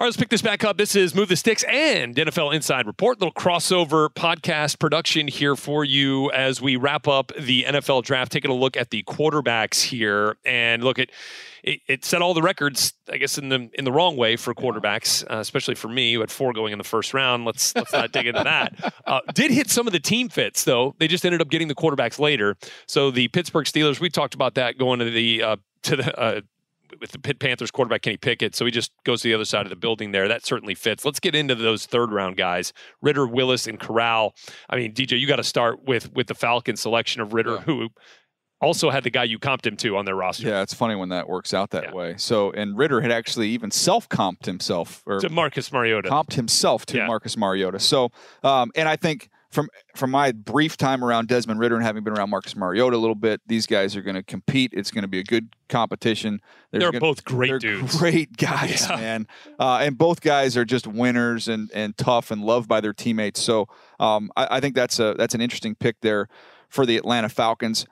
All 0.00 0.04
right, 0.04 0.08
let's 0.08 0.16
pick 0.16 0.30
this 0.30 0.40
back 0.40 0.64
up. 0.64 0.78
This 0.78 0.96
is 0.96 1.14
Move 1.14 1.28
the 1.28 1.36
Sticks 1.36 1.62
and 1.64 2.16
NFL 2.16 2.54
Inside 2.54 2.86
Report. 2.86 3.20
Little 3.20 3.34
crossover 3.34 4.08
podcast 4.08 4.78
production 4.78 5.28
here 5.28 5.54
for 5.56 5.84
you 5.84 6.30
as 6.30 6.58
we 6.58 6.76
wrap 6.76 7.06
up 7.06 7.32
the 7.38 7.64
NFL 7.64 8.04
draft, 8.04 8.32
taking 8.32 8.50
a 8.50 8.54
look 8.54 8.78
at 8.78 8.88
the 8.88 9.02
quarterbacks 9.02 9.82
here. 9.82 10.38
And 10.42 10.82
look 10.82 10.98
at 10.98 11.10
it, 11.62 11.80
it 11.86 12.04
set 12.06 12.22
all 12.22 12.32
the 12.32 12.40
records, 12.40 12.94
I 13.12 13.18
guess, 13.18 13.36
in 13.36 13.50
the 13.50 13.68
in 13.74 13.84
the 13.84 13.92
wrong 13.92 14.16
way 14.16 14.36
for 14.36 14.54
quarterbacks, 14.54 15.22
uh, 15.30 15.36
especially 15.36 15.74
for 15.74 15.88
me, 15.88 16.14
who 16.14 16.20
had 16.20 16.30
four 16.30 16.54
going 16.54 16.72
in 16.72 16.78
the 16.78 16.84
first 16.84 17.12
round. 17.12 17.44
Let's 17.44 17.76
let's 17.76 17.92
not 17.92 18.10
dig 18.10 18.26
into 18.26 18.42
that. 18.42 18.94
Uh, 19.06 19.20
did 19.34 19.50
hit 19.50 19.68
some 19.68 19.86
of 19.86 19.92
the 19.92 20.00
team 20.00 20.30
fits 20.30 20.64
though. 20.64 20.94
They 20.98 21.08
just 21.08 21.26
ended 21.26 21.42
up 21.42 21.50
getting 21.50 21.68
the 21.68 21.74
quarterbacks 21.74 22.18
later. 22.18 22.56
So 22.86 23.10
the 23.10 23.28
Pittsburgh 23.28 23.66
Steelers, 23.66 24.00
we 24.00 24.08
talked 24.08 24.32
about 24.32 24.54
that 24.54 24.78
going 24.78 25.00
to 25.00 25.10
the 25.10 25.42
uh, 25.42 25.56
to 25.82 25.96
the 25.96 26.18
uh, 26.18 26.40
with 27.00 27.12
the 27.12 27.18
Pitt 27.18 27.38
Panthers 27.38 27.70
quarterback 27.70 28.02
Kenny 28.02 28.16
Pickett, 28.16 28.54
so 28.54 28.64
he 28.64 28.70
just 28.70 28.90
goes 29.04 29.22
to 29.22 29.28
the 29.28 29.34
other 29.34 29.44
side 29.44 29.66
of 29.66 29.70
the 29.70 29.76
building 29.76 30.12
there. 30.12 30.28
That 30.28 30.44
certainly 30.44 30.74
fits. 30.74 31.04
Let's 31.04 31.20
get 31.20 31.34
into 31.34 31.54
those 31.54 31.86
third 31.86 32.12
round 32.12 32.36
guys: 32.36 32.72
Ridder, 33.02 33.26
Willis, 33.26 33.66
and 33.66 33.78
Corral. 33.78 34.34
I 34.68 34.76
mean, 34.76 34.92
DJ, 34.92 35.18
you 35.20 35.26
got 35.26 35.36
to 35.36 35.44
start 35.44 35.84
with 35.84 36.12
with 36.12 36.26
the 36.26 36.34
Falcon 36.34 36.76
selection 36.76 37.20
of 37.20 37.32
Ridder, 37.34 37.58
who 37.58 37.88
also 38.62 38.90
had 38.90 39.04
the 39.04 39.10
guy 39.10 39.24
you 39.24 39.38
comped 39.38 39.66
him 39.66 39.76
to 39.78 39.96
on 39.96 40.04
their 40.04 40.14
roster. 40.16 40.46
Yeah, 40.46 40.60
it's 40.62 40.74
funny 40.74 40.94
when 40.94 41.08
that 41.08 41.28
works 41.28 41.54
out 41.54 41.70
that 41.70 41.94
way. 41.94 42.14
So, 42.18 42.50
and 42.52 42.76
Ridder 42.76 43.00
had 43.00 43.10
actually 43.10 43.48
even 43.50 43.70
self 43.70 44.08
comped 44.08 44.44
himself 44.46 45.02
or 45.06 45.18
To 45.20 45.28
Marcus 45.30 45.72
Mariota. 45.72 46.10
comped 46.10 46.34
himself 46.34 46.84
to 46.86 46.98
Yeah. 46.98 47.06
Marcus 47.06 47.36
Mariota. 47.38 47.78
So, 47.78 48.10
um, 48.42 48.70
and 48.74 48.86
I 48.88 48.96
think 48.96 49.30
from 49.50 49.68
from 49.96 50.10
my 50.12 50.30
brief 50.32 50.76
time 50.76 51.04
around 51.04 51.26
Desmond 51.28 51.58
Ridder 51.58 51.74
and 51.76 51.84
having 51.84 52.04
been 52.04 52.16
around 52.16 52.30
Marcus 52.30 52.54
Mariota 52.54 52.96
a 52.96 52.98
little 52.98 53.14
bit, 53.16 53.40
these 53.46 53.66
guys 53.66 53.96
are 53.96 54.02
going 54.02 54.14
to 54.14 54.22
compete. 54.22 54.70
It's 54.72 54.90
going 54.90 55.02
to 55.02 55.08
be 55.08 55.18
a 55.18 55.24
good 55.24 55.54
competition. 55.68 56.40
There's 56.70 56.82
They're 56.82 56.92
gonna- 56.92 57.00
both 57.00 57.24
great 57.24 57.48
they're 57.48 57.58
dudes. 57.58 57.96
Great 57.98 58.36
guys, 58.36 58.86
Yeah. 58.88 58.96
man. 58.96 59.26
Uh, 59.58 59.78
and 59.82 59.98
both 59.98 60.20
guys 60.20 60.56
are 60.56 60.64
just 60.64 60.86
winners 60.86 61.48
and 61.48 61.70
and 61.74 61.96
tough 61.96 62.30
and 62.30 62.42
loved 62.44 62.68
by 62.68 62.80
their 62.80 62.92
teammates. 62.92 63.40
So, 63.42 63.68
um, 63.98 64.30
I, 64.36 64.46
I 64.56 64.60
think 64.60 64.74
that's 64.74 64.98
a 65.00 65.14
that's 65.18 65.34
an 65.34 65.40
interesting 65.40 65.74
pick 65.74 66.00
there 66.00 66.28
for 66.68 66.86
the 66.86 66.96
Atlanta 66.96 67.28
Falcons. 67.28 67.86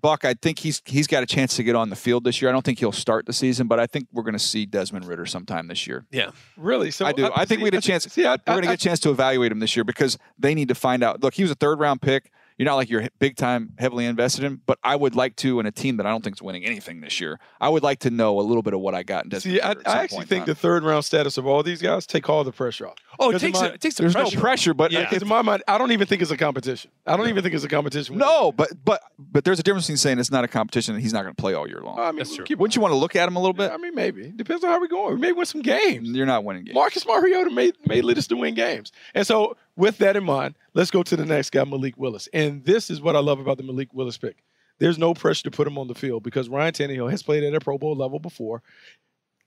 Buck, 0.00 0.24
I 0.24 0.34
think 0.34 0.58
he's 0.58 0.82
he's 0.84 1.06
got 1.06 1.22
a 1.22 1.26
chance 1.26 1.56
to 1.56 1.62
get 1.62 1.74
on 1.74 1.90
the 1.90 1.96
field 1.96 2.24
this 2.24 2.40
year. 2.40 2.48
I 2.48 2.52
don't 2.52 2.64
think 2.64 2.78
he'll 2.78 2.92
start 2.92 3.26
the 3.26 3.32
season, 3.32 3.66
but 3.66 3.78
I 3.78 3.86
think 3.86 4.08
we're 4.12 4.22
going 4.22 4.32
to 4.34 4.38
see 4.38 4.66
Desmond 4.66 5.06
Ridder 5.06 5.26
sometime 5.26 5.66
this 5.68 5.86
year. 5.86 6.06
Yeah, 6.10 6.30
really. 6.56 6.90
So 6.90 7.06
I 7.06 7.12
do. 7.12 7.30
I, 7.34 7.44
think 7.44 7.60
see, 7.60 7.64
we 7.64 7.70
get 7.70 7.84
a 7.84 7.86
chance. 7.86 8.16
Yeah, 8.16 8.36
we're 8.46 8.54
going 8.54 8.62
to 8.62 8.68
get 8.68 8.74
a 8.74 8.84
chance 8.84 9.00
to 9.00 9.10
evaluate 9.10 9.52
him 9.52 9.58
this 9.58 9.76
year 9.76 9.84
because 9.84 10.18
they 10.38 10.54
need 10.54 10.68
to 10.68 10.74
find 10.74 11.02
out. 11.02 11.22
Look, 11.22 11.34
he 11.34 11.42
was 11.42 11.50
a 11.50 11.56
third 11.56 11.80
round 11.80 12.02
pick. 12.02 12.30
You're 12.60 12.66
not 12.66 12.74
like 12.74 12.90
you're 12.90 13.08
big 13.18 13.36
time, 13.36 13.72
heavily 13.78 14.04
invested 14.04 14.44
in, 14.44 14.60
but 14.66 14.78
I 14.84 14.94
would 14.94 15.14
like 15.16 15.34
to 15.36 15.60
in 15.60 15.64
a 15.66 15.70
team 15.72 15.96
that 15.96 16.04
I 16.04 16.10
don't 16.10 16.22
think 16.22 16.36
is 16.36 16.42
winning 16.42 16.62
anything 16.66 17.00
this 17.00 17.18
year. 17.18 17.40
I 17.58 17.70
would 17.70 17.82
like 17.82 18.00
to 18.00 18.10
know 18.10 18.38
a 18.38 18.42
little 18.42 18.62
bit 18.62 18.74
of 18.74 18.80
what 18.80 18.94
I 18.94 19.02
got 19.02 19.24
in 19.24 19.30
Desmond. 19.30 19.56
See, 19.56 19.60
I, 19.62 19.68
Ridder 19.68 19.80
at 19.80 19.86
some 19.86 19.96
I 19.98 20.02
actually 20.02 20.16
point 20.18 20.28
think 20.28 20.40
time. 20.42 20.46
the 20.46 20.54
third 20.56 20.84
round 20.84 21.06
status 21.06 21.38
of 21.38 21.46
all 21.46 21.62
these 21.62 21.80
guys 21.80 22.06
take 22.06 22.28
all 22.28 22.44
the 22.44 22.52
pressure 22.52 22.88
off. 22.88 22.96
Oh, 23.18 23.30
it 23.30 23.32
'Cause 23.32 23.42
in 23.44 23.48
takes 23.52 23.60
my- 23.62 23.66
a- 23.68 23.72
it 23.72 23.80
takes 23.80 23.94
the 23.94 24.02
there's 24.02 24.12
pressure 24.12 24.36
no 24.36 24.40
pressure, 24.42 24.74
but 24.74 24.92
Yeah. 24.92 25.00
Because 25.08 25.22
in 25.22 25.28
my 25.28 25.40
mind, 25.40 25.62
I 25.66 25.78
don't 25.78 25.90
even 25.92 26.06
think 26.06 26.20
it's 26.20 26.30
a 26.30 26.36
competition. 26.36 26.90
I 27.06 27.16
don't 27.16 27.30
even 27.30 27.42
think 27.42 27.54
it's 27.54 27.64
a 27.64 27.68
competition. 27.68 28.18
no, 28.18 28.52
but 28.52 28.68
but 28.84 29.00
but 29.18 29.44
there's 29.44 29.58
a 29.58 29.62
difference 29.62 29.86
between 29.86 29.96
saying 29.96 30.18
it's 30.18 30.30
not 30.30 30.44
a 30.44 30.48
competition 30.48 30.94
and 30.94 31.02
he's 31.02 31.14
not 31.14 31.22
going 31.22 31.34
to 31.34 31.40
play 31.40 31.54
all 31.54 31.66
year 31.66 31.80
long. 31.80 31.98
I 31.98 32.12
mean, 32.12 32.26
keep- 32.44 32.58
Wouldn't 32.58 32.76
you 32.76 32.82
want 32.82 32.92
to 32.92 32.98
look 32.98 33.16
at 33.16 33.26
him 33.26 33.36
a 33.36 33.40
little 33.40 33.54
bit? 33.54 33.72
I 33.72 33.78
mean, 33.78 33.94
maybe 33.94 34.30
depends 34.36 34.64
on 34.64 34.70
how 34.70 34.78
we're 34.78 34.86
going. 34.88 35.14
We 35.14 35.20
may 35.22 35.32
win 35.32 35.46
some 35.46 35.62
games. 35.62 36.10
You're 36.10 36.26
not 36.26 36.44
winning 36.44 36.64
games. 36.64 36.74
Marcus 36.74 37.06
Mariota 37.06 37.48
may 37.48 37.72
may 37.86 38.02
lead 38.02 38.18
us 38.18 38.26
to 38.26 38.36
win 38.36 38.54
games. 38.54 38.92
And 39.14 39.26
so, 39.26 39.56
with 39.80 39.98
that 39.98 40.16
in 40.16 40.24
mind, 40.24 40.54
let's 40.74 40.90
go 40.90 41.02
to 41.02 41.16
the 41.16 41.24
next 41.24 41.50
guy, 41.50 41.64
Malik 41.64 41.96
Willis. 41.96 42.28
And 42.32 42.64
this 42.64 42.90
is 42.90 43.00
what 43.00 43.16
I 43.16 43.20
love 43.20 43.40
about 43.40 43.56
the 43.56 43.64
Malik 43.64 43.92
Willis 43.92 44.18
pick. 44.18 44.44
There's 44.78 44.98
no 44.98 45.14
pressure 45.14 45.44
to 45.44 45.50
put 45.50 45.66
him 45.66 45.78
on 45.78 45.88
the 45.88 45.94
field 45.94 46.22
because 46.22 46.48
Ryan 46.48 46.72
Tannehill 46.72 47.10
has 47.10 47.22
played 47.22 47.42
at 47.42 47.54
a 47.54 47.60
Pro 47.60 47.78
Bowl 47.78 47.96
level 47.96 48.18
before. 48.18 48.62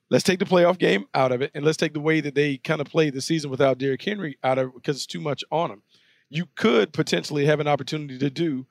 Let's 0.10 0.24
take 0.24 0.40
the 0.40 0.46
playoff 0.46 0.78
game 0.78 1.06
out 1.14 1.32
of 1.32 1.42
it, 1.42 1.52
and 1.56 1.66
let's 1.66 1.78
take 1.78 1.94
the 1.94 2.00
way 2.00 2.22
that 2.22 2.36
they 2.36 2.58
kind 2.58 2.82
of 2.82 2.88
played 2.88 3.14
the 3.14 3.22
season 3.22 3.50
without 3.50 3.78
Derrick 3.78 4.04
Henry 4.04 4.38
out 4.44 4.58
of 4.58 4.74
because 4.74 4.98
it's 4.98 5.08
too 5.08 5.22
much 5.22 5.44
on 5.52 5.72
him. 5.72 5.82
You 6.30 6.48
could 6.56 6.94
potentially 6.94 7.46
have 7.46 7.60
an 7.60 7.68
opportunity 7.68 8.20
to 8.20 8.30
do 8.30 8.68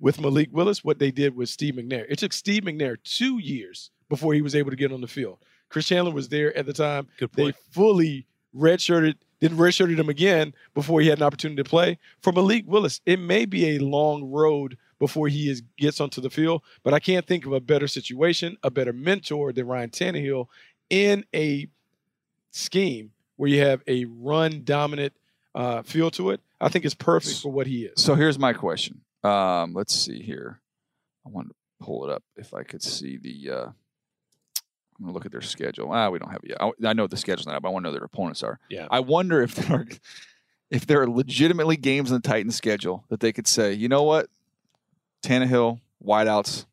with 0.00 0.20
Malik 0.20 0.48
Willis 0.52 0.82
what 0.82 0.98
they 0.98 1.10
did 1.10 1.36
with 1.36 1.48
Steve 1.48 1.74
McNair. 1.74 2.06
It 2.08 2.18
took 2.18 2.32
Steve 2.32 2.64
McNair 2.64 2.96
two 3.04 3.38
years 3.38 3.90
before 4.08 4.34
he 4.34 4.42
was 4.42 4.54
able 4.54 4.70
to 4.70 4.76
get 4.76 4.92
on 4.92 5.00
the 5.00 5.08
field. 5.08 5.38
Chris 5.68 5.86
Chandler 5.86 6.12
was 6.12 6.28
there 6.28 6.56
at 6.56 6.66
the 6.66 6.72
time. 6.72 7.06
Good 7.18 7.32
They 7.34 7.52
fully 7.70 8.26
redshirted, 8.54 9.14
then 9.42 9.56
redshirted 9.56 9.98
him 9.98 10.08
again 10.08 10.54
before 10.72 11.00
he 11.00 11.08
had 11.08 11.18
an 11.18 11.24
opportunity 11.24 11.60
to 11.60 11.68
play. 11.68 11.98
For 12.20 12.32
Malik 12.32 12.62
Willis, 12.64 13.00
it 13.04 13.18
may 13.18 13.44
be 13.44 13.70
a 13.70 13.80
long 13.80 14.30
road 14.30 14.78
before 15.00 15.26
he 15.26 15.50
is 15.50 15.62
gets 15.76 16.00
onto 16.00 16.20
the 16.20 16.30
field, 16.30 16.62
but 16.84 16.94
I 16.94 17.00
can't 17.00 17.26
think 17.26 17.44
of 17.44 17.52
a 17.52 17.60
better 17.60 17.88
situation, 17.88 18.56
a 18.62 18.70
better 18.70 18.92
mentor 18.92 19.52
than 19.52 19.66
Ryan 19.66 19.90
Tannehill 19.90 20.46
in 20.90 21.24
a 21.34 21.66
scheme 22.52 23.10
where 23.34 23.50
you 23.50 23.60
have 23.62 23.82
a 23.88 24.04
run 24.04 24.62
dominant 24.62 25.12
uh, 25.56 25.82
feel 25.82 26.12
to 26.12 26.30
it. 26.30 26.40
I 26.60 26.68
think 26.68 26.84
it's 26.84 26.94
perfect 26.94 27.42
for 27.42 27.50
what 27.50 27.66
he 27.66 27.86
is. 27.86 28.00
So 28.00 28.14
here's 28.14 28.38
my 28.38 28.52
question. 28.52 29.00
Um, 29.24 29.74
let's 29.74 29.92
see 29.92 30.22
here. 30.22 30.60
I 31.26 31.30
wanted 31.30 31.48
to 31.48 31.84
pull 31.84 32.04
it 32.04 32.12
up 32.12 32.22
if 32.36 32.54
I 32.54 32.62
could 32.62 32.82
see 32.82 33.16
the. 33.16 33.50
Uh, 33.50 33.68
I'm 34.98 35.04
gonna 35.06 35.14
look 35.14 35.26
at 35.26 35.32
their 35.32 35.40
schedule. 35.40 35.90
Ah, 35.92 36.10
we 36.10 36.18
don't 36.18 36.30
have 36.30 36.40
it 36.44 36.50
yet. 36.50 36.58
I, 36.60 36.70
I 36.88 36.92
know 36.92 37.06
the 37.06 37.16
schedule's 37.16 37.46
not 37.46 37.56
up. 37.56 37.64
I 37.64 37.68
want 37.68 37.84
to 37.84 37.88
know 37.90 37.94
their 37.94 38.04
opponents 38.04 38.42
are. 38.42 38.58
Yeah. 38.70 38.86
I 38.90 39.00
wonder 39.00 39.42
if 39.42 39.54
there 39.56 39.76
are, 39.78 39.86
if 40.70 40.86
there 40.86 41.00
are 41.02 41.08
legitimately 41.08 41.76
games 41.76 42.10
in 42.10 42.16
the 42.20 42.28
Titans 42.28 42.56
schedule 42.56 43.04
that 43.08 43.20
they 43.20 43.32
could 43.32 43.46
say, 43.46 43.72
you 43.72 43.88
know 43.88 44.02
what, 44.04 44.28
Tannehill, 45.24 45.80
wideouts, 46.04 46.66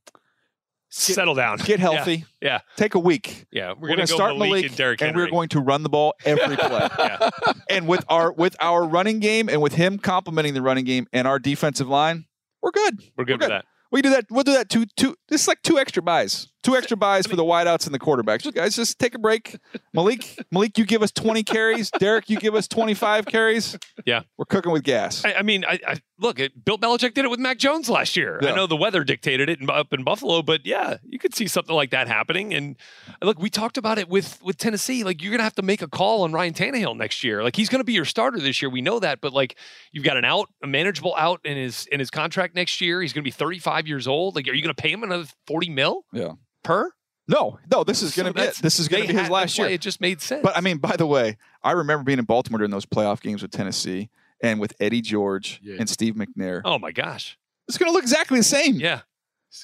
Settle 0.91 1.35
down. 1.35 1.57
get 1.57 1.79
healthy, 1.79 2.25
Yeah. 2.41 2.61
take 2.75 2.95
a 2.95 2.99
week. 2.99 3.45
Yeah. 3.51 3.73
We're, 3.73 3.73
We're, 3.73 3.87
going 3.89 3.97
gonna 3.97 4.07
go 4.07 4.15
start 4.15 4.33
Malik, 4.37 4.49
Malik, 4.49 4.65
and 4.65 4.75
Derrick 4.75 5.01
and 5.03 5.15
we're 5.15 5.29
going 5.29 5.49
to 5.49 5.59
run 5.59 5.83
the 5.83 5.89
ball 5.89 6.15
every 6.25 6.57
play. 6.57 6.87
yeah. 6.97 7.29
and 7.69 7.87
with 7.87 8.03
our 8.09 8.31
with 8.31 8.55
our 8.59 8.83
running 8.85 9.19
game 9.19 9.49
and 9.49 9.61
with 9.61 9.73
him 9.75 9.99
complementing 9.99 10.55
the 10.55 10.63
running 10.63 10.85
game 10.85 11.07
and 11.13 11.27
our 11.27 11.37
defensive 11.37 11.87
line, 11.87 12.25
we're 12.63 12.71
good. 12.71 13.03
We're 13.15 13.25
good 13.25 13.39
with 13.39 13.49
that. 13.49 13.65
We 13.91 14.01
do 14.01 14.09
that. 14.11 14.25
We'll 14.31 14.43
do 14.43 14.53
that 14.53 14.69
two 14.69 14.85
two. 14.97 15.15
This 15.27 15.41
is 15.43 15.47
like 15.47 15.61
two 15.61 15.77
extra 15.77 16.01
buys. 16.01 16.47
Two 16.61 16.75
extra 16.75 16.97
buys 16.97 17.25
for 17.25 17.35
the 17.37 17.43
wideouts 17.43 17.85
and 17.85 17.95
the 17.95 17.99
quarterbacks. 17.99 18.41
Just, 18.41 18.55
guys, 18.55 18.75
just 18.75 18.99
take 18.99 19.15
a 19.15 19.19
break. 19.19 19.57
Malik, 19.93 20.37
Malik, 20.51 20.77
you 20.77 20.85
give 20.85 21.01
us 21.01 21.11
twenty 21.11 21.41
carries. 21.41 21.89
Derrick, 21.91 22.29
you 22.29 22.37
give 22.37 22.53
us 22.53 22.67
twenty 22.67 22.93
five 22.93 23.25
carries. 23.25 23.77
Yeah. 24.05 24.21
We're 24.37 24.45
cooking 24.45 24.71
with 24.71 24.83
gas. 24.83 25.23
I, 25.23 25.35
I 25.35 25.41
mean, 25.41 25.63
I, 25.63 25.79
I 25.87 25.95
look. 26.19 26.37
It, 26.39 26.65
Bill 26.65 26.77
Belichick 26.77 27.13
did 27.13 27.23
it 27.23 27.29
with 27.29 27.39
Mac 27.39 27.59
Jones 27.59 27.89
last 27.89 28.17
year. 28.17 28.39
I 28.41 28.53
know 28.53 28.67
the 28.67 28.75
weather 28.75 29.03
dictated 29.03 29.49
it 29.49 29.61
in, 29.61 29.69
up 29.69 29.93
in 29.93 30.03
Buffalo, 30.03 30.41
but 30.41 30.65
yeah, 30.65 30.97
you 31.03 31.17
could 31.17 31.33
see 31.33 31.47
something 31.47 31.75
like 31.75 31.91
that 31.91 32.07
happening. 32.07 32.53
And 32.53 32.75
look, 33.21 33.39
we 33.39 33.49
talked 33.49 33.77
about 33.77 33.97
it 33.97 34.09
with 34.09 34.41
with 34.43 34.57
Tennessee. 34.57 35.03
Like 35.05 35.21
you're 35.23 35.31
gonna 35.31 35.43
have 35.43 35.55
to 35.55 35.61
make 35.61 35.81
a 35.81 35.87
call 35.87 36.23
on 36.23 36.33
Ryan 36.33 36.53
Tannehill 36.53 36.97
next 36.97 37.23
year. 37.23 37.41
Like 37.41 37.55
he's 37.55 37.69
gonna 37.69 37.83
be 37.85 37.93
your 37.93 38.05
starter 38.05 38.39
this 38.39 38.61
year. 38.61 38.69
We 38.69 38.81
know 38.81 38.99
that, 38.99 39.21
but 39.21 39.31
like 39.31 39.57
you've 39.93 40.03
got 40.03 40.17
an 40.17 40.25
out, 40.25 40.49
a 40.61 40.67
manageable 40.67 41.15
out 41.17 41.39
in 41.45 41.55
his 41.55 41.85
in 41.87 41.99
his 41.99 42.09
contract 42.11 42.53
next 42.53 42.81
year. 42.81 43.01
He's 43.01 43.13
gonna 43.13 43.23
be 43.23 43.31
35 43.31 43.87
years 43.87 44.07
old. 44.07 44.35
Like, 44.35 44.47
are 44.49 44.53
you 44.53 44.61
gonna 44.61 44.73
pay 44.73 44.91
him 44.91 45.03
another 45.03 45.25
40 45.47 45.69
mil 45.69 46.03
Yeah. 46.11 46.33
Per? 46.63 46.91
No, 47.27 47.59
no. 47.71 47.83
This 47.83 48.01
is 48.01 48.13
So 48.15 48.23
going 48.23 48.33
to 48.33 48.39
be 48.41 48.45
it. 48.47 48.55
This 48.55 48.79
is 48.79 48.87
going 48.87 49.03
to 49.03 49.07
be 49.07 49.13
his 49.13 49.23
had- 49.23 49.31
last 49.31 49.57
year. 49.57 49.67
It 49.67 49.81
just 49.81 50.01
made 50.01 50.21
sense. 50.21 50.41
But 50.43 50.57
I 50.57 50.61
mean, 50.61 50.77
by 50.77 50.95
the 50.95 51.05
way, 51.05 51.37
I 51.63 51.71
remember 51.73 52.03
being 52.03 52.19
in 52.19 52.25
Baltimore 52.25 52.57
during 52.59 52.71
those 52.71 52.85
playoff 52.85 53.21
games 53.21 53.41
with 53.41 53.51
Tennessee 53.51 54.09
and 54.41 54.59
with 54.59 54.73
Eddie 54.79 55.01
George 55.01 55.59
Yeah. 55.63 55.75
and 55.79 55.87
Steve 55.89 56.15
McNair. 56.15 56.61
oh 56.65 56.79
my 56.79 56.91
gosh. 56.91 57.37
It's 57.67 57.77
going 57.77 57.89
to 57.89 57.93
look 57.93 58.03
exactly 58.03 58.39
the 58.39 58.43
same. 58.43 58.75
Yeah. 58.79 59.01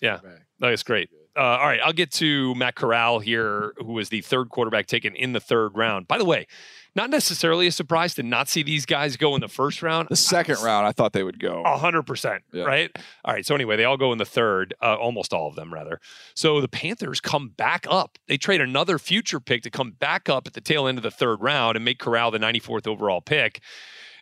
Yeah. 0.01 0.19
No, 0.59 0.67
it's 0.67 0.83
great. 0.83 1.09
Uh, 1.37 1.41
all 1.41 1.67
right, 1.67 1.79
I'll 1.83 1.91
get 1.91 2.11
to 2.13 2.55
Matt 2.55 2.75
Corral 2.75 3.19
here, 3.19 3.73
who 3.77 3.91
was 3.93 4.07
the 4.09 4.21
third 4.21 4.49
quarterback 4.49 4.85
taken 4.87 5.15
in 5.15 5.33
the 5.33 5.39
third 5.41 5.75
round. 5.75 6.07
By 6.07 6.17
the 6.17 6.23
way, 6.23 6.47
not 6.95 7.09
necessarily 7.09 7.67
a 7.67 7.71
surprise 7.71 8.13
to 8.15 8.23
not 8.23 8.47
see 8.47 8.63
these 8.63 8.85
guys 8.85 9.17
go 9.17 9.35
in 9.35 9.41
the 9.41 9.47
first 9.47 9.81
round. 9.83 10.07
The 10.09 10.15
second 10.15 10.57
round, 10.63 10.87
I 10.87 10.91
thought 10.91 11.13
they 11.13 11.23
would 11.23 11.39
go. 11.39 11.61
A 11.65 11.77
hundred 11.77 12.03
percent, 12.03 12.43
Yeah. 12.53 12.63
right? 12.63 12.89
All 13.25 13.33
right. 13.33 13.45
So 13.45 13.53
anyway, 13.55 13.75
they 13.75 13.83
all 13.83 13.97
go 13.97 14.11
in 14.11 14.17
the 14.17 14.25
third, 14.25 14.73
uh, 14.81 14.95
almost 14.95 15.33
all 15.33 15.47
of 15.47 15.55
them, 15.55 15.73
rather. 15.73 15.99
So 16.35 16.61
the 16.61 16.67
Panthers 16.67 17.19
come 17.19 17.49
back 17.49 17.85
up. 17.89 18.17
They 18.27 18.37
trade 18.37 18.61
another 18.61 18.97
future 18.97 19.39
pick 19.39 19.61
to 19.63 19.69
come 19.69 19.91
back 19.91 20.29
up 20.29 20.47
at 20.47 20.53
the 20.53 20.61
tail 20.61 20.87
end 20.87 20.97
of 20.97 21.03
the 21.03 21.11
third 21.11 21.41
round 21.41 21.75
and 21.75 21.83
make 21.83 21.99
Corral 21.99 22.31
the 22.31 22.39
94th 22.39 22.87
overall 22.87 23.21
pick. 23.21 23.61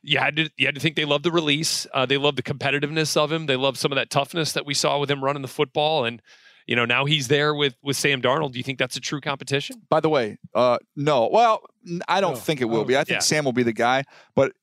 You 0.02 0.18
had 0.20 0.36
to 0.36 0.50
you 0.58 0.66
had 0.66 0.76
to 0.76 0.82
think 0.82 0.96
they 0.98 1.06
loved 1.06 1.24
the 1.24 1.32
release. 1.32 1.88
Uh, 1.94 2.06
they 2.06 2.18
loved 2.18 2.38
the 2.38 2.44
competitiveness 2.44 3.16
of 3.16 3.32
him. 3.32 3.46
They 3.46 3.56
loved 3.56 3.78
some 3.78 3.92
of 3.92 3.96
that 3.96 4.10
toughness 4.10 4.52
that 4.54 4.66
we 4.66 4.74
saw 4.74 5.00
with 5.00 5.10
him 5.10 5.24
running 5.24 5.42
the 5.44 5.48
football. 5.48 6.04
And 6.04 6.22
you 6.68 6.76
know 6.76 6.86
now 6.86 7.06
he's 7.06 7.28
there 7.28 7.54
with 7.54 7.76
with 7.84 7.96
Sam 7.98 8.22
Darnold. 8.22 8.52
Do 8.54 8.58
you 8.60 8.64
think 8.64 8.80
that's 8.80 8.96
a 8.98 9.02
true 9.02 9.22
competition? 9.22 9.82
By 9.90 10.00
the 10.00 10.10
way, 10.10 10.38
uh, 10.56 10.78
no. 10.96 11.28
Well, 11.32 11.62
I 12.08 12.22
don't 12.22 12.34
No, 12.34 12.40
think 12.40 12.62
it 12.62 12.66
will 12.66 12.78
don't 12.80 12.88
be. 12.88 12.96
I 12.96 13.00
think- 13.00 13.08
think 13.10 13.16
Yeah. 13.18 13.20
Sam 13.20 13.46
will 13.46 13.54
be 13.54 13.64
the 13.64 13.74
guy, 13.74 14.04
but 14.36 14.54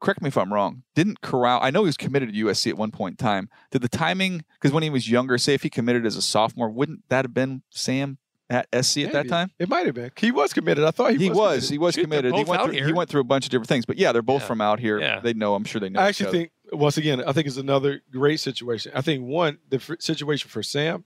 correct 0.00 0.20
me 0.22 0.28
if 0.28 0.36
I'm 0.36 0.52
wrong. 0.52 0.82
Didn't 0.94 1.20
Corral? 1.22 1.60
I 1.62 1.70
know 1.70 1.82
he 1.82 1.86
was 1.86 1.96
committed 1.96 2.30
to 2.32 2.34
USC 2.46 2.70
at 2.70 2.76
one 2.76 2.90
point 2.90 3.14
in 3.14 3.16
time. 3.24 3.48
Did 3.70 3.82
the 3.82 3.88
timing? 3.88 4.44
Because 4.54 4.72
when 4.72 4.82
he 4.82 4.90
was 4.90 5.10
younger, 5.10 5.38
say 5.38 5.54
if 5.54 5.62
he 5.62 5.70
committed 5.70 6.04
as 6.04 6.16
a 6.16 6.22
sophomore, 6.22 6.68
wouldn't 6.70 7.08
that 7.08 7.24
have 7.24 7.32
been 7.34 7.62
Sam 7.70 8.18
at 8.50 8.68
SC 8.72 8.98
at 9.04 9.12
that 9.12 9.26
time? 9.28 9.50
It 9.58 9.68
might 9.68 9.86
have 9.86 9.94
been. 9.94 10.10
He 10.18 10.30
was 10.30 10.52
committed. 10.52 10.84
I 10.84 10.90
thought 10.90 11.12
he, 11.12 11.18
He 11.18 11.28
was. 11.30 11.36
was. 11.38 11.46
committed. 11.48 11.70
He 11.70 11.78
was 11.78 11.94
Shoot, 11.94 12.00
committed. 12.02 12.34
He 12.34 12.44
went, 12.44 12.60
out 12.62 12.70
through, 12.70 12.86
he 12.86 12.92
went 12.92 13.08
through 13.10 13.20
a 13.22 13.24
bunch 13.24 13.46
of 13.46 13.50
different 13.50 13.68
things. 13.68 13.86
But 13.86 13.96
yeah, 13.96 14.12
they're 14.12 14.22
both 14.22 14.42
Yeah. 14.42 14.48
from 14.48 14.60
out 14.60 14.80
here. 14.80 15.00
Yeah. 15.00 15.20
They 15.20 15.32
know. 15.32 15.54
I'm 15.54 15.64
sure 15.64 15.80
they 15.80 15.88
know. 15.88 16.00
I 16.00 16.08
actually 16.08 16.30
think 16.30 16.50
once 16.72 16.96
again, 16.98 17.22
I 17.26 17.32
think 17.32 17.46
it's 17.46 17.56
another 17.56 18.02
great 18.12 18.38
situation. 18.40 18.92
I 18.94 19.00
think 19.00 19.24
one 19.24 19.58
the 19.70 19.76
f- 19.76 19.90
situation 20.00 20.50
for 20.50 20.62
Sam. 20.62 21.04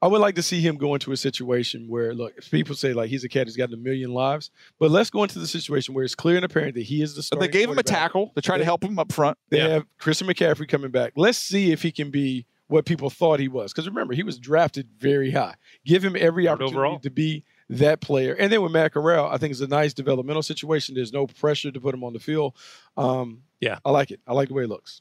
I 0.00 0.06
would 0.06 0.20
like 0.20 0.36
to 0.36 0.42
see 0.42 0.60
him 0.60 0.76
go 0.76 0.94
into 0.94 1.10
a 1.10 1.16
situation 1.16 1.88
where, 1.88 2.14
look, 2.14 2.32
people 2.50 2.74
say 2.76 2.92
like 2.92 3.10
he's 3.10 3.24
a 3.24 3.28
cat, 3.28 3.46
he's 3.48 3.56
got 3.56 3.72
a 3.72 3.76
million 3.76 4.12
lives, 4.14 4.50
but 4.78 4.90
let's 4.92 5.10
go 5.10 5.24
into 5.24 5.38
the 5.40 5.46
situation 5.46 5.92
where 5.92 6.04
it's 6.04 6.14
clear 6.14 6.36
and 6.36 6.44
apparent 6.44 6.74
that 6.76 6.82
he 6.84 7.02
is 7.02 7.14
the 7.14 7.18
But 7.18 7.24
starting. 7.24 7.40
they 7.50 7.52
gave 7.52 7.64
him 7.68 7.72
a 7.78 7.82
quarterback. 7.82 8.00
tackle 8.00 8.32
to 8.36 8.40
try 8.42 8.56
to 8.56 8.60
They- 8.60 8.64
help 8.64 8.84
him 8.84 8.98
up 8.98 9.10
front. 9.10 9.36
They 9.50 9.58
Yeah. 9.58 9.68
have 9.68 9.86
Christian 9.98 10.28
McCaffrey 10.28 10.68
coming 10.68 10.90
back. 10.92 11.14
Let's 11.16 11.38
see 11.38 11.72
if 11.72 11.82
he 11.82 11.90
can 11.90 12.10
be 12.10 12.46
what 12.68 12.84
people 12.84 13.10
thought 13.10 13.40
he 13.40 13.48
was. 13.48 13.72
Because 13.72 13.88
remember, 13.88 14.14
he 14.14 14.22
was 14.22 14.38
drafted 14.38 14.88
very 15.00 15.30
high. 15.32 15.54
Give 15.84 16.04
him 16.04 16.14
every 16.16 16.44
Third 16.44 16.50
opportunity 16.52 16.76
overall. 16.76 16.98
to 17.00 17.10
be 17.10 17.42
that 17.70 18.00
player. 18.00 18.34
And 18.34 18.52
then 18.52 18.62
with 18.62 18.70
Matt 18.72 18.92
Corral, 18.92 19.26
I 19.28 19.36
think 19.38 19.50
it's 19.50 19.60
a 19.60 19.66
nice 19.66 19.94
developmental 19.94 20.42
situation. 20.42 20.94
There's 20.94 21.12
no 21.12 21.26
pressure 21.26 21.72
to 21.72 21.80
put 21.80 21.92
him 21.94 22.04
on 22.04 22.12
the 22.12 22.20
field. 22.20 22.54
Um, 22.96 23.42
Yeah. 23.60 23.78
I 23.84 23.90
like 23.90 24.10
it. 24.12 24.20
I 24.28 24.32
like 24.34 24.46
the 24.48 24.54
way 24.54 24.62
it 24.64 24.68
looks. 24.68 25.00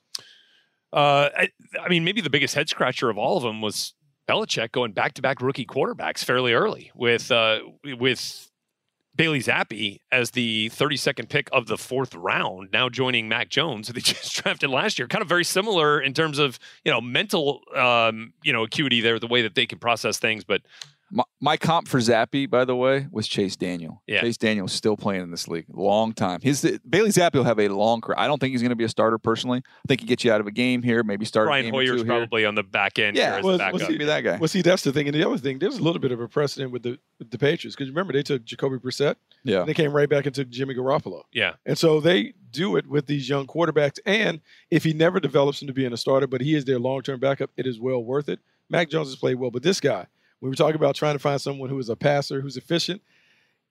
Uh, 0.94 1.30
I, 1.38 1.50
I 1.80 1.90
mean, 1.90 2.04
maybe 2.06 2.22
the 2.22 2.30
biggest 2.30 2.56
head 2.56 2.70
scratcher 2.70 3.10
of 3.10 3.18
all 3.18 3.38
of 3.38 3.44
them 3.44 3.62
was 3.62 3.94
Belichick 4.28 4.72
going 4.72 4.92
back 4.92 5.14
to 5.14 5.22
back 5.22 5.42
rookie 5.42 5.66
quarterbacks 5.66 6.24
fairly 6.24 6.54
early 6.54 6.92
with 6.96 7.32
uh, 7.32 7.60
with 7.84 8.50
Bailey 9.18 9.40
Zappe 9.40 10.00
as 10.12 10.32
the 10.32 10.70
32nd 10.70 11.28
pick 11.28 11.50
of 11.52 11.66
the 11.66 11.78
fourth 11.78 12.14
round, 12.14 12.70
now 12.72 12.88
joining 12.88 13.28
Mac 13.28 13.50
Jones, 13.50 13.88
who 13.88 13.94
they 13.94 14.00
just 14.02 14.36
drafted 14.36 14.70
last 14.70 15.00
year. 15.00 15.08
Kind 15.08 15.24
of 15.24 15.28
very 15.28 15.44
similar 15.44 16.00
in 16.00 16.14
terms 16.14 16.40
of 16.40 16.60
you 16.86 16.92
know 16.92 17.02
mental 17.02 17.62
um, 17.76 18.34
you 18.44 18.54
know 18.54 18.64
acuity 18.64 19.02
there, 19.02 19.20
the 19.20 19.28
way 19.28 19.42
that 19.42 19.56
they 19.56 19.66
can 19.66 19.80
process 19.80 20.20
things, 20.20 20.44
but 20.44 20.62
My, 21.10 21.24
my 21.40 21.56
comp 21.58 21.88
for 21.88 22.00
Zappe, 22.00 22.50
by 22.50 22.66
the 22.66 22.76
way, 22.76 23.08
was 23.12 23.28
Chase 23.28 23.56
Daniel. 23.56 24.04
Yeah. 24.08 24.22
Chase 24.22 24.38
is 24.42 24.72
still 24.74 24.98
playing 24.98 25.22
in 25.24 25.32
this 25.32 25.48
league. 25.48 25.66
Long 25.70 26.12
time. 26.14 26.40
He's 26.44 26.62
the, 26.62 26.82
Bailey 26.88 27.10
Zappe 27.12 27.34
will 27.34 27.46
have 27.46 27.60
a 27.60 27.70
long 27.70 28.02
career. 28.02 28.16
I 28.18 28.28
don't 28.28 28.40
think 28.40 28.52
he's 28.52 28.62
going 28.62 28.72
to 28.72 28.76
be 28.76 28.84
a 28.84 28.90
starter 28.90 29.18
personally. 29.18 29.60
I 29.66 29.88
think 29.88 30.02
he 30.02 30.08
gets 30.08 30.26
you 30.26 30.32
out 30.34 30.42
of 30.42 30.48
a 30.48 30.52
game 30.52 30.84
here, 30.84 31.04
maybe 31.04 31.24
start 31.26 31.48
a 31.48 31.50
Brian 31.50 31.66
game 31.66 31.74
or 31.74 31.78
Hoyer's 31.78 31.90
two 31.92 31.96
here. 31.98 32.06
probably 32.06 32.46
on 32.46 32.56
the 32.56 32.64
back 32.64 33.00
end 33.00 33.16
here 33.16 33.26
Yeah, 33.26 33.38
as 33.38 33.44
well, 33.44 33.56
a 33.56 33.58
well, 33.58 33.72
backup. 33.72 33.90
He'd 33.90 34.00
be 34.00 34.06
that 34.06 34.22
guy. 34.22 34.38
Well, 34.38 34.50
see, 34.50 34.62
that's 34.62 34.84
the 34.84 34.92
thing. 34.92 35.08
And 35.08 35.16
the 35.16 35.26
other 35.26 35.38
thing, 35.38 35.60
there's 35.60 35.78
a 35.78 35.84
little 35.84 36.02
bit 36.02 36.12
of 36.12 36.20
a 36.20 36.28
precedent 36.28 36.72
with 36.72 36.84
the 36.84 37.00
with 37.20 37.32
the 37.32 37.38
Patriots 37.38 37.76
because 37.76 37.90
remember 37.90 38.12
they 38.12 38.24
took 38.24 38.44
Jacoby 38.44 38.78
Brissett. 38.78 39.16
Yeah. 39.44 39.60
And 39.62 39.70
they 39.70 39.74
came 39.74 39.94
right 39.94 40.10
back 40.10 40.26
and 40.26 40.36
took 40.36 40.50
Jimmy 40.50 40.76
Garoppolo. 40.76 41.24
yeah, 41.32 41.54
And 41.66 41.78
so 41.78 42.02
they 42.02 42.34
do 42.52 42.76
it 42.76 42.86
with 42.88 43.06
these 43.08 43.30
young 43.30 43.48
quarterbacks. 43.48 44.00
And 44.06 44.42
if 44.70 44.84
he 44.84 44.92
never 44.94 45.20
develops 45.22 45.62
into 45.62 45.74
being 45.74 45.94
a 45.94 45.98
starter, 45.98 46.28
but 46.28 46.42
he 46.42 46.54
is 46.56 46.66
their 46.66 46.80
long 46.80 47.02
term 47.02 47.20
backup, 47.22 47.52
it 47.56 47.66
is 47.66 47.80
well 47.80 48.04
worth 48.04 48.28
it. 48.28 48.40
Mac 48.70 48.90
Jones 48.90 49.08
has 49.08 49.16
played 49.16 49.36
well, 49.36 49.52
but 49.52 49.64
this 49.64 49.80
guy, 49.80 50.08
we 50.42 50.50
were 50.50 50.56
talking 50.56 50.76
about 50.76 50.96
trying 50.96 51.16
to 51.16 51.20
find 51.20 51.40
someone 51.42 51.70
who 51.70 51.80
is 51.80 51.90
a 51.90 51.96
passer, 51.96 52.42
who's 52.42 52.58
efficient. 52.58 53.02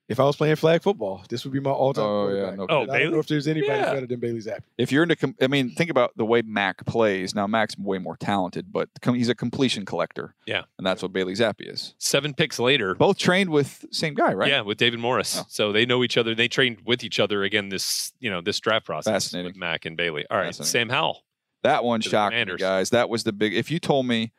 If 0.09 0.21
I 0.21 0.25
was 0.25 0.37
playing 0.37 0.55
flag 0.55 0.83
football, 0.83 1.25
this 1.29 1.43
would 1.43 1.53
be 1.53 1.59
my 1.59 1.71
all 1.73 1.93
time 1.93 2.05
Oh, 2.05 2.29
yeah, 2.29 2.55
no 2.55 2.67
oh, 2.69 2.83
And 2.83 2.93
I 2.93 3.01
don't 3.01 3.11
know 3.11 3.19
if 3.19 3.27
there's 3.27 3.49
anybody 3.49 3.73
Yeah. 3.73 3.93
better 3.93 4.07
than 4.07 4.21
Bailey 4.21 4.39
Zappe. 4.39 4.61
If 4.79 4.93
you're 4.93 5.03
into, 5.03 5.17
com- 5.17 5.35
I 5.43 5.49
mean, 5.49 5.71
think 5.71 5.91
about 5.91 6.13
the 6.17 6.25
way 6.25 6.43
Mac 6.43 6.87
plays. 6.87 7.35
Now, 7.35 7.49
Mac's 7.49 7.77
way 7.77 7.99
more 7.99 8.17
talented, 8.17 8.71
but 8.73 8.89
com- 9.03 9.17
he's 9.17 9.29
a 9.29 9.35
completion 9.35 9.85
collector. 9.85 10.37
Yeah. 10.47 10.63
And 10.79 10.87
that's 10.87 11.03
what 11.03 11.13
Bailey 11.13 11.33
Zappe 11.35 11.55
is. 11.69 11.97
seven 11.99 12.35
picks 12.35 12.61
later. 12.61 12.95
Both 12.95 13.19
trained 13.19 13.51
with 13.51 13.85
same 13.91 14.15
guy, 14.15 14.33
right? 14.33 14.49
Yeah, 14.49 14.61
with 14.61 14.79
David 14.79 15.01
Morris. 15.01 15.39
Oh. 15.41 15.47
So 15.49 15.73
they 15.73 15.85
know 15.85 16.05
each 16.05 16.17
other. 16.17 16.37
They 16.37 16.47
trained 16.47 16.83
with 16.87 17.03
each 17.03 17.19
other 17.19 17.43
again 17.43 17.69
this, 17.71 18.13
you 18.21 18.31
know, 18.31 18.41
this 18.41 18.61
draft 18.61 18.87
process 18.87 19.13
Fascinating. 19.13 19.51
with 19.51 19.57
Mac 19.57 19.87
and 19.87 19.97
Bailey. 19.97 20.25
All 20.31 20.37
right, 20.39 20.47
Fascinating. 20.55 20.71
Sam 20.71 20.89
Howell. 20.91 21.25
That 21.65 21.83
one 21.83 22.01
shocked 22.01 22.37
me, 22.37 22.57
guys. 22.59 22.91
That 22.91 23.09
was 23.09 23.25
the 23.25 23.33
big. 23.33 23.55
If 23.55 23.73
you 23.73 23.81
told 23.81 24.07
me 24.07 24.31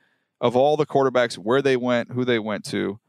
of 0.42 0.56
all 0.56 0.78
the 0.78 0.86
quarterbacks 0.86 1.36
where 1.36 1.62
they 1.62 1.78
went, 1.78 2.12
who 2.12 2.26
they 2.26 2.40
went 2.40 2.66
to, 2.66 3.00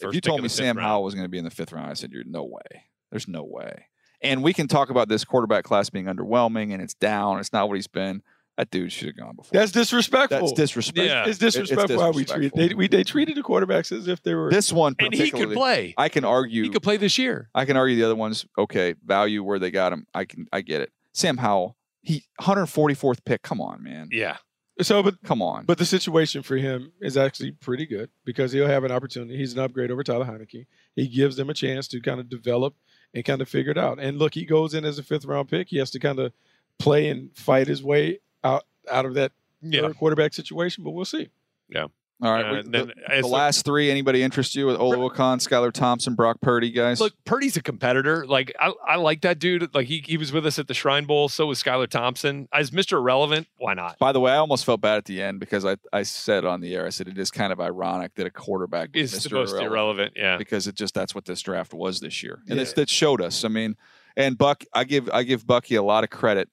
if 0.00 0.14
you 0.14 0.20
told 0.20 0.42
me 0.42 0.48
Sam 0.48 0.76
round. 0.76 0.86
Howell 0.86 1.04
was 1.04 1.14
going 1.14 1.24
to 1.24 1.30
be 1.30 1.38
in 1.38 1.44
the 1.44 1.50
fifth 1.50 1.72
round, 1.72 1.90
I 1.90 1.94
said, 1.94 2.12
"You're 2.12 2.24
no 2.24 2.44
way. 2.44 2.84
There's 3.10 3.28
no 3.28 3.42
way." 3.44 3.86
And 4.20 4.42
we 4.42 4.52
can 4.52 4.66
talk 4.68 4.90
about 4.90 5.08
this 5.08 5.24
quarterback 5.24 5.64
class 5.64 5.90
being 5.90 6.06
underwhelming 6.06 6.72
and 6.72 6.82
it's 6.82 6.94
down. 6.94 7.38
It's 7.38 7.52
not 7.52 7.68
what 7.68 7.76
he's 7.76 7.86
been. 7.86 8.22
That 8.56 8.70
dude 8.70 8.90
should 8.90 9.06
have 9.06 9.16
gone 9.16 9.36
before. 9.36 9.50
That's 9.52 9.70
disrespectful. 9.70 10.40
That's 10.40 10.52
disrespectful. 10.52 11.06
Yeah. 11.06 11.28
It's 11.28 11.38
disrespectful 11.38 12.00
how 12.00 12.10
we 12.10 12.24
treat 12.24 12.52
they, 12.56 12.74
we, 12.74 12.88
they 12.88 13.04
treated 13.04 13.36
the 13.36 13.42
quarterbacks 13.44 13.96
as 13.96 14.08
if 14.08 14.20
they 14.24 14.34
were. 14.34 14.50
This 14.50 14.72
one, 14.72 14.96
And 14.98 15.14
he 15.14 15.30
could 15.30 15.52
play. 15.52 15.94
I 15.96 16.08
can 16.08 16.24
argue. 16.24 16.64
He 16.64 16.68
could 16.68 16.82
play 16.82 16.96
this 16.96 17.18
year. 17.18 17.50
I 17.54 17.64
can 17.64 17.76
argue 17.76 17.94
the 17.94 18.02
other 18.02 18.16
ones. 18.16 18.46
Okay, 18.58 18.96
value 19.04 19.44
where 19.44 19.60
they 19.60 19.70
got 19.70 19.92
him. 19.92 20.06
I 20.12 20.24
can. 20.24 20.48
I 20.52 20.62
get 20.62 20.80
it. 20.80 20.90
Sam 21.12 21.36
Howell, 21.36 21.76
he 22.02 22.24
144th 22.40 23.24
pick. 23.24 23.42
Come 23.42 23.60
on, 23.60 23.80
man. 23.80 24.08
Yeah. 24.10 24.38
So, 24.80 25.02
but 25.02 25.20
Come 25.24 25.42
on. 25.42 25.64
But 25.64 25.78
the 25.78 25.84
situation 25.84 26.42
for 26.42 26.56
him 26.56 26.92
is 27.00 27.16
actually 27.16 27.52
pretty 27.52 27.84
good 27.86 28.10
because 28.24 28.52
he'll 28.52 28.66
have 28.68 28.84
an 28.84 28.92
opportunity. 28.92 29.36
He's 29.36 29.52
an 29.52 29.58
upgrade 29.58 29.90
over 29.90 30.04
Tyler 30.04 30.24
Heinicke. 30.24 30.66
He 30.94 31.08
gives 31.08 31.36
them 31.36 31.50
a 31.50 31.54
chance 31.54 31.88
to 31.88 32.00
kind 32.00 32.20
of 32.20 32.28
develop 32.28 32.74
and 33.14 33.24
kind 33.24 33.40
of 33.42 33.48
figure 33.48 33.72
it 33.72 33.78
out. 33.78 33.98
And 33.98 34.18
look, 34.18 34.34
he 34.34 34.44
goes 34.44 34.74
in 34.74 34.84
as 34.84 34.98
a 34.98 35.02
fifth 35.02 35.24
round 35.24 35.48
pick. 35.48 35.68
He 35.68 35.78
has 35.78 35.90
to 35.92 35.98
kind 35.98 36.18
of 36.20 36.32
play 36.78 37.08
and 37.08 37.34
fight 37.36 37.66
his 37.66 37.82
way 37.82 38.20
out 38.44 38.64
out 38.90 39.04
of 39.04 39.14
that 39.14 39.32
Yeah. 39.62 39.90
quarterback 39.92 40.32
situation. 40.34 40.84
But 40.84 40.90
we'll 40.92 41.04
see. 41.04 41.28
Yeah. 41.68 41.86
All 42.20 42.32
right. 42.32 42.44
Uh, 42.44 42.52
we- 42.54 42.62
then 42.62 42.70
the, 42.72 42.94
the 43.16 43.20
the- 43.22 43.26
last 43.28 43.64
three. 43.64 43.90
Anybody 43.90 44.22
interest 44.22 44.54
you 44.54 44.66
with 44.66 44.76
Oladokun, 44.76 45.38
Skylar 45.38 45.72
Thompson, 45.72 46.14
Brock 46.14 46.40
Purdy, 46.40 46.70
guys? 46.70 47.00
Look, 47.00 47.12
Purdy's 47.24 47.56
a 47.56 47.62
competitor. 47.62 48.26
Like 48.26 48.52
I, 48.58 48.72
I 48.86 48.96
like 48.96 49.20
that 49.20 49.38
dude. 49.38 49.72
Like 49.74 49.86
he, 49.86 50.02
he 50.04 50.16
was 50.16 50.32
with 50.32 50.44
us 50.46 50.58
at 50.58 50.66
the 50.66 50.74
Shrine 50.74 51.04
Bowl. 51.04 51.28
So 51.28 51.46
was 51.46 51.62
Skylar 51.62 51.88
Thompson. 51.88 52.48
As 52.52 52.70
Mr. 52.72 52.94
Irrelevant, 52.94 53.46
why 53.58 53.74
not? 53.74 53.98
By 53.98 54.12
the 54.12 54.20
way, 54.20 54.32
I 54.32 54.36
almost 54.36 54.64
felt 54.64 54.80
bad 54.80 54.96
at 54.98 55.04
the 55.04 55.22
end 55.22 55.38
because 55.40 55.64
I, 55.64 55.76
I 55.92 56.02
said 56.02 56.44
on 56.44 56.60
the 56.60 56.74
air, 56.74 56.86
I 56.86 56.90
said 56.90 57.06
it 57.08 57.18
is 57.18 57.30
kind 57.30 57.52
of 57.52 57.60
ironic 57.60 58.14
that 58.16 58.26
a 58.26 58.30
quarterback 58.30 58.90
Is 58.94 59.12
Mr. 59.14 59.28
the 59.30 59.34
most 59.36 59.54
irrelevant. 59.54 60.14
Yeah. 60.16 60.36
because 60.38 60.66
it 60.66 60.74
just 60.74 60.94
that's 60.94 61.14
what 61.14 61.24
this 61.24 61.40
draft 61.40 61.72
was 61.72 62.00
this 62.00 62.22
year, 62.22 62.40
and 62.48 62.56
Yeah. 62.56 62.62
it's 62.62 62.72
that 62.72 62.88
showed 62.88 63.20
us. 63.22 63.44
I 63.44 63.48
mean, 63.48 63.76
and 64.16 64.36
Buck, 64.36 64.64
I 64.72 64.82
give 64.84 65.08
I 65.10 65.22
give 65.22 65.46
Bucky 65.46 65.76
a 65.76 65.82
lot 65.82 66.02
of 66.02 66.10
credit. 66.10 66.48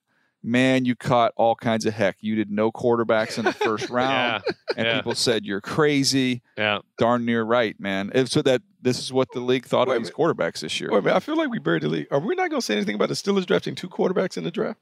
Man, 0.46 0.84
you 0.84 0.94
caught 0.94 1.32
all 1.36 1.56
kinds 1.56 1.86
of 1.86 1.94
heck. 1.94 2.18
You 2.20 2.36
did 2.36 2.50
no 2.52 2.70
quarterbacks 2.70 3.36
in 3.36 3.44
the 3.44 3.52
first 3.64 3.90
round, 3.90 4.44
Yeah. 4.46 4.52
and 4.76 4.86
yeah. 4.86 4.96
people 4.96 5.14
said 5.16 5.44
you're 5.44 5.60
crazy. 5.60 6.40
Yeah. 6.56 6.78
Darn 6.98 7.24
near 7.24 7.42
right, 7.42 7.78
man. 7.80 8.12
It's 8.14 8.30
so 8.30 8.42
that 8.42 8.62
this 8.80 9.00
is 9.00 9.12
what 9.12 9.26
the 9.34 9.40
league 9.40 9.66
thought 9.66 9.88
Wait 9.88 9.96
of 9.96 10.02
a 10.02 10.04
these 10.04 10.14
quarterbacks 10.14 10.60
this 10.60 10.80
year. 10.80 10.90
Wait 10.92 10.98
a 10.98 11.02
minute, 11.02 11.16
I 11.16 11.20
feel 11.20 11.36
like 11.36 11.50
we 11.50 11.58
buried 11.58 11.82
the 11.82 11.88
league. 11.88 12.06
Are 12.12 12.20
we 12.20 12.36
not 12.36 12.48
going 12.50 12.60
to 12.60 12.64
say 12.64 12.76
anything 12.76 12.94
about 12.94 13.08
the 13.08 13.14
Steelers 13.16 13.44
drafting 13.44 13.74
two 13.74 13.88
quarterbacks 13.88 14.36
in 14.36 14.44
the 14.44 14.52
draft? 14.52 14.78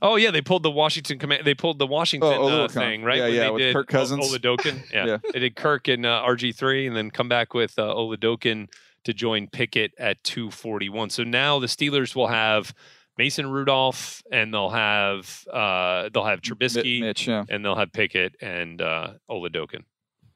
Oh 0.00 0.16
yeah, 0.16 0.30
they 0.30 0.40
pulled 0.40 0.62
the 0.62 0.70
Washington 0.70 1.18
command. 1.18 1.44
They 1.44 1.54
pulled 1.54 1.78
the 1.78 1.86
Washington 1.86 2.32
Oh, 2.32 2.64
uh, 2.64 2.68
thing, 2.68 3.02
right? 3.02 3.18
Yeah, 3.18 3.24
When 3.24 3.34
yeah, 3.34 3.44
they 3.44 3.50
with 3.50 3.60
did 3.60 3.74
Kirk 3.74 3.88
Cousins. 3.88 4.32
O- 4.32 4.38
Oladokun. 4.38 4.80
Yeah. 4.92 5.04
Yeah. 5.06 5.18
they 5.34 5.40
did 5.40 5.54
Kirk 5.56 5.88
and 5.88 6.06
uh, 6.06 6.22
RG 6.26 6.54
three, 6.54 6.86
and 6.86 6.96
then 6.96 7.10
come 7.10 7.28
back 7.28 7.52
with 7.52 7.78
uh, 7.78 7.82
Oladokun 7.94 8.68
to 9.04 9.12
join 9.12 9.48
Pickett 9.48 9.92
at 9.98 10.22
two 10.24 10.50
forty 10.50 10.88
one. 10.88 11.10
So 11.10 11.24
now 11.24 11.58
the 11.58 11.66
Steelers 11.66 12.14
will 12.14 12.28
have 12.28 12.72
Mason 13.18 13.50
Rudolph, 13.50 14.22
and 14.32 14.54
they'll 14.54 14.70
have 14.70 15.44
uh, 15.52 16.08
they'll 16.14 16.24
have 16.24 16.40
Trubisky, 16.40 17.00
Mitch, 17.00 17.26
yeah. 17.26 17.44
and 17.48 17.64
they'll 17.64 17.74
have 17.76 17.92
Pickett 17.92 18.36
and 18.40 18.80
uh, 18.80 19.14
Oladokun. 19.28 19.82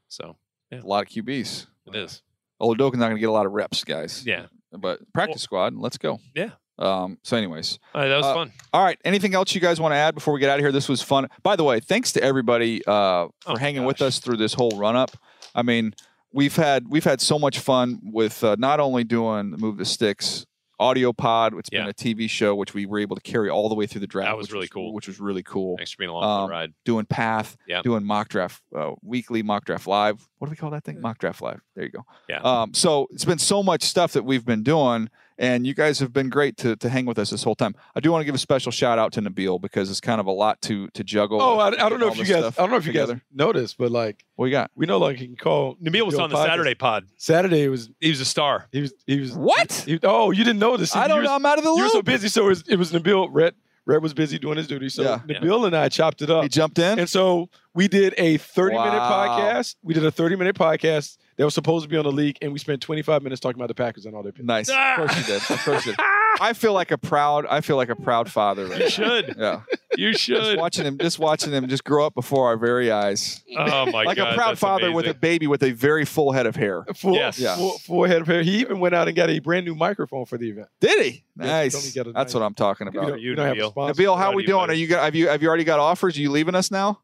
So 0.08 0.36
A 0.72 0.76
lot 0.78 1.04
of 1.06 1.08
QBs. 1.08 1.66
it 1.86 1.94
is. 1.96 2.22
Oladokun's 2.60 2.98
not 2.98 3.06
going 3.06 3.16
to 3.16 3.20
get 3.20 3.28
a 3.28 3.32
lot 3.32 3.46
of 3.46 3.52
reps, 3.52 3.82
guys. 3.84 4.24
Yeah. 4.26 4.46
But 4.72 5.00
practice 5.12 5.42
squad, 5.42 5.74
let's 5.74 5.96
go. 5.98 6.20
Yeah. 6.34 6.50
Um, 6.78 7.18
so, 7.22 7.36
anyways, 7.36 7.78
All 7.94 8.00
right, 8.00 8.08
that 8.08 8.16
was 8.16 8.26
Uh, 8.26 8.34
fun. 8.34 8.52
All 8.72 8.82
right. 8.82 8.98
Anything 9.04 9.34
else 9.34 9.54
you 9.54 9.60
guys 9.60 9.80
want 9.80 9.92
to 9.92 9.96
add 9.96 10.14
before 10.14 10.32
we 10.34 10.40
get 10.40 10.48
out 10.50 10.58
of 10.58 10.64
here? 10.64 10.72
This 10.72 10.88
was 10.88 11.02
fun. 11.02 11.28
By 11.42 11.54
the 11.56 11.64
way, 11.64 11.80
thanks 11.80 12.12
to 12.12 12.22
everybody 12.22 12.82
uh, 12.86 13.26
for 13.26 13.32
Oh, 13.46 13.56
hanging 13.56 13.84
with 13.84 14.00
us 14.02 14.18
through 14.18 14.38
this 14.38 14.54
whole 14.54 14.70
run 14.76 14.96
up. 14.96 15.10
I 15.54 15.62
mean, 15.62 15.94
we've 16.32 16.56
had 16.56 16.88
we've 16.88 17.04
had 17.04 17.20
so 17.20 17.38
much 17.38 17.58
fun 17.58 18.00
with 18.02 18.42
uh, 18.42 18.56
not 18.58 18.80
only 18.80 19.04
doing 19.04 19.50
Move 19.58 19.76
the 19.76 19.84
Sticks 19.84 20.46
audio 20.82 21.12
pod. 21.12 21.54
It's 21.58 21.70
been 21.70 21.86
a 21.88 21.92
TV 21.94 22.28
show 22.28 22.54
which 22.54 22.74
we 22.74 22.84
were 22.86 22.98
able 22.98 23.16
to 23.16 23.22
carry 23.22 23.48
all 23.48 23.68
the 23.68 23.74
way 23.74 23.86
through 23.86 24.00
the 24.02 24.06
draft. 24.06 24.28
That 24.28 24.36
was 24.36 24.48
which 24.48 24.52
really 24.52 24.68
cool. 24.68 24.92
Which 24.92 25.06
was 25.08 25.20
really 25.20 25.42
cool. 25.42 25.76
Thanks 25.76 25.92
for 25.92 25.98
being 25.98 26.10
along 26.10 26.22
for 26.22 26.26
Um, 26.44 26.48
the 26.48 26.52
ride. 26.52 26.72
Doing 26.84 27.06
Path. 27.06 27.56
Yeah. 27.66 27.82
Doing 27.82 28.04
mock 28.04 28.28
draft 28.28 28.62
uh, 28.76 28.92
weekly 29.02 29.42
mock 29.42 29.64
draft 29.64 29.86
live. 29.86 30.28
What 30.38 30.48
do 30.48 30.50
we 30.50 30.56
call 30.56 30.70
that 30.70 30.84
thing? 30.84 31.00
Mock 31.00 31.18
draft 31.18 31.40
live. 31.40 31.60
There 31.76 31.84
you 31.84 31.90
go. 31.90 32.04
Yeah. 32.28 32.40
Um, 32.42 32.74
so 32.74 33.06
it's 33.12 33.24
been 33.24 33.38
so 33.38 33.62
much 33.62 33.82
stuff 33.84 34.12
that 34.14 34.24
we've 34.24 34.44
been 34.44 34.62
doing, 34.64 35.08
and 35.38 35.66
you 35.66 35.74
guys 35.74 35.98
have 36.00 36.12
been 36.12 36.28
great 36.28 36.56
to, 36.58 36.76
to 36.76 36.88
hang 36.88 37.06
with 37.06 37.18
us 37.18 37.30
this 37.30 37.42
whole 37.42 37.54
time. 37.54 37.74
I 37.94 38.00
do 38.00 38.10
want 38.12 38.22
to 38.22 38.24
give 38.26 38.34
a 38.34 38.38
special 38.38 38.72
shout 38.72 38.98
out 38.98 39.12
to 39.14 39.22
Nabil 39.22 39.60
because 39.60 39.90
it's 39.90 40.00
kind 40.00 40.20
of 40.20 40.26
a 40.26 40.30
lot 40.32 40.60
to 40.62 40.88
to 40.88 41.04
juggle. 41.04 41.40
Oh, 41.40 41.58
I, 41.58 41.68
I 41.68 41.88
don't 41.88 42.00
know 42.00 42.08
if 42.08 42.16
you 42.18 42.24
guys. 42.24 42.44
I 42.44 42.50
don't 42.62 42.70
know 42.70 42.76
if 42.76 42.86
you 42.86 42.92
guys 42.92 43.10
noticed, 43.32 43.78
but 43.78 43.90
like 43.90 44.24
What 44.36 44.46
you 44.46 44.52
got? 44.52 44.70
we 44.74 44.86
know, 44.86 44.98
like 44.98 45.16
he 45.18 45.26
can 45.26 45.36
call. 45.36 45.76
Nabil 45.76 46.04
was 46.06 46.14
do 46.14 46.20
on 46.20 46.30
the 46.30 46.36
podcast. 46.36 46.46
Saturday 46.46 46.74
pod. 46.74 47.04
Saturday 47.16 47.68
was 47.68 47.90
He 48.00 48.10
was 48.10 48.20
a 48.20 48.24
star. 48.24 48.68
he 48.72 48.80
was 48.82 48.92
he 49.06 49.20
was 49.20 49.32
What? 49.32 49.72
he- 49.86 49.98
oh, 50.02 50.30
you 50.30 50.44
didn't 50.44 50.58
notice? 50.60 50.94
I 50.94 51.08
don't 51.08 51.18
were- 51.18 51.22
know. 51.24 51.34
I'm 51.34 51.46
out 51.46 51.58
of 51.58 51.64
the 51.64 51.70
loop. 51.70 51.78
You 51.78 51.84
were 51.84 51.90
so 51.90 52.02
busy, 52.02 52.28
so 52.28 52.44
it 52.46 52.48
was, 52.48 52.64
it 52.68 52.76
was 52.76 52.92
Nabil. 52.92 53.28
Red 53.30 53.54
Red 53.86 54.02
was 54.02 54.14
busy 54.14 54.38
doing 54.38 54.56
his 54.56 54.66
duty, 54.68 54.88
so 54.88 55.02
Yeah. 55.02 55.18
Nabil 55.26 55.66
and 55.66 55.76
I 55.76 55.88
chopped 55.88 56.22
it 56.22 56.30
up. 56.30 56.42
He 56.44 56.48
jumped 56.48 56.78
in. 56.78 56.98
And 57.00 57.08
so 57.08 57.48
we 57.74 57.88
did 57.88 58.14
a 58.16 58.36
30 58.36 58.76
minute 58.76 58.92
podcast. 59.00 59.74
We 59.82 59.92
did 59.94 60.04
a 60.04 60.10
30 60.10 60.36
minute 60.36 60.54
podcast 60.56 61.16
that 61.36 61.44
was 61.44 61.54
supposed 61.54 61.82
to 61.84 61.88
be 61.88 61.96
on 61.96 62.04
the 62.04 62.12
league, 62.12 62.38
and 62.42 62.52
we 62.52 62.58
spent 62.58 62.80
25 62.80 63.22
minutes 63.22 63.40
talking 63.40 63.58
about 63.60 63.68
the 63.68 63.74
Packers 63.74 64.06
and 64.06 64.14
all 64.14 64.22
their 64.22 64.32
picks. 64.32 64.44
Nice. 64.46 64.70
Ah! 64.72 64.92
Of 64.92 64.98
course 64.98 65.18
you 65.18 65.24
did. 65.24 65.42
Of 65.50 65.64
course 65.64 65.86
you 65.86 65.92
did. 65.92 66.04
I 66.40 66.52
feel 66.54 66.72
like 66.72 66.90
a 66.90 66.98
proud. 66.98 67.46
I 67.46 67.60
feel 67.60 67.76
like 67.76 67.88
a 67.90 67.96
proud 67.96 68.30
father. 68.30 68.66
Right 68.66 68.78
You 68.78 68.84
now. 68.84 68.88
should. 68.88 69.34
Yeah. 69.38 69.60
You 69.98 70.12
Just 70.12 70.24
should. 70.24 70.58
watching 70.58 70.86
him, 70.86 70.96
just 70.96 71.18
watching 71.18 71.52
him, 71.52 71.68
just 71.68 71.84
grow 71.84 72.06
up 72.06 72.14
before 72.14 72.46
our 72.46 72.56
very 72.56 72.90
eyes. 72.90 73.44
Oh 73.54 73.84
my 73.86 74.04
like 74.04 74.16
god. 74.16 74.22
Like 74.24 74.32
a 74.32 74.34
proud 74.34 74.50
that's 74.52 74.60
father 74.60 74.90
with 74.90 75.06
a 75.06 75.12
baby 75.12 75.46
with 75.46 75.62
a 75.62 75.72
very 75.72 76.06
full 76.06 76.32
head 76.32 76.46
of 76.46 76.56
hair. 76.56 76.84
Full, 76.96 77.12
Yes. 77.14 77.38
Yeah. 77.38 77.56
full, 77.56 77.76
full 77.78 78.04
head 78.04 78.22
of 78.22 78.26
hair. 78.26 78.42
He 78.42 78.58
even 78.60 78.80
went 78.80 78.94
out 78.94 79.06
and 79.08 79.14
got 79.14 79.28
a 79.28 79.38
brand 79.40 79.66
new 79.66 79.74
microphone 79.74 80.24
for 80.24 80.38
the 80.38 80.48
event. 80.48 80.68
Did 80.80 80.98
he? 81.04 81.24
Yes, 81.38 81.72
told 81.74 81.84
Nice. 81.84 81.92
he 81.92 81.98
got 81.98 82.06
a 82.06 82.12
That's 82.12 82.32
nice- 82.32 82.40
what 82.40 82.46
I'm 82.46 82.54
talking 82.54 82.88
We 82.90 82.98
about. 82.98 83.08
don't, 83.10 83.20
you, 83.20 83.30
we 83.30 83.36
don't 83.36 83.46
have 83.48 83.56
a 83.58 83.60
Nabil. 83.60 83.94
Nabil, 83.94 84.16
how 84.16 84.30
are 84.30 84.34
we 84.34 84.44
of 84.44 84.48
you, 84.48 84.54
doing? 84.54 84.70
Are 84.70 84.72
you 84.72 84.94
have 84.96 85.14
you 85.14 85.28
have 85.28 85.42
you 85.42 85.48
already 85.48 85.64
got 85.64 85.78
offers? 85.78 86.16
Are 86.16 86.20
you 86.22 86.30
leaving 86.30 86.54
us 86.54 86.70
now? 86.70 87.00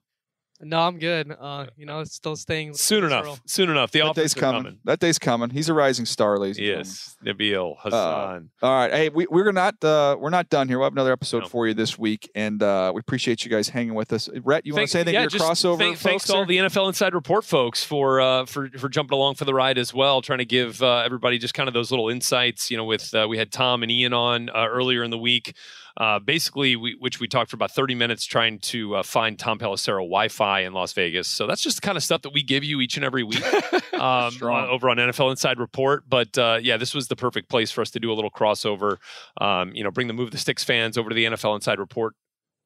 No, 0.60 0.80
I'm 0.80 0.98
good. 0.98 1.32
Uh, 1.38 1.66
you 1.76 1.86
know, 1.86 2.02
still 2.02 2.34
staying 2.34 2.70
with 2.70 2.80
Soon 2.80 3.04
Israel. 3.04 3.22
enough. 3.22 3.40
Soon 3.46 3.70
enough. 3.70 3.92
The 3.92 4.00
that 4.00 4.06
offers 4.06 4.22
day's 4.24 4.34
coming. 4.34 4.62
coming. 4.62 4.78
That 4.84 4.98
day's 4.98 5.18
coming. 5.18 5.50
He's 5.50 5.68
a 5.68 5.74
rising 5.74 6.04
star, 6.04 6.36
ladies. 6.38 6.58
and 6.58 6.66
gentlemen. 6.66 6.86
Yes. 6.86 7.16
Nabil 7.24 7.76
Hassan. 7.78 8.50
All 8.60 8.72
right. 8.74 8.92
Hey, 8.92 9.08
we, 9.08 9.26
we're 9.30 9.52
not 9.52 9.82
uh, 9.84 10.16
we're 10.18 10.30
not 10.30 10.48
done 10.48 10.66
here. 10.68 10.78
We'll 10.78 10.86
have 10.86 10.94
another 10.94 11.12
episode 11.12 11.42
No. 11.44 11.48
for 11.48 11.68
you 11.68 11.74
this 11.74 11.96
week, 11.96 12.28
and 12.34 12.60
uh, 12.62 12.90
we 12.92 12.98
appreciate 12.98 13.44
you 13.44 13.50
guys 13.52 13.68
hanging 13.68 13.94
with 13.94 14.12
us. 14.12 14.28
Rhett, 14.42 14.66
you 14.66 14.74
want 14.74 14.86
to 14.86 14.90
say 14.90 15.00
anything 15.00 15.14
yeah, 15.14 15.20
to 15.20 15.22
your 15.24 15.30
just 15.30 15.44
crossover 15.44 15.78
thank- 15.78 15.96
folks? 15.96 16.02
thanks 16.02 16.24
to 16.26 16.34
all 16.34 16.44
the 16.46 16.56
NFL 16.58 16.88
Inside 16.88 17.14
Report 17.14 17.44
folks 17.44 17.84
for 17.84 18.20
uh, 18.20 18.44
for 18.46 18.68
for 18.78 18.88
jumping 18.88 19.14
along 19.14 19.36
for 19.36 19.44
the 19.44 19.54
ride 19.54 19.78
as 19.78 19.94
well, 19.94 20.22
trying 20.22 20.38
to 20.40 20.44
give 20.44 20.82
uh, 20.82 21.02
everybody 21.04 21.38
just 21.38 21.54
kind 21.54 21.68
of 21.68 21.72
those 21.74 21.92
little 21.92 22.08
insights. 22.08 22.68
You 22.68 22.78
know, 22.78 22.84
with 22.84 23.14
uh, 23.14 23.26
we 23.28 23.38
had 23.38 23.52
Tom 23.52 23.84
and 23.84 23.92
Ian 23.92 24.12
on 24.12 24.48
uh, 24.50 24.66
earlier 24.68 25.04
in 25.04 25.10
the 25.12 25.18
week. 25.18 25.54
Uh, 25.98 26.20
basically, 26.20 26.76
we, 26.76 26.96
which 27.00 27.18
we 27.18 27.26
talked 27.26 27.50
for 27.50 27.56
about 27.56 27.72
30 27.72 27.96
minutes 27.96 28.24
trying 28.24 28.60
to 28.60 28.96
uh, 28.96 29.02
find 29.02 29.36
Tom 29.36 29.58
Pelissero 29.58 29.98
Wi-Fi 29.98 30.60
in 30.60 30.72
Las 30.72 30.92
Vegas. 30.92 31.26
So 31.26 31.48
that's 31.48 31.60
just 31.60 31.80
the 31.80 31.86
kind 31.86 31.96
of 31.96 32.04
stuff 32.04 32.22
that 32.22 32.32
we 32.32 32.44
give 32.44 32.62
you 32.62 32.80
each 32.80 32.96
and 32.96 33.04
every 33.04 33.24
week 33.24 33.44
um, 33.94 34.32
uh, 34.40 34.66
over 34.68 34.88
on 34.88 34.98
NFL 34.98 35.30
Inside 35.30 35.58
Report. 35.58 36.04
But 36.08 36.38
uh, 36.38 36.60
yeah, 36.62 36.76
this 36.76 36.94
was 36.94 37.08
the 37.08 37.16
perfect 37.16 37.48
place 37.50 37.72
for 37.72 37.82
us 37.82 37.90
to 37.90 38.00
do 38.00 38.12
a 38.12 38.14
little 38.14 38.30
crossover. 38.30 38.98
Um, 39.40 39.72
you 39.74 39.82
know, 39.82 39.90
bring 39.90 40.06
the 40.06 40.14
Move 40.14 40.30
the 40.30 40.38
Sticks 40.38 40.62
fans 40.62 40.96
over 40.96 41.08
to 41.08 41.14
the 41.14 41.24
NFL 41.24 41.56
Inside 41.56 41.80
Report 41.80 42.14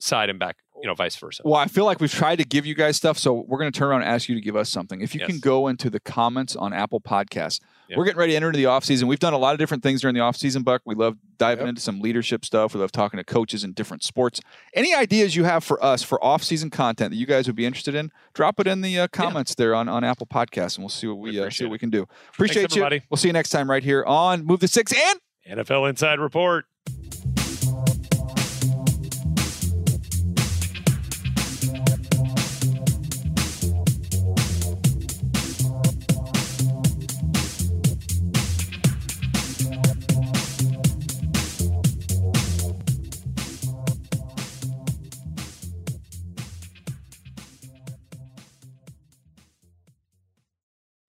side 0.03 0.31
and 0.31 0.39
back. 0.39 0.57
You 0.81 0.89
know, 0.89 0.95
vice 0.95 1.15
versa. 1.15 1.43
Well, 1.45 1.55
I 1.55 1.67
feel 1.69 1.85
like 1.85 2.01
we've 2.01 2.11
tried 2.13 2.37
to 2.41 2.45
give 2.45 2.67
you 2.67 2.75
guys 2.75 2.97
stuff, 2.97 3.17
so 3.17 3.45
we're 3.47 3.59
going 3.61 3.71
to 3.71 3.79
turn 3.79 3.87
around 3.91 4.03
and 4.03 4.11
ask 4.11 4.29
you 4.29 4.35
to 4.35 4.41
give 4.41 4.57
us 4.57 4.69
something. 4.69 5.01
If 5.01 5.15
you 5.15 5.25
can 5.25 5.39
go 5.39 5.69
into 5.69 5.89
the 5.91 6.01
comments 6.01 6.57
on 6.57 6.73
Apple 6.73 7.01
Podcasts, 7.01 7.61
Yeah. 7.89 7.97
we're 7.99 8.05
getting 8.05 8.19
ready 8.19 8.33
to 8.33 8.37
enter 8.37 8.49
into 8.49 8.57
the 8.57 8.65
offseason. 8.65 9.05
We've 9.05 9.21
done 9.21 9.33
a 9.33 9.39
lot 9.39 9.53
of 9.53 9.61
different 9.61 9.85
things 9.85 10.01
during 10.01 10.15
the 10.17 10.21
offseason, 10.23 10.65
Buck. 10.65 10.83
We 10.85 10.97
love 10.97 11.19
diving 11.39 11.67
Yep. 11.67 11.69
into 11.69 11.81
some 11.83 12.01
leadership 12.01 12.45
stuff. 12.45 12.75
We 12.75 12.81
love 12.81 12.91
talking 12.91 13.19
to 13.19 13.23
coaches 13.23 13.63
in 13.63 13.75
different 13.75 14.03
sports. 14.03 14.41
Any 14.75 14.93
ideas 14.93 15.37
you 15.37 15.45
have 15.45 15.63
for 15.63 15.81
us 15.85 16.03
for 16.03 16.23
off-season 16.25 16.71
content 16.71 17.13
that 17.13 17.17
you 17.17 17.27
guys 17.27 17.47
would 17.47 17.55
be 17.55 17.65
interested 17.65 17.95
in, 17.95 18.11
drop 18.35 18.59
it 18.59 18.67
in 18.67 18.81
the 18.81 18.99
uh, 18.99 19.07
comments 19.13 19.55
there 19.55 19.77
on, 19.77 19.89
on 19.89 20.03
Apple 20.03 20.27
Podcasts, 20.27 20.79
and 20.79 20.83
we'll 20.83 20.89
see 20.89 21.07
what 21.07 21.19
we, 21.19 21.31
We 21.31 21.41
uh, 21.43 21.51
see 21.51 21.63
what 21.65 21.71
we 21.71 21.79
can 21.79 21.91
do. 21.91 22.09
Appreciate 22.31 22.75
you. 22.75 22.83
everybody. 22.83 23.03
We'll 23.09 23.19
see 23.19 23.29
you 23.29 23.35
next 23.35 23.51
time 23.51 23.71
right 23.71 23.85
here 23.85 24.03
on 24.05 24.45
Move 24.45 24.59
the 24.59 24.67
Sticks 24.67 24.93
and 24.93 25.21
NFL 25.61 25.89
Inside 25.89 26.19
Report. 26.19 26.65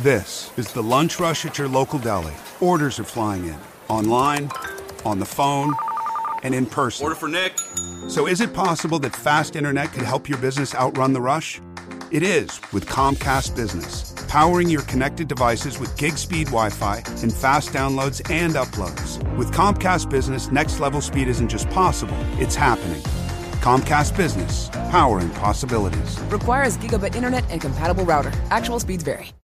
This 0.00 0.50
is 0.58 0.72
the 0.72 0.82
lunch 0.82 1.20
rush 1.20 1.46
at 1.46 1.56
your 1.56 1.68
local 1.68 2.00
deli. 2.00 2.34
Orders 2.60 2.98
are 2.98 3.04
flying 3.04 3.46
in 3.46 3.56
online, 3.88 4.50
on 5.04 5.20
the 5.20 5.24
phone, 5.24 5.72
and 6.42 6.52
in 6.52 6.66
person. 6.66 7.04
Order 7.04 7.14
for 7.14 7.28
Nick. 7.28 7.56
So, 8.08 8.26
is 8.26 8.40
it 8.40 8.52
possible 8.52 8.98
that 8.98 9.14
fast 9.14 9.54
internet 9.54 9.92
could 9.92 10.02
help 10.02 10.28
your 10.28 10.38
business 10.38 10.74
outrun 10.74 11.12
the 11.12 11.20
rush? 11.20 11.60
It 12.10 12.24
is 12.24 12.60
with 12.72 12.86
Comcast 12.86 13.54
Business, 13.54 14.12
powering 14.26 14.68
your 14.68 14.82
connected 14.82 15.28
devices 15.28 15.78
with 15.78 15.96
gig 15.96 16.18
speed 16.18 16.46
Wi 16.46 16.70
Fi 16.70 16.96
and 17.22 17.32
fast 17.32 17.70
downloads 17.70 18.20
and 18.28 18.54
uploads. 18.54 19.22
With 19.36 19.52
Comcast 19.52 20.10
Business, 20.10 20.50
next 20.50 20.80
level 20.80 21.00
speed 21.02 21.28
isn't 21.28 21.48
just 21.48 21.70
possible, 21.70 22.18
it's 22.40 22.56
happening. 22.56 23.00
Comcast 23.62 24.16
Business, 24.16 24.70
powering 24.90 25.30
possibilities. 25.30 26.20
Requires 26.22 26.76
gigabit 26.78 27.14
internet 27.14 27.48
and 27.48 27.60
compatible 27.60 28.04
router. 28.04 28.32
Actual 28.50 28.80
speeds 28.80 29.04
vary. 29.04 29.34